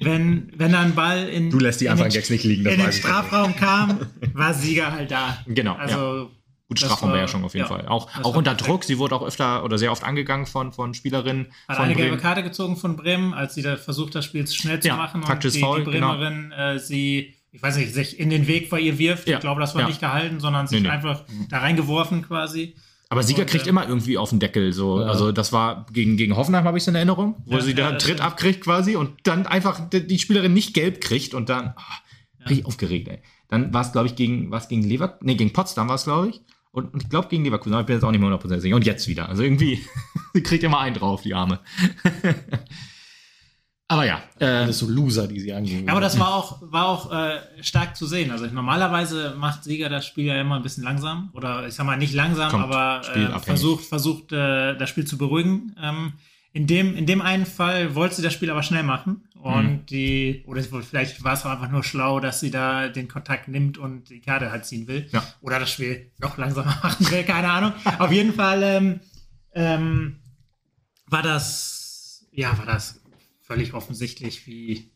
wenn, 0.00 0.50
wenn 0.56 0.74
ein 0.74 0.94
Ball 0.94 1.28
in, 1.28 1.50
Du 1.50 1.58
lässt 1.58 1.80
die 1.80 1.86
in 1.86 1.92
einfach 1.92 2.06
den, 2.06 2.12
Gags 2.12 2.30
nicht 2.30 2.44
liegen. 2.44 2.66
in 2.66 2.78
den. 2.80 2.92
Strafraum 2.92 3.54
kam, 3.56 4.00
war 4.32 4.54
Sieger 4.54 4.90
halt 4.92 5.10
da. 5.10 5.38
Genau, 5.46 5.74
Also, 5.74 6.30
Gut 6.68 6.80
das 6.80 6.88
Strafraumbeherrschung 6.88 7.44
auf 7.44 7.52
jeden 7.54 7.66
ja, 7.66 7.68
Fall. 7.68 7.86
Auch, 7.86 8.08
auch 8.22 8.34
unter 8.34 8.52
perfekt. 8.52 8.68
Druck. 8.68 8.84
Sie 8.84 8.98
wurde 8.98 9.14
auch 9.14 9.22
öfter 9.26 9.62
oder 9.62 9.76
sehr 9.76 9.92
oft 9.92 10.04
angegangen 10.04 10.46
von, 10.46 10.72
von 10.72 10.94
Spielerinnen. 10.94 11.48
Hat 11.68 11.76
von 11.76 11.84
eine 11.84 11.94
gelbe 11.94 12.12
Bremen. 12.12 12.22
Karte 12.22 12.42
gezogen 12.42 12.76
von 12.78 12.96
Bremen, 12.96 13.34
als 13.34 13.54
sie 13.54 13.60
da 13.60 13.76
versucht, 13.76 14.14
das 14.14 14.24
Spiel 14.24 14.46
schnell 14.46 14.80
zu 14.80 14.88
Ja, 14.88 14.96
machen 14.96 15.22
und 15.22 15.44
die, 15.44 15.60
Foul, 15.60 15.84
die 15.84 15.90
genau. 15.90 16.12
Bremerin 16.16 16.50
äh, 16.52 16.78
sie, 16.78 17.34
ich 17.52 17.62
weiß 17.62 17.76
nicht, 17.76 17.92
sich 17.92 18.18
in 18.18 18.30
den 18.30 18.46
Weg 18.46 18.70
vor 18.70 18.78
ihr 18.78 18.98
wirft. 18.98 19.28
Ja, 19.28 19.36
Ich 19.36 19.40
glaube, 19.40 19.60
das 19.60 19.74
war 19.74 19.82
ja. 19.82 19.88
nicht 19.88 20.00
gehalten, 20.00 20.40
sondern 20.40 20.66
sich 20.66 20.80
Nee, 20.80 20.88
nee. 20.88 20.92
einfach 20.92 21.24
da 21.50 21.58
reingeworfen 21.58 22.22
quasi. 22.22 22.74
Aber 23.10 23.22
Sieger 23.22 23.42
Und, 23.42 23.50
kriegt 23.50 23.66
äh, 23.66 23.68
immer 23.68 23.86
irgendwie 23.86 24.16
auf 24.16 24.30
den 24.30 24.40
Deckel. 24.40 24.72
So. 24.72 24.98
Ja. 24.98 25.06
Also 25.06 25.32
das 25.32 25.52
war 25.52 25.84
gegen, 25.92 26.16
gegen 26.16 26.34
Hoffenheim, 26.34 26.64
habe 26.64 26.78
ich 26.78 26.84
es 26.84 26.88
in 26.88 26.94
Erinnerung, 26.94 27.36
wo 27.44 27.60
sie 27.60 27.74
da 27.74 27.90
einen 27.90 27.98
Tritt 27.98 28.22
abkriegt 28.22 28.62
quasi 28.62 28.96
und 28.96 29.10
dann 29.24 29.46
einfach 29.46 29.86
die, 29.90 30.06
die 30.06 30.18
Spielerin 30.18 30.54
nicht 30.54 30.72
gelb 30.72 31.02
kriegt 31.02 31.34
und 31.34 31.50
dann 31.50 31.74
ah, 31.76 31.82
richtig 32.48 32.64
aufgeregt, 32.64 33.08
ey. 33.08 33.18
Dann 33.48 33.74
war 33.74 33.82
es, 33.82 33.92
glaube 33.92 34.06
ich, 34.06 34.16
gegen, 34.16 34.50
was 34.50 34.68
gegen 34.68 34.82
Lever 34.82 35.18
nee, 35.20 35.34
gegen 35.34 35.52
Potsdam 35.52 35.88
war 35.88 35.96
es, 35.96 36.04
glaube 36.04 36.30
ich. 36.30 36.40
Und, 36.70 36.94
und 36.94 37.02
ich 37.02 37.10
glaube 37.10 37.28
gegen 37.28 37.44
Leverkusen, 37.44 37.74
aber 37.74 37.82
ich 37.82 37.86
bin 37.86 37.96
jetzt 37.96 38.04
auch 38.04 38.10
nicht 38.12 38.20
mehr 38.20 38.30
100% 38.30 38.60
sicher. 38.60 38.76
Und 38.76 38.86
jetzt 38.86 39.06
wieder. 39.08 39.28
Also 39.28 39.42
irgendwie, 39.42 39.78
sie 40.32 40.42
kriegt 40.42 40.64
immer 40.64 40.80
einen 40.80 40.94
drauf, 40.94 41.20
die 41.20 41.34
Arme. 41.34 41.60
aber 43.92 44.06
ja, 44.06 44.22
äh, 44.38 44.46
Alles 44.46 44.78
so 44.78 44.88
Loser, 44.88 45.26
die 45.28 45.38
sie 45.40 45.52
angehen. 45.52 45.88
Aber 45.90 46.00
das 46.00 46.18
war 46.18 46.34
auch, 46.34 46.58
war 46.62 46.86
auch 46.88 47.12
äh, 47.12 47.40
stark 47.60 47.94
zu 47.96 48.06
sehen. 48.06 48.30
Also 48.30 48.46
normalerweise 48.46 49.34
macht 49.38 49.64
Sieger 49.64 49.88
das 49.90 50.06
Spiel 50.06 50.24
ja 50.24 50.40
immer 50.40 50.56
ein 50.56 50.62
bisschen 50.62 50.82
langsam. 50.84 51.30
Oder 51.34 51.66
ich 51.66 51.74
sag 51.74 51.84
mal 51.84 51.96
nicht 51.98 52.14
langsam, 52.14 52.50
Kommt 52.50 52.64
aber 52.64 53.02
äh, 53.14 53.38
versucht, 53.40 53.84
versucht 53.84 54.32
äh, 54.32 54.76
das 54.76 54.88
Spiel 54.88 55.04
zu 55.06 55.18
beruhigen. 55.18 55.76
Ähm, 55.80 56.14
in, 56.54 56.66
dem, 56.66 56.96
in 56.96 57.04
dem 57.06 57.20
einen 57.20 57.44
Fall 57.44 57.94
wollte 57.94 58.14
sie 58.14 58.22
das 58.22 58.32
Spiel 58.32 58.50
aber 58.50 58.62
schnell 58.62 58.82
machen. 58.82 59.28
Und 59.34 59.66
Mhm. 59.72 59.86
die, 59.86 60.44
oder 60.46 60.62
vielleicht 60.62 61.24
war 61.24 61.32
es 61.34 61.44
auch 61.44 61.50
einfach 61.50 61.68
nur 61.70 61.82
schlau, 61.82 62.20
dass 62.20 62.38
sie 62.40 62.50
da 62.52 62.88
den 62.88 63.08
Kontakt 63.08 63.48
nimmt 63.48 63.76
und 63.76 64.08
die 64.08 64.20
Karte 64.20 64.52
halt 64.52 64.64
ziehen 64.64 64.86
will. 64.86 65.08
Ja. 65.12 65.22
Oder 65.40 65.58
das 65.58 65.70
Spiel 65.70 66.12
noch 66.18 66.38
langsamer 66.38 66.78
machen 66.82 67.10
will, 67.10 67.24
keine 67.24 67.50
Ahnung. 67.50 67.72
Auf 67.98 68.12
jeden 68.12 68.32
Fall 68.34 68.62
ähm, 68.62 69.00
ähm, 69.54 70.20
war 71.08 71.22
das, 71.22 72.24
ja, 72.32 72.56
war 72.56 72.66
das 72.66 73.01
völlig 73.52 73.74
offensichtlich, 73.74 74.46
wie, 74.46 74.90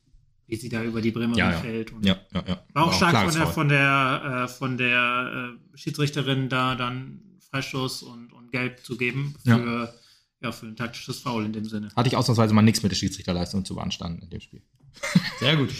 wie 0.46 0.56
sie 0.56 0.68
da 0.68 0.82
über 0.82 1.00
die 1.00 1.10
Bremerin 1.10 1.38
ja, 1.38 1.52
ja. 1.52 1.58
fällt. 1.58 1.92
Und 1.92 2.04
ja, 2.04 2.16
ja, 2.32 2.44
ja. 2.46 2.64
War 2.72 2.84
auch 2.84 2.92
stark 2.92 3.12
von 3.12 3.20
klares 3.20 3.34
der, 3.34 3.44
Foul. 3.44 3.54
von 3.54 3.68
der, 3.68 4.44
äh, 4.44 4.48
von 4.48 4.78
der 4.78 5.56
äh, 5.74 5.76
Schiedsrichterin 5.76 6.48
da 6.48 6.74
dann 6.74 7.20
Freistoß 7.50 8.02
und, 8.02 8.32
und 8.32 8.50
Gelb 8.52 8.84
zu 8.84 8.96
geben 8.96 9.34
für, 9.44 9.94
ja. 10.42 10.52
für 10.52 10.66
ein 10.66 10.76
taktisches 10.76 11.20
Foul 11.20 11.44
in 11.44 11.52
dem 11.52 11.64
Sinne. 11.64 11.90
Hatte 11.94 12.08
ich 12.08 12.16
ausnahmsweise 12.16 12.54
mal 12.54 12.62
nichts 12.62 12.82
mit 12.82 12.92
der 12.92 12.96
Schiedsrichterleistung 12.96 13.64
zu 13.64 13.74
beanstanden 13.74 14.22
in 14.22 14.30
dem 14.30 14.40
Spiel. 14.40 14.62
Sehr 15.38 15.56
gut. 15.56 15.70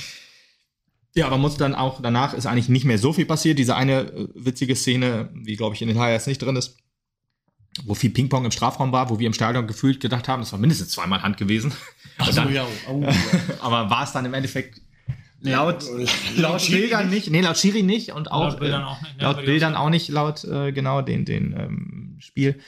Ja, 1.14 1.26
aber 1.26 1.38
muss 1.38 1.56
dann 1.56 1.74
auch, 1.74 2.02
danach 2.02 2.34
ist 2.34 2.44
eigentlich 2.44 2.68
nicht 2.68 2.84
mehr 2.84 2.98
so 2.98 3.14
viel 3.14 3.24
passiert. 3.24 3.58
Diese 3.58 3.74
eine 3.74 4.12
äh, 4.12 4.28
witzige 4.34 4.76
Szene, 4.76 5.32
die 5.34 5.56
glaube 5.56 5.74
ich 5.74 5.82
in 5.82 5.88
den 5.88 5.98
Highlights 5.98 6.26
nicht 6.26 6.42
drin 6.42 6.56
ist, 6.56 6.76
wo 7.84 7.94
viel 7.94 8.10
Ping-Pong 8.10 8.44
im 8.44 8.50
Strafraum 8.50 8.92
war, 8.92 9.10
wo 9.10 9.18
wir 9.18 9.26
im 9.26 9.32
Stadion 9.34 9.66
gefühlt 9.66 10.00
gedacht 10.00 10.28
haben, 10.28 10.40
das 10.42 10.52
war 10.52 10.58
mindestens 10.58 10.90
zweimal 10.90 11.22
Hand 11.22 11.36
gewesen. 11.36 11.72
Ach 12.18 12.26
so, 12.26 12.32
dann, 12.32 12.52
ja. 12.52 12.66
Oh, 12.88 13.02
ja. 13.02 13.10
Aber 13.60 13.90
war 13.90 14.04
es 14.04 14.12
dann 14.12 14.24
im 14.24 14.34
Endeffekt 14.34 14.80
laut, 15.40 15.84
laut 15.84 16.08
laut 16.36 16.66
Bildern 16.70 17.10
nicht, 17.10 17.30
nee, 17.30 17.40
laut 17.40 17.58
Schiri 17.58 17.82
nicht 17.82 18.12
und 18.12 18.30
auch 18.32 18.44
Laut 18.50 18.60
Bildern 18.60 18.82
äh, 18.82 18.84
auch 18.86 19.00
nicht, 19.02 19.16
ne, 19.16 19.22
laut 19.22 19.44
Bildern 19.44 19.74
auch 19.76 19.90
nicht, 19.90 20.08
laut 20.08 20.44
äh, 20.44 20.72
genau 20.72 21.02
den, 21.02 21.24
den 21.24 21.52
ähm, 21.58 22.16
Spiel. 22.20 22.58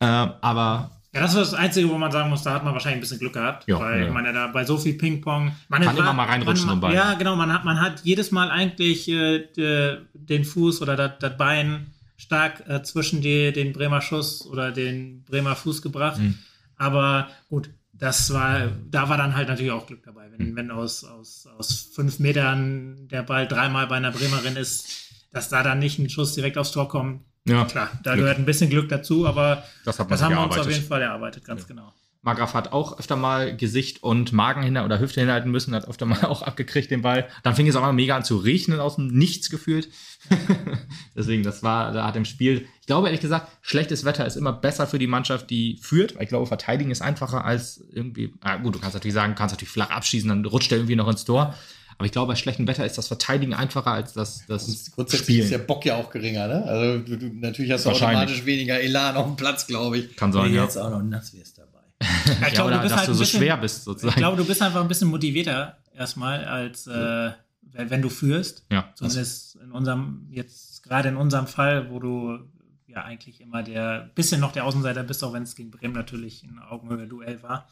Äh, 0.00 0.06
aber 0.06 0.92
Ja, 1.12 1.20
das 1.20 1.34
war 1.34 1.40
das 1.42 1.54
Einzige, 1.54 1.88
wo 1.90 1.98
man 1.98 2.10
sagen 2.12 2.30
muss, 2.30 2.42
da 2.42 2.54
hat 2.54 2.64
man 2.64 2.72
wahrscheinlich 2.72 2.98
ein 2.98 3.00
bisschen 3.02 3.18
Glück 3.18 3.34
gehabt. 3.34 3.66
Ja, 3.68 3.78
weil 3.80 4.00
ja. 4.00 4.06
ich 4.06 4.12
meine, 4.12 4.32
da 4.32 4.46
bei 4.46 4.64
so 4.64 4.78
viel 4.78 4.94
Ping-Pong. 4.94 5.52
Man 5.68 5.82
Kann 5.82 5.96
war- 5.96 6.02
immer 6.04 6.12
mal 6.14 6.26
reinrutschen 6.26 6.66
man, 6.68 6.80
Bein. 6.80 6.92
Ja, 6.94 7.14
genau. 7.14 7.36
Man 7.36 7.52
hat, 7.52 7.64
man 7.64 7.80
hat 7.80 8.00
jedes 8.04 8.30
Mal 8.30 8.50
eigentlich 8.50 9.08
äh, 9.08 9.40
de- 9.56 9.98
den 10.14 10.44
Fuß 10.44 10.80
oder 10.82 10.96
das 11.08 11.36
Bein 11.36 11.88
stark 12.18 12.68
äh, 12.68 12.82
zwischen 12.82 13.22
die, 13.22 13.52
den 13.52 13.72
Bremer 13.72 14.02
Schuss 14.02 14.44
oder 14.44 14.72
den 14.72 15.22
Bremer 15.24 15.56
Fuß 15.56 15.80
gebracht. 15.80 16.18
Mhm. 16.18 16.38
Aber 16.76 17.28
gut, 17.48 17.70
das 17.92 18.32
war, 18.32 18.68
da 18.90 19.08
war 19.08 19.16
dann 19.16 19.34
halt 19.34 19.48
natürlich 19.48 19.72
auch 19.72 19.86
Glück 19.86 20.02
dabei. 20.04 20.28
Mhm. 20.28 20.32
Wenn, 20.38 20.56
wenn 20.56 20.70
aus, 20.70 21.04
aus, 21.04 21.48
aus 21.56 21.90
fünf 21.94 22.18
Metern 22.18 23.08
der 23.08 23.22
Ball 23.22 23.48
dreimal 23.48 23.86
bei 23.86 23.96
einer 23.96 24.10
Bremerin 24.12 24.56
ist, 24.56 25.08
dass 25.32 25.48
da 25.48 25.62
dann 25.62 25.78
nicht 25.78 25.98
ein 25.98 26.10
Schuss 26.10 26.34
direkt 26.34 26.58
aufs 26.58 26.72
Tor 26.72 26.88
kommt. 26.88 27.22
ja, 27.46 27.64
Klar, 27.64 27.90
da 28.02 28.12
Glück. 28.12 28.24
gehört 28.24 28.38
ein 28.38 28.46
bisschen 28.46 28.70
Glück 28.70 28.88
dazu, 28.88 29.26
aber 29.26 29.64
das 29.84 29.96
das 29.96 30.22
haben 30.22 30.34
wir 30.34 30.42
uns 30.42 30.58
auf 30.58 30.70
jeden 30.70 30.86
Fall 30.86 31.02
erarbeitet, 31.02 31.44
ganz 31.44 31.66
genau. 31.66 31.92
Margraf 32.22 32.54
hat 32.54 32.72
auch 32.72 32.98
öfter 32.98 33.14
mal 33.16 33.56
Gesicht 33.56 34.02
und 34.02 34.32
Magen 34.32 34.62
hinter 34.62 34.84
oder 34.84 34.98
Hüfte 34.98 35.20
hinhalten 35.20 35.50
müssen, 35.50 35.74
hat 35.74 35.88
öfter 35.88 36.04
mal 36.04 36.24
auch 36.26 36.42
abgekriegt 36.42 36.90
den 36.90 37.02
Ball. 37.02 37.28
Dann 37.42 37.54
fing 37.54 37.66
es 37.68 37.76
auch 37.76 37.82
mal 37.82 37.92
mega 37.92 38.16
an 38.16 38.24
zu 38.24 38.36
regnen 38.38 38.80
aus 38.80 38.96
dem 38.96 39.06
Nichts 39.06 39.50
gefühlt. 39.50 39.88
Deswegen, 41.16 41.44
das 41.44 41.62
war, 41.62 41.92
da 41.92 42.04
hat 42.04 42.16
im 42.16 42.24
Spiel, 42.24 42.66
ich 42.80 42.86
glaube 42.86 43.06
ehrlich 43.06 43.20
gesagt, 43.20 43.48
schlechtes 43.62 44.04
Wetter 44.04 44.26
ist 44.26 44.36
immer 44.36 44.52
besser 44.52 44.86
für 44.86 44.98
die 44.98 45.06
Mannschaft, 45.06 45.48
die 45.50 45.78
führt, 45.80 46.16
weil 46.16 46.24
ich 46.24 46.28
glaube, 46.28 46.46
verteidigen 46.46 46.90
ist 46.90 47.02
einfacher 47.02 47.44
als 47.44 47.84
irgendwie, 47.92 48.34
ah, 48.40 48.56
gut, 48.56 48.74
du 48.74 48.80
kannst 48.80 48.94
natürlich 48.94 49.14
sagen, 49.14 49.34
du 49.34 49.38
kannst 49.38 49.54
natürlich 49.54 49.72
flach 49.72 49.90
abschießen, 49.90 50.28
dann 50.28 50.44
rutscht 50.44 50.70
der 50.70 50.78
irgendwie 50.78 50.96
noch 50.96 51.08
ins 51.08 51.24
Tor. 51.24 51.54
Aber 51.98 52.06
ich 52.06 52.12
glaube, 52.12 52.32
bei 52.32 52.36
schlechtem 52.36 52.68
Wetter 52.68 52.86
ist 52.86 52.96
das 52.96 53.08
Verteidigen 53.08 53.54
einfacher 53.54 53.90
als 53.90 54.12
das, 54.12 54.44
das 54.46 54.92
Grundsätzlich 54.92 55.24
Spielen. 55.24 55.42
ist 55.42 55.50
der 55.50 55.58
Bock 55.58 55.84
ja 55.84 55.96
auch 55.96 56.10
geringer, 56.10 56.46
ne? 56.46 56.62
Also 56.64 56.98
du, 57.00 57.18
du, 57.18 57.26
natürlich 57.34 57.72
hast 57.72 57.86
du 57.86 57.90
automatisch 57.90 58.44
weniger 58.44 58.80
Elan 58.80 59.16
auf 59.16 59.26
dem 59.26 59.34
Platz, 59.34 59.66
glaube 59.66 59.98
ich. 59.98 60.16
Kann 60.16 60.32
sein, 60.32 60.44
Wenn 60.44 60.52
du 60.52 60.56
ja. 60.58 60.62
jetzt 60.62 60.76
auch 60.76 60.90
noch 60.90 61.02
nass 61.02 61.34
wirst 61.34 61.58
dabei. 61.58 61.77
Ja, 62.00 62.46
ich 62.48 62.54
ja, 62.54 62.64
oder 62.64 62.78
dass 62.82 62.94
halt 62.96 63.08
du 63.08 63.14
so 63.14 63.20
bisschen- 63.20 63.40
schwer 63.40 63.56
bist, 63.56 63.84
sozusagen. 63.84 64.10
Ich 64.10 64.16
glaube, 64.16 64.36
du 64.36 64.44
bist 64.44 64.62
einfach 64.62 64.80
ein 64.80 64.88
bisschen 64.88 65.08
motivierter 65.08 65.78
erstmal, 65.94 66.44
als 66.44 66.86
äh, 66.86 67.32
wenn, 67.62 67.90
wenn 67.90 68.02
du 68.02 68.08
führst. 68.08 68.64
ja, 68.70 68.92
Zumindest 68.94 69.56
in 69.56 69.72
unserem, 69.72 70.26
jetzt 70.30 70.82
gerade 70.84 71.08
in 71.08 71.16
unserem 71.16 71.46
Fall, 71.46 71.90
wo 71.90 71.98
du 71.98 72.38
ja 72.86 73.02
eigentlich 73.04 73.40
immer 73.40 73.62
der 73.62 74.10
bisschen 74.14 74.40
noch 74.40 74.52
der 74.52 74.64
Außenseiter 74.64 75.02
bist, 75.02 75.22
auch 75.24 75.32
wenn 75.32 75.42
es 75.42 75.54
gegen 75.56 75.70
Bremen 75.70 75.94
natürlich 75.94 76.42
ein 76.44 76.58
Augenhöhe-Duell 76.60 77.42
war. 77.42 77.68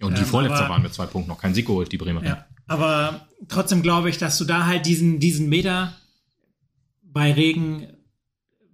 und 0.00 0.16
die 0.16 0.22
ähm, 0.22 0.26
Vorletzter 0.26 0.60
aber- 0.60 0.68
waren 0.70 0.82
mit 0.82 0.94
zwei 0.94 1.06
Punkten 1.06 1.28
noch 1.30 1.38
kein 1.40 1.54
Sieg 1.54 1.66
geholt, 1.66 1.92
die 1.92 1.98
Bremer. 1.98 2.24
Ja. 2.24 2.46
Aber 2.66 3.26
trotzdem 3.48 3.82
glaube 3.82 4.08
ich, 4.10 4.18
dass 4.18 4.38
du 4.38 4.44
da 4.44 4.66
halt 4.66 4.86
diesen, 4.86 5.20
diesen 5.20 5.48
Meter 5.48 5.92
bei 7.02 7.32
Regen 7.32 7.86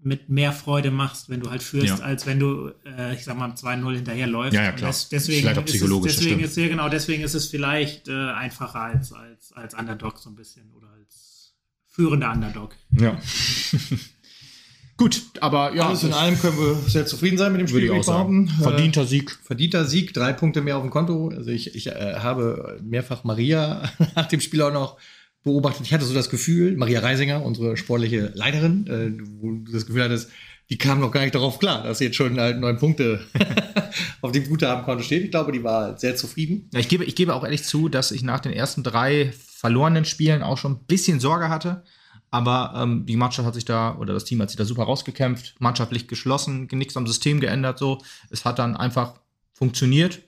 mit 0.05 0.29
mehr 0.29 0.53
Freude 0.53 0.91
machst, 0.91 1.29
wenn 1.31 1.41
du 1.41 1.51
halt 1.51 1.63
führst, 1.63 1.99
Ja. 2.01 2.05
als 2.05 2.27
wenn 2.27 2.39
du, 2.41 2.73
äh, 2.85 3.15
ich 3.15 3.25
sag 3.25 3.37
mal, 3.39 3.51
2-0 3.55 3.95
hinterherläufst. 3.95 4.53
Ja, 4.55 4.63
ja, 4.65 4.73
klar. 4.73 4.91
des- 4.91 5.09
deswegen 5.09 5.43
Vielleicht 5.43 5.59
auch 5.59 5.65
ist 5.65 5.71
es, 5.71 5.77
psychologisch, 5.81 6.13
das 6.13 6.17
deswegen 6.21 6.41
stimmt. 6.41 6.51
ist, 6.51 6.57
ja, 6.57 6.69
genau, 6.69 6.89
deswegen 6.89 7.23
ist 7.23 7.35
es 7.35 7.47
vielleicht 7.49 8.09
äh, 8.09 8.13
einfacher 8.33 8.81
als, 8.81 9.13
als, 9.13 9.53
als 9.53 9.75
Underdog 9.75 10.19
so 10.19 10.31
ein 10.31 10.35
bisschen 10.35 10.71
oder 10.73 10.89
als 10.99 11.55
führender 11.89 12.33
Underdog. 12.33 12.75
Ja. 12.99 13.19
Gut, 14.99 15.23
aber 15.41 15.75
ja, 15.75 15.89
Alles 15.89 16.05
in 16.05 16.13
allem 16.13 16.39
können 16.39 16.57
wir 16.59 16.75
sehr 16.89 17.07
zufrieden 17.07 17.39
sein 17.39 17.51
mit 17.53 17.61
dem 17.61 17.71
würde 17.71 17.87
Spiel, 17.87 17.95
ich 17.97 18.01
auch 18.01 18.05
sagen. 18.05 18.47
behaupten. 18.47 18.63
Verdienter 18.63 19.07
Sieg. 19.07 19.31
Äh, 19.31 19.47
verdienter 19.47 19.85
Sieg, 19.87 20.13
drei 20.15 20.33
Punkte 20.33 20.61
mehr 20.61 20.77
auf 20.77 20.83
dem 20.83 20.91
Konto. 20.91 21.29
Also 21.35 21.51
ich, 21.51 21.75
ich 21.75 21.87
äh, 21.89 22.15
habe 22.19 22.79
mehrfach 22.85 23.25
Maria 23.25 23.91
nach 24.15 24.27
dem 24.27 24.41
Spiel 24.41 24.63
auch 24.63 24.73
noch 24.73 24.99
beobachtet. 25.43 25.87
Ich 25.87 25.93
hatte 25.93 26.05
so 26.05 26.15
das 26.15 26.31
Gefühl, 26.31 26.77
Maria 26.77 27.01
Reisinger, 27.01 27.45
unsere 27.45 27.77
sportliche 27.77 28.33
Leiterin, 28.35 28.87
äh, 28.87 29.23
wo 29.41 29.53
du 29.53 29.73
das 29.73 29.87
Gefühl 29.87 30.05
hattest, 30.05 30.31
die 30.71 30.79
kam 30.79 31.01
noch 31.01 31.11
gar 31.11 31.21
nicht 31.21 31.35
darauf 31.35 31.59
klar, 31.59 31.83
dass 31.83 32.01
jetzt 32.01 32.17
schon 32.17 32.39
halt 32.39 32.59
neun 32.59 32.79
Punkte 32.79 33.21
auf 34.23 34.33
dem 34.33 34.49
Guthabenkonto 34.49 35.03
steht. 35.03 35.25
Ich 35.25 35.31
glaube, 35.31 35.53
die 35.53 35.63
war 35.63 35.99
sehr 35.99 36.17
zufrieden. 36.17 36.69
Ja, 36.73 36.81
ich 36.81 36.89
gebe, 36.89 37.05
ich 37.05 37.15
gebe 37.15 37.35
auch 37.35 37.45
ehrlich 37.45 37.65
zu, 37.65 37.89
dass 37.89 38.11
ich 38.11 38.23
nach 38.23 38.41
den 38.41 38.53
ersten 38.53 38.83
drei 38.83 39.33
verlorenen 39.37 40.05
Spielen 40.05 40.43
auch 40.43 40.59
schon 40.59 40.73
ein 40.73 40.85
bisschen 40.87 41.21
Sorge 41.21 41.49
hatte. 41.49 41.85
Aber 42.31 42.73
ähm, 42.75 43.05
die 43.05 43.17
Mannschaft 43.17 43.47
hat 43.47 43.55
sich 43.55 43.67
da, 43.67 43.99
oder 43.99 44.15
das 44.15 44.25
Team 44.25 44.41
hat 44.41 44.49
sich 44.49 44.57
da 44.57 44.65
super 44.65 44.85
rausgekämpft, 44.85 45.57
mannschaftlich 45.59 46.09
geschlossen, 46.09 46.67
nichts 46.73 46.97
am 46.97 47.07
System 47.07 47.41
geändert. 47.41 47.79
So, 47.79 47.99
es 48.31 48.47
hat 48.47 48.59
dann 48.59 48.75
einfach 48.75 49.21
funktioniert, 49.53 50.23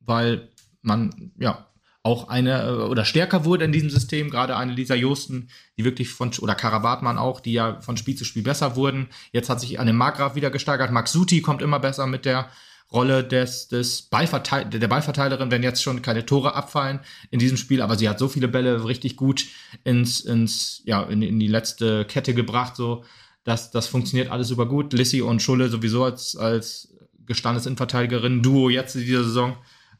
weil 0.00 0.48
man 0.82 1.30
ja 1.38 1.66
auch 2.06 2.28
eine 2.28 2.62
äh, 2.62 2.70
oder 2.70 3.04
stärker 3.04 3.44
wurde 3.44 3.64
in 3.64 3.72
diesem 3.72 3.90
System. 3.90 4.30
Gerade 4.30 4.56
eine 4.56 4.72
Lisa 4.72 4.94
Josten, 4.94 5.48
die 5.76 5.84
wirklich 5.84 6.08
von 6.08 6.30
oder 6.40 6.54
Karabatmann 6.54 7.18
auch, 7.18 7.40
die 7.40 7.52
ja 7.52 7.80
von 7.80 7.96
Spiel 7.96 8.14
zu 8.14 8.24
Spiel 8.24 8.44
besser 8.44 8.76
wurden. 8.76 9.08
Jetzt 9.32 9.50
hat 9.50 9.60
sich 9.60 9.80
Anne 9.80 9.92
Markgraf 9.92 10.36
wieder 10.36 10.50
gesteigert. 10.50 10.92
Max 10.92 11.12
Suti 11.12 11.42
kommt 11.42 11.62
immer 11.62 11.80
besser 11.80 12.06
mit 12.06 12.24
der 12.24 12.48
Rolle 12.92 13.24
des, 13.24 13.66
des 13.66 14.02
Ballverteil 14.02 14.66
der 14.66 14.86
Ballverteilerin, 14.86 15.50
wenn 15.50 15.64
jetzt 15.64 15.82
schon 15.82 16.02
keine 16.02 16.24
Tore 16.24 16.54
abfallen 16.54 17.00
in 17.32 17.40
diesem 17.40 17.56
Spiel, 17.56 17.82
aber 17.82 17.96
sie 17.96 18.08
hat 18.08 18.20
so 18.20 18.28
viele 18.28 18.46
Bälle 18.46 18.84
richtig 18.84 19.16
gut 19.16 19.44
ins, 19.82 20.20
ins 20.20 20.82
ja, 20.84 21.02
in, 21.02 21.20
in 21.20 21.40
die 21.40 21.48
letzte 21.48 22.04
Kette 22.04 22.32
gebracht, 22.32 22.76
so 22.76 23.02
dass 23.42 23.72
das 23.72 23.88
funktioniert 23.88 24.30
alles 24.30 24.48
super 24.48 24.66
gut. 24.66 24.92
Lissy 24.92 25.20
und 25.20 25.42
Schulle 25.42 25.68
sowieso 25.68 26.04
als, 26.04 26.36
als 26.36 26.94
gestandenes 27.26 27.66
Innenverteidigerin, 27.66 28.42
Duo 28.42 28.70
jetzt 28.70 28.94
in 28.94 29.02
dieser 29.02 29.24
Saison 29.24 29.56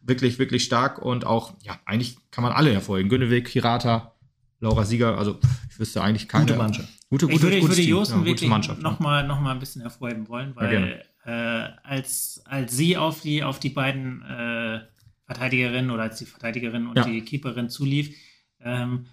wirklich, 0.06 0.38
wirklich 0.38 0.64
stark 0.64 0.98
und 1.00 1.26
auch, 1.26 1.54
ja, 1.62 1.78
eigentlich 1.84 2.16
kann 2.30 2.42
man 2.44 2.52
alle 2.52 2.72
hervorheben. 2.72 3.08
Günneweg, 3.08 3.48
Hirata, 3.48 4.14
Laura 4.60 4.84
Sieger, 4.84 5.18
also 5.18 5.38
ich 5.70 5.78
wüsste 5.78 6.02
eigentlich 6.02 6.28
keine. 6.28 6.46
Gute 6.46 6.56
Mannschaft. 6.58 6.88
Gute, 7.08 7.26
Ich 7.26 7.32
gute, 7.32 7.42
würde, 7.44 7.56
ich 7.56 7.62
würde. 7.68 7.82
Josten 7.82 8.14
Ja, 8.14 8.18
gute 8.20 8.30
wirklich 8.30 8.50
Mannschaft, 8.50 8.82
ja. 8.82 8.88
nochmal 8.90 9.26
noch 9.26 9.40
mal 9.40 9.52
ein 9.52 9.58
bisschen 9.60 9.82
hervorheben 9.82 10.28
wollen, 10.28 10.50
Ja, 10.50 10.56
weil 10.56 11.02
äh, 11.24 11.68
als, 11.82 12.42
als 12.46 12.76
sie 12.76 12.96
auf 12.96 13.20
die, 13.20 13.42
auf 13.42 13.58
die 13.60 13.68
beiden 13.70 14.22
äh, 14.22 14.80
Verteidigerinnen 15.26 15.90
oder 15.90 16.04
als 16.04 16.18
die 16.18 16.24
Verteidigerin 16.26 16.86
und 16.86 16.96
Ja. 16.96 17.04
die 17.04 17.20
Keeperin 17.22 17.68
zulief, 17.68 18.16
ähm, 18.60 19.06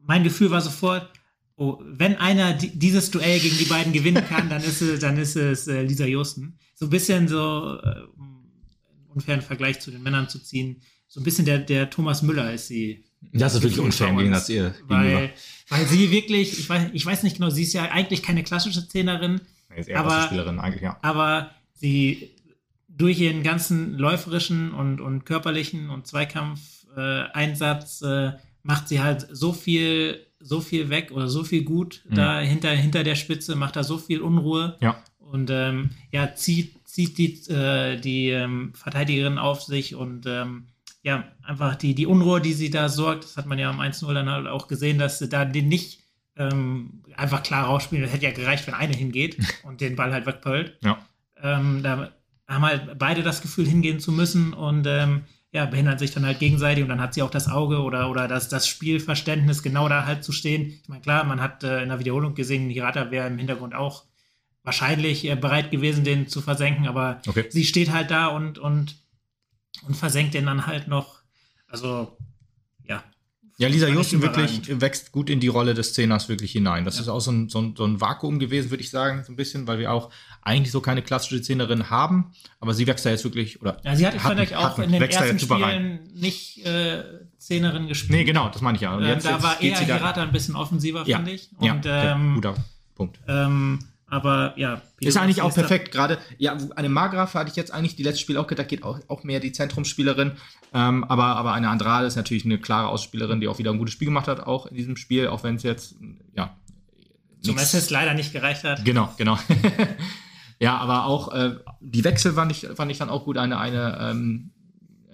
mein 0.00 0.24
Gefühl 0.24 0.50
war 0.50 0.60
sofort, 0.60 1.08
oh, 1.56 1.78
wenn 1.84 2.16
einer 2.16 2.54
di 2.54 2.70
dieses 2.76 3.10
Duell 3.10 3.38
gegen 3.38 3.56
die 3.58 3.64
beiden 3.66 3.92
gewinnen 3.92 4.24
kann, 4.26 4.48
dann 4.50 4.62
ist 4.62 4.80
es, 4.82 5.00
dann 5.00 5.16
ist 5.16 5.36
es 5.36 5.68
äh, 5.68 5.82
Lisa 5.82 6.06
Josten. 6.06 6.58
So 6.74 6.86
ein 6.86 6.90
bisschen 6.90 7.28
so, 7.28 7.78
äh, 7.82 8.02
unfairen 9.14 9.42
Vergleich 9.42 9.80
zu 9.80 9.90
den 9.90 10.02
Männern 10.02 10.28
zu 10.28 10.38
ziehen, 10.38 10.82
so 11.08 11.20
ein 11.20 11.24
bisschen 11.24 11.44
der, 11.44 11.58
der 11.58 11.90
Thomas 11.90 12.22
Müller 12.22 12.52
ist 12.52 12.68
sie. 12.68 13.04
Das 13.32 13.54
ist 13.54 13.62
wirklich 13.62 13.78
unfair 13.80 14.08
Gegensatz 14.14 14.48
uns. 14.48 14.56
ihr 14.56 14.74
Weil, 14.88 15.08
gegenüber. 15.10 15.32
weil 15.68 15.86
sie 15.86 16.10
wirklich, 16.10 16.58
ich 16.58 16.68
weiß, 16.68 16.90
ich 16.92 17.06
weiß 17.06 17.22
nicht 17.22 17.36
genau, 17.36 17.50
sie 17.50 17.62
ist 17.62 17.72
ja 17.72 17.90
eigentlich 17.90 18.22
keine 18.22 18.42
klassische 18.42 18.88
Zehnerin, 18.88 19.40
Nee, 19.70 19.80
ist 19.80 19.88
eher 19.88 20.00
aber- 20.00 20.16
Außenspielerin 20.16 20.58
eigentlich, 20.58 20.82
ja. 20.82 20.98
aber 21.02 21.50
sie 21.74 22.30
durch 22.88 23.20
ihren 23.20 23.42
ganzen 23.42 23.96
läuferischen 23.96 24.72
und, 24.72 25.00
und 25.00 25.24
körperlichen 25.24 25.88
und 25.90 26.06
Zweikampf-Einsatz 26.96 28.02
äh, 28.02 28.32
macht 28.62 28.88
sie 28.88 29.00
halt 29.00 29.26
so 29.30 29.52
viel, 29.52 30.26
so 30.40 30.60
viel 30.60 30.88
weg 30.90 31.10
oder 31.12 31.28
so 31.28 31.44
viel 31.44 31.64
gut 31.64 32.02
Mhm. 32.08 32.14
da 32.14 32.40
hinter, 32.40 32.70
hinter 32.70 33.02
der 33.04 33.14
Spitze, 33.16 33.56
macht 33.56 33.76
da 33.76 33.84
so 33.84 33.98
viel 33.98 34.20
Unruhe 34.20 34.76
Ja. 34.80 35.02
und 35.18 35.50
ähm, 35.50 35.90
ja, 36.10 36.34
zieht, 36.34 36.74
zieht 36.92 37.16
die, 37.16 37.50
äh, 37.50 37.98
die 37.98 38.28
ähm, 38.28 38.74
Verteidigerin 38.74 39.38
auf 39.38 39.62
sich 39.62 39.94
und 39.94 40.26
ähm, 40.26 40.66
ja, 41.02 41.24
einfach 41.42 41.74
die, 41.74 41.94
die 41.94 42.06
Unruhe, 42.06 42.42
die 42.42 42.52
sie 42.52 42.68
da 42.68 42.90
sorgt, 42.90 43.24
das 43.24 43.38
hat 43.38 43.46
man 43.46 43.58
ja 43.58 43.70
am 43.70 43.80
1-0 43.80 44.12
dann 44.12 44.28
halt 44.28 44.46
auch 44.46 44.68
gesehen, 44.68 44.98
dass 44.98 45.18
sie 45.18 45.30
da 45.30 45.46
den 45.46 45.68
nicht 45.68 46.00
ähm, 46.36 47.02
einfach 47.16 47.42
klar 47.42 47.64
rausspielen. 47.64 48.04
Das 48.04 48.12
hätte 48.12 48.26
ja 48.26 48.32
gereicht, 48.32 48.66
wenn 48.66 48.74
eine 48.74 48.94
hingeht 48.94 49.38
und 49.62 49.80
den 49.80 49.96
Ball 49.96 50.12
halt 50.12 50.26
wegpölt. 50.26 50.76
Ja. 50.82 50.98
Ähm, 51.42 51.82
da 51.82 52.10
haben 52.46 52.62
halt 52.62 52.98
beide 52.98 53.22
das 53.22 53.40
Gefühl, 53.40 53.66
hingehen 53.66 53.98
zu 53.98 54.12
müssen 54.12 54.52
und 54.52 54.86
ähm, 54.86 55.22
ja, 55.50 55.64
behindern 55.64 55.98
sich 55.98 56.10
dann 56.10 56.26
halt 56.26 56.40
gegenseitig 56.40 56.82
und 56.82 56.90
dann 56.90 57.00
hat 57.00 57.14
sie 57.14 57.22
auch 57.22 57.30
das 57.30 57.48
Auge 57.48 57.80
oder, 57.80 58.10
oder 58.10 58.28
das, 58.28 58.50
das 58.50 58.68
Spielverständnis, 58.68 59.62
genau 59.62 59.88
da 59.88 60.04
halt 60.04 60.24
zu 60.24 60.32
stehen. 60.32 60.78
Ich 60.82 60.88
meine, 60.90 61.00
klar, 61.00 61.24
man 61.24 61.40
hat 61.40 61.64
äh, 61.64 61.82
in 61.82 61.88
der 61.88 62.00
Wiederholung 62.00 62.34
gesehen, 62.34 62.68
Hirata 62.68 63.10
wäre 63.10 63.28
im 63.28 63.38
Hintergrund 63.38 63.74
auch 63.74 64.04
wahrscheinlich 64.64 65.24
äh, 65.28 65.34
bereit 65.36 65.70
gewesen, 65.70 66.04
den 66.04 66.28
zu 66.28 66.40
versenken, 66.40 66.86
aber 66.86 67.20
Okay. 67.26 67.46
sie 67.50 67.64
steht 67.64 67.90
halt 67.92 68.10
da 68.10 68.28
und, 68.28 68.58
und, 68.58 68.96
und 69.86 69.96
versenkt 69.96 70.34
den 70.34 70.46
dann 70.46 70.66
halt 70.66 70.88
noch. 70.88 71.20
Also, 71.68 72.16
ja. 72.86 73.02
Ja, 73.58 73.68
Lisa 73.68 73.86
Justen 73.86 74.22
wirklich 74.22 74.80
wächst 74.80 75.12
gut 75.12 75.28
in 75.30 75.38
die 75.38 75.48
Rolle 75.48 75.74
des 75.74 75.92
Zehners 75.92 76.28
wirklich 76.28 76.52
hinein. 76.52 76.84
Das 76.84 76.98
ist 76.98 77.08
auch 77.08 77.20
so 77.20 77.30
ein, 77.30 77.48
so, 77.48 77.60
ein, 77.60 77.74
so 77.76 77.84
ein 77.84 78.00
Vakuum 78.00 78.38
gewesen, 78.38 78.70
würde 78.70 78.82
ich 78.82 78.90
sagen, 78.90 79.22
so 79.24 79.32
ein 79.32 79.36
bisschen, 79.36 79.66
weil 79.66 79.78
wir 79.78 79.92
auch 79.92 80.10
eigentlich 80.42 80.72
so 80.72 80.80
keine 80.80 81.02
klassische 81.02 81.42
Zehnerin 81.42 81.90
haben. 81.90 82.32
Aber 82.60 82.72
sie 82.74 82.86
wächst 82.86 83.04
da 83.06 83.10
jetzt 83.10 83.24
wirklich, 83.24 83.60
oder 83.60 83.78
Ja, 83.84 83.94
sie 83.94 84.06
hat, 84.06 84.14
hatten- 84.22 84.46
fand 84.46 84.54
auch 84.56 84.78
in 84.78 84.90
den 84.92 85.02
ersten. 85.02 85.38
Spielen 85.38 86.00
nicht 86.14 86.64
äh, 86.66 87.04
Zehnerin 87.38 87.88
gespielt. 87.88 88.12
Nee, 88.12 88.24
genau, 88.24 88.48
das 88.48 88.62
meine 88.62 88.76
ich 88.76 88.82
ja. 88.82 88.96
Ähm, 88.98 89.04
jetzt, 89.06 89.26
da 89.26 89.32
jetzt 89.32 89.42
war 89.42 89.60
eher 89.60 89.78
Hirata 89.78 90.22
ein 90.22 90.32
bisschen 90.32 90.56
offensiver, 90.56 91.04
ja, 91.06 91.18
fand 91.18 91.28
ich. 91.28 91.50
ja, 91.60 91.72
Und, 91.74 91.84
ja, 91.84 92.12
ähm, 92.14 92.34
guter 92.36 92.54
Punkt. 92.94 93.18
ähm, 93.28 93.78
aber 94.12 94.52
ja. 94.58 94.82
Ist 95.00 95.16
eigentlich 95.16 95.40
auch 95.40 95.54
perfekt. 95.54 95.90
Gerade, 95.90 96.18
ja, 96.36 96.54
eine 96.76 96.90
Margraf 96.90 97.32
hatte 97.32 97.48
ich 97.48 97.56
jetzt 97.56 97.72
eigentlich 97.72 97.96
die 97.96 98.02
letzte 98.02 98.20
Spiel 98.20 98.36
auch 98.36 98.46
gedacht, 98.46 98.68
geht 98.68 98.82
auch, 98.82 99.00
auch 99.08 99.24
mehr 99.24 99.40
die 99.40 99.52
Zentrumsspielerin. 99.52 100.32
Ähm, 100.74 101.04
aber, 101.04 101.24
aber 101.36 101.54
eine 101.54 101.70
Andrade 101.70 102.06
ist 102.06 102.16
natürlich 102.16 102.44
eine 102.44 102.58
klare 102.58 102.88
Ausspielerin, 102.88 103.40
die 103.40 103.48
auch 103.48 103.58
wieder 103.58 103.70
ein 103.70 103.78
gutes 103.78 103.94
Spiel 103.94 104.04
gemacht 104.04 104.28
hat, 104.28 104.40
auch 104.40 104.66
in 104.66 104.76
diesem 104.76 104.98
Spiel, 104.98 105.28
auch 105.28 105.44
wenn 105.44 105.54
es 105.54 105.62
jetzt, 105.62 105.94
ja. 106.36 106.54
Zum 107.40 107.56
Assist 107.56 107.90
leider 107.90 108.12
nicht 108.12 108.34
gereicht 108.34 108.64
hat. 108.64 108.84
Genau, 108.84 109.08
genau. 109.16 109.38
ja, 110.60 110.76
aber 110.76 111.06
auch 111.06 111.32
äh, 111.32 111.54
die 111.80 112.04
Wechsel 112.04 112.34
fand 112.34 112.52
ich, 112.52 112.68
fand 112.74 112.92
ich 112.92 112.98
dann 112.98 113.08
auch 113.08 113.24
gut. 113.24 113.38
Eine, 113.38 113.58
eine 113.58 113.98
ähm, 113.98 114.50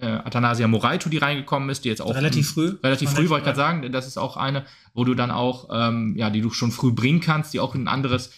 äh, 0.01 0.07
Athanasia 0.07 0.67
Moraito, 0.67 1.09
die 1.09 1.19
reingekommen 1.19 1.69
ist, 1.69 1.85
die 1.85 1.89
jetzt 1.89 2.01
auch 2.01 2.13
Relativ 2.13 2.51
früh. 2.51 2.75
Relativ 2.83 3.11
früh, 3.11 3.29
wollte 3.29 3.43
ich 3.43 3.45
gerade 3.45 3.55
sagen. 3.55 3.91
Das 3.93 4.07
ist 4.07 4.17
auch 4.17 4.35
eine, 4.35 4.65
wo 4.93 5.05
du 5.05 5.15
dann 5.15 5.31
auch, 5.31 5.69
ähm, 5.71 6.17
ja, 6.17 6.29
die 6.29 6.41
du 6.41 6.49
schon 6.49 6.73
früh 6.73 6.91
bringen 6.91 7.21
kannst, 7.21 7.53
die 7.53 7.61
auch 7.61 7.75
ein 7.75 7.87
anderes 7.87 8.31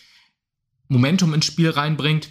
Momentum 0.92 1.34
ins 1.34 1.46
Spiel 1.46 1.70
reinbringt. 1.70 2.30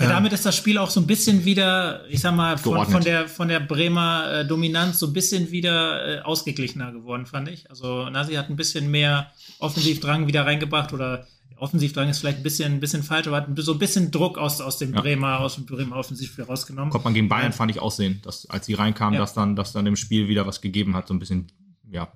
Ja, 0.00 0.08
damit 0.08 0.32
ist 0.32 0.44
das 0.46 0.56
Spiel 0.56 0.78
auch 0.78 0.88
so 0.90 1.00
ein 1.00 1.06
bisschen 1.06 1.44
wieder, 1.44 2.08
ich 2.08 2.20
sag 2.20 2.34
mal, 2.34 2.56
von, 2.56 2.86
von 2.86 3.02
der, 3.02 3.28
von 3.28 3.48
der 3.48 3.60
Bremer 3.60 4.40
äh, 4.40 4.46
Dominanz 4.46 4.98
so 4.98 5.06
ein 5.06 5.12
bisschen 5.12 5.50
wieder 5.50 6.20
äh, 6.20 6.20
ausgeglichener 6.22 6.92
geworden, 6.92 7.26
fand 7.26 7.48
ich. 7.48 7.68
Also 7.70 8.08
Nasi 8.08 8.34
hat 8.34 8.48
ein 8.48 8.56
bisschen 8.56 8.90
mehr 8.90 9.30
Offensivdrang 9.58 10.26
wieder 10.26 10.46
reingebracht 10.46 10.92
oder 10.94 11.26
Offensivdrang 11.58 12.08
ist 12.08 12.18
vielleicht 12.20 12.38
ein 12.38 12.42
bisschen, 12.42 12.72
ein 12.72 12.80
bisschen 12.80 13.02
falsch, 13.02 13.26
aber 13.28 13.36
hat 13.36 13.48
so 13.58 13.72
ein 13.74 13.78
bisschen 13.78 14.10
Druck 14.10 14.38
aus, 14.38 14.60
aus 14.62 14.78
dem 14.78 14.94
Ja. 14.94 15.00
Bremer, 15.02 15.40
aus 15.40 15.56
dem 15.56 15.66
Bremer 15.66 15.96
Offensivspiel 15.96 16.44
rausgenommen. 16.44 16.90
Kommt 16.90 17.04
man 17.04 17.14
gegen 17.14 17.28
Bayern, 17.28 17.52
fand 17.52 17.70
ich 17.70 17.78
auch 17.78 17.92
sehen, 17.92 18.20
dass 18.24 18.48
als 18.48 18.66
sie 18.66 18.74
reinkamen, 18.74 19.14
Ja. 19.14 19.20
dass 19.20 19.34
dann, 19.34 19.54
dass 19.54 19.72
dann 19.72 19.86
im 19.86 19.96
Spiel 19.96 20.26
wieder 20.26 20.46
was 20.46 20.62
gegeben 20.62 20.96
hat, 20.96 21.06
so 21.06 21.14
ein 21.14 21.18
bisschen, 21.20 21.52
ja, 21.90 22.10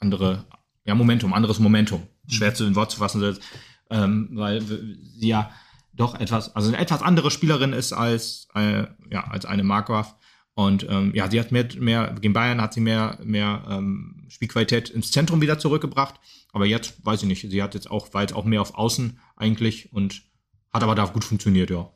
andere, 0.00 0.44
ja, 0.86 0.94
Momentum, 0.94 1.34
anderes 1.34 1.58
Momentum. 1.58 2.02
Schwer 2.26 2.54
zu 2.54 2.64
in 2.64 2.74
Wort 2.74 2.90
zu 2.90 2.98
fassen, 2.98 3.20
ähm, 3.90 4.28
weil 4.32 4.62
sie 4.62 5.28
ja 5.28 5.50
doch 5.92 6.18
etwas, 6.18 6.54
also 6.54 6.68
eine 6.68 6.78
etwas 6.78 7.02
andere 7.02 7.30
Spielerin 7.30 7.72
ist 7.72 7.92
als, 7.92 8.48
äh, 8.54 8.86
ja, 9.10 9.24
als 9.28 9.44
eine 9.44 9.64
Markgraf. 9.64 10.14
Und 10.54 10.86
ähm, 10.88 11.12
ja, 11.14 11.30
sie 11.30 11.38
hat 11.38 11.52
mehr, 11.52 11.68
mehr, 11.78 12.14
gegen 12.20 12.32
Bayern 12.32 12.60
hat 12.60 12.74
sie 12.74 12.80
mehr, 12.80 13.18
mehr 13.22 13.64
ähm, 13.68 14.26
Spielqualität 14.28 14.90
ins 14.90 15.12
Zentrum 15.12 15.40
wieder 15.40 15.58
zurückgebracht. 15.58 16.16
Aber 16.52 16.66
jetzt, 16.66 17.04
weiß 17.04 17.22
ich 17.22 17.28
nicht, 17.28 17.48
sie 17.48 17.62
hat 17.62 17.74
jetzt 17.74 17.90
auch, 17.90 18.08
jetzt 18.14 18.34
auch 18.34 18.44
mehr 18.44 18.62
auf 18.62 18.74
Außen 18.74 19.18
eigentlich 19.36 19.92
und 19.92 20.22
hat 20.72 20.82
aber 20.82 20.94
da 20.94 21.04
gut 21.04 21.24
funktioniert, 21.24 21.70
ja. 21.70 21.90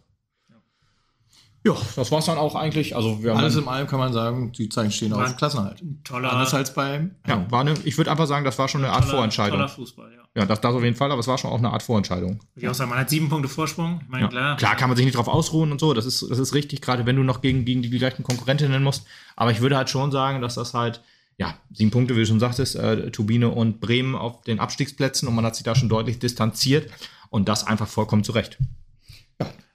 Ja, 1.65 1.77
das 1.95 2.11
war's 2.11 2.27
dann 2.27 2.39
auch 2.39 2.57
eigentlich. 2.57 2.97
Also 2.97 3.23
wir 3.23 3.31
haben 3.31 3.39
Alles 3.39 3.55
in 3.55 3.69
allem 3.69 3.87
kann 3.87 4.01
man 4.01 4.13
sagen, 4.13 4.51
die 4.53 4.69
Zeichen 4.69 4.91
stehen 4.91 5.13
War- 5.13 5.25
auf 5.27 5.37
Klassenhalt. 5.37 5.81
Toller, 6.03 6.33
Anders 6.33 6.53
als 6.55 6.75
beim. 6.75 7.13
ja, 7.27 7.47
war 7.51 7.61
eine, 7.61 7.75
ich 7.85 7.97
würde 7.99 8.11
einfach 8.11 8.27
sagen, 8.27 8.45
das 8.45 8.59
war 8.59 8.67
schon 8.69 8.83
eine 8.85 8.93
Art 8.93 9.03
toller, 9.05 9.13
Vorentscheidung. 9.19 9.59
toller 9.59 9.69
Fußball, 9.69 10.11
ja. 10.13 10.23
Ja, 10.35 10.47
das, 10.47 10.61
das 10.61 10.75
auf 10.75 10.83
jeden 10.83 10.97
Fall, 10.97 11.13
aber 11.13 11.21
es 11.21 11.29
war 11.29 11.37
schon 11.39 11.51
auch 11.51 11.59
eine 11.59 11.71
Art 11.71 11.83
Vorentscheidung. 11.83 12.41
Würde 12.55 12.67
ich 12.67 12.69
auch 12.69 12.75
sagen, 12.75 12.91
man 12.91 12.99
hat 12.99 13.11
sieben 13.11 13.29
Punkte 13.29 13.49
Vorsprung. 13.49 14.01
Ich 14.03 14.09
meine, 14.09 14.25
Ja. 14.25 14.29
klar. 14.31 14.57
Klar 14.57 14.77
kann 14.77 14.89
man 14.89 14.97
sich 14.97 15.05
nicht 15.05 15.17
drauf 15.17 15.29
ausruhen 15.29 15.71
und 15.71 15.79
so, 15.79 15.95
das 15.95 16.05
ist, 16.07 16.23
das 16.29 16.39
ist 16.39 16.55
richtig, 16.55 16.81
gerade 16.81 17.07
wenn 17.07 17.17
du 17.17 17.23
noch 17.23 17.43
gegen, 17.43 17.65
gegen 17.65 17.83
die 17.83 17.91
gleichen 17.91 18.23
Konkurrentinnen 18.25 18.83
musst. 18.83 19.05
Aber 19.37 19.51
ich 19.53 19.61
würde 19.61 19.77
halt 19.77 19.89
schon 19.91 20.11
sagen, 20.11 20.41
dass 20.41 20.55
das 20.57 20.75
halt 20.75 21.03
ja, 21.39 21.55
sieben 21.73 21.91
Punkte, 21.91 22.15
wie 22.17 22.21
du 22.21 22.27
schon 22.27 22.41
sagtest, 22.41 22.77
äh, 22.77 23.11
Turbine 23.11 23.51
und 23.51 23.81
Bremen 23.81 24.15
auf 24.15 24.43
den 24.43 24.59
Abstiegsplätzen 24.59 25.29
und 25.29 25.35
man 25.35 25.45
hat 25.45 25.55
sich 25.57 25.65
da 25.65 25.75
schon 25.75 25.89
deutlich 25.89 26.19
distanziert 26.19 26.91
und 27.31 27.49
das 27.49 27.67
einfach 27.67 27.89
vollkommen 27.89 28.23
zurecht. 28.25 28.59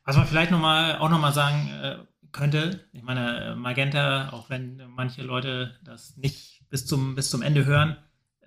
Was 0.08 0.16
man 0.16 0.26
vielleicht 0.26 0.52
noch 0.52 0.60
mal, 0.60 0.98
auch 1.00 1.10
nochmal 1.10 1.34
sagen 1.34 1.70
äh, 1.84 1.98
könnte, 2.32 2.80
ich 2.94 3.04
meine, 3.04 3.56
Magenta, 3.58 4.30
auch 4.30 4.50
wenn 4.50 4.82
manche 4.96 5.22
Leute 5.22 5.76
das 5.84 6.16
nicht 6.16 6.62
bis 6.70 6.86
zum, 6.86 7.16
bis 7.16 7.30
zum 7.30 7.42
Ende 7.42 7.66
hören, 7.66 7.98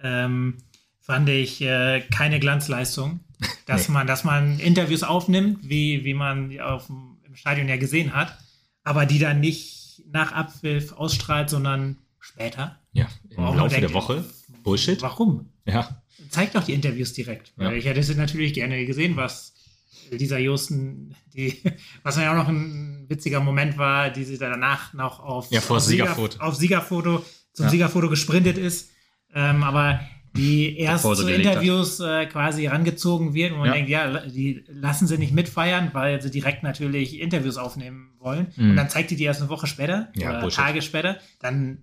ähm, 0.02 0.56
fand 1.00 1.28
ich 1.28 1.60
äh, 1.60 2.00
keine 2.10 2.40
Glanzleistung, 2.40 3.20
dass 3.66 3.88
Nee. 3.88 3.94
man, 3.94 4.06
dass 4.06 4.24
man 4.24 4.58
Interviews 4.58 5.02
aufnimmt, 5.02 5.58
wie, 5.68 6.02
wie 6.04 6.14
man 6.14 6.58
auf 6.60 6.86
dem, 6.86 7.18
im 7.24 7.36
Stadion 7.36 7.68
ja 7.68 7.76
gesehen 7.76 8.14
hat, 8.14 8.36
aber 8.82 9.04
die 9.04 9.18
dann 9.18 9.40
nicht 9.40 10.02
nach 10.10 10.32
Abpfiff 10.32 10.92
ausstrahlt, 10.92 11.50
sondern 11.50 11.98
später. 12.18 12.78
Ja, 12.92 13.06
im 13.28 13.36
Laufe 13.44 13.56
man 13.58 13.68
der 13.68 13.80
denkt, 13.80 13.94
Woche. 13.94 14.24
Bullshit. 14.62 15.00
Warum? 15.02 15.50
Ja, 15.66 16.02
Zeigt 16.30 16.54
doch 16.54 16.64
die 16.64 16.72
Interviews 16.74 17.12
direkt. 17.12 17.52
Ja. 17.58 17.70
ich 17.72 17.84
hätte 17.84 18.00
es 18.00 18.14
natürlich 18.16 18.52
gerne 18.54 18.84
gesehen, 18.86 19.16
was 19.16 19.54
dieser 20.16 20.38
Josten, 20.38 21.14
die, 21.34 21.62
was 22.02 22.16
ja 22.16 22.32
auch 22.32 22.36
noch 22.36 22.48
ein 22.48 23.06
witziger 23.08 23.40
Moment 23.40 23.78
war, 23.78 24.10
die 24.10 24.24
sie 24.24 24.38
danach 24.38 24.92
noch 24.94 25.20
auf, 25.20 25.50
Ja, 25.50 25.60
vor 25.60 25.76
auf, 25.78 25.82
Siegerfoto. 25.82 26.38
auf 26.40 26.54
Siegerfoto 26.56 27.24
zum 27.52 27.64
Ja. 27.66 27.70
Siegerfoto 27.70 28.08
gesprintet 28.08 28.58
ist. 28.58 28.90
Ähm, 29.34 29.62
aber 29.62 30.00
die 30.36 30.76
erst 30.78 31.02
zu. 31.02 31.26
Interviews 31.26 31.98
äh, 32.00 32.26
quasi 32.26 32.66
rangezogen 32.68 33.34
wird 33.34 33.52
und 33.52 33.58
man 33.58 33.68
Ja. 33.68 33.74
denkt, 33.74 33.90
ja, 33.90 34.20
die 34.26 34.64
lassen 34.68 35.06
sie 35.08 35.18
nicht 35.18 35.32
mitfeiern, 35.32 35.90
weil 35.92 36.22
sie 36.22 36.30
direkt 36.30 36.62
natürlich 36.62 37.18
Interviews 37.20 37.56
aufnehmen 37.56 38.12
wollen. 38.18 38.46
Mhm. 38.56 38.70
Und 38.70 38.76
dann 38.76 38.88
zeigt 38.88 39.10
die 39.10 39.16
die 39.16 39.24
erst 39.24 39.40
eine 39.40 39.50
Woche 39.50 39.66
später 39.66 40.08
Ja, 40.16 40.30
oder 40.30 40.40
Bullshit. 40.40 40.64
Tage 40.64 40.82
später. 40.82 41.16
Dann 41.40 41.82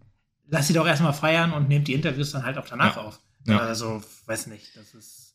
lass 0.49 0.67
sie 0.67 0.73
doch 0.73 0.87
erstmal 0.87 1.11
feiern 1.13 1.51
und 1.51 1.67
nehmt 1.67 1.89
die 1.89 1.93
Interviews 1.93 2.31
dann 2.31 2.43
halt 2.45 2.57
auch 2.57 2.67
danach 2.67 2.95
auf. 2.97 3.19
Also, 3.47 4.01
weiß 4.25 4.47
nicht, 4.47 4.75
das 4.75 4.93
ist 4.93 5.26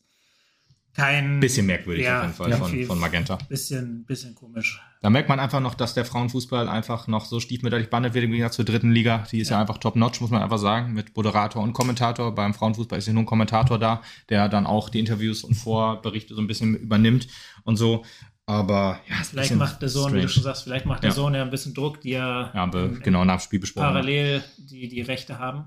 kein 0.95 1.39
bisschen 1.39 1.65
merkwürdig 1.65 2.05
Ja, 2.05 2.17
auf 2.19 2.23
jeden 2.25 2.35
Fall 2.35 2.49
ja, 2.51 2.57
von, 2.57 2.83
von 2.85 2.99
Magenta. 2.99 3.37
bisschen, 3.49 4.05
bisschen 4.05 4.35
komisch. 4.35 4.79
Da 5.01 5.09
merkt 5.09 5.27
man 5.27 5.39
einfach 5.39 5.59
noch, 5.59 5.73
dass 5.75 5.93
der 5.93 6.05
Frauenfußball 6.05 6.69
einfach 6.69 7.07
noch 7.07 7.25
so 7.25 7.39
stiefmütterlich 7.39 7.89
behandelt 7.89 8.13
wird 8.13 8.25
im 8.25 8.31
Gegensatz 8.31 8.55
zur 8.55 8.65
dritten 8.65 8.91
Liga. 8.91 9.25
Die 9.31 9.39
ist 9.39 9.49
ja, 9.49 9.59
einfach 9.59 9.77
top-notch, 9.79 10.21
muss 10.21 10.29
man 10.29 10.41
einfach 10.41 10.59
sagen, 10.59 10.93
mit 10.93 11.15
Moderator 11.15 11.61
und 11.63 11.73
Kommentator. 11.73 12.33
Beim 12.35 12.53
Frauenfußball 12.53 12.99
ist 12.99 13.07
ja 13.07 13.13
nur 13.13 13.23
ein 13.23 13.25
Kommentator 13.27 13.79
da, 13.79 14.01
der 14.29 14.47
dann 14.49 14.65
auch 14.65 14.89
die 14.89 14.99
Interviews 14.99 15.43
und 15.43 15.55
Vorberichte 15.55 16.35
so 16.35 16.41
ein 16.41 16.47
bisschen 16.47 16.75
übernimmt 16.75 17.27
und 17.63 17.75
so. 17.77 18.05
Aber 18.45 18.99
ja, 19.09 19.19
ist 19.21 19.31
Vielleicht 19.31 19.55
macht 19.55 19.81
der 19.81 19.89
Sohn, 19.89 20.11
wie 20.11 20.21
du 20.21 20.27
strange. 20.27 20.29
schon 20.29 20.43
sagst, 20.43 20.63
vielleicht 20.63 20.85
macht 20.85 21.01
der 21.03 21.09
Ja. 21.11 21.15
Sohn 21.15 21.33
ja 21.33 21.41
ein 21.41 21.49
bisschen 21.49 21.73
Druck, 21.73 22.01
die 22.01 22.11
ja, 22.11 22.51
Ja, 22.53 22.69
ähm, 22.73 22.99
genau 23.01 23.23
nach 23.25 23.37
dem 23.37 23.43
Spiel 23.43 23.59
besprochen. 23.59 23.85
parallel 23.87 24.43
die, 24.57 24.87
die 24.89 25.01
Rechte 25.01 25.39
haben 25.39 25.65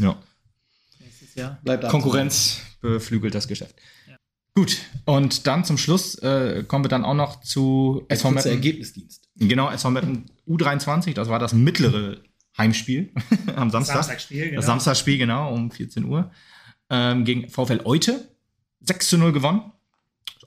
Ja. 0.00 0.16
nächstes 1.00 1.34
Jahr. 1.34 1.58
Bleibt 1.62 1.88
Konkurrenz 1.88 2.62
beflügelt 2.80 3.34
das 3.34 3.48
Geschäft. 3.48 3.74
Gut, 4.54 4.76
und 5.06 5.46
dann 5.46 5.64
zum 5.64 5.78
Schluss 5.78 6.14
äh, 6.16 6.64
kommen 6.68 6.84
wir 6.84 6.90
dann 6.90 7.04
auch 7.04 7.14
noch 7.14 7.40
zu 7.40 8.04
SV 8.08 8.32
Meppen. 8.32 8.50
Ergebnisdienst. 8.50 9.30
Genau, 9.36 9.70
SV 9.70 9.90
Meppen 9.90 10.30
U23, 10.46 11.14
das 11.14 11.28
war 11.30 11.38
das 11.38 11.54
mittlere 11.54 12.18
Heimspiel 12.58 13.12
am 13.56 13.70
Samstag. 13.70 13.94
Samstagsspiel, 13.96 14.44
genau. 14.50 14.56
Das 14.56 14.66
Samstagsspiel, 14.66 15.16
genau, 15.16 15.52
um 15.54 15.70
14 15.70 16.04
Uhr. 16.04 16.30
Ähm, 16.90 17.24
gegen 17.24 17.48
VfL 17.48 17.80
Eute. 17.84 18.28
6 18.80 19.08
zu 19.08 19.16
0 19.18 19.32
gewonnen. 19.32 19.72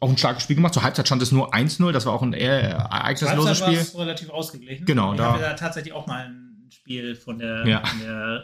Auch 0.01 0.09
ein 0.09 0.17
starkes 0.17 0.43
Spiel 0.43 0.57
gemacht. 0.57 0.73
Zur 0.75 0.83
Halbzeit 0.83 1.07
stand 1.07 1.21
es 1.23 1.31
nur 1.31 1.53
1-0. 1.55 1.91
Das 1.93 2.05
war 2.05 2.13
auch 2.13 2.21
ein 2.21 2.33
eher 2.33 2.51
ereignisloses 2.61 3.61
war 3.61 3.67
Spiel. 3.69 3.79
es 3.79 3.97
relativ 3.97 4.29
ausgeglichen. 4.29 4.85
Genau, 4.85 5.13
ich 5.13 5.17
da- 5.17 5.31
habe 5.31 5.41
ja 5.41 5.53
tatsächlich 5.53 5.93
auch 5.93 6.05
mal 6.05 6.25
ein 6.27 6.67
Spiel 6.69 7.15
von 7.15 7.39
der, 7.39 7.65
Ja. 7.65 7.83
von 7.85 7.99
der 8.01 8.43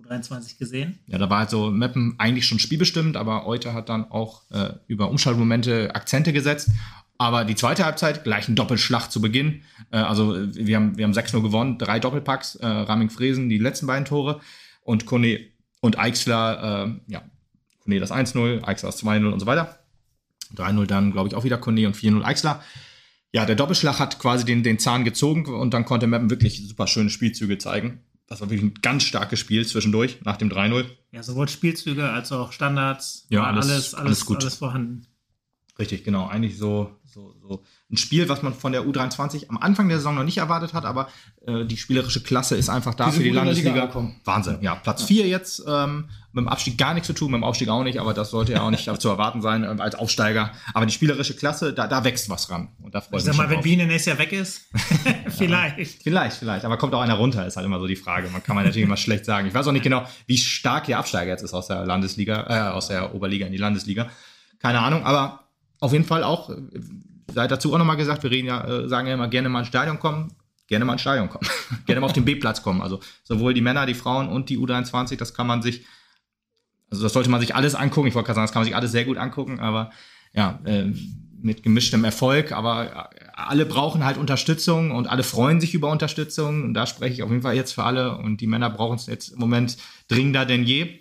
U23 0.00 0.58
gesehen. 0.58 0.98
Ja, 1.06 1.18
da 1.18 1.30
war 1.30 1.40
halt 1.40 1.50
so 1.50 1.70
Meppen 1.70 2.14
eigentlich 2.18 2.46
schon 2.46 2.58
spielbestimmt, 2.58 3.16
aber 3.16 3.46
Eute 3.46 3.74
hat 3.74 3.88
dann 3.88 4.10
auch 4.10 4.42
äh, 4.50 4.70
über 4.86 5.08
Umschaltmomente 5.08 5.94
Akzente 5.94 6.32
gesetzt. 6.32 6.70
Aber 7.16 7.44
die 7.44 7.54
zweite 7.54 7.84
Halbzeit, 7.84 8.24
gleich 8.24 8.48
ein 8.48 8.56
Doppelschlag 8.56 9.08
zu 9.10 9.20
Beginn. 9.20 9.62
Äh, 9.92 9.98
also 9.98 10.34
äh, 10.34 10.54
wir 10.54 10.76
haben, 10.76 10.98
wir 10.98 11.04
haben 11.04 11.12
6-0 11.12 11.42
gewonnen, 11.42 11.78
drei 11.78 12.00
Doppelpacks, 12.00 12.56
äh, 12.56 12.66
Raming 12.66 13.10
Fresen 13.10 13.48
die 13.48 13.58
letzten 13.58 13.86
beiden 13.86 14.04
Tore 14.04 14.40
und 14.82 15.06
Kone 15.06 15.40
und 15.80 15.98
Eichsler, 15.98 16.86
äh, 16.86 17.12
ja, 17.12 17.22
Kone 17.84 18.00
das 18.00 18.10
1-0, 18.10 18.64
Eichsler 18.64 18.88
das 18.88 19.02
2-0 19.04 19.30
und 19.30 19.40
so 19.40 19.46
weiter. 19.46 19.78
3-0 20.56 20.86
dann, 20.86 21.12
glaube 21.12 21.28
ich, 21.28 21.34
auch 21.34 21.44
wieder 21.44 21.58
Kone 21.58 21.86
und 21.86 21.96
4-0 21.96 22.24
Eichsler. 22.24 22.62
Ja, 23.32 23.44
der 23.46 23.56
Doppelschlag 23.56 23.98
hat 23.98 24.18
quasi 24.18 24.44
den, 24.44 24.62
den 24.62 24.78
Zahn 24.78 25.04
gezogen 25.04 25.46
und 25.46 25.74
dann 25.74 25.84
konnte 25.84 26.06
Meppen 26.06 26.30
wirklich 26.30 26.66
super 26.66 26.86
schöne 26.86 27.10
Spielzüge 27.10 27.58
zeigen. 27.58 28.00
Das 28.26 28.40
war 28.40 28.48
wirklich 28.48 28.62
ein 28.70 28.74
ganz 28.80 29.02
starkes 29.02 29.38
Spiel 29.38 29.66
zwischendurch 29.66 30.20
nach 30.24 30.36
dem 30.36 30.48
3-0. 30.48 30.86
Ja, 31.12 31.22
sowohl 31.22 31.48
Spielzüge 31.48 32.10
als 32.10 32.32
auch 32.32 32.52
Standards. 32.52 33.26
Ja, 33.28 33.44
alles, 33.44 33.66
alles, 33.68 33.94
alles 33.94 34.24
gut. 34.26 34.42
alles 34.42 34.56
vorhanden. 34.56 35.06
Richtig, 35.76 36.04
genau. 36.04 36.28
Eigentlich 36.28 36.56
so, 36.56 37.00
so, 37.04 37.34
so 37.42 37.64
ein 37.90 37.96
Spiel, 37.96 38.28
was 38.28 38.42
man 38.42 38.54
von 38.54 38.70
der 38.70 38.82
U23 38.84 39.48
am 39.48 39.58
Anfang 39.58 39.88
der 39.88 39.98
Saison 39.98 40.14
noch 40.14 40.22
nicht 40.22 40.38
erwartet 40.38 40.72
hat, 40.72 40.84
aber 40.84 41.08
äh, 41.46 41.64
die 41.64 41.76
spielerische 41.76 42.22
Klasse 42.22 42.54
ist 42.54 42.68
einfach 42.68 42.94
da 42.94 43.06
Die 43.06 43.16
für 43.16 43.22
die 43.24 43.30
Landesliga. 43.30 43.90
Wahnsinn, 44.24 44.58
ja. 44.60 44.76
Platz 44.76 45.02
4 45.02 45.26
jetzt, 45.26 45.64
ähm, 45.66 46.08
mit 46.32 46.44
dem 46.44 46.48
Abstieg 46.48 46.78
gar 46.78 46.94
nichts 46.94 47.08
zu 47.08 47.12
tun, 47.12 47.32
mit 47.32 47.40
dem 47.40 47.44
Aufstieg 47.44 47.68
auch 47.70 47.82
nicht, 47.82 47.98
aber 47.98 48.14
das 48.14 48.30
sollte 48.30 48.52
ja 48.52 48.62
auch 48.62 48.70
nicht 48.70 48.84
zu 49.00 49.08
erwarten 49.08 49.42
sein 49.42 49.64
ähm, 49.64 49.80
als 49.80 49.96
Aufsteiger. 49.96 50.52
Aber 50.74 50.86
die 50.86 50.92
spielerische 50.92 51.34
Klasse, 51.34 51.72
da, 51.72 51.88
da 51.88 52.04
wächst 52.04 52.30
was 52.30 52.50
ran. 52.50 52.68
Und 52.80 52.94
da 52.94 53.00
freue 53.00 53.18
Ich 53.18 53.24
ich 53.24 53.26
mich 53.26 53.36
sag 53.36 53.42
mal, 53.42 53.48
wenn 53.50 53.56
drauf. 53.56 53.64
Biene 53.64 53.86
nächstes 53.86 54.12
Jahr 54.12 54.18
weg 54.18 54.30
ist, 54.30 54.68
vielleicht. 55.28 56.02
Vielleicht, 56.04 56.36
vielleicht. 56.36 56.64
Aber 56.64 56.76
kommt 56.76 56.94
auch 56.94 57.00
einer 57.00 57.14
runter, 57.14 57.44
ist 57.48 57.56
halt 57.56 57.66
immer 57.66 57.80
so 57.80 57.88
die 57.88 57.96
Frage. 57.96 58.28
Man 58.30 58.44
kann 58.44 58.54
man 58.54 58.64
natürlich 58.64 58.86
immer 58.86 58.96
schlecht 58.96 59.24
sagen. 59.24 59.48
Ich 59.48 59.54
weiß 59.54 59.66
auch 59.66 59.72
nicht 59.72 59.82
genau, 59.82 60.06
wie 60.26 60.38
stark 60.38 60.84
der 60.84 60.98
Absteiger 60.98 61.32
jetzt 61.32 61.42
ist 61.42 61.52
aus 61.52 61.66
der 61.66 61.84
Landesliga, 61.84 62.46
äh, 62.48 62.72
aus 62.72 62.86
der 62.86 63.12
Oberliga 63.12 63.46
in 63.46 63.52
die 63.52 63.58
Landesliga. 63.58 64.08
Keine 64.60 64.78
Ahnung, 64.80 65.04
aber 65.04 65.43
auf 65.84 65.92
jeden 65.92 66.04
Fall 66.04 66.24
auch, 66.24 66.50
sei 67.32 67.46
dazu 67.46 67.72
auch 67.72 67.78
nochmal 67.78 67.96
gesagt, 67.96 68.22
wir 68.22 68.30
reden 68.30 68.48
ja, 68.48 68.64
äh, 68.64 68.88
sagen 68.88 69.06
ja 69.06 69.14
immer, 69.14 69.28
gerne 69.28 69.48
mal 69.48 69.60
ins 69.60 69.68
Stadion 69.68 69.98
kommen, 69.98 70.32
gerne 70.66 70.84
mal 70.84 70.94
ins 70.94 71.02
Stadion 71.02 71.28
kommen. 71.28 71.48
gerne 71.86 72.00
mal 72.00 72.06
auf 72.06 72.12
den 72.12 72.24
B-Platz 72.24 72.62
kommen. 72.62 72.80
Also 72.80 73.00
sowohl 73.22 73.54
die 73.54 73.60
Männer, 73.60 73.86
die 73.86 73.94
Frauen 73.94 74.28
und 74.28 74.48
die 74.48 74.58
U23, 74.58 75.16
das 75.16 75.34
kann 75.34 75.46
man 75.46 75.62
sich, 75.62 75.84
also 76.90 77.02
das 77.02 77.12
sollte 77.12 77.30
man 77.30 77.40
sich 77.40 77.54
alles 77.54 77.74
angucken. 77.74 78.08
Ich 78.08 78.14
wollte 78.14 78.26
gerade 78.26 78.36
sagen, 78.36 78.44
das 78.46 78.52
kann 78.52 78.60
man 78.60 78.66
sich 78.66 78.76
alles 78.76 78.92
sehr 78.92 79.04
gut 79.04 79.18
angucken, 79.18 79.60
aber 79.60 79.90
ja, 80.32 80.58
äh, 80.64 80.92
mit 81.44 81.62
gemischtem 81.62 82.04
Erfolg, 82.04 82.52
aber 82.52 83.10
äh, 83.14 83.24
alle 83.34 83.66
brauchen 83.66 84.04
halt 84.04 84.16
Unterstützung 84.16 84.90
und 84.90 85.06
alle 85.06 85.22
freuen 85.22 85.60
sich 85.60 85.74
über 85.74 85.90
Unterstützung 85.90 86.64
und 86.64 86.74
da 86.74 86.86
spreche 86.86 87.14
ich 87.14 87.22
auf 87.22 87.30
jeden 87.30 87.42
Fall 87.42 87.54
jetzt 87.54 87.72
für 87.72 87.84
alle 87.84 88.16
und 88.16 88.40
die 88.40 88.46
Männer 88.46 88.70
brauchen 88.70 88.96
es 88.96 89.06
jetzt 89.06 89.28
im 89.28 89.38
Moment 89.38 89.76
dringender 90.08 90.46
denn 90.46 90.64
je. 90.64 91.00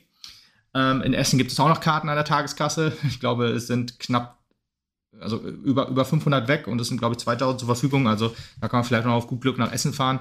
Ähm, 0.76 1.02
in 1.02 1.14
Essen 1.14 1.38
gibt 1.38 1.52
es 1.52 1.60
auch 1.60 1.70
noch 1.70 1.80
Karten 1.80 2.10
an 2.10 2.16
der 2.16 2.26
Tageskasse. 2.26 2.94
Ich 3.08 3.20
glaube, 3.20 3.48
es 3.48 3.68
sind 3.68 4.00
knapp, 4.00 4.43
also 5.24 5.40
über, 5.42 5.88
über 5.88 6.06
500 6.06 6.48
weg 6.48 6.68
und 6.68 6.80
es 6.80 6.88
sind, 6.90 6.98
glaube 7.00 7.14
ich, 7.16 7.20
2000 7.20 7.60
zur 7.60 7.68
Verfügung. 7.68 8.08
Also 8.08 8.36
da 8.62 8.68
kann 8.68 8.80
man 8.80 8.84
vielleicht 8.86 9.06
noch 9.06 9.14
auf 9.14 9.28
gut 9.28 9.42
Glück 9.42 9.58
nach 9.58 9.72
Essen 9.72 9.94
fahren. 9.94 10.20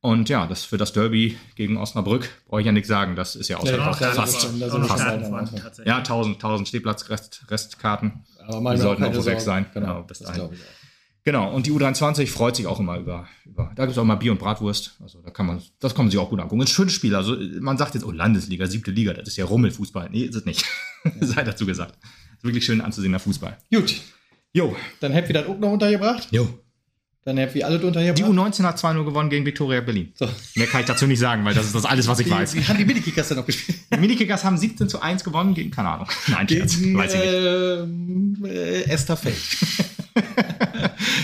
Und 0.00 0.28
ja, 0.28 0.46
das 0.46 0.64
für 0.64 0.76
das 0.76 0.92
Derby 0.92 1.38
gegen 1.56 1.78
Osnabrück 1.78 2.28
brauche 2.46 2.60
ich 2.60 2.66
ja 2.66 2.72
nichts 2.72 2.88
sagen. 2.88 3.16
Das 3.16 3.36
ist 3.36 3.48
ja 3.48 3.56
Ja, 3.56 3.62
ausverkauft. 3.62 4.00
ja, 4.02 4.12
fast. 4.12 4.46
auch 4.46 4.50
das- 4.60 4.70
tatsächlich. 5.62 5.86
Ja, 5.86 5.96
1000, 5.98 6.36
1000 6.36 6.68
Stehplatz-Restkarten. 6.68 8.24
Aber 8.46 8.74
Die 8.74 8.80
sollten 8.80 9.04
auch 9.04 9.14
weg 9.14 9.22
Sorgen. 9.24 9.40
sein. 9.40 9.66
Genau, 9.72 9.86
Genau, 9.86 10.02
bis 10.02 10.18
das 10.18 10.28
dahin. 10.28 10.42
auch. 10.42 10.50
Genau, 11.26 11.50
und 11.54 11.64
die 11.64 11.72
U23 11.72 12.26
freut 12.30 12.54
sich 12.54 12.66
auch 12.66 12.78
immer 12.80 12.98
über, 12.98 13.26
über 13.46 13.72
da 13.74 13.84
gibt 13.86 13.92
es 13.92 13.98
auch 13.98 14.04
mal 14.04 14.16
Bier 14.16 14.30
und 14.32 14.38
Bratwurst. 14.38 14.96
Also 15.02 15.22
da 15.22 15.30
kann 15.30 15.46
man, 15.46 15.62
das 15.80 15.96
man 15.96 16.10
sich 16.10 16.20
auch 16.20 16.28
gut 16.28 16.38
angucken. 16.38 16.60
Ein 16.60 16.66
schönes 16.66 16.92
Spiel. 16.92 17.14
Also 17.14 17.34
man 17.60 17.78
sagt 17.78 17.94
jetzt, 17.94 18.04
oh, 18.04 18.10
Landesliga, 18.10 18.66
siebte 18.66 18.90
Liga, 18.90 19.14
das 19.14 19.28
ist 19.28 19.36
ja 19.38 19.46
Rummelfußball. 19.46 20.10
Nee, 20.10 20.24
ist 20.24 20.34
es 20.34 20.44
nicht. 20.44 20.66
Sei 21.20 21.42
dazu 21.42 21.64
gesagt. 21.64 21.94
Ist 22.36 22.44
wirklich 22.44 22.66
schön 22.66 22.82
anzusehener 22.82 23.20
Fußball. 23.20 23.56
Gut, 23.72 24.02
Jo. 24.54 24.74
dann 25.00 25.14
habt 25.14 25.28
ihr 25.28 25.34
das 25.34 25.46
auch 25.46 25.58
noch 25.58 25.72
untergebracht. 25.72 26.28
Jo. 26.30 26.48
Dann 27.26 27.38
habt 27.38 27.54
ihr 27.54 27.66
alle 27.66 27.78
Die 27.78 27.86
untergebracht. 27.86 28.30
U19 28.30 28.62
hat 28.64 28.78
2-0 28.78 29.04
gewonnen 29.04 29.30
gegen 29.30 29.46
Viktoria 29.46 29.80
Berlin. 29.80 30.12
So. 30.14 30.28
Mehr 30.56 30.66
kann 30.66 30.80
ich 30.82 30.86
dazu 30.86 31.06
nicht 31.06 31.18
sagen, 31.18 31.42
weil 31.44 31.54
das 31.54 31.64
ist 31.66 31.74
das 31.74 31.86
alles, 31.86 32.06
was 32.06 32.18
ich 32.20 32.26
Wie, 32.26 32.30
weiß. 32.30 32.54
wie 32.54 32.62
haben 32.64 32.76
die 32.76 32.84
Minikickers 32.84 33.28
denn 33.28 33.38
noch 33.38 33.46
gespielt? 33.46 33.78
Die 33.94 33.98
Minikickers 33.98 34.44
haben 34.44 34.58
17 34.58 34.88
zu 34.90 35.00
1 35.00 35.24
gewonnen 35.24 35.54
gegen, 35.54 35.70
keine 35.70 35.88
Ahnung. 35.88 36.06
Nein, 36.28 36.46
Scherz. 36.48 36.78
Gegen 36.78 36.96
Weiß 36.98 37.14
ich 37.14 37.20
nicht. 37.20 37.32
ähm, 37.32 38.44
äh, 38.46 38.82
Esther 38.84 39.16
Feld. 39.16 39.36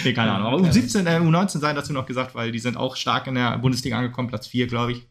Nee, 0.05 0.15
keine 0.15 0.33
Ahnung. 0.33 0.47
Aber 0.49 0.69
U17, 0.69 1.07
äh, 1.07 1.19
U19 1.21 1.59
sei 1.59 1.73
dazu 1.75 1.93
noch 1.93 2.07
gesagt, 2.07 2.35
weil 2.35 2.53
die 2.53 2.59
sind 2.59 2.77
auch 2.77 2.97
stark 2.97 3.27
in 3.27 3.35
der 3.35 3.59
Bundesliga 3.59 3.99
angekommen, 3.99 4.29
Platz 4.29 4.47
4, 4.47 4.67
glaube 4.67 4.93
ich. 4.93 5.07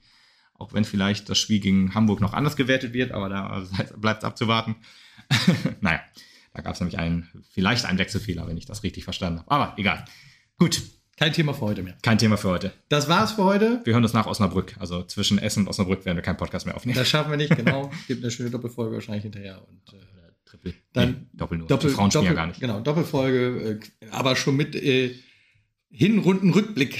Auch 0.57 0.73
wenn 0.73 0.83
vielleicht 0.83 1.29
das 1.29 1.37
Spiel 1.37 1.59
gegen 1.59 1.93
Hamburg 1.93 2.19
noch 2.21 2.33
anders 2.33 2.55
gewertet 2.55 2.93
wird, 2.93 3.11
aber 3.11 3.29
da 3.29 3.63
bleibt 3.97 4.23
es 4.23 4.27
abzuwarten. 4.27 4.75
naja, 5.81 6.01
da 6.53 6.61
gab 6.61 6.73
es 6.73 6.80
nämlich 6.80 6.97
einen, 6.97 7.27
vielleicht 7.51 7.85
einen 7.85 7.99
Wechselfehler, 7.99 8.47
wenn 8.47 8.57
ich 8.57 8.65
das 8.65 8.84
richtig 8.84 9.03
verstanden 9.03 9.39
habe. 9.39 9.51
Aber 9.51 9.73
egal. 9.77 10.05
Gut, 10.57 10.81
Kein 11.17 11.34
Thema 11.34 11.53
für 11.53 11.61
heute 11.61 11.84
mehr. 11.84 11.97
kein 12.01 12.17
Thema 12.17 12.38
für 12.38 12.47
heute. 12.47 12.71
Das 12.88 13.09
war's 13.09 13.34
für 13.34 13.43
heute. 13.43 13.81
Wir 13.84 13.91
hören 13.93 14.03
uns 14.03 14.13
nach 14.13 14.26
Osnabrück. 14.26 14.76
Also 14.80 15.03
zwischen 15.03 15.38
Essen 15.38 15.63
und 15.63 15.67
Osnabrück 15.67 16.05
werden 16.05 16.15
wir 16.15 16.21
keinen 16.21 16.38
Podcast 16.38 16.65
mehr 16.65 16.77
aufnehmen. 16.77 16.97
Das 16.97 17.09
schaffen 17.09 17.30
wir 17.30 17.35
nicht, 17.38 17.53
genau. 17.57 17.91
Gibt 18.07 18.23
eine 18.23 18.31
schöne 18.31 18.49
Doppelfolge 18.49 18.95
wahrscheinlich 18.95 19.23
hinterher. 19.23 19.61
Und, 19.67 19.93
äh, 19.93 20.01
Triple. 20.45 20.73
Dann 20.93 21.09
nee, 21.09 21.15
Doppel 21.34 21.57
nur. 21.57 21.67
Doppel, 21.67 21.89
die 21.89 21.95
Frauen 21.95 22.09
spielen 22.09 22.23
Doppel, 22.23 22.35
ja 22.38 22.41
gar 22.41 22.47
nicht. 22.47 22.59
Genau, 22.61 22.80
Doppelfolge, 22.80 23.80
äh, 24.01 24.05
aber 24.11 24.38
schon 24.38 24.55
mit 24.55 24.76
äh, 24.76 25.13
Hinrundenrückblick. 25.91 26.97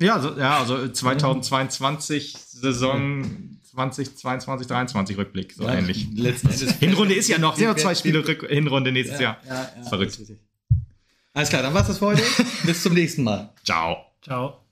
Ja, 0.00 0.14
also, 0.14 0.38
ja, 0.38 0.58
also 0.58 0.88
2022 0.88 2.34
Saison 2.38 3.53
2022, 3.74 4.66
23 4.66 5.16
Rückblick, 5.18 5.52
so 5.52 5.64
Ja, 5.64 5.74
ähnlich. 5.74 6.08
Hinrunde 6.80 7.14
ist 7.14 7.28
ja 7.28 7.38
noch, 7.38 7.56
sind 7.56 7.64
ja 7.66 7.76
zwei 7.76 7.94
Spiele 7.94 8.26
Rück 8.26 8.48
Hinrunde 8.48 8.92
nächstes 8.92 9.20
Jahr. 9.20 9.38
Ja, 9.46 9.70
ja, 9.76 9.88
Verrückt. 9.88 10.18
Alles 11.32 11.48
klar, 11.48 11.62
dann 11.62 11.74
war's 11.74 11.88
das 11.88 11.98
für 11.98 12.06
heute. 12.06 12.22
Bis 12.64 12.82
zum 12.82 12.94
nächsten 12.94 13.24
Mal. 13.24 13.52
Ciao. 13.64 13.96
Ciao. 14.22 14.63